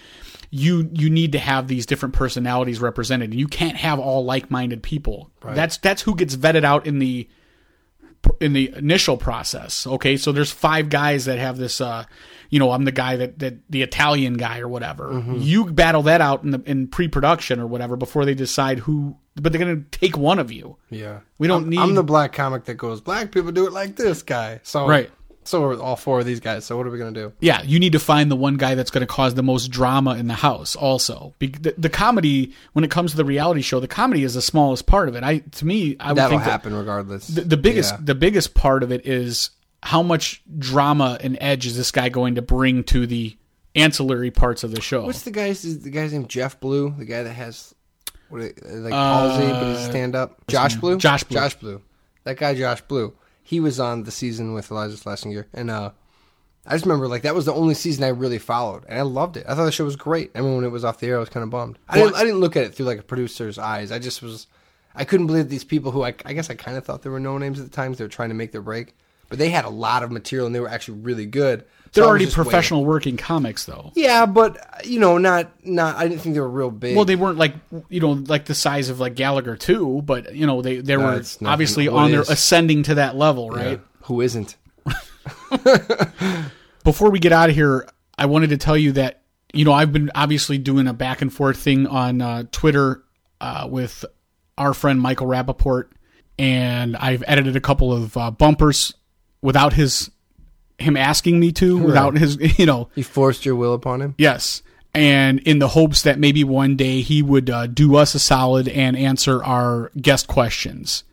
You 0.51 0.89
you 0.93 1.11
need 1.11 1.33
to 1.33 1.39
have 1.39 1.67
these 1.67 1.87
different 1.87 2.15
personalities 2.15 2.81
represented. 2.81 3.35
You 3.35 3.49
can't 3.49 3.77
have 3.77 3.99
all 3.99 4.25
like-minded 4.25 4.83
people. 4.83 5.31
That's 5.55 5.77
that's 5.79 6.03
who 6.03 6.15
gets 6.15 6.37
vetted 6.37 6.65
out 6.65 6.87
in 6.87 6.99
the 6.99 7.29
in 8.41 8.53
the 8.53 8.73
initial 8.77 9.17
process. 9.17 9.87
Okay, 9.87 10.17
so 10.17 10.33
there's 10.33 10.51
five 10.53 10.89
guys 10.89 11.25
that 11.25 11.39
have 11.39 11.59
this. 11.59 11.81
Uh, 11.81 12.05
you 12.51 12.59
know, 12.59 12.71
I'm 12.73 12.85
the 12.85 12.93
guy 12.93 13.17
that 13.17 13.39
that 13.41 13.55
the 13.71 13.83
Italian 13.83 14.35
guy 14.35 14.61
or 14.61 14.69
whatever. 14.69 15.11
Mm-hmm. 15.11 15.37
You 15.39 15.67
battle 15.73 16.03
that 16.03 16.21
out 16.21 16.43
in 16.45 16.51
the 16.53 16.63
in 16.67 16.89
pre-production 16.89 17.61
or 17.61 17.67
whatever 17.67 17.97
before 17.97 18.25
they 18.25 18.35
decide 18.35 18.81
who. 18.81 19.17
But 19.35 19.53
they're 19.53 19.59
gonna 19.59 19.83
take 19.91 20.17
one 20.17 20.39
of 20.39 20.51
you. 20.51 20.77
Yeah, 20.91 21.21
We 21.39 21.47
don't 21.47 21.65
I'm, 21.65 21.69
need- 21.71 21.79
I'm 21.79 21.95
the 21.95 22.03
black 22.05 22.33
comic 22.33 22.65
that 22.65 22.75
goes. 22.75 23.01
Black 23.03 23.31
people 23.33 23.53
do 23.53 23.67
it 23.67 23.73
like 23.73 23.97
this 23.97 24.23
guy. 24.23 24.61
So 24.63 24.87
Right. 24.89 25.11
So 25.45 25.63
are 25.63 25.79
all 25.81 25.95
four 25.95 26.19
of 26.19 26.27
these 26.27 26.41
guys. 26.41 26.65
So 26.65 26.77
what 26.77 26.89
are 26.89 26.91
we 26.91 26.99
gonna 26.99 27.13
do? 27.13 27.33
Yeah, 27.39 27.63
you 27.63 27.79
need 27.79 27.93
to 27.93 28.01
find 28.01 28.31
the 28.31 28.35
one 28.37 28.57
guy 28.57 28.75
that's 28.75 28.91
going 28.91 29.03
to 29.03 29.07
cause 29.07 29.35
the 29.35 29.45
most 29.45 29.69
drama 29.69 30.17
in 30.17 30.27
the 30.27 30.35
house. 30.35 30.75
Also, 30.75 31.35
Be- 31.39 31.47
the, 31.47 31.73
the 31.79 31.89
comedy 31.89 32.53
when 32.73 32.85
it 32.85 32.91
comes 32.91 33.13
to 33.13 33.17
the 33.17 33.25
reality 33.25 33.61
show, 33.61 33.79
the 33.79 33.87
comedy 33.87 34.25
is 34.25 34.35
the 34.35 34.43
smallest 34.43 34.87
part 34.87 35.09
of 35.09 35.15
it. 35.15 35.23
I 35.23 35.39
to 35.39 35.65
me, 35.65 35.97
I 36.01 36.09
would 36.09 36.17
That'll 36.17 36.31
think 36.31 36.43
that- 36.45 36.51
happen 36.51 36.75
regardless. 36.75 37.29
the, 37.29 37.43
the 37.43 37.57
biggest 37.57 37.93
Yeah. 37.93 37.99
the 38.03 38.15
biggest 38.17 38.55
part 38.55 38.83
of 38.83 38.91
it 38.91 39.07
is 39.07 39.51
how 39.87 40.03
much 40.03 40.43
drama 40.59 41.17
and 41.21 41.39
edge 41.41 41.65
is 41.65 41.77
this 41.77 41.93
guy 41.93 42.09
going 42.09 42.35
to 42.35 42.43
bring 42.43 42.83
to 42.85 43.07
the 43.07 43.37
ancillary 43.77 44.31
parts 44.33 44.65
of 44.65 44.73
the 44.75 44.81
show. 44.81 45.05
What's 45.05 45.23
the 45.23 45.31
guy's 45.31 45.65
is 45.65 45.83
the 45.85 45.91
guy's 45.91 46.13
name? 46.13 46.27
Jeff 46.27 46.59
Blue, 46.59 46.91
the 46.99 47.05
guy 47.05 47.23
that 47.23 47.33
has 47.33 47.73
what 48.29 48.43
it- 48.43 48.59
like 48.65 48.93
palsy, 48.93 49.47
but 49.47 49.77
he's 49.77 49.85
stand 49.89 50.17
up. 50.17 50.45
Josh 50.49 50.75
Blue. 50.77 50.97
Uh, 50.97 50.99
Josh 50.99 51.23
Blue. 51.25 51.37
Josh 51.37 51.55
Blue. 51.55 51.83
That 52.25 52.37
guy, 52.37 52.55
Josh 52.55 52.81
Blue. 52.83 53.15
He 53.43 53.61
was 53.61 53.79
on 53.79 54.03
the 54.03 54.11
season 54.11 54.55
with 54.55 54.71
Iliza 54.71 54.97
Shlesinger, 54.97 55.45
and 55.55 55.71
uh, 55.71 55.91
I 56.67 56.73
just 56.73 56.85
remember 56.85 57.07
like 57.07 57.23
that 57.23 57.37
was 57.37 57.45
the 57.45 57.55
only 57.55 57.75
season 57.75 58.03
I 58.03 58.09
really 58.09 58.39
followed, 58.41 58.85
and 58.89 58.99
I 58.99 59.03
loved 59.03 59.37
it. 59.37 59.47
I 59.49 59.55
thought 59.55 59.67
the 59.67 59.71
show 59.73 59.85
was 59.85 59.95
great. 59.95 60.33
I 60.35 60.41
mean, 60.41 60.57
when 60.57 60.65
it 60.65 60.73
was 60.73 60.85
off 60.85 60.99
the 60.99 61.07
air, 61.07 61.17
I 61.19 61.21
was 61.21 61.29
kind 61.29 61.45
of 61.45 61.51
bummed. 61.51 61.79
I 61.89 61.99
didn't, 61.99 62.17
I 62.17 62.25
didn't 62.25 62.41
look 62.41 62.57
at 62.57 62.65
it 62.65 62.75
through 62.75 62.87
like 62.87 62.99
a 62.99 63.03
producer's 63.05 63.57
eyes. 63.59 63.93
I 63.93 64.01
just 64.01 64.21
was, 64.21 64.49
I 64.97 65.05
couldn't 65.05 65.29
believe 65.29 65.49
these 65.49 65.63
people 65.63 65.93
who 65.93 66.03
I, 66.03 66.15
I 66.25 66.33
guess 66.33 66.51
I 66.51 66.55
kind 66.55 66.77
of 66.77 66.85
thought 66.85 67.03
they 67.03 67.11
were 67.11 67.21
no 67.21 67.39
names 67.39 67.61
at 67.61 67.67
the 67.67 67.71
times. 67.71 67.99
They 67.99 68.05
were 68.05 68.09
trying 68.09 68.31
to 68.31 68.35
make 68.35 68.51
their 68.51 68.63
break, 68.63 68.97
but 69.29 69.39
they 69.39 69.51
had 69.51 69.65
a 69.65 69.69
lot 69.71 70.03
of 70.03 70.11
material 70.11 70.47
and 70.47 70.55
they 70.55 70.61
were 70.61 70.69
actually 70.69 70.99
really 71.01 71.27
good. 71.27 71.65
So 71.93 72.03
They're 72.03 72.09
already 72.11 72.25
just 72.27 72.37
waiting. 72.37 72.51
professional 72.51 72.85
working 72.85 73.17
comics, 73.17 73.65
though. 73.65 73.93
Yeah, 73.95 74.27
but 74.27 74.85
you 74.87 75.01
know, 75.01 75.17
not 75.19 75.51
not. 75.65 75.97
I 75.97 76.09
didn't 76.09 76.21
think 76.21 76.35
they 76.35 76.41
were 76.41 76.51
real 76.51 76.71
big. 76.71 76.95
Well, 76.95 77.07
they 77.07 77.17
weren't 77.17 77.39
like 77.39 77.55
you 77.89 78.01
know 78.01 78.11
like 78.13 78.45
the 78.45 78.55
size 78.55 78.91
of 78.91 79.01
like 79.01 79.15
Gallagher 79.15 79.57
too, 79.57 80.03
but 80.05 80.35
you 80.35 80.47
know 80.47 80.61
they 80.61 80.79
they 80.81 80.97
No, 80.97 81.05
were 81.05 81.23
obviously 81.47 81.89
on 81.89 82.11
their 82.11 82.21
ascending 82.23 82.83
to 82.85 82.97
that 82.97 83.17
level, 83.17 83.51
Yeah. 83.57 83.65
right? 83.65 83.81
Who 84.03 84.21
isn't? 84.21 84.57
Before 86.85 87.11
we 87.11 87.19
get 87.19 87.33
out 87.33 87.49
of 87.51 87.57
here, 87.57 87.89
I 88.19 88.27
wanted 88.27 88.51
to 88.51 88.57
tell 88.59 88.77
you 88.77 88.93
that 88.93 89.23
you 89.53 89.65
know 89.65 89.73
I've 89.73 89.93
been 89.93 90.11
obviously 90.15 90.59
doing 90.59 90.87
a 90.87 90.93
back 90.93 91.23
and 91.23 91.33
forth 91.33 91.59
thing 91.59 91.87
on 91.87 92.21
uh, 92.21 92.45
Twitter 92.53 93.03
uh, 93.41 93.67
with 93.71 94.05
our 94.59 94.75
friend 94.75 95.01
Michael 95.01 95.27
Rapaport, 95.27 95.89
and 96.39 96.97
I've 96.97 97.25
edited 97.27 97.57
a 97.57 97.61
couple 97.61 97.93
of 97.93 98.17
uh, 98.17 98.31
bumpers 98.31 98.95
without 99.43 99.73
his 99.73 100.11
him 100.79 100.97
asking 100.97 101.41
me 101.41 101.53
to, 101.53 101.79
without 101.79 102.17
his 102.19 102.37
you 102.59 102.67
know 102.67 102.89
You 102.95 103.05
forced 103.05 103.45
your 103.47 103.57
will 103.57 103.75
upon 103.75 104.03
him. 104.03 104.15
Yes. 104.19 104.63
And 104.95 105.41
in 105.41 105.59
the 105.59 105.69
hopes 105.69 106.03
that 106.03 106.19
maybe 106.19 106.43
one 106.43 106.77
day 106.77 107.03
he 107.03 107.23
would 107.23 107.51
uh, 107.51 107.67
do 107.67 107.97
us 107.97 108.15
a 108.15 108.19
solid 108.19 108.67
and 108.67 108.97
answer 108.97 109.45
our 109.45 109.91
guest 110.01 110.27
questions. 110.27 111.05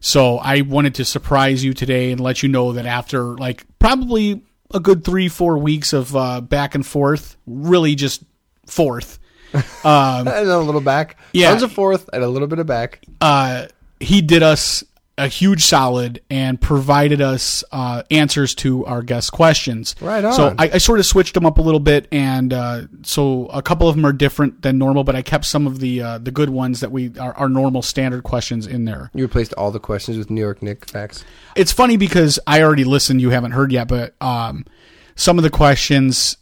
So 0.00 0.38
I 0.38 0.62
wanted 0.62 0.94
to 0.96 1.04
surprise 1.04 1.62
you 1.62 1.74
today 1.74 2.12
and 2.12 2.20
let 2.20 2.42
you 2.42 2.48
know 2.48 2.72
that 2.72 2.86
after 2.86 3.22
like 3.36 3.66
probably 3.78 4.42
a 4.72 4.80
good 4.80 5.04
three, 5.04 5.28
four 5.28 5.58
weeks 5.58 5.92
of 5.92 6.16
uh, 6.16 6.40
back 6.40 6.74
and 6.74 6.86
forth, 6.86 7.36
really 7.46 7.94
just 7.94 8.22
forth, 8.66 9.18
And 9.84 10.28
a 10.28 10.58
little 10.58 10.80
back. 10.80 11.18
Yeah. 11.32 11.50
Tons 11.50 11.62
of 11.62 11.72
fourth 11.72 12.08
and 12.12 12.22
a 12.22 12.28
little 12.28 12.48
bit 12.48 12.58
of 12.58 12.66
back. 12.66 13.04
uh, 13.20 13.66
he 14.00 14.20
did 14.20 14.42
us 14.42 14.84
a 15.18 15.28
huge 15.28 15.64
solid 15.64 16.20
and 16.28 16.60
provided 16.60 17.22
us 17.22 17.64
uh, 17.72 18.02
answers 18.10 18.54
to 18.56 18.84
our 18.84 19.02
guest 19.02 19.32
questions. 19.32 19.94
Right 20.00 20.22
on. 20.22 20.34
So 20.34 20.54
I, 20.58 20.70
I 20.74 20.78
sort 20.78 20.98
of 20.98 21.06
switched 21.06 21.34
them 21.34 21.46
up 21.46 21.58
a 21.58 21.62
little 21.62 21.80
bit, 21.80 22.06
and 22.12 22.52
uh, 22.52 22.82
so 23.02 23.46
a 23.46 23.62
couple 23.62 23.88
of 23.88 23.96
them 23.96 24.04
are 24.04 24.12
different 24.12 24.62
than 24.62 24.76
normal, 24.76 25.04
but 25.04 25.16
I 25.16 25.22
kept 25.22 25.46
some 25.46 25.66
of 25.66 25.80
the 25.80 26.02
uh, 26.02 26.18
the 26.18 26.30
good 26.30 26.50
ones 26.50 26.80
that 26.80 26.92
we 26.92 27.16
are 27.18 27.34
our 27.34 27.48
normal 27.48 27.80
standard 27.82 28.24
questions 28.24 28.66
in 28.66 28.84
there. 28.84 29.10
You 29.14 29.24
replaced 29.24 29.54
all 29.54 29.70
the 29.70 29.80
questions 29.80 30.18
with 30.18 30.30
New 30.30 30.40
York 30.40 30.62
Knick 30.62 30.88
facts. 30.90 31.24
It's 31.54 31.72
funny 31.72 31.96
because 31.96 32.38
I 32.46 32.62
already 32.62 32.84
listened. 32.84 33.20
You 33.20 33.30
haven't 33.30 33.52
heard 33.52 33.72
yet, 33.72 33.88
but 33.88 34.14
um, 34.20 34.66
some 35.14 35.38
of 35.38 35.44
the 35.44 35.50
questions 35.50 36.36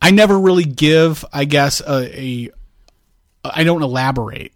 I 0.00 0.10
never 0.10 0.38
really 0.38 0.64
give. 0.64 1.24
I 1.32 1.44
guess 1.44 1.80
a, 1.80 2.20
a 2.20 2.50
I 3.44 3.62
don't 3.62 3.82
elaborate. 3.82 4.52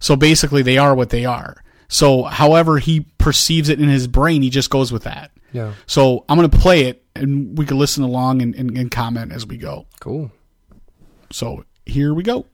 So 0.00 0.16
basically, 0.16 0.62
they 0.62 0.78
are 0.78 0.94
what 0.94 1.10
they 1.10 1.26
are. 1.26 1.62
So, 1.88 2.24
however 2.24 2.78
he 2.78 3.06
perceives 3.18 3.68
it 3.68 3.80
in 3.80 3.88
his 3.88 4.06
brain, 4.06 4.42
he 4.42 4.50
just 4.50 4.70
goes 4.70 4.92
with 4.92 5.04
that. 5.04 5.30
Yeah. 5.52 5.72
So 5.86 6.24
I'm 6.28 6.36
going 6.36 6.50
to 6.50 6.58
play 6.58 6.82
it, 6.84 7.04
and 7.14 7.56
we 7.56 7.64
can 7.64 7.78
listen 7.78 8.04
along 8.04 8.42
and, 8.42 8.54
and, 8.54 8.76
and 8.76 8.90
comment 8.90 9.32
as 9.32 9.46
we 9.46 9.56
go. 9.56 9.86
Cool. 10.00 10.30
So 11.30 11.64
here 11.86 12.12
we 12.14 12.22
go. 12.22 12.46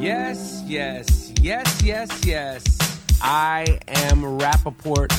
Yes, 0.00 0.62
yes, 0.66 1.32
yes, 1.40 1.82
yes, 1.82 2.24
yes. 2.26 2.64
I 3.22 3.78
am 3.88 4.20
Rapaport. 4.22 5.10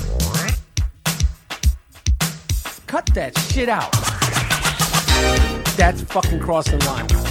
Cut 2.86 3.06
that 3.16 3.38
shit 3.52 3.68
out. 3.68 3.92
That's 5.76 6.02
fucking 6.04 6.40
crossing 6.40 6.80
lines. 6.80 7.25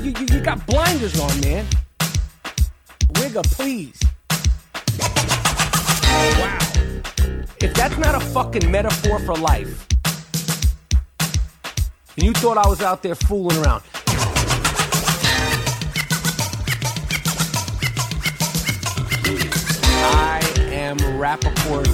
You, 0.00 0.12
you, 0.12 0.26
you, 0.32 0.40
got 0.40 0.64
blinders 0.66 1.20
on, 1.20 1.40
man. 1.42 1.66
Wigga, 3.12 3.42
please. 3.52 4.00
Wow. 6.40 6.58
If 7.60 7.74
that's 7.74 7.98
not 7.98 8.14
a 8.14 8.20
fucking 8.20 8.70
metaphor 8.70 9.18
for 9.18 9.34
life, 9.34 9.86
and 12.16 12.24
you 12.24 12.32
thought 12.32 12.56
I 12.56 12.66
was 12.66 12.80
out 12.80 13.02
there 13.02 13.14
fooling 13.14 13.58
around, 13.62 13.82
I 20.02 20.40
am 20.72 20.96
Rapaport. 21.20 21.88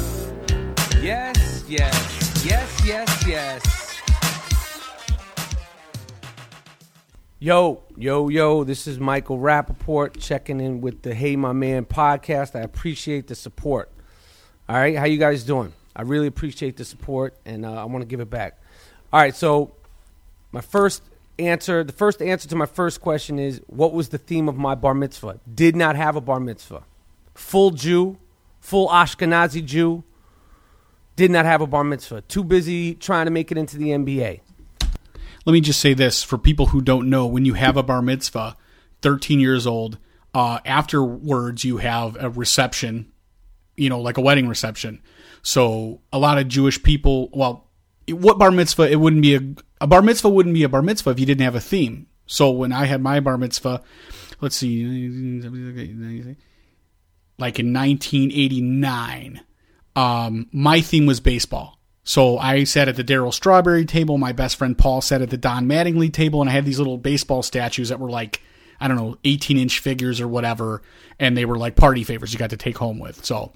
Yes, 1.03 1.65
yes, 1.67 2.45
yes, 2.45 2.87
yes, 2.87 3.27
yes. 3.27 3.76
Yo, 7.39 7.82
yo, 7.99 8.30
yo, 8.30 8.64
this 8.64 8.87
is 8.87 8.99
Michael 8.99 9.39
Rapaport 9.39 10.18
checking 10.18 10.59
in 10.59 10.80
with 10.80 11.03
the 11.03 11.14
Hey 11.14 11.37
My 11.37 11.53
Man 11.53 11.84
podcast. 11.84 12.59
I 12.59 12.62
appreciate 12.62 13.26
the 13.26 13.34
support. 13.34 13.91
All 14.70 14.76
right, 14.76 14.97
how 14.97 15.05
you 15.05 15.18
guys 15.18 15.45
doing? 15.45 15.74
I 15.95 16.01
really 16.01 16.28
appreciate 16.28 16.78
the 16.78 16.84
support 16.87 17.37
and 17.45 17.66
uh, 17.66 17.74
I 17.74 17.84
want 17.84 18.01
to 18.01 18.07
give 18.07 18.20
it 18.20 18.30
back. 18.30 18.59
All 19.12 19.20
right, 19.20 19.37
so 19.37 19.74
my 20.51 20.62
first 20.62 21.03
answer, 21.39 21.84
the 21.84 21.93
first 21.93 22.22
answer 22.22 22.49
to 22.49 22.57
my 22.57 22.64
first 22.64 23.03
question 23.03 23.39
is 23.39 23.61
what 23.66 23.93
was 23.93 24.09
the 24.09 24.18
theme 24.18 24.49
of 24.49 24.57
my 24.57 24.74
bar 24.74 24.95
mitzvah? 24.95 25.39
Did 25.55 25.76
not 25.76 25.95
have 25.95 26.16
a 26.16 26.22
bar 26.22 26.41
mitzvah. 26.41 26.84
Full 27.34 27.72
Jew, 27.72 28.16
full 28.61 28.89
Ashkenazi 28.89 29.62
Jew, 29.62 30.05
did 31.16 31.30
not 31.30 31.45
have 31.45 31.61
a 31.61 31.66
bar 31.66 31.84
mitzvah. 31.84 32.22
Too 32.22 32.45
busy 32.45 32.95
trying 32.95 33.26
to 33.26 33.30
make 33.30 33.53
it 33.53 33.59
into 33.59 33.76
the 33.76 33.89
NBA. 33.91 34.41
Let 35.47 35.53
me 35.53 35.61
just 35.61 35.80
say 35.80 35.94
this 35.94 36.22
for 36.22 36.36
people 36.36 36.66
who 36.66 36.82
don't 36.82 37.09
know: 37.09 37.26
when 37.26 37.44
you 37.44 37.55
have 37.55 37.76
a 37.76 37.82
bar 37.82 38.03
mitzvah, 38.03 38.57
13 39.03 39.40
years 39.40 39.66
old, 39.66 39.99
uh, 40.34 40.59
afterwards 40.66 41.64
you 41.64 41.78
have 41.78 42.16
a 42.20 42.28
reception, 42.28 43.12
you 43.76 43.88
know, 43.88 44.01
like 44.01 44.18
a 44.18 44.22
wedding 44.22 44.49
reception. 44.49 45.01
So 45.42 46.03
a 46.12 46.18
lot 46.18 46.38
of 46.38 46.49
Jewish 46.49 46.82
people, 46.82 47.30
well, 47.32 47.70
what 48.09 48.38
bar 48.38 48.51
mitzvah? 48.51 48.90
It 48.90 48.97
wouldn't 48.97 49.22
be 49.22 49.36
a 49.36 49.40
a 49.80 49.86
bar 49.86 50.03
mitzvah 50.03 50.28
wouldn't 50.28 50.55
be 50.55 50.62
a 50.62 50.68
bar 50.68 50.82
mitzvah 50.82 51.11
if 51.11 51.20
you 51.20 51.26
didn't 51.26 51.44
have 51.44 51.55
a 51.55 51.61
theme. 51.61 52.07
So 52.26 52.51
when 52.51 52.72
I 52.72 52.86
had 52.86 53.01
my 53.01 53.20
bar 53.20 53.38
mitzvah, 53.38 53.82
let's 54.40 54.57
see, 54.57 54.84
like 57.38 57.59
in 57.59 57.72
1989, 57.72 59.42
um, 59.94 60.49
my 60.53 60.80
theme 60.80 61.07
was 61.07 61.20
baseball. 61.20 61.76
So 62.09 62.39
I 62.39 62.63
sat 62.65 62.89
at 62.89 62.95
the 62.95 63.03
Darryl 63.05 63.35
Strawberry 63.35 63.85
table. 63.85 64.17
My 64.17 64.31
best 64.33 64.57
friend 64.57 64.79
Paul 64.79 65.01
sat 65.01 65.23
at 65.23 65.31
the 65.31 65.37
Don 65.37 65.67
Mattingly 65.67 66.11
table, 66.13 66.41
and 66.41 66.49
I 66.49 66.53
had 66.53 66.65
these 66.65 66.79
little 66.79 66.97
baseball 66.99 67.43
statues 67.43 67.89
that 67.89 67.99
were 67.99 68.09
like, 68.09 68.41
I 68.81 68.87
don't 68.87 68.97
know, 68.97 69.19
18 69.25 69.59
inch 69.59 69.81
figures 69.81 70.21
or 70.21 70.29
whatever, 70.29 70.83
and 71.19 71.37
they 71.37 71.45
were 71.45 71.59
like 71.59 71.75
party 71.75 72.05
favors 72.05 72.33
you 72.33 72.39
got 72.39 72.51
to 72.51 72.57
take 72.57 72.79
home 72.79 73.01
with. 73.01 73.25
So 73.25 73.53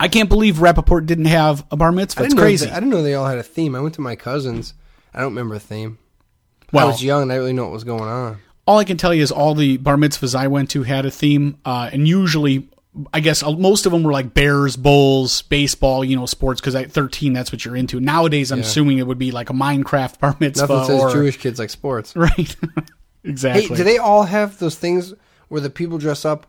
I 0.00 0.08
can't 0.08 0.30
believe 0.30 0.56
Rapaport 0.56 1.04
didn't 1.06 1.26
have 1.26 1.66
a 1.70 1.76
bar 1.76 1.92
mitzvah. 1.92 2.24
It's 2.24 2.34
crazy. 2.34 2.64
they- 2.66 2.72
I 2.72 2.76
didn't 2.76 2.88
know 2.90 3.02
they 3.02 3.14
all 3.14 3.26
had 3.26 3.38
a 3.38 3.42
theme. 3.42 3.74
I 3.74 3.80
went 3.80 3.94
to 3.96 4.00
my 4.00 4.16
cousin's. 4.16 4.72
I 5.12 5.20
don't 5.20 5.28
remember 5.32 5.54
a 5.54 5.60
theme. 5.60 5.98
Well, 6.72 6.86
I 6.86 6.88
was 6.90 7.04
young 7.04 7.22
and 7.22 7.30
I 7.30 7.34
didn't 7.34 7.42
really 7.44 7.52
know 7.52 7.64
what 7.64 7.72
was 7.72 7.84
going 7.84 8.02
on. 8.02 8.38
all 8.66 8.78
I 8.78 8.84
can 8.84 8.96
tell 8.96 9.12
you 9.12 9.22
is 9.22 9.30
all 9.30 9.54
the 9.54 9.76
bar 9.76 9.96
mitzvahs 9.96 10.34
I 10.34 10.46
went 10.48 10.70
to 10.70 10.82
had 10.84 11.04
a 11.04 11.10
theme, 11.10 11.58
uh, 11.66 11.90
and 11.92 12.08
usually, 12.08 12.68
I 13.12 13.20
guess 13.20 13.42
uh, 13.42 13.52
most 13.52 13.86
of 13.86 13.92
them 13.92 14.02
were 14.02 14.12
like 14.12 14.34
Bears, 14.34 14.76
Bulls, 14.76 15.42
baseball, 15.42 16.04
you 16.04 16.16
know, 16.16 16.26
sports. 16.26 16.60
Because 16.60 16.74
at 16.74 16.92
thirteen, 16.92 17.32
that's 17.32 17.50
what 17.50 17.64
you're 17.64 17.76
into. 17.76 18.00
Nowadays, 18.00 18.52
I'm 18.52 18.60
assuming 18.60 18.98
it 18.98 19.06
would 19.06 19.18
be 19.18 19.30
like 19.30 19.50
a 19.50 19.52
Minecraft 19.52 20.18
bar 20.20 20.36
mitzvah. 20.38 20.66
Nothing 20.66 20.86
says 20.86 21.00
or, 21.00 21.12
Jewish 21.12 21.38
kids 21.38 21.58
like 21.58 21.70
sports. 21.70 22.14
right? 22.16 22.56
exactly. 23.24 23.62
Hey, 23.62 23.74
do 23.74 23.84
they 23.84 23.98
all 23.98 24.24
have 24.24 24.58
those 24.58 24.76
things 24.76 25.12
where 25.48 25.60
the 25.60 25.70
people 25.70 25.98
dress 25.98 26.24
up 26.24 26.46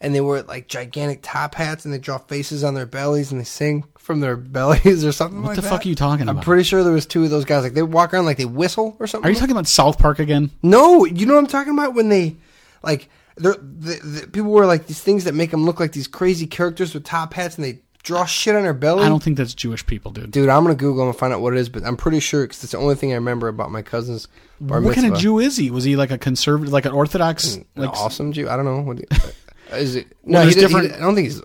and 0.00 0.14
they 0.14 0.20
wear 0.20 0.42
like 0.42 0.68
gigantic 0.68 1.20
top 1.22 1.54
hats 1.54 1.84
and 1.84 1.94
they 1.94 1.98
draw 1.98 2.18
faces 2.18 2.64
on 2.64 2.74
their 2.74 2.86
bellies 2.86 3.30
and 3.30 3.40
they 3.40 3.44
sing 3.44 3.84
from 3.96 4.20
their 4.20 4.36
bellies 4.36 5.04
or 5.04 5.12
something 5.12 5.40
what 5.40 5.48
like 5.48 5.56
the 5.56 5.62
that? 5.62 5.68
fuck 5.68 5.86
are 5.86 5.88
you 5.88 5.94
talking 5.94 6.24
about? 6.24 6.38
I'm 6.38 6.42
pretty 6.42 6.64
sure 6.64 6.82
there 6.82 6.92
was 6.92 7.06
two 7.06 7.24
of 7.24 7.30
those 7.30 7.44
guys. 7.44 7.62
Like 7.62 7.74
they 7.74 7.82
walk 7.82 8.12
around 8.12 8.24
like 8.24 8.36
they 8.36 8.44
whistle 8.44 8.96
or 8.98 9.06
something. 9.06 9.26
Are 9.26 9.30
you 9.32 9.38
talking 9.38 9.52
about 9.52 9.68
South 9.68 9.98
Park 9.98 10.18
again? 10.18 10.50
No, 10.62 11.04
you 11.04 11.24
know 11.24 11.34
what 11.34 11.40
I'm 11.40 11.46
talking 11.46 11.72
about 11.72 11.94
when 11.94 12.08
they 12.08 12.36
like 12.82 13.08
the, 13.36 13.52
the 13.58 14.28
people 14.28 14.50
wear 14.52 14.66
like 14.66 14.86
these 14.86 15.00
things 15.00 15.24
that 15.24 15.34
make 15.34 15.50
them 15.50 15.64
look 15.64 15.80
like 15.80 15.92
these 15.92 16.06
crazy 16.08 16.46
characters 16.46 16.94
with 16.94 17.04
top 17.04 17.34
hats 17.34 17.56
and 17.56 17.64
they 17.64 17.80
draw 18.02 18.24
shit 18.26 18.54
on 18.54 18.62
their 18.62 18.74
belly. 18.74 19.02
I 19.04 19.08
don't 19.08 19.22
think 19.22 19.36
that's 19.38 19.54
Jewish 19.54 19.84
people, 19.86 20.12
dude. 20.12 20.30
Dude, 20.30 20.48
I'm 20.48 20.62
gonna 20.62 20.74
Google 20.74 21.06
and 21.08 21.16
find 21.16 21.32
out 21.32 21.40
what 21.40 21.54
it 21.54 21.58
is, 21.58 21.68
but 21.68 21.84
I'm 21.84 21.96
pretty 21.96 22.20
sure 22.20 22.42
because 22.44 22.62
it's 22.62 22.72
the 22.72 22.78
only 22.78 22.94
thing 22.94 23.12
I 23.12 23.16
remember 23.16 23.48
about 23.48 23.70
my 23.70 23.82
cousin's 23.82 24.28
bar 24.60 24.80
what 24.80 24.88
mitzvah. 24.90 25.02
kind 25.02 25.14
of 25.14 25.20
Jew 25.20 25.38
is 25.38 25.56
he? 25.56 25.70
Was 25.70 25.84
he 25.84 25.96
like 25.96 26.10
a 26.10 26.18
conservative, 26.18 26.72
like 26.72 26.84
an 26.84 26.92
Orthodox? 26.92 27.54
An 27.56 27.66
Like 27.76 27.90
awesome 27.90 28.32
Jew? 28.32 28.48
I 28.48 28.56
don't 28.56 28.64
know. 28.66 28.80
What, 28.82 28.98
is 29.72 29.96
it? 29.96 30.06
Well, 30.22 30.42
No, 30.44 30.48
he 30.48 30.54
he 30.54 30.60
different- 30.60 30.88
did- 30.90 30.96
I 30.96 31.00
don't 31.00 31.14
think 31.14 31.28
he's. 31.28 31.42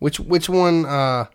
Which 0.00 0.18
which 0.20 0.48
one? 0.48 0.86
uh 0.86 1.26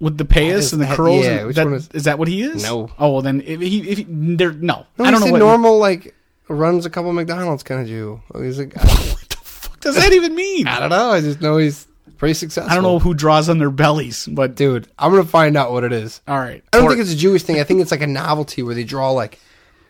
with 0.00 0.16
the 0.16 0.24
payas 0.24 0.72
and 0.72 0.80
the 0.82 0.86
curls? 0.94 1.24
yeah, 1.24 1.30
and 1.38 1.46
which 1.48 1.56
that- 1.56 1.64
one 1.64 1.74
is- 1.74 1.88
is 1.94 2.04
that 2.04 2.18
what 2.18 2.28
he 2.28 2.42
is? 2.42 2.62
No. 2.62 2.90
Oh 2.98 3.12
well, 3.12 3.22
then 3.22 3.40
if 3.46 3.60
he, 3.60 3.88
if 3.88 3.98
he 3.98 4.04
there, 4.08 4.52
no, 4.52 4.86
No, 4.98 5.04
I 5.04 5.10
don't 5.10 5.20
he's 5.22 5.22
know 5.22 5.28
a 5.28 5.32
what 5.32 5.38
normal 5.38 5.78
like 5.78 6.14
runs 6.48 6.86
a 6.86 6.90
couple 6.90 7.12
McDonald's 7.12 7.62
kind 7.62 7.80
of 7.82 7.86
Jew. 7.86 8.20
Oh, 8.34 8.42
He's 8.42 8.58
a, 8.58 8.66
what 9.78 9.94
does 9.94 9.96
that 9.96 10.12
even 10.12 10.34
mean. 10.34 10.66
I 10.66 10.80
don't 10.80 10.90
know. 10.90 11.10
I 11.10 11.20
just 11.20 11.40
know 11.40 11.56
he's 11.56 11.86
pretty 12.16 12.34
successful. 12.34 12.70
I 12.70 12.74
don't 12.74 12.84
know 12.84 12.98
who 12.98 13.14
draws 13.14 13.48
on 13.48 13.58
their 13.58 13.70
bellies, 13.70 14.26
but 14.30 14.54
dude. 14.56 14.88
I'm 14.98 15.10
gonna 15.10 15.24
find 15.24 15.56
out 15.56 15.72
what 15.72 15.84
it 15.84 15.92
is. 15.92 16.20
all 16.26 16.38
right. 16.38 16.62
I 16.72 16.78
don't 16.78 16.88
think 16.88 17.00
it's 17.00 17.12
a 17.12 17.16
Jewish 17.16 17.42
thing. 17.42 17.60
I 17.60 17.64
think 17.64 17.80
it's 17.80 17.90
like 17.90 18.02
a 18.02 18.06
novelty 18.06 18.62
where 18.62 18.74
they 18.74 18.84
draw 18.84 19.10
like 19.12 19.38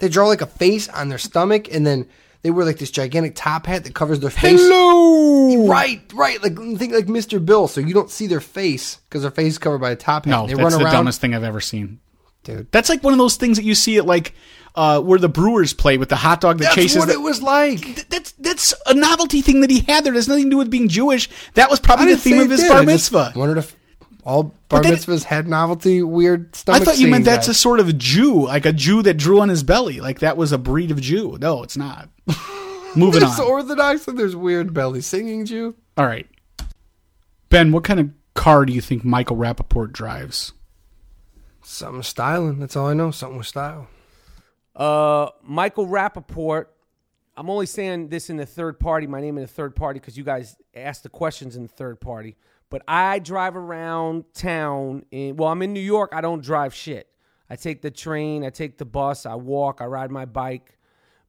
they 0.01 0.09
draw 0.09 0.27
like 0.29 0.41
a 0.43 0.47
face 0.47 0.89
on 0.89 1.09
their 1.09 1.19
stomach, 1.19 1.73
and 1.73 1.87
then 1.87 2.07
they 2.43 2.51
wear 2.51 2.65
like 2.65 2.79
this 2.79 2.91
gigantic 2.91 3.33
top 3.35 3.67
hat 3.67 3.83
that 3.85 3.95
covers 3.95 4.21
their 4.21 4.31
face. 4.31 4.61
Hello. 4.61 5.67
Right, 5.67 6.01
right. 6.15 6.41
Like 6.43 6.57
think 6.79 6.93
like 6.93 7.07
Mr. 7.07 7.45
Bill, 7.45 7.67
so 7.67 7.81
you 7.81 7.95
don't 7.95 8.11
see 8.11 8.27
their 8.27 8.41
face 8.41 8.99
because 9.09 9.23
their 9.23 9.31
face 9.31 9.55
is 9.55 9.59
covered 9.59 9.79
by 9.81 9.91
a 9.91 9.97
top 9.97 10.25
hat. 10.27 10.31
No, 10.31 10.47
they 10.47 10.55
that's 10.55 10.63
run 10.63 10.73
the 10.79 10.85
around, 10.85 10.93
dumbest 10.93 11.21
thing 11.21 11.35
I've 11.35 11.43
ever 11.45 11.61
seen. 11.61 11.99
dude. 12.45 12.71
That's 12.71 12.89
like 12.89 13.03
one 13.03 13.13
of 13.13 13.19
those 13.19 13.37
things 13.37 13.57
that 13.57 13.65
you 13.65 13.75
see 13.75 13.97
at 13.97 14.07
like 14.07 14.35
uh, 14.79 15.01
where 15.01 15.19
the 15.19 15.29
Brewers 15.29 15.73
play 15.73 15.99
with 15.99 16.09
the 16.09 16.17
hot 16.17 16.41
dog 16.41 16.59
that 16.59 16.65
That's 16.65 16.75
chases. 16.77 16.95
That's 16.95 17.07
what 17.07 17.13
the- 17.13 17.21
it 17.21 17.23
was 17.23 17.43
like. 17.43 17.81
Th- 17.83 18.09
That's 18.09 18.33
that's 18.33 18.75
a 18.87 18.95
novelty 18.95 19.43
thing 19.43 19.61
that 19.63 19.71
he 19.71 19.81
had 19.81 20.05
there. 20.05 20.13
It 20.13 20.17
has 20.17 20.29
nothing 20.29 20.45
to 20.45 20.51
do 20.51 20.57
with 20.57 20.71
being 20.71 20.89
Jewish. 20.89 21.29
That 21.55 21.69
was 21.71 21.81
probably 21.81 22.07
the 22.15 22.17
theme 22.17 22.39
of 22.41 22.49
his 22.51 22.61
did. 22.61 22.69
bar 22.71 22.79
I 22.83 22.85
mitzvah. 22.85 23.33
Wondered 23.37 23.59
if 23.59 23.77
all 24.25 24.55
bar 24.69 24.83
that- 24.83 24.93
mitzvahs 24.93 25.25
had 25.25 25.49
novelty 25.49 26.03
weird 26.03 26.55
stuff. 26.55 26.77
I 26.77 26.85
thought 26.85 26.99
you 26.99 27.09
meant 27.09 27.25
that's 27.25 27.49
a 27.49 27.55
sort 27.55 27.81
of 27.81 27.99
Jew, 27.99 28.47
like 28.47 28.67
a 28.67 28.73
Jew 28.73 29.03
that 29.03 29.15
drew 29.15 29.41
on 29.41 29.49
his 29.49 29.63
belly, 29.63 30.01
like 30.01 30.21
that 30.21 30.37
was 30.37 30.53
a 30.53 30.59
breed 30.59 30.91
of 30.91 31.01
Jew. 31.01 31.37
No, 31.41 31.63
it's 31.63 31.77
not. 31.77 32.09
Moving 32.97 33.21
There's 33.21 33.39
on. 33.41 33.47
Orthodox 33.47 34.07
and 34.09 34.19
there's 34.19 34.35
weird 34.37 34.73
belly 34.73 35.01
singing 35.03 35.45
Jew. 35.45 35.75
All 35.97 36.07
right, 36.07 36.27
Ben, 37.51 37.73
what 37.73 37.85
kind 37.85 38.01
of 38.01 38.11
car 38.35 38.65
do 38.65 38.73
you 38.73 38.81
think 38.81 39.05
Michael 39.05 39.37
Rapaport 39.37 39.93
drives? 39.93 40.53
Something 41.63 42.03
styling. 42.03 42.61
That's 42.61 42.77
all 42.77 42.87
I 42.87 42.95
know. 42.95 43.11
Something 43.11 43.39
with 43.39 43.47
style. 43.47 43.89
Uh, 44.79 45.31
Michael 45.43 45.89
Rapaport. 45.89 46.67
I'm 47.37 47.51
only 47.51 47.67
saying 47.67 48.09
this 48.09 48.31
in 48.31 48.37
the 48.37 48.47
third 48.47 48.81
party, 48.81 49.07
my 49.07 49.21
name 49.21 49.37
in 49.37 49.43
the 49.43 49.49
third 49.49 49.77
party, 49.77 50.01
because 50.01 50.17
you 50.17 50.25
guys 50.25 50.57
asked 50.75 51.03
the 51.03 51.09
questions 51.09 51.57
in 51.57 51.63
the 51.63 51.69
third 51.69 52.01
party. 52.01 52.37
But 52.71 52.83
I 52.87 53.19
drive 53.19 53.57
around 53.57 54.25
town. 54.35 55.05
In, 55.11 55.37
well, 55.37 55.49
I'm 55.49 55.63
in 55.63 55.73
New 55.73 55.81
York. 55.81 56.13
I 56.15 56.21
don't 56.21 56.43
drive 56.43 56.75
shit. 56.75 57.09
I 57.51 57.57
take 57.57 57.83
the 57.83 57.91
train, 57.91 58.45
I 58.45 58.51
take 58.51 58.77
the 58.77 58.85
bus, 58.85 59.25
I 59.25 59.35
walk, 59.35 59.81
I 59.81 59.87
ride 59.87 60.11
my 60.11 60.27
bike. 60.27 60.77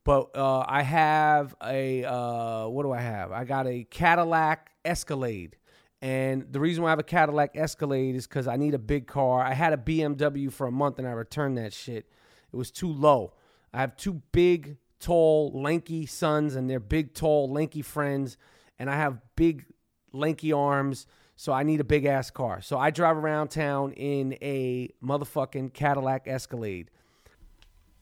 But 0.03 0.35
uh, 0.35 0.65
I 0.67 0.81
have 0.81 1.55
a, 1.63 2.03
uh, 2.03 2.67
what 2.67 2.83
do 2.83 2.91
I 2.91 2.99
have? 2.99 3.31
I 3.31 3.45
got 3.45 3.67
a 3.67 3.85
Cadillac 3.85 4.71
Escalade. 4.83 5.55
And 6.01 6.51
the 6.51 6.59
reason 6.59 6.83
why 6.83 6.89
I 6.89 6.91
have 6.91 6.99
a 6.99 7.03
Cadillac 7.03 7.55
Escalade 7.55 8.15
is 8.15 8.27
because 8.27 8.47
I 8.47 8.57
need 8.57 8.73
a 8.73 8.79
big 8.79 9.07
car. 9.07 9.41
I 9.41 9.53
had 9.53 9.73
a 9.73 9.77
BMW 9.77 10.51
for 10.51 10.67
a 10.67 10.71
month 10.71 10.99
and 10.99 11.07
I 11.07 11.11
returned 11.11 11.57
that 11.57 11.73
shit. 11.73 12.09
It 12.51 12.55
was 12.55 12.71
too 12.71 12.91
low. 12.91 13.33
I 13.73 13.81
have 13.81 13.95
two 13.97 14.21
big, 14.31 14.77
tall, 14.99 15.51
lanky 15.53 16.05
sons 16.05 16.55
and 16.55 16.69
they're 16.69 16.79
big, 16.79 17.13
tall, 17.13 17.51
lanky 17.51 17.81
friends. 17.81 18.37
And 18.77 18.89
I 18.89 18.95
have 18.95 19.19
big, 19.35 19.65
lanky 20.13 20.51
arms. 20.53 21.05
So 21.35 21.53
I 21.53 21.63
need 21.63 21.79
a 21.79 21.85
big 21.85 22.05
ass 22.05 22.29
car. 22.31 22.61
So 22.61 22.77
I 22.77 22.89
drive 22.89 23.15
around 23.15 23.47
town 23.49 23.93
in 23.93 24.33
a 24.41 24.89
motherfucking 25.03 25.73
Cadillac 25.73 26.27
Escalade. 26.27 26.89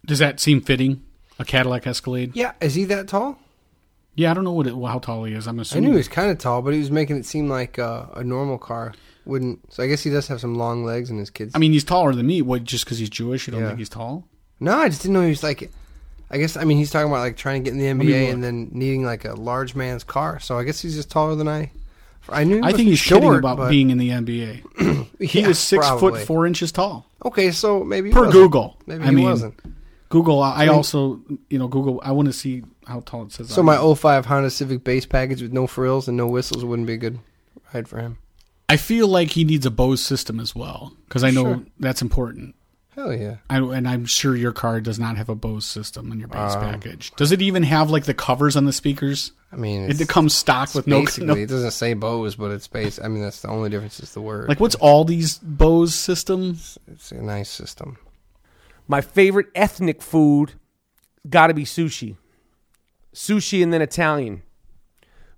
Does 0.05 0.19
that 0.19 0.39
seem 0.39 0.61
fitting? 0.61 1.03
A 1.39 1.45
Cadillac 1.45 1.85
Escalade? 1.85 2.31
Yeah, 2.35 2.53
is 2.61 2.73
he 2.73 2.85
that 2.85 3.07
tall? 3.07 3.37
Yeah, 4.15 4.31
I 4.31 4.33
don't 4.33 4.43
know 4.43 4.53
what 4.53 4.65
it, 4.65 4.73
how 4.73 4.97
tall 4.97 5.25
he 5.25 5.33
is. 5.35 5.45
I'm 5.47 5.59
assuming. 5.59 5.83
I 5.83 5.87
knew 5.87 5.93
he 5.93 5.97
was 5.97 6.07
kind 6.07 6.31
of 6.31 6.39
tall, 6.39 6.63
but 6.63 6.73
he 6.73 6.79
was 6.79 6.89
making 6.89 7.17
it 7.17 7.25
seem 7.27 7.47
like 7.47 7.77
uh, 7.77 8.05
a 8.15 8.23
normal 8.23 8.57
car 8.57 8.93
wouldn't. 9.25 9.71
So 9.71 9.83
I 9.83 9.87
guess 9.87 10.01
he 10.01 10.09
does 10.09 10.27
have 10.29 10.39
some 10.41 10.55
long 10.55 10.83
legs 10.83 11.11
and 11.11 11.19
his 11.19 11.29
kids. 11.29 11.51
I 11.53 11.59
mean, 11.59 11.73
he's 11.73 11.83
taller 11.83 12.15
than 12.15 12.25
me. 12.25 12.41
What? 12.41 12.63
Just 12.63 12.85
because 12.85 12.97
he's 12.97 13.11
Jewish, 13.11 13.45
you 13.45 13.51
don't 13.51 13.61
Yeah. 13.61 13.67
think 13.67 13.77
he's 13.79 13.89
tall? 13.89 14.27
No, 14.59 14.77
I 14.77 14.89
just 14.89 15.01
didn't 15.01 15.13
know 15.15 15.21
he 15.21 15.29
was 15.29 15.43
like. 15.43 15.71
I 16.29 16.37
guess 16.39 16.57
I 16.57 16.65
mean 16.65 16.77
he's 16.77 16.91
talking 16.91 17.07
about 17.09 17.21
like 17.21 17.37
trying 17.37 17.63
to 17.63 17.71
get 17.71 17.79
in 17.79 17.97
the 17.97 18.05
NBA 18.05 18.33
and 18.33 18.43
then 18.43 18.67
needing 18.73 19.05
like 19.05 19.23
a 19.23 19.33
large 19.35 19.75
man's 19.75 20.03
car. 20.03 20.39
So 20.41 20.57
I 20.57 20.65
guess 20.65 20.81
he's 20.81 20.93
just 20.95 21.09
taller 21.09 21.35
than 21.35 21.47
I. 21.47 21.71
I 22.27 22.43
knew. 22.43 22.57
He 22.57 22.63
I 22.63 22.73
think 22.73 22.89
he's 22.89 22.99
short, 22.99 23.21
kidding 23.21 23.35
about 23.39 23.55
but- 23.57 23.69
being 23.69 23.91
in 23.91 23.97
the 23.97 24.09
NBA. 24.09 25.07
He 25.19 25.39
Yeah, 25.41 25.47
was 25.47 25.57
six 25.57 25.87
probably. 25.87 26.19
foot 26.19 26.27
four 26.27 26.45
inches 26.45 26.71
tall 26.71 27.07
Okay, 27.25 27.49
so 27.51 27.83
maybe 27.83 28.09
he 28.09 28.13
per 28.13 28.25
wasn't. 28.25 28.33
Google. 28.33 28.77
Maybe 28.85 29.03
I 29.03 29.07
he 29.07 29.15
mean, 29.15 29.25
wasn't. 29.25 29.55
Google. 30.09 30.41
I, 30.43 30.65
I 30.65 30.67
also, 30.67 31.19
you 31.49 31.57
know, 31.57 31.67
Google. 31.67 31.99
I 32.03 32.11
want 32.11 32.27
to 32.27 32.33
see 32.33 32.63
how 32.85 32.99
tall 32.99 33.23
it 33.23 33.31
says. 33.31 33.49
So 33.49 33.63
my 33.63 33.81
it. 33.81 33.95
05 33.95 34.25
Honda 34.27 34.49
Civic 34.51 34.83
base 34.83 35.05
package 35.07 35.41
with 35.41 35.53
no 35.53 35.65
frills 35.65 36.07
and 36.09 36.15
no 36.17 36.27
whistles 36.27 36.63
wouldn't 36.65 36.87
be 36.87 36.93
a 36.93 36.97
good 36.97 37.19
ride 37.73 37.87
for 37.87 37.99
him. 37.99 38.17
I 38.69 38.75
feel 38.77 39.07
like 39.07 39.29
he 39.31 39.43
needs 39.45 39.65
a 39.65 39.71
Bose 39.71 40.03
system 40.03 40.39
as 40.41 40.53
well 40.53 40.93
because 41.07 41.23
I 41.23 41.31
know 41.31 41.43
Sure. 41.43 41.63
that's 41.79 42.01
important. 42.01 42.53
Hell 42.97 43.13
yeah. 43.13 43.35
I, 43.47 43.57
and 43.59 43.87
I'm 43.87 44.05
sure 44.07 44.35
your 44.35 44.51
car 44.51 44.81
does 44.81 44.97
not 44.97 45.17
have 45.17 45.29
a 45.29 45.35
Bose 45.35 45.65
system 45.65 46.11
in 46.11 46.17
your 46.17 46.27
base 46.29 46.55
Um, 46.55 46.61
package. 46.61 47.11
Does 47.15 47.31
it 47.31 47.43
even 47.43 47.61
have 47.61 47.91
like 47.91 48.05
the 48.05 48.15
covers 48.15 48.55
on 48.57 48.65
the 48.65 48.73
speakers? 48.73 49.33
I 49.51 49.55
mean, 49.55 49.83
It 49.83 50.01
it's, 50.01 50.09
comes 50.11 50.33
stock 50.33 50.73
with 50.73 50.87
no, 50.87 51.01
basically 51.01 51.27
no. 51.27 51.35
it 51.35 51.45
doesn't 51.45 51.71
say 51.71 51.93
Bose, 51.93 52.35
but 52.35 52.49
it's 52.49 52.67
base. 52.67 52.99
I 52.99 53.07
mean, 53.07 53.21
that's 53.21 53.41
the 53.43 53.49
only 53.49 53.69
difference 53.69 53.99
is 53.99 54.15
the 54.15 54.21
word. 54.21 54.49
Like 54.49 54.59
what's 54.59 54.73
all 54.75 55.05
these 55.05 55.37
Bose 55.37 55.93
systems? 55.93 56.79
it's 56.87 57.11
a 57.11 57.21
nice 57.21 57.51
system. 57.51 57.99
My 58.87 59.01
favorite 59.01 59.47
ethnic 59.53 60.01
food 60.01 60.53
got 61.29 61.47
to 61.47 61.53
be 61.53 61.65
sushi. 61.65 62.17
Sushi 63.13 63.61
and 63.61 63.71
then 63.71 63.83
Italian. 63.83 64.41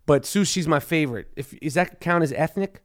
But 0.06 0.24
sushi's 0.24 0.68
my 0.68 0.80
favorite. 0.80 1.28
If 1.36 1.54
is 1.62 1.74
that 1.74 2.00
count 2.00 2.24
as 2.24 2.32
ethnic? 2.32 2.82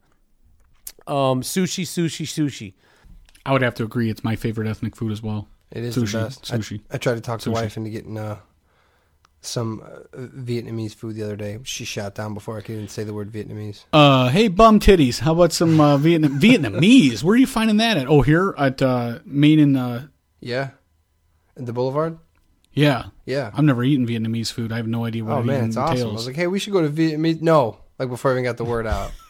Um, 1.07 1.43
sushi, 1.43 1.83
sushi, 1.85 2.25
sushi. 2.25 2.73
I 3.45 3.53
would 3.53 3.61
have 3.61 3.75
to 3.75 3.83
agree. 3.83 4.09
It's 4.09 4.23
my 4.23 4.35
favorite 4.35 4.67
ethnic 4.67 4.95
food 4.95 5.11
as 5.11 5.21
well. 5.21 5.47
It 5.71 5.83
is 5.83 5.95
Sushi, 5.95 6.11
the 6.13 6.17
best. 6.19 6.53
I- 6.53 6.57
sushi. 6.57 6.81
I, 6.91 6.97
tried 6.97 7.15
to 7.15 7.21
talk 7.21 7.39
Sushi. 7.41 7.53
wife 7.53 7.77
into 7.77 7.89
getting 7.89 8.17
uh, 8.17 8.37
some 9.41 9.81
uh, 9.83 10.17
Vietnamese 10.17 10.93
food 10.95 11.15
the 11.15 11.23
other 11.23 11.35
day. 11.35 11.59
She 11.63 11.85
shot 11.85 12.15
down 12.15 12.33
before 12.33 12.57
I 12.57 12.61
could 12.61 12.73
even 12.73 12.87
say 12.87 13.03
the 13.03 13.13
word 13.13 13.31
Vietnamese. 13.31 13.83
Uh, 13.93 14.29
hey, 14.29 14.47
bum 14.47 14.79
titties. 14.79 15.19
How 15.19 15.33
about 15.33 15.51
some 15.53 15.79
uh, 15.79 15.97
Vietnam 15.97 16.39
Vietnamese? 16.39 17.23
Where 17.23 17.33
are 17.33 17.37
you 17.37 17.47
finding 17.47 17.77
that 17.77 17.97
at? 17.97 18.07
Oh, 18.07 18.21
here 18.21 18.53
at 18.57 18.81
uh, 18.81 19.19
Main 19.25 19.59
and 19.59 19.77
uh, 19.77 19.99
Yeah, 20.39 20.69
the 21.55 21.73
Boulevard. 21.73 22.17
yeah. 22.73 23.05
Yeah. 23.25 23.49
I've 23.55 23.63
never 23.63 23.83
eaten 23.83 24.05
Vietnamese 24.07 24.51
food. 24.51 24.71
I 24.71 24.77
have 24.77 24.87
no 24.87 25.03
idea 25.05 25.23
what 25.23 25.33
oh 25.33 25.43
man, 25.43 25.55
even 25.57 25.67
it's 25.69 25.77
awesome. 25.77 26.09
I 26.09 26.13
was 26.13 26.27
like, 26.27 26.35
hey, 26.35 26.45
we 26.47 26.59
should 26.59 26.73
go 26.73 26.81
to 26.81 26.89
Vietnamese. 26.89 27.41
No, 27.41 27.79
like 27.97 28.09
before 28.09 28.31
I 28.31 28.33
even 28.35 28.43
got 28.43 28.57
the 28.57 28.65
word 28.65 28.85
out. 28.87 29.11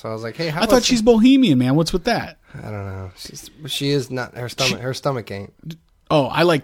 So 0.00 0.08
I 0.08 0.12
was 0.14 0.22
like, 0.22 0.34
hey, 0.34 0.48
how 0.48 0.62
I 0.62 0.64
about 0.64 0.70
thought 0.76 0.82
she's 0.82 1.02
Bohemian, 1.02 1.58
man. 1.58 1.74
What's 1.74 1.92
with 1.92 2.04
that? 2.04 2.38
I 2.54 2.70
don't 2.70 2.86
know. 2.86 3.10
She's 3.16 3.50
she 3.66 3.90
is 3.90 4.10
not 4.10 4.34
her 4.34 4.48
stomach. 4.48 4.80
her 4.80 4.94
stomach 4.94 5.30
ain't. 5.30 5.52
Oh, 6.10 6.24
I 6.24 6.44
like 6.44 6.62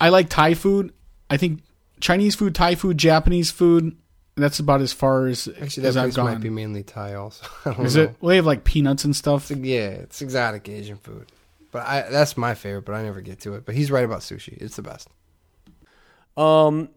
I 0.00 0.08
like 0.08 0.30
Thai 0.30 0.54
food. 0.54 0.90
I 1.28 1.36
think 1.36 1.60
Chinese 2.00 2.34
food, 2.34 2.54
Thai 2.54 2.76
food, 2.76 2.96
Japanese 2.96 3.50
food. 3.50 3.94
That's 4.36 4.58
about 4.58 4.80
as 4.80 4.90
far 4.90 5.26
as 5.26 5.48
Actually, 5.60 5.86
as 5.86 5.96
that 5.96 6.04
I've 6.04 6.14
gone. 6.14 6.24
might 6.24 6.40
be 6.40 6.48
mainly 6.48 6.82
Thai. 6.82 7.12
Also, 7.12 7.46
I 7.66 7.74
don't 7.74 7.84
Is 7.84 7.94
know. 7.94 8.04
it? 8.04 8.16
Well, 8.22 8.30
they 8.30 8.36
have 8.36 8.46
like 8.46 8.64
peanuts 8.64 9.04
and 9.04 9.14
stuff. 9.14 9.50
Yeah, 9.50 9.88
it's 9.90 10.22
exotic 10.22 10.66
Asian 10.70 10.96
food. 10.96 11.26
But 11.72 11.86
I 11.86 12.08
that's 12.08 12.38
my 12.38 12.54
favorite, 12.54 12.86
but 12.86 12.94
I 12.94 13.02
never 13.02 13.20
get 13.20 13.40
to 13.40 13.52
it. 13.54 13.66
But 13.66 13.74
he's 13.74 13.90
right 13.90 14.04
about 14.06 14.20
sushi. 14.20 14.56
It's 14.56 14.76
the 14.76 14.82
best. 14.82 15.08
Um, 16.38 16.88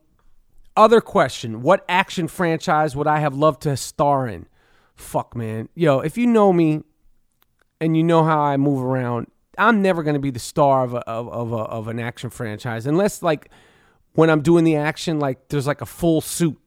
other 0.77 1.01
question: 1.01 1.61
What 1.61 1.83
action 1.89 2.29
franchise 2.29 2.95
would 2.95 3.07
I 3.07 3.19
have 3.19 3.35
loved 3.35 3.63
to 3.63 3.75
star 3.75 4.25
in? 4.25 4.45
Fuck, 4.95 5.35
man. 5.35 5.69
Yo, 5.75 5.99
if 5.99 6.17
you 6.17 6.25
know 6.25 6.53
me, 6.53 6.81
and 7.81 7.95
you 7.95 8.03
know 8.03 8.23
how 8.23 8.39
I 8.39 8.57
move 8.57 8.83
around, 8.83 9.27
I'm 9.57 9.81
never 9.81 10.03
gonna 10.03 10.19
be 10.19 10.31
the 10.31 10.39
star 10.39 10.83
of 10.83 10.93
a, 10.93 11.07
of 11.09 11.29
of, 11.29 11.51
a, 11.51 11.57
of 11.57 11.87
an 11.87 11.99
action 11.99 12.29
franchise 12.29 12.85
unless 12.85 13.21
like 13.21 13.49
when 14.13 14.29
I'm 14.29 14.41
doing 14.41 14.63
the 14.63 14.75
action, 14.77 15.19
like 15.19 15.49
there's 15.49 15.67
like 15.67 15.81
a 15.81 15.85
full 15.85 16.21
suit, 16.21 16.57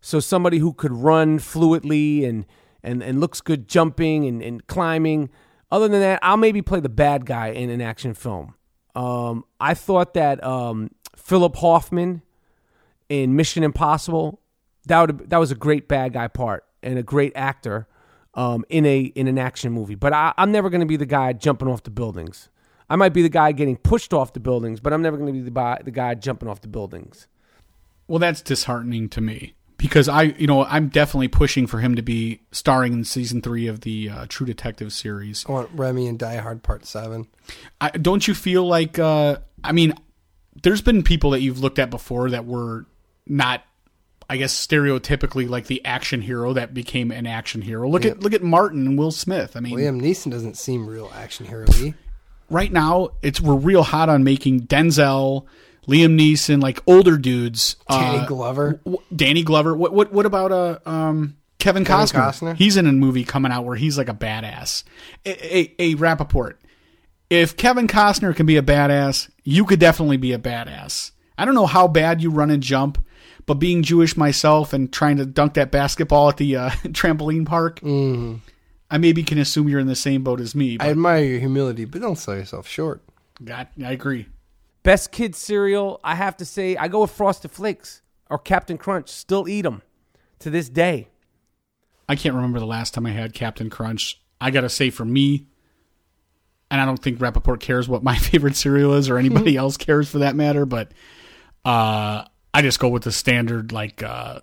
so 0.00 0.20
somebody 0.20 0.58
who 0.58 0.72
could 0.72 0.92
run 0.92 1.38
fluidly 1.38 2.26
and 2.26 2.46
and 2.82 3.02
and 3.02 3.20
looks 3.20 3.40
good 3.40 3.68
jumping 3.68 4.26
and, 4.26 4.42
and 4.42 4.66
climbing. 4.66 5.30
Other 5.70 5.88
than 5.88 6.00
that, 6.00 6.20
I'll 6.22 6.36
maybe 6.36 6.62
play 6.62 6.80
the 6.80 6.88
bad 6.88 7.26
guy 7.26 7.48
in 7.48 7.70
an 7.70 7.80
action 7.80 8.14
film. 8.14 8.54
Um, 8.94 9.44
I 9.60 9.74
thought 9.74 10.14
that 10.14 10.42
um, 10.44 10.90
Philip 11.16 11.56
Hoffman 11.56 12.22
in 13.08 13.36
Mission 13.36 13.62
Impossible. 13.62 14.40
That 14.86 15.00
would 15.00 15.30
that 15.30 15.38
was 15.38 15.50
a 15.50 15.56
great 15.56 15.88
bad 15.88 16.12
guy 16.12 16.28
part 16.28 16.65
and 16.82 16.98
a 16.98 17.02
great 17.02 17.32
actor 17.34 17.86
um, 18.34 18.64
in 18.68 18.86
a 18.86 19.00
in 19.00 19.28
an 19.28 19.38
action 19.38 19.72
movie. 19.72 19.94
But 19.94 20.12
I, 20.12 20.32
I'm 20.36 20.52
never 20.52 20.70
going 20.70 20.80
to 20.80 20.86
be 20.86 20.96
the 20.96 21.06
guy 21.06 21.32
jumping 21.32 21.68
off 21.68 21.82
the 21.82 21.90
buildings. 21.90 22.48
I 22.88 22.96
might 22.96 23.12
be 23.12 23.22
the 23.22 23.28
guy 23.28 23.52
getting 23.52 23.76
pushed 23.76 24.12
off 24.12 24.32
the 24.32 24.40
buildings, 24.40 24.78
but 24.78 24.92
I'm 24.92 25.02
never 25.02 25.16
going 25.16 25.26
to 25.26 25.32
be 25.32 25.40
the, 25.40 25.50
bi- 25.50 25.80
the 25.84 25.90
guy 25.90 26.14
jumping 26.14 26.48
off 26.48 26.60
the 26.60 26.68
buildings. 26.68 27.26
Well, 28.06 28.20
that's 28.20 28.40
disheartening 28.40 29.08
to 29.08 29.20
me 29.20 29.54
because 29.76 30.08
I, 30.08 30.22
you 30.22 30.46
know, 30.46 30.64
I'm 30.64 30.88
definitely 30.88 31.28
pushing 31.28 31.66
for 31.66 31.80
him 31.80 31.96
to 31.96 32.02
be 32.02 32.40
starring 32.52 32.92
in 32.92 33.04
season 33.04 33.42
three 33.42 33.66
of 33.66 33.80
the 33.80 34.10
uh, 34.10 34.26
True 34.28 34.46
Detective 34.46 34.92
series. 34.92 35.44
I 35.48 35.52
want 35.52 35.70
Remy 35.74 36.06
and 36.06 36.18
Die 36.18 36.36
Hard 36.36 36.62
Part 36.62 36.86
Seven. 36.86 37.26
I, 37.80 37.90
don't 37.90 38.26
you 38.26 38.34
feel 38.34 38.64
like? 38.64 38.98
Uh, 38.98 39.38
I 39.64 39.72
mean, 39.72 39.94
there's 40.62 40.82
been 40.82 41.02
people 41.02 41.30
that 41.30 41.40
you've 41.40 41.60
looked 41.60 41.78
at 41.78 41.90
before 41.90 42.30
that 42.30 42.46
were 42.46 42.86
not, 43.26 43.64
I 44.28 44.36
guess, 44.38 44.54
stereotypically 44.54 45.48
like 45.48 45.66
the 45.66 45.84
action 45.84 46.20
hero 46.22 46.52
that 46.54 46.74
became 46.74 47.10
an 47.12 47.26
action 47.26 47.62
hero. 47.62 47.88
Look 47.88 48.04
at 48.04 48.20
look 48.20 48.32
at 48.32 48.42
Martin 48.42 48.86
and 48.86 48.98
Will 48.98 49.12
Smith. 49.12 49.56
I 49.56 49.60
mean, 49.60 49.76
Liam 49.76 50.00
Neeson 50.00 50.30
doesn't 50.30 50.56
seem 50.56 50.86
real 50.86 51.10
action 51.14 51.46
hero-y. 51.46 51.94
right 52.50 52.72
now 52.72 53.10
it's 53.22 53.40
we're 53.40 53.54
real 53.54 53.82
hot 53.82 54.08
on 54.08 54.24
making 54.24 54.62
Denzel, 54.66 55.46
Liam 55.86 56.18
Neeson, 56.18 56.60
like 56.60 56.82
older 56.86 57.16
dudes. 57.16 57.76
Danny 57.88 58.18
uh, 58.18 58.26
Glover. 58.26 58.80
w- 58.84 58.98
Danny 59.14 59.42
Glover. 59.44 59.76
What 59.76 59.92
what 59.92 60.12
what 60.12 60.26
about 60.26 60.50
uh 60.50 60.78
um 60.86 61.36
Kevin 61.58 61.84
Kevin 61.84 62.06
Costner. 62.06 62.20
Costner? 62.28 62.56
He's 62.56 62.76
in 62.76 62.86
a 62.86 62.92
movie 62.92 63.24
coming 63.24 63.52
out 63.52 63.64
where 63.64 63.76
he's 63.76 63.96
like 63.96 64.08
a 64.08 64.14
badass. 64.14 64.82
A, 65.24 65.56
a, 65.58 65.74
a 65.78 65.94
Rapaport. 65.96 66.54
If 67.30 67.56
Kevin 67.56 67.88
Costner 67.88 68.34
can 68.36 68.46
be 68.46 68.56
a 68.56 68.62
badass, 68.62 69.28
you 69.42 69.64
could 69.64 69.80
definitely 69.80 70.16
be 70.16 70.32
a 70.32 70.38
badass. 70.38 71.10
I 71.38 71.44
don't 71.44 71.54
know 71.54 71.66
how 71.66 71.88
bad 71.88 72.22
you 72.22 72.30
run 72.30 72.50
and 72.50 72.62
jump, 72.62 73.04
but 73.46 73.54
being 73.54 73.82
Jewish 73.82 74.16
myself 74.16 74.72
and 74.72 74.92
trying 74.92 75.16
to 75.16 75.26
dunk 75.26 75.54
that 75.54 75.70
basketball 75.70 76.28
at 76.28 76.36
the 76.36 76.56
uh, 76.56 76.70
trampoline 76.88 77.46
park, 77.46 77.80
I 77.82 78.98
maybe 78.98 79.22
can 79.22 79.38
assume 79.38 79.68
you're 79.68 79.80
in 79.80 79.86
the 79.86 79.96
same 79.96 80.22
boat 80.22 80.40
as 80.40 80.54
me. 80.54 80.76
I 80.78 80.90
admire 80.90 81.24
your 81.24 81.40
humility, 81.40 81.84
but 81.84 82.00
don't 82.00 82.16
sell 82.16 82.36
yourself 82.36 82.66
short. 82.68 83.02
God, 83.42 83.68
I 83.82 83.92
agree. 83.92 84.26
Best 84.82 85.10
kid 85.10 85.34
cereal, 85.34 86.00
I 86.04 86.14
have 86.14 86.36
to 86.38 86.44
say, 86.44 86.76
I 86.76 86.88
go 86.88 87.00
with 87.02 87.10
Frosted 87.10 87.50
Flakes 87.50 88.02
or 88.30 88.38
Captain 88.38 88.78
Crunch. 88.78 89.08
Still 89.08 89.48
eat 89.48 89.62
them 89.62 89.82
to 90.40 90.50
this 90.50 90.68
day. 90.68 91.08
I 92.08 92.14
can't 92.14 92.34
remember 92.36 92.60
the 92.60 92.66
last 92.66 92.94
time 92.94 93.06
I 93.06 93.10
had 93.10 93.34
Captain 93.34 93.68
Crunch. 93.68 94.20
I 94.40 94.50
gotta 94.50 94.68
say, 94.68 94.90
for 94.90 95.04
me, 95.04 95.48
and 96.70 96.80
I 96.80 96.84
don't 96.84 97.02
think 97.02 97.18
Rapaport 97.18 97.60
cares 97.60 97.88
what 97.88 98.02
my 98.02 98.16
favorite 98.16 98.56
cereal 98.56 98.94
is 98.94 99.08
or 99.08 99.18
anybody 99.18 99.56
else 99.56 99.76
cares 99.76 100.08
for 100.08 100.18
that 100.18 100.36
matter, 100.36 100.66
but 100.66 100.92
uh, 101.64 102.24
I 102.56 102.62
just 102.62 102.78
go 102.80 102.88
with 102.88 103.02
the 103.04 103.12
standard, 103.12 103.72
like 103.72 104.02
uh, 104.02 104.40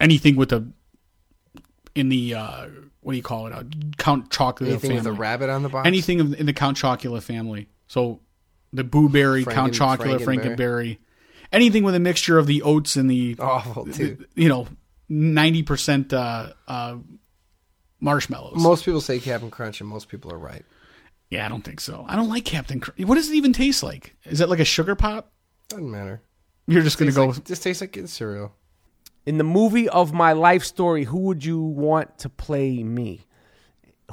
anything 0.00 0.36
with 0.36 0.52
a 0.52 0.66
in 1.94 2.08
the 2.10 2.34
uh, 2.34 2.66
what 3.00 3.12
do 3.12 3.16
you 3.16 3.22
call 3.22 3.46
it? 3.46 3.52
A 3.52 3.66
Count 3.96 4.30
Chocula 4.30 4.68
Anything 4.68 4.80
family. 4.80 4.96
with 4.96 5.06
a 5.06 5.12
rabbit 5.12 5.48
on 5.50 5.62
the 5.62 5.68
box? 5.68 5.86
anything 5.86 6.34
in 6.34 6.46
the 6.46 6.52
Count 6.52 6.76
Chocula 6.76 7.22
family. 7.22 7.68
So 7.86 8.20
the 8.72 8.84
Boo 8.84 9.08
Berry, 9.08 9.44
Count 9.44 9.72
Franken- 9.72 9.98
Chocula, 9.98 10.18
Frankenberry. 10.18 10.56
Frankenberry, 10.56 10.98
anything 11.52 11.84
with 11.84 11.94
a 11.94 12.00
mixture 12.00 12.38
of 12.38 12.46
the 12.46 12.62
oats 12.62 12.96
and 12.96 13.08
the 13.10 13.36
Awful, 13.40 13.84
dude. 13.86 14.26
you 14.34 14.48
know, 14.48 14.66
ninety 15.08 15.62
percent 15.62 16.12
uh, 16.12 16.52
uh, 16.68 16.96
marshmallows. 18.00 18.56
Most 18.62 18.84
people 18.84 19.00
say 19.00 19.18
Captain 19.20 19.50
Crunch, 19.50 19.80
and 19.80 19.88
most 19.88 20.08
people 20.08 20.32
are 20.32 20.38
right. 20.38 20.64
yeah, 21.30 21.46
I 21.46 21.48
don't 21.48 21.62
think 21.64 21.80
so. 21.80 22.04
I 22.08 22.16
don't 22.16 22.28
like 22.28 22.44
Captain 22.44 22.80
Crunch. 22.80 23.00
What 23.06 23.14
does 23.14 23.30
it 23.30 23.34
even 23.36 23.52
taste 23.52 23.82
like? 23.82 24.14
Is 24.24 24.40
it 24.40 24.48
like 24.48 24.60
a 24.60 24.64
sugar 24.64 24.94
pop? 24.94 25.32
Doesn't 25.68 25.90
matter. 25.90 26.20
You're 26.66 26.82
just 26.82 26.98
gonna 26.98 27.12
go. 27.12 27.26
like, 27.26 27.44
just 27.44 27.62
tastes 27.62 27.80
like 27.80 27.92
good 27.92 28.08
cereal. 28.08 28.52
In 29.24 29.38
the 29.38 29.44
movie 29.44 29.88
of 29.88 30.12
my 30.12 30.32
life 30.32 30.64
story, 30.64 31.04
who 31.04 31.18
would 31.20 31.44
you 31.44 31.60
want 31.60 32.18
to 32.18 32.28
play 32.28 32.82
me? 32.82 33.26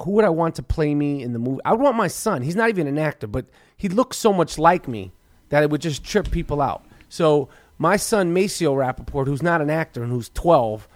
Who 0.00 0.12
would 0.12 0.24
I 0.24 0.30
want 0.30 0.56
to 0.56 0.62
play 0.62 0.94
me 0.94 1.22
in 1.22 1.32
the 1.32 1.38
movie? 1.38 1.60
I 1.64 1.72
would 1.72 1.80
want 1.80 1.96
my 1.96 2.08
son. 2.08 2.42
He's 2.42 2.56
not 2.56 2.68
even 2.68 2.86
an 2.86 2.98
actor, 2.98 3.26
but 3.28 3.46
he 3.76 3.88
looks 3.88 4.16
so 4.16 4.32
much 4.32 4.58
like 4.58 4.88
me 4.88 5.12
that 5.50 5.62
it 5.62 5.70
would 5.70 5.80
just 5.80 6.02
trip 6.04 6.30
people 6.30 6.60
out. 6.60 6.84
So 7.08 7.48
my 7.78 7.96
son 7.96 8.32
Maceo 8.32 8.74
Rapaport, 8.74 9.26
who's 9.26 9.42
not 9.42 9.60
an 9.60 9.70
actor 9.70 10.02
and 10.02 10.10
who's 10.10 10.30
12, 10.30 10.88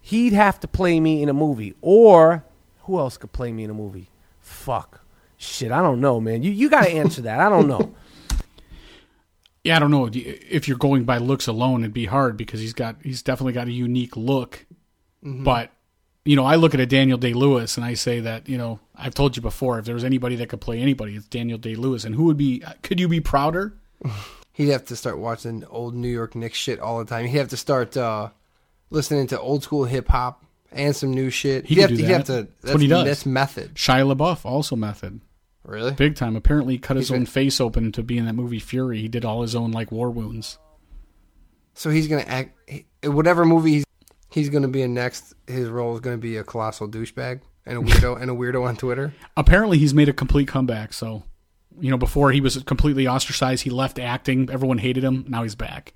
he'd 0.00 0.32
have 0.32 0.58
to 0.60 0.68
play 0.68 1.00
me 1.00 1.22
in 1.22 1.28
a 1.28 1.34
movie. 1.34 1.74
Or 1.82 2.44
who 2.84 2.98
else 2.98 3.18
could 3.18 3.32
play 3.32 3.52
me 3.52 3.64
in 3.64 3.70
a 3.70 3.74
movie? 3.74 4.08
Fuck. 4.40 5.00
Shit, 5.36 5.70
I 5.70 5.82
don't 5.82 6.00
know, 6.00 6.18
man. 6.18 6.42
You 6.42 6.50
you 6.50 6.70
got 6.70 6.84
to 6.84 6.90
answer 6.90 7.22
that. 7.22 7.40
I 7.40 7.48
don't 7.50 7.68
know. 7.68 7.94
yeah, 9.66 9.76
I 9.76 9.78
don't 9.80 9.90
know. 9.90 10.08
If 10.12 10.68
you're 10.68 10.78
going 10.78 11.04
by 11.04 11.18
looks 11.18 11.48
alone, 11.48 11.82
it'd 11.82 11.92
be 11.92 12.06
hard 12.06 12.36
because 12.36 12.60
he's 12.60 12.72
got 12.72 12.96
he's 13.02 13.22
definitely 13.22 13.52
got 13.52 13.66
a 13.66 13.72
unique 13.72 14.16
look. 14.16 14.64
Mm-hmm. 15.24 15.42
But 15.42 15.72
you 16.24 16.36
know, 16.36 16.44
I 16.44 16.54
look 16.54 16.72
at 16.72 16.78
a 16.78 16.86
Daniel 16.86 17.18
Day 17.18 17.32
Lewis 17.32 17.76
and 17.76 17.84
I 17.84 17.94
say 17.94 18.20
that 18.20 18.48
you 18.48 18.58
know 18.58 18.78
I've 18.94 19.14
told 19.14 19.36
you 19.36 19.42
before. 19.42 19.80
If 19.80 19.84
there 19.84 19.94
was 19.94 20.04
anybody 20.04 20.36
that 20.36 20.48
could 20.48 20.60
play 20.60 20.80
anybody, 20.80 21.16
it's 21.16 21.26
Daniel 21.26 21.58
Day 21.58 21.74
Lewis. 21.74 22.04
And 22.04 22.14
who 22.14 22.24
would 22.24 22.36
be? 22.36 22.62
Could 22.82 23.00
you 23.00 23.08
be 23.08 23.20
prouder? 23.20 23.76
He'd 24.52 24.68
have 24.68 24.86
to 24.86 24.96
start 24.96 25.18
watching 25.18 25.64
old 25.68 25.94
New 25.94 26.08
York 26.08 26.34
Knicks 26.34 26.56
shit 26.56 26.78
all 26.78 26.98
the 27.00 27.04
time. 27.04 27.26
He'd 27.26 27.38
have 27.38 27.48
to 27.48 27.58
start 27.58 27.96
uh, 27.96 28.30
listening 28.88 29.26
to 29.28 29.40
old 29.40 29.64
school 29.64 29.84
hip 29.84 30.08
hop 30.08 30.44
and 30.72 30.94
some 30.94 31.12
new 31.12 31.28
shit. 31.28 31.66
He 31.66 31.74
he'd 31.74 31.80
could 31.80 31.90
have 31.90 31.90
do 31.90 31.96
to, 31.96 32.02
he'd 32.06 32.12
have 32.12 32.24
to. 32.26 32.48
That's 32.62 32.72
what 32.72 32.82
he 32.82 32.88
does. 32.88 33.04
That's 33.04 33.26
method. 33.26 33.74
Shia 33.74 34.14
LaBeouf 34.14 34.46
also 34.46 34.76
method. 34.76 35.20
Really? 35.66 35.90
Big 35.92 36.14
time. 36.14 36.36
Apparently, 36.36 36.74
he 36.74 36.78
cut 36.78 36.96
his 36.96 37.08
He's 37.08 37.16
own 37.16 37.26
face 37.26 37.60
open 37.60 37.90
to 37.92 38.02
be 38.02 38.16
in 38.18 38.24
that 38.26 38.34
movie 38.34 38.60
Fury. 38.60 39.00
He 39.00 39.08
did 39.08 39.24
all 39.24 39.42
his 39.42 39.54
own 39.56 39.72
like 39.72 39.90
war 39.90 40.10
wounds. 40.10 40.58
So 41.74 41.90
he's 41.90 42.06
gonna 42.08 42.22
act. 42.22 42.56
he- 42.68 42.86
Whatever 43.04 43.44
movie 43.44 43.72
he's, 43.72 43.84
he's 44.30 44.48
gonna 44.48 44.68
be 44.68 44.82
in 44.82 44.94
next, 44.94 45.34
his 45.46 45.68
role 45.68 45.94
is 45.94 46.00
gonna 46.00 46.18
be 46.18 46.36
a 46.36 46.44
colossal 46.44 46.88
douchebag 46.88 47.40
and 47.66 47.78
a 47.78 47.80
weirdo 47.82 48.20
and 48.20 48.30
a 48.30 48.34
weirdo 48.34 48.64
on 48.66 48.76
Twitter. 48.76 49.12
Apparently, 49.36 49.78
he's 49.78 49.92
made 49.92 50.08
a 50.08 50.12
complete 50.12 50.48
comeback. 50.48 50.92
So, 50.92 51.24
you 51.80 51.90
know, 51.90 51.98
before 51.98 52.30
he 52.32 52.40
was 52.40 52.62
completely 52.62 53.06
ostracized, 53.08 53.64
he 53.64 53.70
left 53.70 53.98
acting. 53.98 54.48
Everyone 54.50 54.78
hated 54.78 55.02
him. 55.04 55.24
Now 55.28 55.42
he's 55.42 55.54
back. 55.56 55.92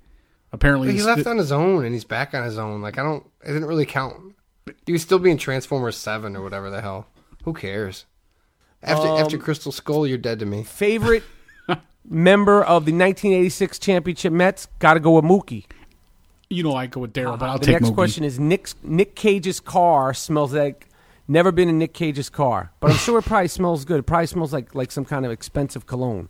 Apparently, 0.51 0.89
But 0.89 0.91
he 0.95 0.97
he's- 0.97 1.07
left 1.07 1.27
on 1.27 1.37
his 1.37 1.51
own 1.53 1.85
and 1.85 1.93
he's 1.93 2.03
back 2.05 2.33
on 2.33 2.43
his 2.43 2.57
own. 2.57 2.81
Like 2.81 2.97
I 2.99 3.03
don't. 3.03 3.25
It 3.43 3.53
didn't 3.53 3.65
really 3.69 3.85
count. 3.85 4.35
He 4.85 4.91
was 4.91 5.01
still 5.01 5.17
being 5.19 5.37
Transformers 5.37 5.95
Seven 5.97 6.35
or 6.35 6.43
whatever 6.43 6.69
the 6.69 6.81
hell. 6.81 7.07
Who 7.45 7.53
cares? 7.53 8.05
After 8.83 9.07
Um, 9.07 9.17
after 9.19 9.37
Crystal 9.37 9.71
Skull, 9.71 10.07
you're 10.07 10.17
dead 10.17 10.39
to 10.39 10.45
me. 10.45 10.63
Favorite 10.63 11.23
member 12.09 12.61
of 12.63 12.85
the 12.85 12.91
1986 12.91 13.79
championship 13.79 14.33
Mets? 14.33 14.67
Got 14.79 14.95
to 14.95 14.99
go 14.99 15.11
with 15.11 15.25
Mookie. 15.25 15.65
you 16.49 16.63
know, 16.63 16.75
I 16.75 16.87
go 16.87 17.01
with 17.01 17.13
Darryl, 17.13 17.37
but 17.39 17.49
I'll 17.49 17.59
the 17.59 17.65
take 17.67 17.73
next 17.81 17.89
Mookie. 17.91 17.95
question 17.95 18.23
is 18.23 18.39
Nick 18.39 18.69
Nick 18.83 19.15
Cage's 19.15 19.59
car 19.59 20.13
smells 20.13 20.53
like 20.53 20.87
never 21.27 21.51
been 21.51 21.69
in 21.69 21.77
Nick 21.77 21.93
Cage's 21.93 22.29
car, 22.29 22.71
but 22.79 22.91
I'm 22.91 22.97
sure 22.97 23.19
it 23.19 23.25
probably 23.25 23.47
smells 23.47 23.85
good. 23.85 23.99
It 23.99 24.03
probably 24.03 24.27
smells 24.27 24.51
like 24.51 24.73
like 24.75 24.91
some 24.91 25.05
kind 25.05 25.25
of 25.25 25.31
expensive 25.31 25.85
cologne. 25.85 26.27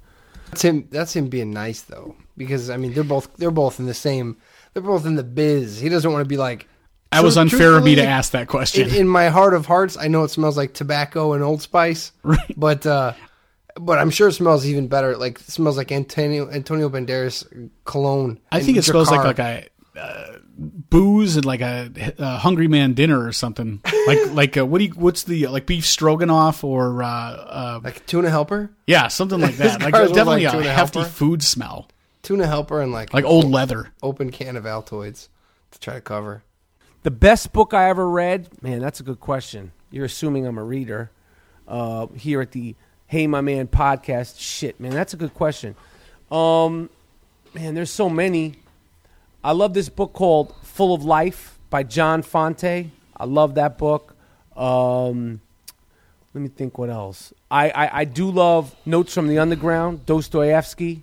That's 0.50 0.62
him. 0.64 0.88
That's 0.92 1.16
him 1.16 1.30
being 1.30 1.52
nice 1.52 1.82
though, 1.82 2.16
because 2.38 2.70
I 2.70 2.78
mean 2.78 2.94
they're 2.94 3.04
both 3.06 3.36
they're 3.38 3.50
both 3.52 3.80
in 3.80 3.86
the 3.88 3.94
same. 3.94 4.38
They're 4.74 4.84
both 4.84 5.06
in 5.06 5.16
the 5.16 5.24
biz. 5.24 5.80
He 5.80 5.90
doesn't 5.90 6.12
want 6.12 6.24
to 6.24 6.28
be 6.30 6.38
like. 6.38 6.68
That 7.12 7.24
was 7.24 7.38
unfair 7.38 7.78
of 7.78 7.84
me 7.84 7.96
to 7.96 8.06
ask 8.06 8.32
that 8.32 8.48
question. 8.48 8.90
In, 8.90 8.96
in 8.96 9.08
my 9.08 9.30
heart 9.30 9.54
of 9.54 9.66
hearts, 9.66 9.98
I 9.98 10.08
know 10.08 10.24
it 10.24 10.30
smells 10.30 10.56
like 10.56 10.74
tobacco 10.74 11.34
and 11.34 11.44
Old 11.44 11.62
Spice, 11.62 12.12
Right. 12.24 12.54
but 12.56 12.86
uh, 12.86 13.14
but 13.80 14.00
I'm 14.00 14.10
sure 14.10 14.30
it 14.30 14.34
smells 14.34 14.66
even 14.66 14.88
better. 14.88 15.18
Like 15.18 15.40
it 15.40 15.50
smells 15.52 15.78
like 15.78 15.92
Antonio 15.92 16.50
Antonio 16.50 16.90
Banderas 16.90 17.70
cologne. 17.86 18.40
I 18.52 18.62
think 18.62 18.78
it 18.78 18.84
smells 18.84 19.12
like 19.12 19.26
like 19.26 19.40
a 19.40 19.68
uh, 20.00 20.38
booze 20.58 21.36
and 21.36 21.46
like 21.46 21.62
a, 21.62 22.14
a 22.18 22.38
hungry 22.38 22.68
man 22.68 22.94
dinner 22.94 23.24
or 23.24 23.32
something. 23.32 23.82
Like 24.08 24.32
like 24.32 24.58
uh 24.58 24.66
what 24.66 24.80
do 24.80 24.86
you 24.86 24.92
what's 24.94 25.24
the 25.26 25.46
like 25.48 25.68
beef 25.68 25.86
stroganoff 25.86 26.64
or 26.64 27.04
uh, 27.04 27.08
uh 27.08 27.80
like 27.84 28.04
tuna 28.08 28.32
helper, 28.32 28.72
yeah 28.88 29.10
something 29.10 29.40
like 29.40 29.58
that. 29.58 29.80
Like 29.84 29.94
definitely 29.94 30.46
like 30.46 30.66
a 30.66 30.74
hefty 30.74 31.00
helper. 31.00 31.12
food 31.14 31.44
smell, 31.44 31.88
tuna 32.24 32.48
helper, 32.48 32.82
and 32.82 32.92
like 32.92 33.14
like 33.14 33.26
old 33.26 33.52
leather. 33.52 33.90
open 34.02 34.32
can 34.32 34.58
of 34.58 34.64
Altoids 34.64 35.28
to 35.70 35.80
try 35.80 35.94
to 35.94 36.02
cover. 36.02 36.44
The 37.04 37.12
best 37.12 37.52
book 37.52 37.74
I 37.74 37.90
ever 37.90 38.08
read, 38.08 38.48
man, 38.62 38.80
that's 38.80 39.00
a 39.00 39.04
good 39.04 39.20
question. 39.20 39.72
You're 39.90 40.06
assuming 40.06 40.46
I'm 40.46 40.60
a 40.60 40.64
reader 40.64 41.10
uh, 41.68 42.06
here 42.16 42.42
at 42.42 42.52
the 42.52 42.76
Hey 43.08 43.26
My 43.26 43.42
Man 43.42 43.68
podcast. 43.68 44.40
Shit, 44.40 44.80
man, 44.80 44.92
that's 44.92 45.12
a 45.16 45.18
good 45.18 45.34
question. 45.34 45.76
Um, 46.30 46.92
man, 47.56 47.74
there's 47.74 47.90
so 47.90 48.08
many. 48.08 48.54
I 49.44 49.54
love 49.54 49.74
this 49.74 49.90
book 49.90 50.14
called 50.14 50.54
Full 50.62 50.94
of 50.94 51.04
Life 51.04 51.58
by 51.72 51.82
John 51.82 52.22
Fante. 52.22 52.92
I 53.18 53.26
love 53.26 53.56
that 53.56 53.80
book. 53.80 54.16
Um, 54.56 55.42
let 56.36 56.42
me 56.42 56.50
think 56.50 56.78
what 56.78 56.92
else. 56.92 57.34
I, 57.50 57.72
I, 57.72 58.00
I 58.02 58.06
do 58.06 58.30
love 58.30 58.76
Notes 58.86 59.16
from 59.16 59.28
the 59.28 59.40
Underground, 59.40 60.06
Dostoevsky. 60.06 61.02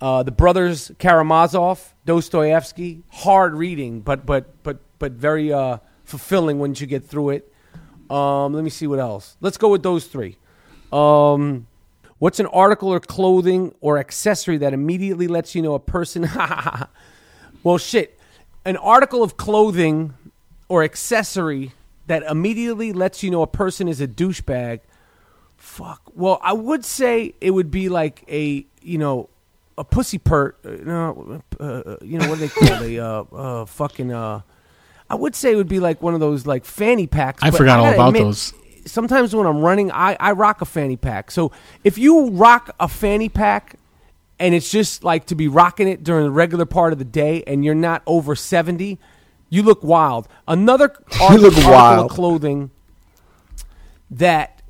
Uh, 0.00 0.24
the 0.24 0.32
brothers 0.32 0.90
Karamazov, 0.98 1.94
Dostoevsky, 2.04 3.02
hard 3.10 3.54
reading, 3.54 4.00
but 4.00 4.26
but 4.26 4.62
but 4.62 4.78
but 4.98 5.12
very 5.12 5.52
uh, 5.52 5.78
fulfilling 6.04 6.58
once 6.58 6.80
you 6.80 6.86
get 6.86 7.04
through 7.04 7.30
it. 7.30 7.52
Um, 8.10 8.52
let 8.54 8.62
me 8.62 8.70
see 8.70 8.86
what 8.86 8.98
else. 8.98 9.36
Let's 9.40 9.56
go 9.56 9.68
with 9.68 9.82
those 9.82 10.06
three. 10.06 10.36
Um, 10.92 11.66
what's 12.18 12.40
an 12.40 12.46
article 12.46 12.88
or 12.88 13.00
clothing 13.00 13.74
or 13.80 13.98
accessory 13.98 14.58
that 14.58 14.72
immediately 14.72 15.26
lets 15.26 15.54
you 15.54 15.62
know 15.62 15.74
a 15.74 15.80
person? 15.80 16.28
well, 17.62 17.78
shit. 17.78 18.18
An 18.64 18.76
article 18.76 19.22
of 19.22 19.36
clothing 19.36 20.14
or 20.68 20.82
accessory 20.82 21.72
that 22.06 22.22
immediately 22.24 22.92
lets 22.92 23.22
you 23.22 23.30
know 23.30 23.42
a 23.42 23.46
person 23.46 23.88
is 23.88 24.00
a 24.00 24.08
douchebag. 24.08 24.80
Fuck. 25.56 26.12
Well, 26.14 26.38
I 26.42 26.52
would 26.52 26.84
say 26.84 27.34
it 27.40 27.50
would 27.50 27.70
be 27.70 27.88
like 27.88 28.24
a 28.28 28.66
you 28.82 28.98
know 28.98 29.28
a 29.78 29.84
pussy 29.84 30.18
pert. 30.18 30.58
Uh, 30.64 30.70
no, 30.84 31.42
uh, 31.58 31.96
you 32.02 32.18
know 32.18 32.28
what 32.28 32.38
do 32.38 32.46
they 32.46 32.48
call 32.48 32.82
a 32.82 32.98
uh, 32.98 33.24
uh, 33.32 33.64
fucking. 33.64 34.12
I 35.08 35.14
would 35.14 35.34
say 35.34 35.52
it 35.52 35.56
would 35.56 35.68
be 35.68 35.80
like 35.80 36.02
one 36.02 36.14
of 36.14 36.20
those 36.20 36.46
like 36.46 36.64
fanny 36.64 37.06
packs. 37.06 37.42
I 37.42 37.50
forgot 37.50 37.78
all 37.78 37.92
about 37.92 38.08
admit, 38.08 38.22
those. 38.22 38.52
Sometimes 38.86 39.34
when 39.34 39.46
I'm 39.46 39.58
running, 39.60 39.90
I, 39.92 40.16
I 40.18 40.32
rock 40.32 40.60
a 40.60 40.64
fanny 40.64 40.96
pack. 40.96 41.30
So 41.30 41.52
if 41.84 41.98
you 41.98 42.30
rock 42.30 42.74
a 42.78 42.88
fanny 42.88 43.28
pack 43.28 43.78
and 44.38 44.54
it's 44.54 44.70
just 44.70 45.04
like 45.04 45.26
to 45.26 45.34
be 45.34 45.48
rocking 45.48 45.88
it 45.88 46.04
during 46.04 46.24
the 46.24 46.30
regular 46.30 46.66
part 46.66 46.92
of 46.92 46.98
the 46.98 47.04
day 47.04 47.42
and 47.46 47.64
you're 47.64 47.74
not 47.74 48.02
over 48.06 48.34
70, 48.34 48.98
you 49.48 49.62
look 49.62 49.82
wild. 49.82 50.28
Another 50.46 50.92
art- 51.20 51.40
look 51.40 51.54
article 51.54 51.70
wild. 51.70 52.10
of 52.10 52.16
clothing 52.16 52.70
that 54.10 54.62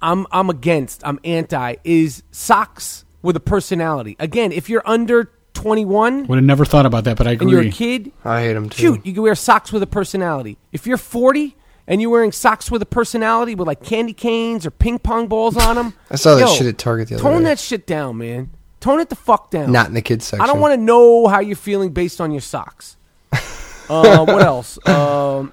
I'm 0.00 0.26
I'm 0.30 0.48
against, 0.50 1.02
I'm 1.04 1.18
anti 1.24 1.76
is 1.84 2.22
socks 2.30 3.04
with 3.22 3.36
a 3.36 3.40
personality. 3.40 4.16
Again, 4.18 4.52
if 4.52 4.68
you're 4.68 4.86
under 4.86 5.32
21 5.58 6.28
Would 6.28 6.36
have 6.36 6.44
never 6.44 6.64
thought 6.64 6.86
about 6.86 7.02
that, 7.04 7.16
but 7.16 7.26
I 7.26 7.32
agree. 7.32 7.46
and 7.46 7.50
you're 7.50 7.62
a 7.62 7.70
kid, 7.70 8.12
I 8.24 8.42
hate 8.42 8.52
them 8.52 8.68
too. 8.68 8.80
Shoot, 8.94 9.06
you 9.06 9.12
can 9.12 9.22
wear 9.24 9.34
socks 9.34 9.72
with 9.72 9.82
a 9.82 9.88
personality. 9.88 10.56
If 10.70 10.86
you're 10.86 10.96
40 10.96 11.56
and 11.88 12.00
you're 12.00 12.10
wearing 12.10 12.30
socks 12.30 12.70
with 12.70 12.80
a 12.80 12.86
personality 12.86 13.56
with 13.56 13.66
like 13.66 13.82
candy 13.82 14.12
canes 14.12 14.64
or 14.64 14.70
ping 14.70 15.00
pong 15.00 15.26
balls 15.26 15.56
on 15.56 15.74
them, 15.74 15.94
I 16.10 16.16
saw 16.16 16.36
that 16.36 16.48
shit 16.50 16.68
at 16.68 16.78
Target 16.78 17.08
the 17.08 17.16
other 17.16 17.24
day. 17.24 17.28
Tone 17.30 17.38
day. 17.42 17.48
that 17.48 17.58
shit 17.58 17.88
down, 17.88 18.18
man. 18.18 18.50
Tone 18.78 19.00
it 19.00 19.08
the 19.08 19.16
fuck 19.16 19.50
down. 19.50 19.72
Not 19.72 19.88
in 19.88 19.94
the 19.94 20.02
kids 20.02 20.26
section. 20.26 20.42
I 20.42 20.46
don't 20.46 20.60
want 20.60 20.74
to 20.74 20.80
know 20.80 21.26
how 21.26 21.40
you're 21.40 21.56
feeling 21.56 21.90
based 21.90 22.20
on 22.20 22.30
your 22.30 22.40
socks. 22.40 22.96
uh, 23.32 24.24
what 24.24 24.42
else? 24.42 24.78
Um, 24.86 25.52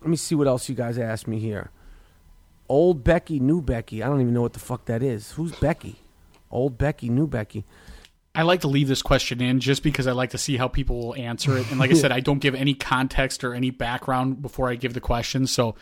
let 0.00 0.08
me 0.08 0.16
see 0.16 0.36
what 0.36 0.46
else 0.46 0.70
you 0.70 0.74
guys 0.74 0.98
asked 0.98 1.28
me 1.28 1.38
here. 1.38 1.70
Old 2.66 3.04
Becky, 3.04 3.40
new 3.40 3.60
Becky. 3.60 4.02
I 4.02 4.06
don't 4.06 4.22
even 4.22 4.32
know 4.32 4.40
what 4.42 4.54
the 4.54 4.58
fuck 4.58 4.86
that 4.86 5.02
is. 5.02 5.32
Who's 5.32 5.52
Becky? 5.52 5.96
Old 6.50 6.78
Becky, 6.78 7.10
new 7.10 7.26
Becky. 7.26 7.64
I 8.38 8.42
like 8.42 8.60
to 8.60 8.68
leave 8.68 8.86
this 8.86 9.02
question 9.02 9.40
in 9.42 9.58
just 9.58 9.82
because 9.82 10.06
I 10.06 10.12
like 10.12 10.30
to 10.30 10.38
see 10.38 10.56
how 10.56 10.68
people 10.68 10.98
will 11.00 11.16
answer 11.16 11.56
it. 11.58 11.68
And 11.70 11.80
like 11.80 11.90
I 11.90 11.94
said, 11.94 12.12
I 12.12 12.20
don't 12.20 12.38
give 12.38 12.54
any 12.54 12.72
context 12.72 13.42
or 13.42 13.52
any 13.52 13.70
background 13.70 14.40
before 14.40 14.68
I 14.70 14.76
give 14.76 14.94
the 14.94 15.00
question. 15.00 15.48
So 15.48 15.74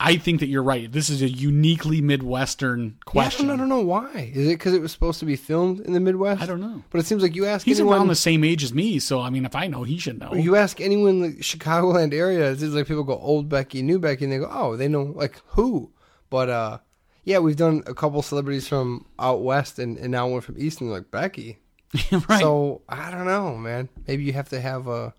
I 0.00 0.16
think 0.16 0.40
that 0.40 0.48
you're 0.48 0.64
right. 0.64 0.90
This 0.90 1.08
is 1.08 1.22
a 1.22 1.28
uniquely 1.28 2.00
Midwestern 2.00 2.80
Yeah, 2.82 2.92
I 3.06 3.10
question. 3.10 3.46
don't, 3.46 3.54
I 3.54 3.58
don't 3.60 3.68
know 3.68 3.82
why. 3.82 4.32
Is 4.34 4.48
it 4.48 4.54
because 4.54 4.74
it 4.74 4.82
was 4.82 4.90
supposed 4.90 5.20
to 5.20 5.26
be 5.26 5.36
filmed 5.36 5.78
in 5.78 5.92
the 5.92 6.00
Midwest? 6.00 6.42
I 6.42 6.46
don't 6.46 6.60
know. 6.60 6.82
But 6.90 6.98
it 6.98 7.06
seems 7.06 7.22
like 7.22 7.36
you 7.36 7.46
ask 7.46 7.64
He's 7.64 7.78
anyone. 7.78 7.98
around 7.98 8.08
the 8.08 8.16
same 8.16 8.42
age 8.42 8.64
as 8.64 8.74
me, 8.74 8.98
so 8.98 9.20
I 9.20 9.30
mean, 9.30 9.44
if 9.44 9.54
I 9.54 9.68
know, 9.68 9.84
he 9.84 9.96
should 9.98 10.18
know. 10.18 10.34
you 10.34 10.56
ask 10.56 10.80
anyone 10.80 11.10
in 11.10 11.36
the 11.36 11.36
Chicagoland 11.36 12.12
area, 12.14 12.50
it 12.50 12.58
seems 12.58 12.74
like 12.74 12.88
people 12.88 13.04
go 13.04 13.16
old 13.16 13.48
Becky, 13.48 13.80
new 13.80 14.00
Becky, 14.00 14.24
and 14.24 14.32
they 14.32 14.38
go, 14.38 14.48
oh, 14.50 14.76
they 14.76 14.88
know 14.88 15.04
like 15.14 15.40
who. 15.50 15.92
But 16.30 16.50
uh, 16.50 16.78
yeah, 17.22 17.38
we've 17.38 17.54
done 17.54 17.84
a 17.86 17.94
couple 17.94 18.20
celebrities 18.22 18.66
from 18.66 19.06
out 19.20 19.44
west, 19.44 19.78
and, 19.78 19.96
and 19.98 20.10
now 20.10 20.26
one 20.26 20.40
from 20.40 20.56
east, 20.58 20.80
and 20.80 20.90
they're 20.90 20.98
like 20.98 21.12
Becky. 21.12 21.60
right. 22.28 22.40
So 22.40 22.82
I 22.88 23.10
don't 23.10 23.26
know, 23.26 23.56
man. 23.56 23.88
Maybe 24.06 24.24
you 24.24 24.32
have 24.32 24.48
to 24.50 24.60
have 24.60 24.88
a 24.88 25.14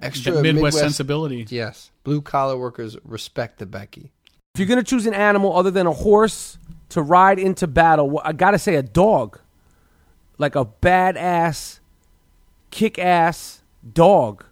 extra 0.00 0.32
That 0.32 0.42
Midwest, 0.42 0.78
sensibility. 0.78 1.46
Yes, 1.48 1.90
blue 2.04 2.20
collar 2.20 2.56
workers 2.56 2.96
respect 3.04 3.58
the 3.58 3.66
Becky. 3.66 4.10
If 4.54 4.58
you're 4.60 4.68
gonna 4.68 4.82
choose 4.82 5.06
an 5.06 5.14
animal 5.14 5.56
other 5.56 5.70
than 5.70 5.86
a 5.86 5.92
horse 5.92 6.58
to 6.90 7.02
ride 7.02 7.38
into 7.38 7.66
battle, 7.66 8.20
I 8.24 8.32
gotta 8.32 8.58
say 8.58 8.74
a 8.74 8.82
dog, 8.82 9.38
like 10.38 10.56
a 10.56 10.64
badass, 10.64 11.80
kick-ass 12.70 13.62
dog. 13.92 14.44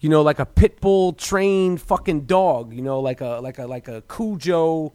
You 0.00 0.08
know, 0.08 0.22
like 0.22 0.38
a 0.38 0.46
pit 0.46 0.80
bull 0.80 1.12
trained 1.12 1.80
fucking 1.80 2.26
dog. 2.26 2.72
You 2.72 2.82
know, 2.82 3.00
like 3.00 3.20
a 3.20 3.40
like 3.42 3.58
a 3.58 3.66
like 3.66 3.88
a 3.88 4.02
Cujo, 4.02 4.92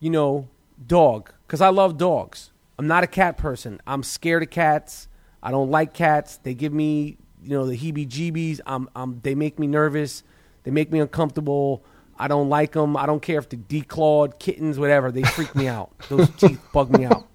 you 0.00 0.10
know, 0.10 0.48
dog. 0.86 1.32
Because 1.46 1.60
I 1.62 1.68
love 1.68 1.96
dogs. 1.96 2.50
I'm 2.78 2.86
not 2.86 3.04
a 3.04 3.06
cat 3.06 3.36
person. 3.36 3.80
I'm 3.86 4.02
scared 4.02 4.42
of 4.42 4.50
cats. 4.50 5.08
I 5.42 5.50
don't 5.50 5.70
like 5.70 5.94
cats. 5.94 6.38
They 6.38 6.54
give 6.54 6.72
me, 6.72 7.18
you 7.42 7.50
know, 7.50 7.66
the 7.66 7.76
heebie-jeebies. 7.76 8.60
I'm, 8.66 8.88
I'm, 8.96 9.20
they 9.22 9.34
make 9.34 9.58
me 9.58 9.66
nervous. 9.66 10.22
They 10.64 10.70
make 10.70 10.90
me 10.90 11.00
uncomfortable. 11.00 11.84
I 12.18 12.28
don't 12.28 12.48
like 12.48 12.72
them. 12.72 12.96
I 12.96 13.06
don't 13.06 13.20
care 13.20 13.38
if 13.38 13.48
they're 13.48 13.58
declawed, 13.60 14.38
kittens, 14.38 14.78
whatever. 14.78 15.10
They 15.10 15.22
freak 15.22 15.54
me 15.54 15.68
out. 15.68 15.92
Those 16.08 16.30
teeth 16.30 16.60
bug 16.72 16.96
me 16.96 17.04
out. 17.04 17.26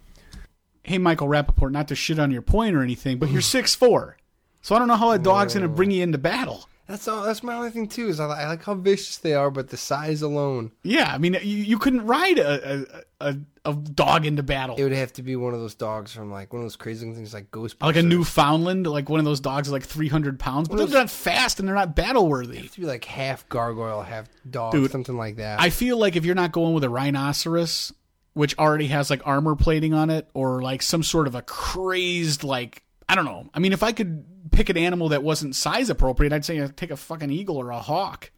Hey, 0.84 0.98
Michael 0.98 1.28
Rapaport, 1.28 1.72
not 1.72 1.90
to 1.90 1.96
shit 1.96 2.20
on 2.20 2.32
your 2.32 2.42
point 2.42 2.76
or 2.76 2.82
anything, 2.82 3.20
but 3.20 3.30
you're 3.30 3.42
six 3.42 3.76
four, 3.76 4.18
so 4.62 4.76
I 4.76 4.80
don't 4.80 4.88
know 4.88 4.96
how 4.96 5.12
a 5.12 5.20
dog's 5.20 5.54
going 5.54 5.66
to 5.66 5.72
oh. 5.72 5.76
bring 5.76 5.92
you 5.92 6.02
into 6.04 6.18
battle. 6.18 6.69
That's 6.90 7.08
all. 7.08 7.22
That's 7.24 7.44
my 7.44 7.54
only 7.54 7.70
thing 7.70 7.88
too. 7.88 8.08
Is 8.08 8.20
I, 8.20 8.26
I 8.26 8.48
like 8.48 8.64
how 8.64 8.74
vicious 8.74 9.18
they 9.18 9.36
are, 9.36 9.52
but 9.52 9.70
the 9.70 9.78
size 9.78 10.24
alone, 10.24 10.72
Yeah, 10.82 11.12
I 11.14 11.20
mean, 11.20 11.36
you, 11.36 11.58
you 11.58 11.78
couldn't 11.78 12.08
ride 12.08 12.40
a, 12.40 12.80
a, 13.22 13.30
a, 13.30 13.38
a 13.66 13.74
dog 13.76 14.26
into 14.26 14.42
battle. 14.42 14.76
it 14.76 14.82
would 14.82 14.92
have 14.92 15.14
to 15.14 15.22
be 15.22 15.36
one 15.36 15.54
of 15.54 15.60
those 15.60 15.76
dogs 15.76 16.12
from 16.12 16.32
like 16.32 16.52
one 16.52 16.62
of 16.62 16.66
those 16.66 16.76
crazy 16.76 17.06
things 17.14 17.32
like 17.32 17.52
Ghostbusters. 17.52 17.84
like 17.84 17.96
a 17.96 18.02
Newfoundland, 18.02 18.88
like 18.88 19.08
one 19.08 19.20
of 19.20 19.26
those 19.26 19.40
dogs 19.40 19.68
is 19.68 19.72
like 19.72 19.84
300 19.84 20.40
pounds, 20.40 20.68
but 20.68 20.78
they're 20.78 20.88
not 20.88 21.12
fast 21.12 21.60
and 21.60 21.68
they're 21.68 21.76
not 21.76 21.96
battle 21.96 22.28
worthy. 22.28 22.68
to 22.68 22.80
be 22.82 22.88
like 22.88 23.06
half 23.06 23.48
gargoyle, 23.50 24.02
half 24.02 24.28
dog, 24.50 24.72
Dude, 24.72 24.90
something 24.90 25.16
like 25.16 25.36
that. 25.36 25.62
I 25.62 25.70
feel 25.70 25.98
like 25.98 26.16
if 26.16 26.26
you're 26.26 26.34
not 26.34 26.52
going 26.52 26.74
with 26.74 26.84
a 26.84 26.90
rhinoceros, 26.90 27.94
which 28.34 28.58
already 28.58 28.88
has 28.88 29.12
like 29.12 29.22
armor 29.28 29.56
plating 29.56 29.94
on 29.94 30.10
it, 30.10 30.28
or 30.34 30.64
like 30.64 30.82
some 30.82 31.04
sort 31.04 31.28
of 31.28 31.36
a 31.36 31.44
crazed, 31.44 32.44
like, 32.44 32.82
I 33.08 33.14
don't 33.14 33.26
know. 33.26 33.48
I 33.54 33.60
mean, 33.60 33.74
if 33.74 33.84
I 33.84 33.92
could 33.92 34.26
pick 34.52 34.70
an 34.70 34.78
animal 34.78 35.10
that 35.10 35.24
wasn't 35.24 35.56
size 35.56 35.90
appropriate, 35.90 36.34
I'd 36.34 36.46
say 36.46 36.60
I'd 36.62 36.78
take 36.78 36.92
a 36.92 36.98
fucking 36.98 37.32
eagle 37.32 37.58
or 37.58 37.70
a 37.72 37.80
hawk. 37.80 38.32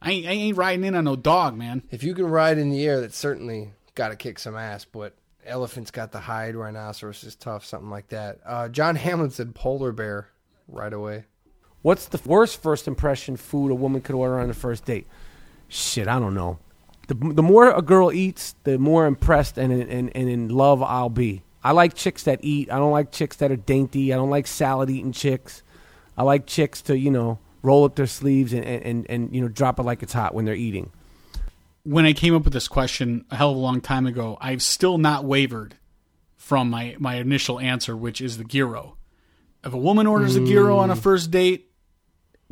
I 0.00 0.12
ain't, 0.12 0.26
I 0.26 0.30
ain't 0.30 0.56
riding 0.56 0.84
in 0.84 0.94
on 0.94 1.04
no 1.04 1.16
dog, 1.16 1.56
man. 1.56 1.82
if 1.90 2.02
you 2.02 2.14
can 2.14 2.26
ride 2.26 2.58
in 2.58 2.70
the 2.70 2.86
air, 2.86 3.00
that's 3.00 3.16
certainly 3.16 3.72
got 3.94 4.08
to 4.08 4.16
kick 4.16 4.38
some 4.38 4.56
ass. 4.56 4.84
But 4.84 5.14
elephants 5.44 5.90
got 5.90 6.12
the 6.12 6.20
hide, 6.20 6.54
rhinoceros 6.54 7.24
is 7.24 7.34
tough, 7.34 7.64
something 7.64 7.90
like 7.90 8.08
that. 8.08 8.38
Uh, 8.46 8.68
John 8.68 8.94
Hamlin 8.96 9.30
said 9.30 9.54
polar 9.54 9.92
bear 9.92 10.28
right 10.68 10.92
away. 10.92 11.24
What's 11.82 12.06
the 12.06 12.20
worst 12.28 12.62
first 12.62 12.86
impression 12.86 13.36
food 13.36 13.70
a 13.70 13.74
woman 13.74 14.00
could 14.00 14.14
order 14.14 14.38
on 14.38 14.48
the 14.48 14.54
first 14.54 14.84
date? 14.84 15.06
Shit, 15.68 16.08
I 16.08 16.18
don't 16.18 16.34
know. 16.34 16.58
The, 17.08 17.14
the 17.14 17.42
more 17.42 17.70
a 17.70 17.82
girl 17.82 18.12
eats, 18.12 18.54
the 18.64 18.78
more 18.78 19.06
impressed 19.06 19.58
and, 19.58 19.72
and, 19.72 20.14
and 20.14 20.28
in 20.28 20.48
love 20.48 20.82
I'll 20.82 21.08
be. 21.08 21.42
I 21.62 21.72
like 21.72 21.94
chicks 21.94 22.24
that 22.24 22.40
eat. 22.42 22.70
I 22.70 22.76
don't 22.76 22.92
like 22.92 23.12
chicks 23.12 23.36
that 23.36 23.50
are 23.50 23.56
dainty. 23.56 24.12
I 24.12 24.16
don't 24.16 24.30
like 24.30 24.46
salad 24.46 24.90
eating 24.90 25.12
chicks. 25.12 25.62
I 26.16 26.22
like 26.22 26.46
chicks 26.46 26.82
to, 26.82 26.98
you 26.98 27.10
know, 27.10 27.38
roll 27.62 27.84
up 27.84 27.96
their 27.96 28.06
sleeves 28.06 28.52
and, 28.52 28.64
and, 28.64 28.82
and, 28.84 29.06
and 29.08 29.34
you 29.34 29.40
know, 29.40 29.48
drop 29.48 29.78
it 29.78 29.82
like 29.82 30.02
it's 30.02 30.12
hot 30.12 30.34
when 30.34 30.44
they're 30.44 30.54
eating. 30.54 30.90
When 31.84 32.04
I 32.04 32.12
came 32.12 32.34
up 32.34 32.44
with 32.44 32.52
this 32.52 32.68
question 32.68 33.24
a 33.30 33.36
hell 33.36 33.50
of 33.50 33.56
a 33.56 33.60
long 33.60 33.80
time 33.80 34.06
ago, 34.06 34.36
I've 34.40 34.62
still 34.62 34.98
not 34.98 35.24
wavered 35.24 35.76
from 36.36 36.70
my, 36.70 36.96
my 36.98 37.16
initial 37.16 37.58
answer, 37.58 37.96
which 37.96 38.20
is 38.20 38.38
the 38.38 38.44
gyro. 38.44 38.96
If 39.64 39.72
a 39.72 39.78
woman 39.78 40.06
orders 40.06 40.36
a 40.36 40.44
gyro 40.44 40.78
on 40.78 40.90
a 40.90 40.96
mm. 40.96 40.98
first 40.98 41.30
date, 41.30 41.70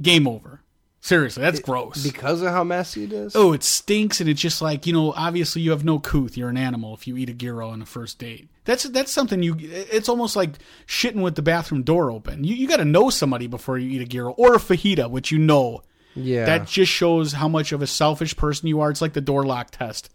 game 0.00 0.26
over. 0.26 0.62
Seriously, 1.06 1.40
that's 1.40 1.60
gross. 1.60 2.02
Because 2.02 2.42
of 2.42 2.48
how 2.48 2.64
messy 2.64 3.04
it 3.04 3.12
is. 3.12 3.36
Oh, 3.36 3.52
it 3.52 3.62
stinks, 3.62 4.20
and 4.20 4.28
it's 4.28 4.40
just 4.40 4.60
like 4.60 4.88
you 4.88 4.92
know. 4.92 5.12
Obviously, 5.12 5.62
you 5.62 5.70
have 5.70 5.84
no 5.84 6.00
couth. 6.00 6.36
You're 6.36 6.48
an 6.48 6.56
animal 6.56 6.94
if 6.94 7.06
you 7.06 7.16
eat 7.16 7.30
a 7.30 7.32
gyro 7.32 7.68
on 7.68 7.80
a 7.80 7.86
first 7.86 8.18
date. 8.18 8.48
That's 8.64 8.82
that's 8.82 9.12
something 9.12 9.40
you. 9.40 9.54
It's 9.60 10.08
almost 10.08 10.34
like 10.34 10.54
shitting 10.88 11.22
with 11.22 11.36
the 11.36 11.42
bathroom 11.42 11.84
door 11.84 12.10
open. 12.10 12.42
You 12.42 12.56
you 12.56 12.66
got 12.66 12.78
to 12.78 12.84
know 12.84 13.08
somebody 13.08 13.46
before 13.46 13.78
you 13.78 13.88
eat 13.88 14.02
a 14.02 14.04
gyro 14.04 14.32
or 14.32 14.54
a 14.56 14.58
fajita, 14.58 15.08
which 15.08 15.30
you 15.30 15.38
know. 15.38 15.84
yeah. 16.16 16.44
That 16.44 16.66
just 16.66 16.90
shows 16.90 17.32
how 17.34 17.46
much 17.46 17.70
of 17.70 17.82
a 17.82 17.86
selfish 17.86 18.36
person 18.36 18.66
you 18.66 18.80
are. 18.80 18.90
It's 18.90 19.00
like 19.00 19.12
the 19.12 19.20
door 19.20 19.46
lock 19.46 19.70
test. 19.70 20.10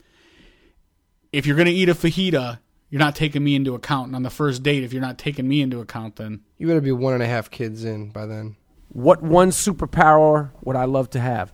If 1.31 1.45
you're 1.45 1.55
gonna 1.55 1.69
eat 1.69 1.88
a 1.88 1.95
fajita, 1.95 2.59
you're 2.89 2.99
not 2.99 3.15
taking 3.15 3.45
me 3.45 3.55
into 3.55 3.76
account. 3.76 4.07
And 4.07 4.15
on 4.18 4.23
the 4.23 4.30
first 4.30 4.61
date, 4.61 4.84
if 4.84 4.91
you're 4.91 5.01
not 5.01 5.18
taking 5.18 5.47
me 5.47 5.61
into 5.61 5.80
account, 5.80 6.18
then 6.18 6.41
you 6.57 6.68
better 6.68 6.81
be 6.81 6.91
one 6.91 7.13
and 7.13 7.23
a 7.23 7.27
half 7.27 7.49
kids 7.49 7.85
in 7.85 8.09
by 8.09 8.26
then. 8.26 8.57
What 8.93 9.23
one 9.23 9.51
superpower 9.51 10.51
would 10.63 10.76
I 10.76 10.84
love 10.84 11.09
to 11.11 11.19
have? 11.19 11.53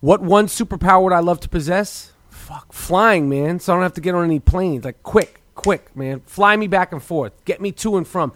What 0.00 0.22
one 0.22 0.46
superpower 0.46 1.04
would 1.04 1.12
I 1.12 1.20
love 1.20 1.40
to 1.40 1.48
possess? 1.48 2.12
Fuck, 2.30 2.72
flying, 2.72 3.28
man. 3.28 3.60
So 3.60 3.72
I 3.72 3.76
don't 3.76 3.82
have 3.82 3.92
to 3.94 4.00
get 4.00 4.14
on 4.14 4.24
any 4.24 4.40
planes. 4.40 4.84
Like, 4.84 5.02
quick, 5.02 5.42
quick, 5.54 5.94
man. 5.94 6.20
Fly 6.20 6.56
me 6.56 6.66
back 6.66 6.92
and 6.92 7.02
forth. 7.02 7.44
Get 7.44 7.60
me 7.60 7.72
to 7.72 7.98
and 7.98 8.08
from. 8.08 8.32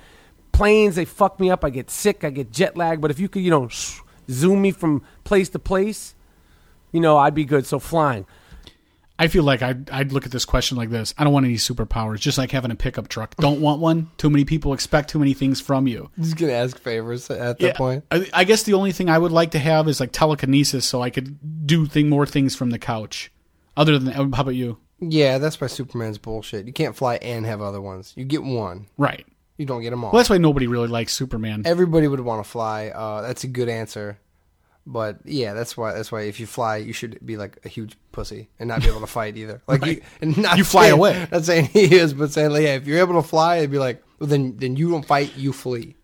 Planes, 0.52 0.96
they 0.96 1.06
fuck 1.06 1.40
me 1.40 1.50
up. 1.50 1.64
I 1.64 1.70
get 1.70 1.90
sick. 1.90 2.24
I 2.24 2.30
get 2.30 2.52
jet 2.52 2.76
lag. 2.76 3.00
But 3.00 3.10
if 3.10 3.18
you 3.18 3.28
could, 3.28 3.42
you 3.42 3.50
know, 3.50 3.68
zoom 4.30 4.60
me 4.60 4.70
from 4.70 5.02
place 5.24 5.48
to 5.50 5.58
place, 5.58 6.14
you 6.92 7.00
know, 7.00 7.16
I'd 7.16 7.34
be 7.34 7.44
good. 7.44 7.66
So 7.66 7.78
flying. 7.78 8.26
I 9.18 9.28
feel 9.28 9.44
like 9.44 9.62
I'd, 9.62 9.90
I'd 9.90 10.12
look 10.12 10.26
at 10.26 10.32
this 10.32 10.44
question 10.44 10.76
like 10.76 10.90
this. 10.90 11.14
I 11.16 11.24
don't 11.24 11.32
want 11.32 11.46
any 11.46 11.54
superpowers, 11.54 12.18
just 12.18 12.36
like 12.36 12.50
having 12.50 12.70
a 12.70 12.74
pickup 12.76 13.08
truck. 13.08 13.34
Don't 13.36 13.60
want 13.60 13.80
one. 13.80 14.10
Too 14.18 14.28
many 14.28 14.44
people 14.44 14.72
expect 14.74 15.08
too 15.10 15.18
many 15.18 15.32
things 15.32 15.60
from 15.60 15.86
you. 15.86 16.10
He's 16.16 16.34
gonna 16.34 16.52
ask 16.52 16.78
favors 16.78 17.30
at 17.30 17.58
that 17.58 17.76
point. 17.76 18.04
I, 18.10 18.28
I 18.32 18.44
guess 18.44 18.64
the 18.64 18.74
only 18.74 18.92
thing 18.92 19.08
I 19.08 19.18
would 19.18 19.32
like 19.32 19.52
to 19.52 19.58
have 19.58 19.88
is 19.88 20.00
like 20.00 20.12
telekinesis 20.12 20.84
so 20.84 21.02
I 21.02 21.10
could 21.10 21.66
do 21.66 21.86
thing 21.86 22.08
more 22.08 22.26
things 22.26 22.54
from 22.54 22.70
the 22.70 22.78
couch. 22.78 23.32
Other 23.76 23.98
than 23.98 24.12
how 24.12 24.40
about 24.40 24.54
you? 24.54 24.78
Yeah, 25.00 25.38
that's 25.38 25.60
why 25.60 25.66
Superman's 25.66 26.18
bullshit. 26.18 26.66
You 26.66 26.72
can't 26.72 26.96
fly 26.96 27.16
and 27.16 27.44
have 27.44 27.60
other 27.60 27.80
ones. 27.80 28.12
You 28.16 28.24
get 28.24 28.42
one. 28.42 28.86
Right. 28.96 29.26
You 29.58 29.66
don't 29.66 29.82
get 29.82 29.90
them 29.90 30.04
all. 30.04 30.12
Well, 30.12 30.20
that's 30.20 30.30
why 30.30 30.38
nobody 30.38 30.66
really 30.66 30.88
likes 30.88 31.14
Superman. 31.14 31.62
Everybody 31.64 32.08
would 32.08 32.20
want 32.20 32.44
to 32.44 32.50
fly. 32.50 32.88
Uh, 32.88 33.22
that's 33.22 33.44
a 33.44 33.48
good 33.48 33.68
answer. 33.68 34.18
But 34.88 35.18
yeah, 35.24 35.52
that's 35.52 35.76
why. 35.76 35.94
That's 35.94 36.12
why 36.12 36.22
if 36.22 36.38
you 36.38 36.46
fly, 36.46 36.76
you 36.76 36.92
should 36.92 37.18
be 37.26 37.36
like 37.36 37.58
a 37.64 37.68
huge 37.68 37.96
pussy 38.12 38.48
and 38.60 38.68
not 38.68 38.82
be 38.82 38.86
able 38.88 39.00
to 39.00 39.06
fight 39.08 39.36
either. 39.36 39.60
Like 39.66 39.84
you, 39.84 40.00
and 40.20 40.38
not 40.38 40.56
You 40.58 40.62
fly 40.64 40.82
saying- 40.84 40.92
away. 40.94 41.28
Not 41.32 41.44
saying 41.44 41.64
he 41.66 41.92
is, 41.94 42.14
but 42.14 42.30
saying 42.32 42.50
like, 42.52 42.62
yeah, 42.62 42.74
if 42.76 42.86
you're 42.86 43.00
able 43.00 43.20
to 43.20 43.26
fly, 43.28 43.56
it'd 43.56 43.70
be 43.72 43.78
like, 43.78 44.02
well, 44.20 44.28
then 44.28 44.56
then 44.58 44.76
you 44.76 44.90
don't 44.90 45.04
fight, 45.04 45.36
you 45.36 45.52
flee. 45.52 45.96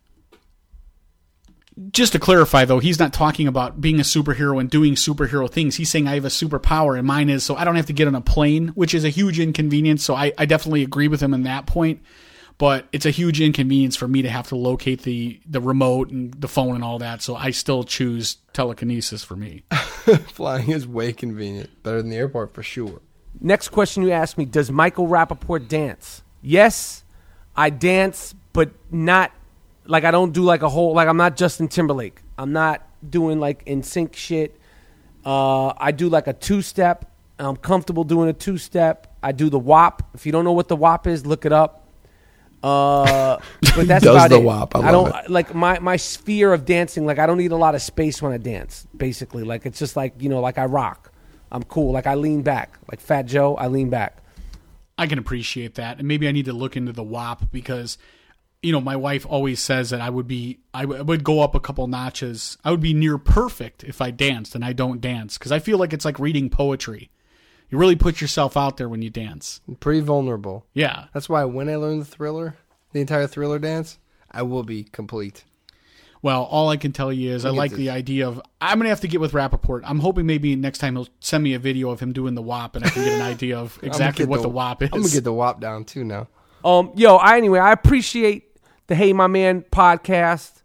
Just 1.90 2.12
to 2.12 2.18
clarify, 2.18 2.66
though, 2.66 2.80
he's 2.80 2.98
not 2.98 3.14
talking 3.14 3.48
about 3.48 3.80
being 3.80 3.98
a 3.98 4.02
superhero 4.02 4.60
and 4.60 4.68
doing 4.68 4.94
superhero 4.94 5.48
things. 5.48 5.76
He's 5.76 5.88
saying 5.90 6.06
I 6.06 6.14
have 6.14 6.26
a 6.26 6.28
superpower, 6.28 6.98
and 6.98 7.06
mine 7.06 7.30
is 7.30 7.44
so 7.44 7.56
I 7.56 7.64
don't 7.64 7.76
have 7.76 7.86
to 7.86 7.94
get 7.94 8.06
on 8.08 8.14
a 8.14 8.20
plane, 8.20 8.68
which 8.68 8.94
is 8.94 9.04
a 9.04 9.08
huge 9.08 9.40
inconvenience. 9.40 10.04
So 10.04 10.14
I, 10.14 10.32
I 10.36 10.44
definitely 10.44 10.82
agree 10.82 11.08
with 11.08 11.22
him 11.22 11.32
in 11.32 11.44
that 11.44 11.66
point. 11.66 12.02
But 12.58 12.86
it's 12.92 13.06
a 13.06 13.10
huge 13.10 13.40
inconvenience 13.40 13.96
for 13.96 14.06
me 14.06 14.22
to 14.22 14.28
have 14.28 14.48
to 14.48 14.56
locate 14.56 15.02
the, 15.02 15.40
the 15.46 15.60
remote 15.60 16.10
and 16.10 16.32
the 16.34 16.48
phone 16.48 16.74
and 16.74 16.84
all 16.84 16.98
that. 16.98 17.22
So 17.22 17.34
I 17.34 17.50
still 17.50 17.82
choose 17.82 18.36
telekinesis 18.52 19.24
for 19.24 19.36
me. 19.36 19.64
Flying 19.70 20.70
is 20.70 20.86
way 20.86 21.12
convenient, 21.12 21.82
better 21.82 22.00
than 22.00 22.10
the 22.10 22.16
airport 22.16 22.54
for 22.54 22.62
sure. 22.62 23.00
Next 23.40 23.70
question 23.70 24.02
you 24.02 24.12
asked 24.12 24.38
me 24.38 24.44
Does 24.44 24.70
Michael 24.70 25.08
Rapaport 25.08 25.68
dance? 25.68 26.22
Yes, 26.42 27.04
I 27.56 27.70
dance, 27.70 28.34
but 28.52 28.70
not 28.90 29.32
like 29.86 30.04
I 30.04 30.10
don't 30.10 30.32
do 30.32 30.42
like 30.42 30.62
a 30.62 30.68
whole 30.68 30.94
like 30.94 31.08
I'm 31.08 31.16
not 31.16 31.36
Justin 31.36 31.68
Timberlake. 31.68 32.20
I'm 32.38 32.52
not 32.52 32.86
doing 33.08 33.40
like 33.40 33.64
NSYNC 33.64 34.14
shit. 34.14 34.58
Uh, 35.24 35.72
I 35.76 35.92
do 35.92 36.08
like 36.08 36.26
a 36.26 36.32
two 36.32 36.62
step. 36.62 37.10
I'm 37.38 37.56
comfortable 37.56 38.04
doing 38.04 38.28
a 38.28 38.32
two 38.32 38.58
step. 38.58 39.16
I 39.22 39.32
do 39.32 39.48
the 39.50 39.58
WAP. 39.58 40.02
If 40.14 40.26
you 40.26 40.32
don't 40.32 40.44
know 40.44 40.52
what 40.52 40.68
the 40.68 40.76
WAP 40.76 41.06
is, 41.06 41.26
look 41.26 41.44
it 41.44 41.52
up. 41.52 41.81
Uh, 42.62 43.38
but 43.76 43.86
that's 43.86 44.04
Does 44.04 44.14
about 44.14 44.30
the 44.30 44.36
it. 44.36 44.44
WAP. 44.44 44.76
I 44.76 44.92
don't 44.92 45.10
love 45.10 45.28
like 45.28 45.54
my 45.54 45.78
my 45.80 45.96
sphere 45.96 46.52
of 46.52 46.64
dancing. 46.64 47.06
Like 47.06 47.18
I 47.18 47.26
don't 47.26 47.38
need 47.38 47.52
a 47.52 47.56
lot 47.56 47.74
of 47.74 47.82
space 47.82 48.22
when 48.22 48.32
I 48.32 48.36
dance. 48.36 48.86
Basically, 48.96 49.42
like 49.42 49.66
it's 49.66 49.78
just 49.78 49.96
like 49.96 50.14
you 50.18 50.28
know, 50.28 50.40
like 50.40 50.58
I 50.58 50.66
rock. 50.66 51.12
I'm 51.50 51.62
cool. 51.64 51.92
Like 51.92 52.06
I 52.06 52.14
lean 52.14 52.42
back. 52.42 52.78
Like 52.90 53.00
Fat 53.00 53.26
Joe, 53.26 53.56
I 53.56 53.66
lean 53.68 53.90
back. 53.90 54.18
I 54.98 55.06
can 55.06 55.18
appreciate 55.18 55.74
that, 55.76 55.98
and 55.98 56.06
maybe 56.06 56.28
I 56.28 56.32
need 56.32 56.44
to 56.44 56.52
look 56.52 56.76
into 56.76 56.92
the 56.92 57.02
WAP 57.02 57.50
because, 57.50 57.98
you 58.62 58.72
know, 58.72 58.80
my 58.80 58.94
wife 58.94 59.26
always 59.28 59.58
says 59.58 59.90
that 59.90 60.00
I 60.00 60.10
would 60.10 60.28
be, 60.28 60.60
I 60.72 60.82
w- 60.82 61.02
would 61.02 61.24
go 61.24 61.40
up 61.40 61.54
a 61.54 61.60
couple 61.60 61.86
notches. 61.86 62.58
I 62.62 62.70
would 62.70 62.80
be 62.80 62.94
near 62.94 63.18
perfect 63.18 63.82
if 63.84 64.00
I 64.00 64.10
danced, 64.10 64.54
and 64.54 64.64
I 64.64 64.74
don't 64.74 65.00
dance 65.00 65.38
because 65.38 65.50
I 65.50 65.58
feel 65.58 65.78
like 65.78 65.92
it's 65.92 66.04
like 66.04 66.18
reading 66.18 66.50
poetry. 66.50 67.10
You 67.72 67.78
really 67.78 67.96
put 67.96 68.20
yourself 68.20 68.54
out 68.54 68.76
there 68.76 68.86
when 68.86 69.00
you 69.00 69.08
dance. 69.08 69.62
Pretty 69.80 70.00
vulnerable. 70.00 70.66
Yeah, 70.74 71.06
That's 71.14 71.26
why 71.26 71.44
when 71.46 71.70
I 71.70 71.76
learn 71.76 72.00
the 72.00 72.04
thriller, 72.04 72.54
the 72.92 73.00
entire 73.00 73.26
thriller 73.26 73.58
dance, 73.58 73.98
I 74.30 74.42
will 74.42 74.62
be 74.62 74.84
complete. 74.84 75.44
Well, 76.20 76.42
all 76.44 76.68
I 76.68 76.76
can 76.76 76.92
tell 76.92 77.10
you 77.10 77.30
is 77.32 77.46
I 77.46 77.48
Look 77.48 77.56
like 77.56 77.70
this. 77.70 77.78
the 77.78 77.88
idea 77.88 78.28
of 78.28 78.42
I'm 78.60 78.78
gonna 78.78 78.90
have 78.90 79.00
to 79.00 79.08
get 79.08 79.22
with 79.22 79.32
Rapaport. 79.32 79.80
I'm 79.84 80.00
hoping 80.00 80.26
maybe 80.26 80.54
next 80.54 80.78
time 80.80 80.96
he'll 80.96 81.08
send 81.20 81.42
me 81.42 81.54
a 81.54 81.58
video 81.58 81.88
of 81.88 81.98
him 81.98 82.12
doing 82.12 82.34
the 82.34 82.42
WAP 82.42 82.76
and 82.76 82.84
I 82.84 82.90
can 82.90 83.04
get 83.04 83.14
an 83.14 83.22
idea 83.22 83.58
of 83.58 83.78
exactly 83.82 84.26
get 84.26 84.28
what 84.28 84.42
the, 84.42 84.50
WAP 84.50 84.82
is. 84.82 84.90
I'm 84.92 85.00
gonna 85.00 85.12
get 85.12 85.24
the 85.24 85.32
WAP 85.32 85.58
down 85.58 85.84
too 85.86 86.04
now. 86.04 86.28
Um, 86.64 86.92
yo, 86.94 87.16
I 87.16 87.38
anyway, 87.38 87.58
I 87.58 87.72
appreciate 87.72 88.54
the 88.86 88.94
Hey 88.94 89.14
My 89.14 89.26
Man 89.28 89.62
podcast. 89.62 90.61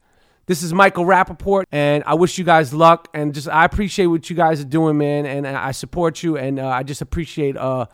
This 0.48 0.64
is 0.64 0.74
Michael 0.74 1.04
Rapaport, 1.04 1.66
and 1.74 2.06
I 2.06 2.14
wish 2.14 2.38
you 2.38 2.46
guys 2.46 2.74
luck. 2.74 3.10
And 3.14 3.34
just 3.34 3.50
I 3.50 3.66
appreciate 3.66 4.06
what 4.08 4.30
you 4.30 4.36
guys 4.36 4.62
are 4.62 4.66
doing, 4.66 4.98
man. 4.98 5.26
And 5.26 5.46
I 5.46 5.72
support 5.72 6.24
you, 6.24 6.38
and 6.38 6.58
uh, 6.58 6.70
I 6.70 6.84
just 6.84 7.02
appreciate 7.02 7.58
uh, 7.58 7.88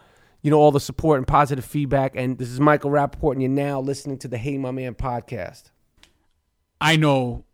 you 0.43 0.51
know, 0.51 0.59
all 0.59 0.71
the 0.71 0.80
support 0.80 1.17
and 1.17 1.25
positive 1.25 1.65
feedback. 1.65 2.15
And 2.15 2.38
this 2.38 2.49
is 2.49 2.59
Michael 2.59 2.91
Rapaport, 2.91 3.31
and 3.31 3.41
you're 3.41 3.49
now 3.49 3.80
listening 3.80 4.19
to 4.19 4.27
the 4.27 4.38
Hey 4.38 4.59
My 4.59 4.69
Man 4.69 4.93
podcast. 4.93 5.71
I 6.80 6.95
know 6.95 7.45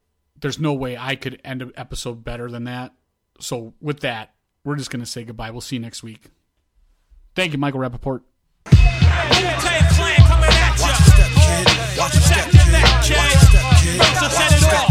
there's 0.41 0.59
no 0.59 0.73
way 0.73 0.97
I 0.97 1.15
could 1.15 1.39
end 1.45 1.61
an 1.61 1.71
episode 1.77 2.25
better 2.25 2.51
than 2.51 2.65
that. 2.65 2.91
So 3.39 3.73
with 3.79 4.01
that, 4.01 4.33
we're 4.65 4.75
just 4.75 4.89
gonna 4.89 5.05
say 5.05 5.23
goodbye. 5.23 5.51
We'll 5.51 5.61
see 5.61 5.77
you 5.77 5.81
next 5.81 6.03
week. 6.03 6.25
Thank 7.35 7.53
you, 7.53 7.57
Michael 7.57 7.79
Rapaport. 7.79 8.23
I 14.21 14.88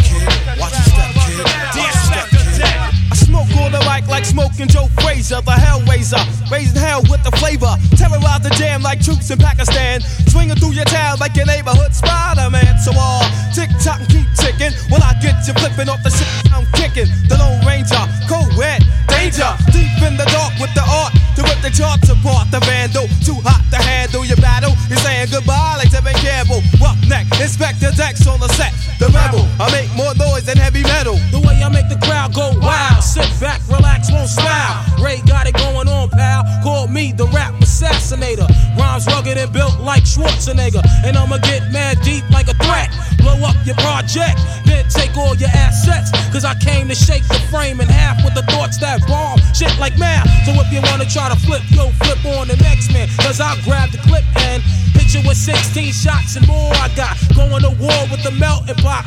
on 3.69 3.81
the 3.81 3.88
like 4.07 4.25
smoking 4.25 4.69
Joe 4.69 4.87
Frazier, 5.03 5.41
the 5.43 5.57
Hellraiser, 5.57 6.23
raising 6.51 6.79
hell 6.79 7.03
with 7.11 7.25
the 7.25 7.33
flavor. 7.41 7.75
Terrorize 7.97 8.43
the 8.45 8.51
jam 8.55 8.83
like 8.83 9.01
troops 9.03 9.31
in 9.31 9.39
Pakistan, 9.39 10.01
swinging 10.29 10.57
through 10.57 10.77
your 10.79 10.85
town 10.85 11.19
like 11.19 11.35
your 11.35 11.47
neighborhood 11.47 11.95
Spider-Man. 11.95 12.79
So 12.79 12.93
all 12.95 13.25
tick 13.55 13.71
tock 13.83 13.99
and 13.99 14.09
keep 14.09 14.29
ticking. 14.37 14.77
When 14.93 15.03
I 15.03 15.17
get 15.19 15.43
you 15.49 15.55
flipping 15.59 15.89
off 15.89 16.03
the 16.05 16.11
shit 16.11 16.29
I'm 16.53 16.69
kicking, 16.77 17.09
the 17.27 17.41
Lone 17.41 17.65
Ranger, 17.67 18.05
co-ed, 18.29 18.85
danger, 19.09 19.51
deep 19.73 19.99
in 20.05 20.15
the 20.21 20.29
dark 20.31 20.55
with 20.61 20.73
the 20.77 20.85
art 20.85 21.17
to 21.35 21.43
rip 21.43 21.59
the 21.65 21.73
charts 21.73 22.13
apart. 22.13 22.53
The 22.53 22.61
vandal, 22.69 23.09
too 23.25 23.41
hot 23.41 23.65
to 23.73 23.81
handle 23.81 24.25
your 24.25 24.39
battle. 24.39 24.77
You're 24.93 25.01
saying 25.01 25.33
goodbye 25.33 25.81
like 25.81 25.91
Tevin 25.91 26.15
Campbell. 26.21 26.61
Roughneck, 26.77 27.27
Inspector 27.41 27.91
Dex 27.97 28.27
on 28.29 28.39
the 28.39 28.49
set. 28.55 28.77
The 28.99 29.09
rebel, 29.15 29.47
I 29.59 29.71
make 29.73 29.91
more 29.97 30.15
noise 30.15 30.45
than 30.45 30.59
heavy 30.59 30.83
metal. 30.83 31.17
The 31.31 31.41
way 31.41 31.63
I 31.63 31.69
make 31.69 31.89
the 31.89 31.99
crowd 32.05 32.35
go 32.35 32.53
wild. 32.59 33.03
Sit 33.03 33.31
back, 33.41 33.63
relax, 33.69 33.88
won't 34.11 34.29
smile. 34.29 34.85
Ray 35.03 35.21
got 35.27 35.47
it 35.47 35.55
going 35.55 35.89
on, 35.89 36.11
pal. 36.11 36.45
Call 36.63 36.89
me 36.89 37.13
the 37.13 37.27
rap 37.29 37.55
assassinator. 37.55 38.49
Rhymes 38.77 39.07
rugged 39.07 39.39
and 39.39 39.53
built 39.53 39.79
like 39.81 40.05
Schwarzenegger. 40.05 40.83
And 41.05 41.17
I'ma 41.17 41.39
get 41.39 41.71
mad 41.73 41.99
deep 42.03 42.29
like 42.31 42.49
a 42.49 42.55
threat. 42.65 42.91
Blow 43.19 43.39
up 43.47 43.57
your 43.65 43.77
project, 43.77 44.39
then 44.67 44.85
take 44.91 45.17
all 45.17 45.35
your 45.37 45.51
assets. 45.55 46.11
Cause 46.33 46.45
I 46.45 46.55
came 46.59 46.89
to 46.89 46.95
shake 46.95 47.27
the 47.29 47.41
frame 47.51 47.81
in 47.81 47.89
half 47.89 48.23
with 48.25 48.35
the 48.35 48.43
thoughts 48.53 48.79
that 48.79 49.07
bomb. 49.07 49.39
Shit 49.55 49.73
like 49.79 49.97
math. 49.99 50.29
So 50.47 50.53
if 50.59 50.73
you 50.73 50.81
wanna 50.91 51.07
try 51.07 51.29
to 51.29 51.39
flip, 51.47 51.63
yo, 51.71 51.91
flip 52.03 52.25
on 52.39 52.49
the 52.49 52.57
next 52.57 52.93
man. 52.93 53.09
Cause 53.19 53.41
I'll 53.41 53.61
grab 53.63 53.91
the 53.91 53.99
clip 53.99 54.25
and 54.49 54.63
hit 54.95 55.15
you 55.15 55.27
with 55.27 55.37
16 55.39 55.93
shots 55.93 56.37
and 56.37 56.47
more. 56.47 56.73
I 56.75 56.89
got 56.95 57.17
going 57.35 57.63
to 57.63 57.71
war 57.81 58.01
with 58.11 58.23
the 58.23 58.33
melting 58.33 58.77
pot. 58.77 59.05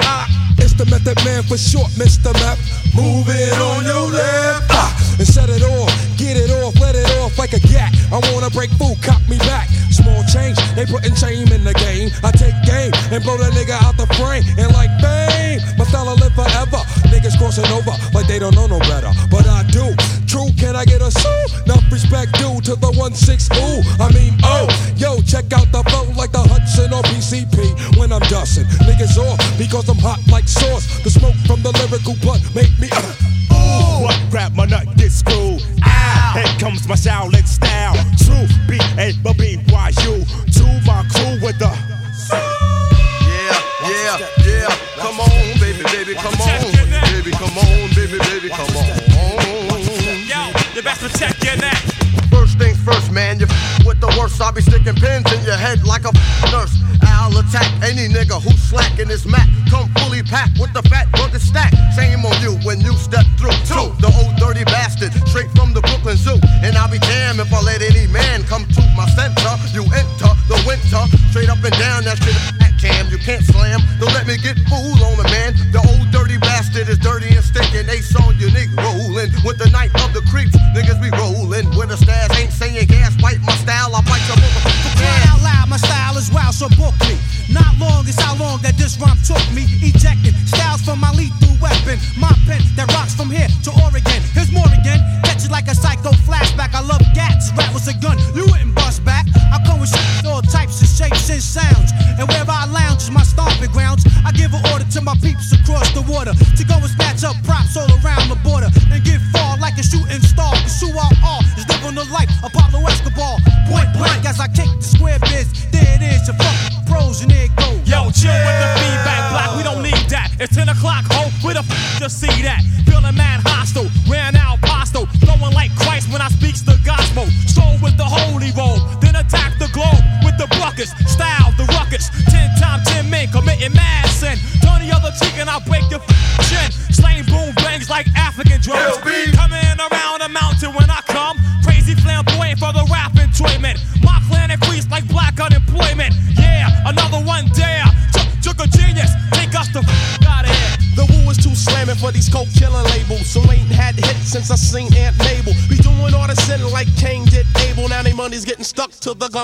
It's 0.57 0.73
the 0.73 0.85
method 0.85 1.17
man 1.25 1.43
for 1.43 1.57
short, 1.57 1.91
Mr. 1.91 2.33
Map. 2.33 2.57
Move 2.95 3.27
it 3.29 3.53
on 3.59 3.83
your 3.83 4.11
left. 4.11 4.70
Ah, 4.71 4.89
and 5.19 5.27
set 5.27 5.49
it 5.49 5.63
off. 5.63 5.91
Get 6.17 6.37
it 6.37 6.49
off, 6.63 6.79
let 6.79 6.95
it 6.95 7.09
off 7.19 7.37
like 7.37 7.53
a 7.53 7.59
gat. 7.59 7.93
I 8.11 8.19
wanna 8.31 8.49
break 8.49 8.71
food, 8.79 8.97
cop 9.03 9.21
me 9.29 9.37
back. 9.39 9.67
Small 9.91 10.23
change, 10.31 10.57
they 10.75 10.85
putting 10.85 11.15
shame 11.15 11.51
in 11.51 11.63
the 11.63 11.75
game. 11.75 12.09
I 12.23 12.31
take 12.31 12.55
game 12.63 12.91
and 13.11 13.23
blow 13.23 13.37
the 13.37 13.51
nigga 13.51 13.75
out 13.83 13.97
the 13.97 14.07
frame. 14.15 14.43
And 14.57 14.71
like 14.73 14.89
bang, 15.03 15.59
my 15.77 15.85
style 15.85 16.15
live 16.15 16.33
forever. 16.33 16.81
Niggas 17.11 17.37
crossing 17.37 17.67
over 17.71 17.91
like 18.13 18.27
they 18.27 18.39
don't 18.39 18.55
know 18.55 18.67
no 18.67 18.79
better. 18.79 19.11
But 19.29 19.47
I 19.47 19.63
do. 19.69 19.93
True, 20.31 20.47
can 20.57 20.77
I 20.77 20.85
get 20.85 21.01
a 21.01 21.11
sue? 21.11 21.45
Enough 21.65 21.91
respect 21.91 22.31
due 22.39 22.61
to 22.63 22.75
the 22.79 22.87
1-6 22.95 23.51
ooh. 23.51 23.83
I 23.99 24.07
mean, 24.15 24.31
oh, 24.43 24.65
yo, 24.95 25.19
check 25.21 25.51
out 25.51 25.67
the 25.75 25.83
flow 25.91 26.07
like 26.15 26.31
the 26.31 26.39
Hudson 26.39 26.93
or 26.93 27.03
PCP 27.03 27.97
when 27.99 28.13
I'm 28.13 28.23
dusting. 28.31 28.63
Niggas 28.87 29.17
off 29.19 29.37
because 29.57 29.89
I'm 29.89 29.97
hot 29.97 30.19
like 30.31 30.47
sauce. 30.47 30.87
The 31.03 31.09
smoke 31.09 31.35
from 31.45 31.61
the 31.63 31.75
lyrical 31.83 32.15
blunt 32.23 32.43
make 32.55 32.71
me. 32.79 32.87
Ooh, 33.51 34.07
what 34.07 34.15
grab 34.31 34.55
my 34.61 34.67
nut, 34.67 34.85
get 34.95 35.11
screwed. 35.11 35.61
Ah, 35.81 36.37
here 36.37 36.59
comes 36.59 36.87
my 36.87 36.93
Shaolin 36.93 37.47
style. 37.47 37.97
True, 38.21 38.45
B 38.69 38.77
A 39.01 39.13
B 39.23 39.33
B 39.33 39.57
Y 39.73 39.89
U. 40.05 40.21
To 40.21 40.65
my 40.85 41.01
crew 41.09 41.41
with 41.41 41.57
the. 41.57 41.71
Yeah, 43.25 43.57
yeah, 43.89 44.17
yeah. 44.45 44.69
Come 45.01 45.19
on, 45.19 45.29
baby, 45.57 45.81
baby, 45.89 46.13
come 46.13 46.37
on. 46.37 46.61
Baby, 47.09 47.31
come 47.31 47.57
on, 47.57 47.89
baby, 47.97 48.19
baby, 48.29 48.49
come 48.49 48.69
on. 48.77 48.85
Yo, 50.29 50.41
you 50.75 50.83
best 50.83 51.01
protect 51.01 51.43
your 51.43 51.57
neck. 51.57 51.81
First 52.29 52.57
things 52.59 52.77
first, 52.85 53.11
man, 53.11 53.39
you 53.39 53.47
f- 53.49 53.85
with 53.85 53.99
the 53.99 54.13
worst. 54.17 54.39
I'll 54.41 54.53
be 54.53 54.61
sticking 54.61 54.95
pins 54.95 55.25
in 55.33 55.43
your 55.43 55.57
head 55.57 55.83
like 55.83 56.05
a 56.05 56.13
f- 56.13 56.51
nurse. 56.51 56.77
I'll 57.03 57.35
attack 57.37 57.67
any 57.83 58.07
nigga 58.07 58.39
who's 58.41 58.61
slacking 58.61 59.07
his 59.09 59.25
mat. 59.25 59.47
Come 59.69 59.89
fully 59.97 60.21
packed 60.23 60.59
with 60.59 60.71
the 60.73 60.81
fat 60.83 61.07
rugged 61.19 61.41
stack. 61.41 61.73
Shame 61.95 62.23
on 62.25 62.39
you 62.41 62.55
when 62.65 62.79
you 62.79 62.93
step 62.93 63.25
through. 63.37 63.57
Two, 63.67 63.91
straight 65.25 65.49
from 65.57 65.73
the 65.73 65.81
Brooklyn 65.81 66.17
Zoo. 66.17 66.37
And 66.61 66.77
I'll 66.77 66.91
be 66.91 66.99
damned 66.99 67.39
if 67.39 67.51
I 67.53 67.61
let 67.61 67.81
any 67.81 68.05
man 68.07 68.43
come 68.43 68.65
to 68.65 68.81
my 68.95 69.07
center. 69.17 69.49
You 69.73 69.83
enter 69.83 70.31
the 70.47 70.61
winter, 70.67 71.01
straight 71.29 71.49
up 71.49 71.63
and 71.63 71.73
down 71.79 72.03
that 72.03 72.17
shit. 72.21 72.60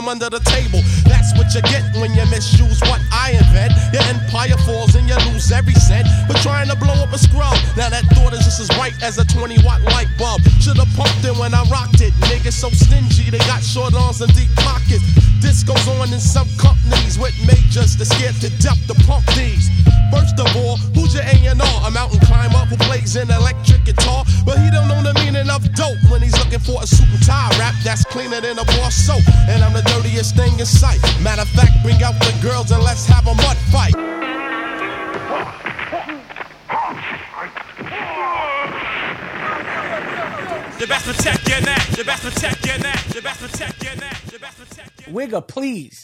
Under 0.07 0.29
the 0.29 0.39
table. 0.39 0.56
Please. 45.41 45.96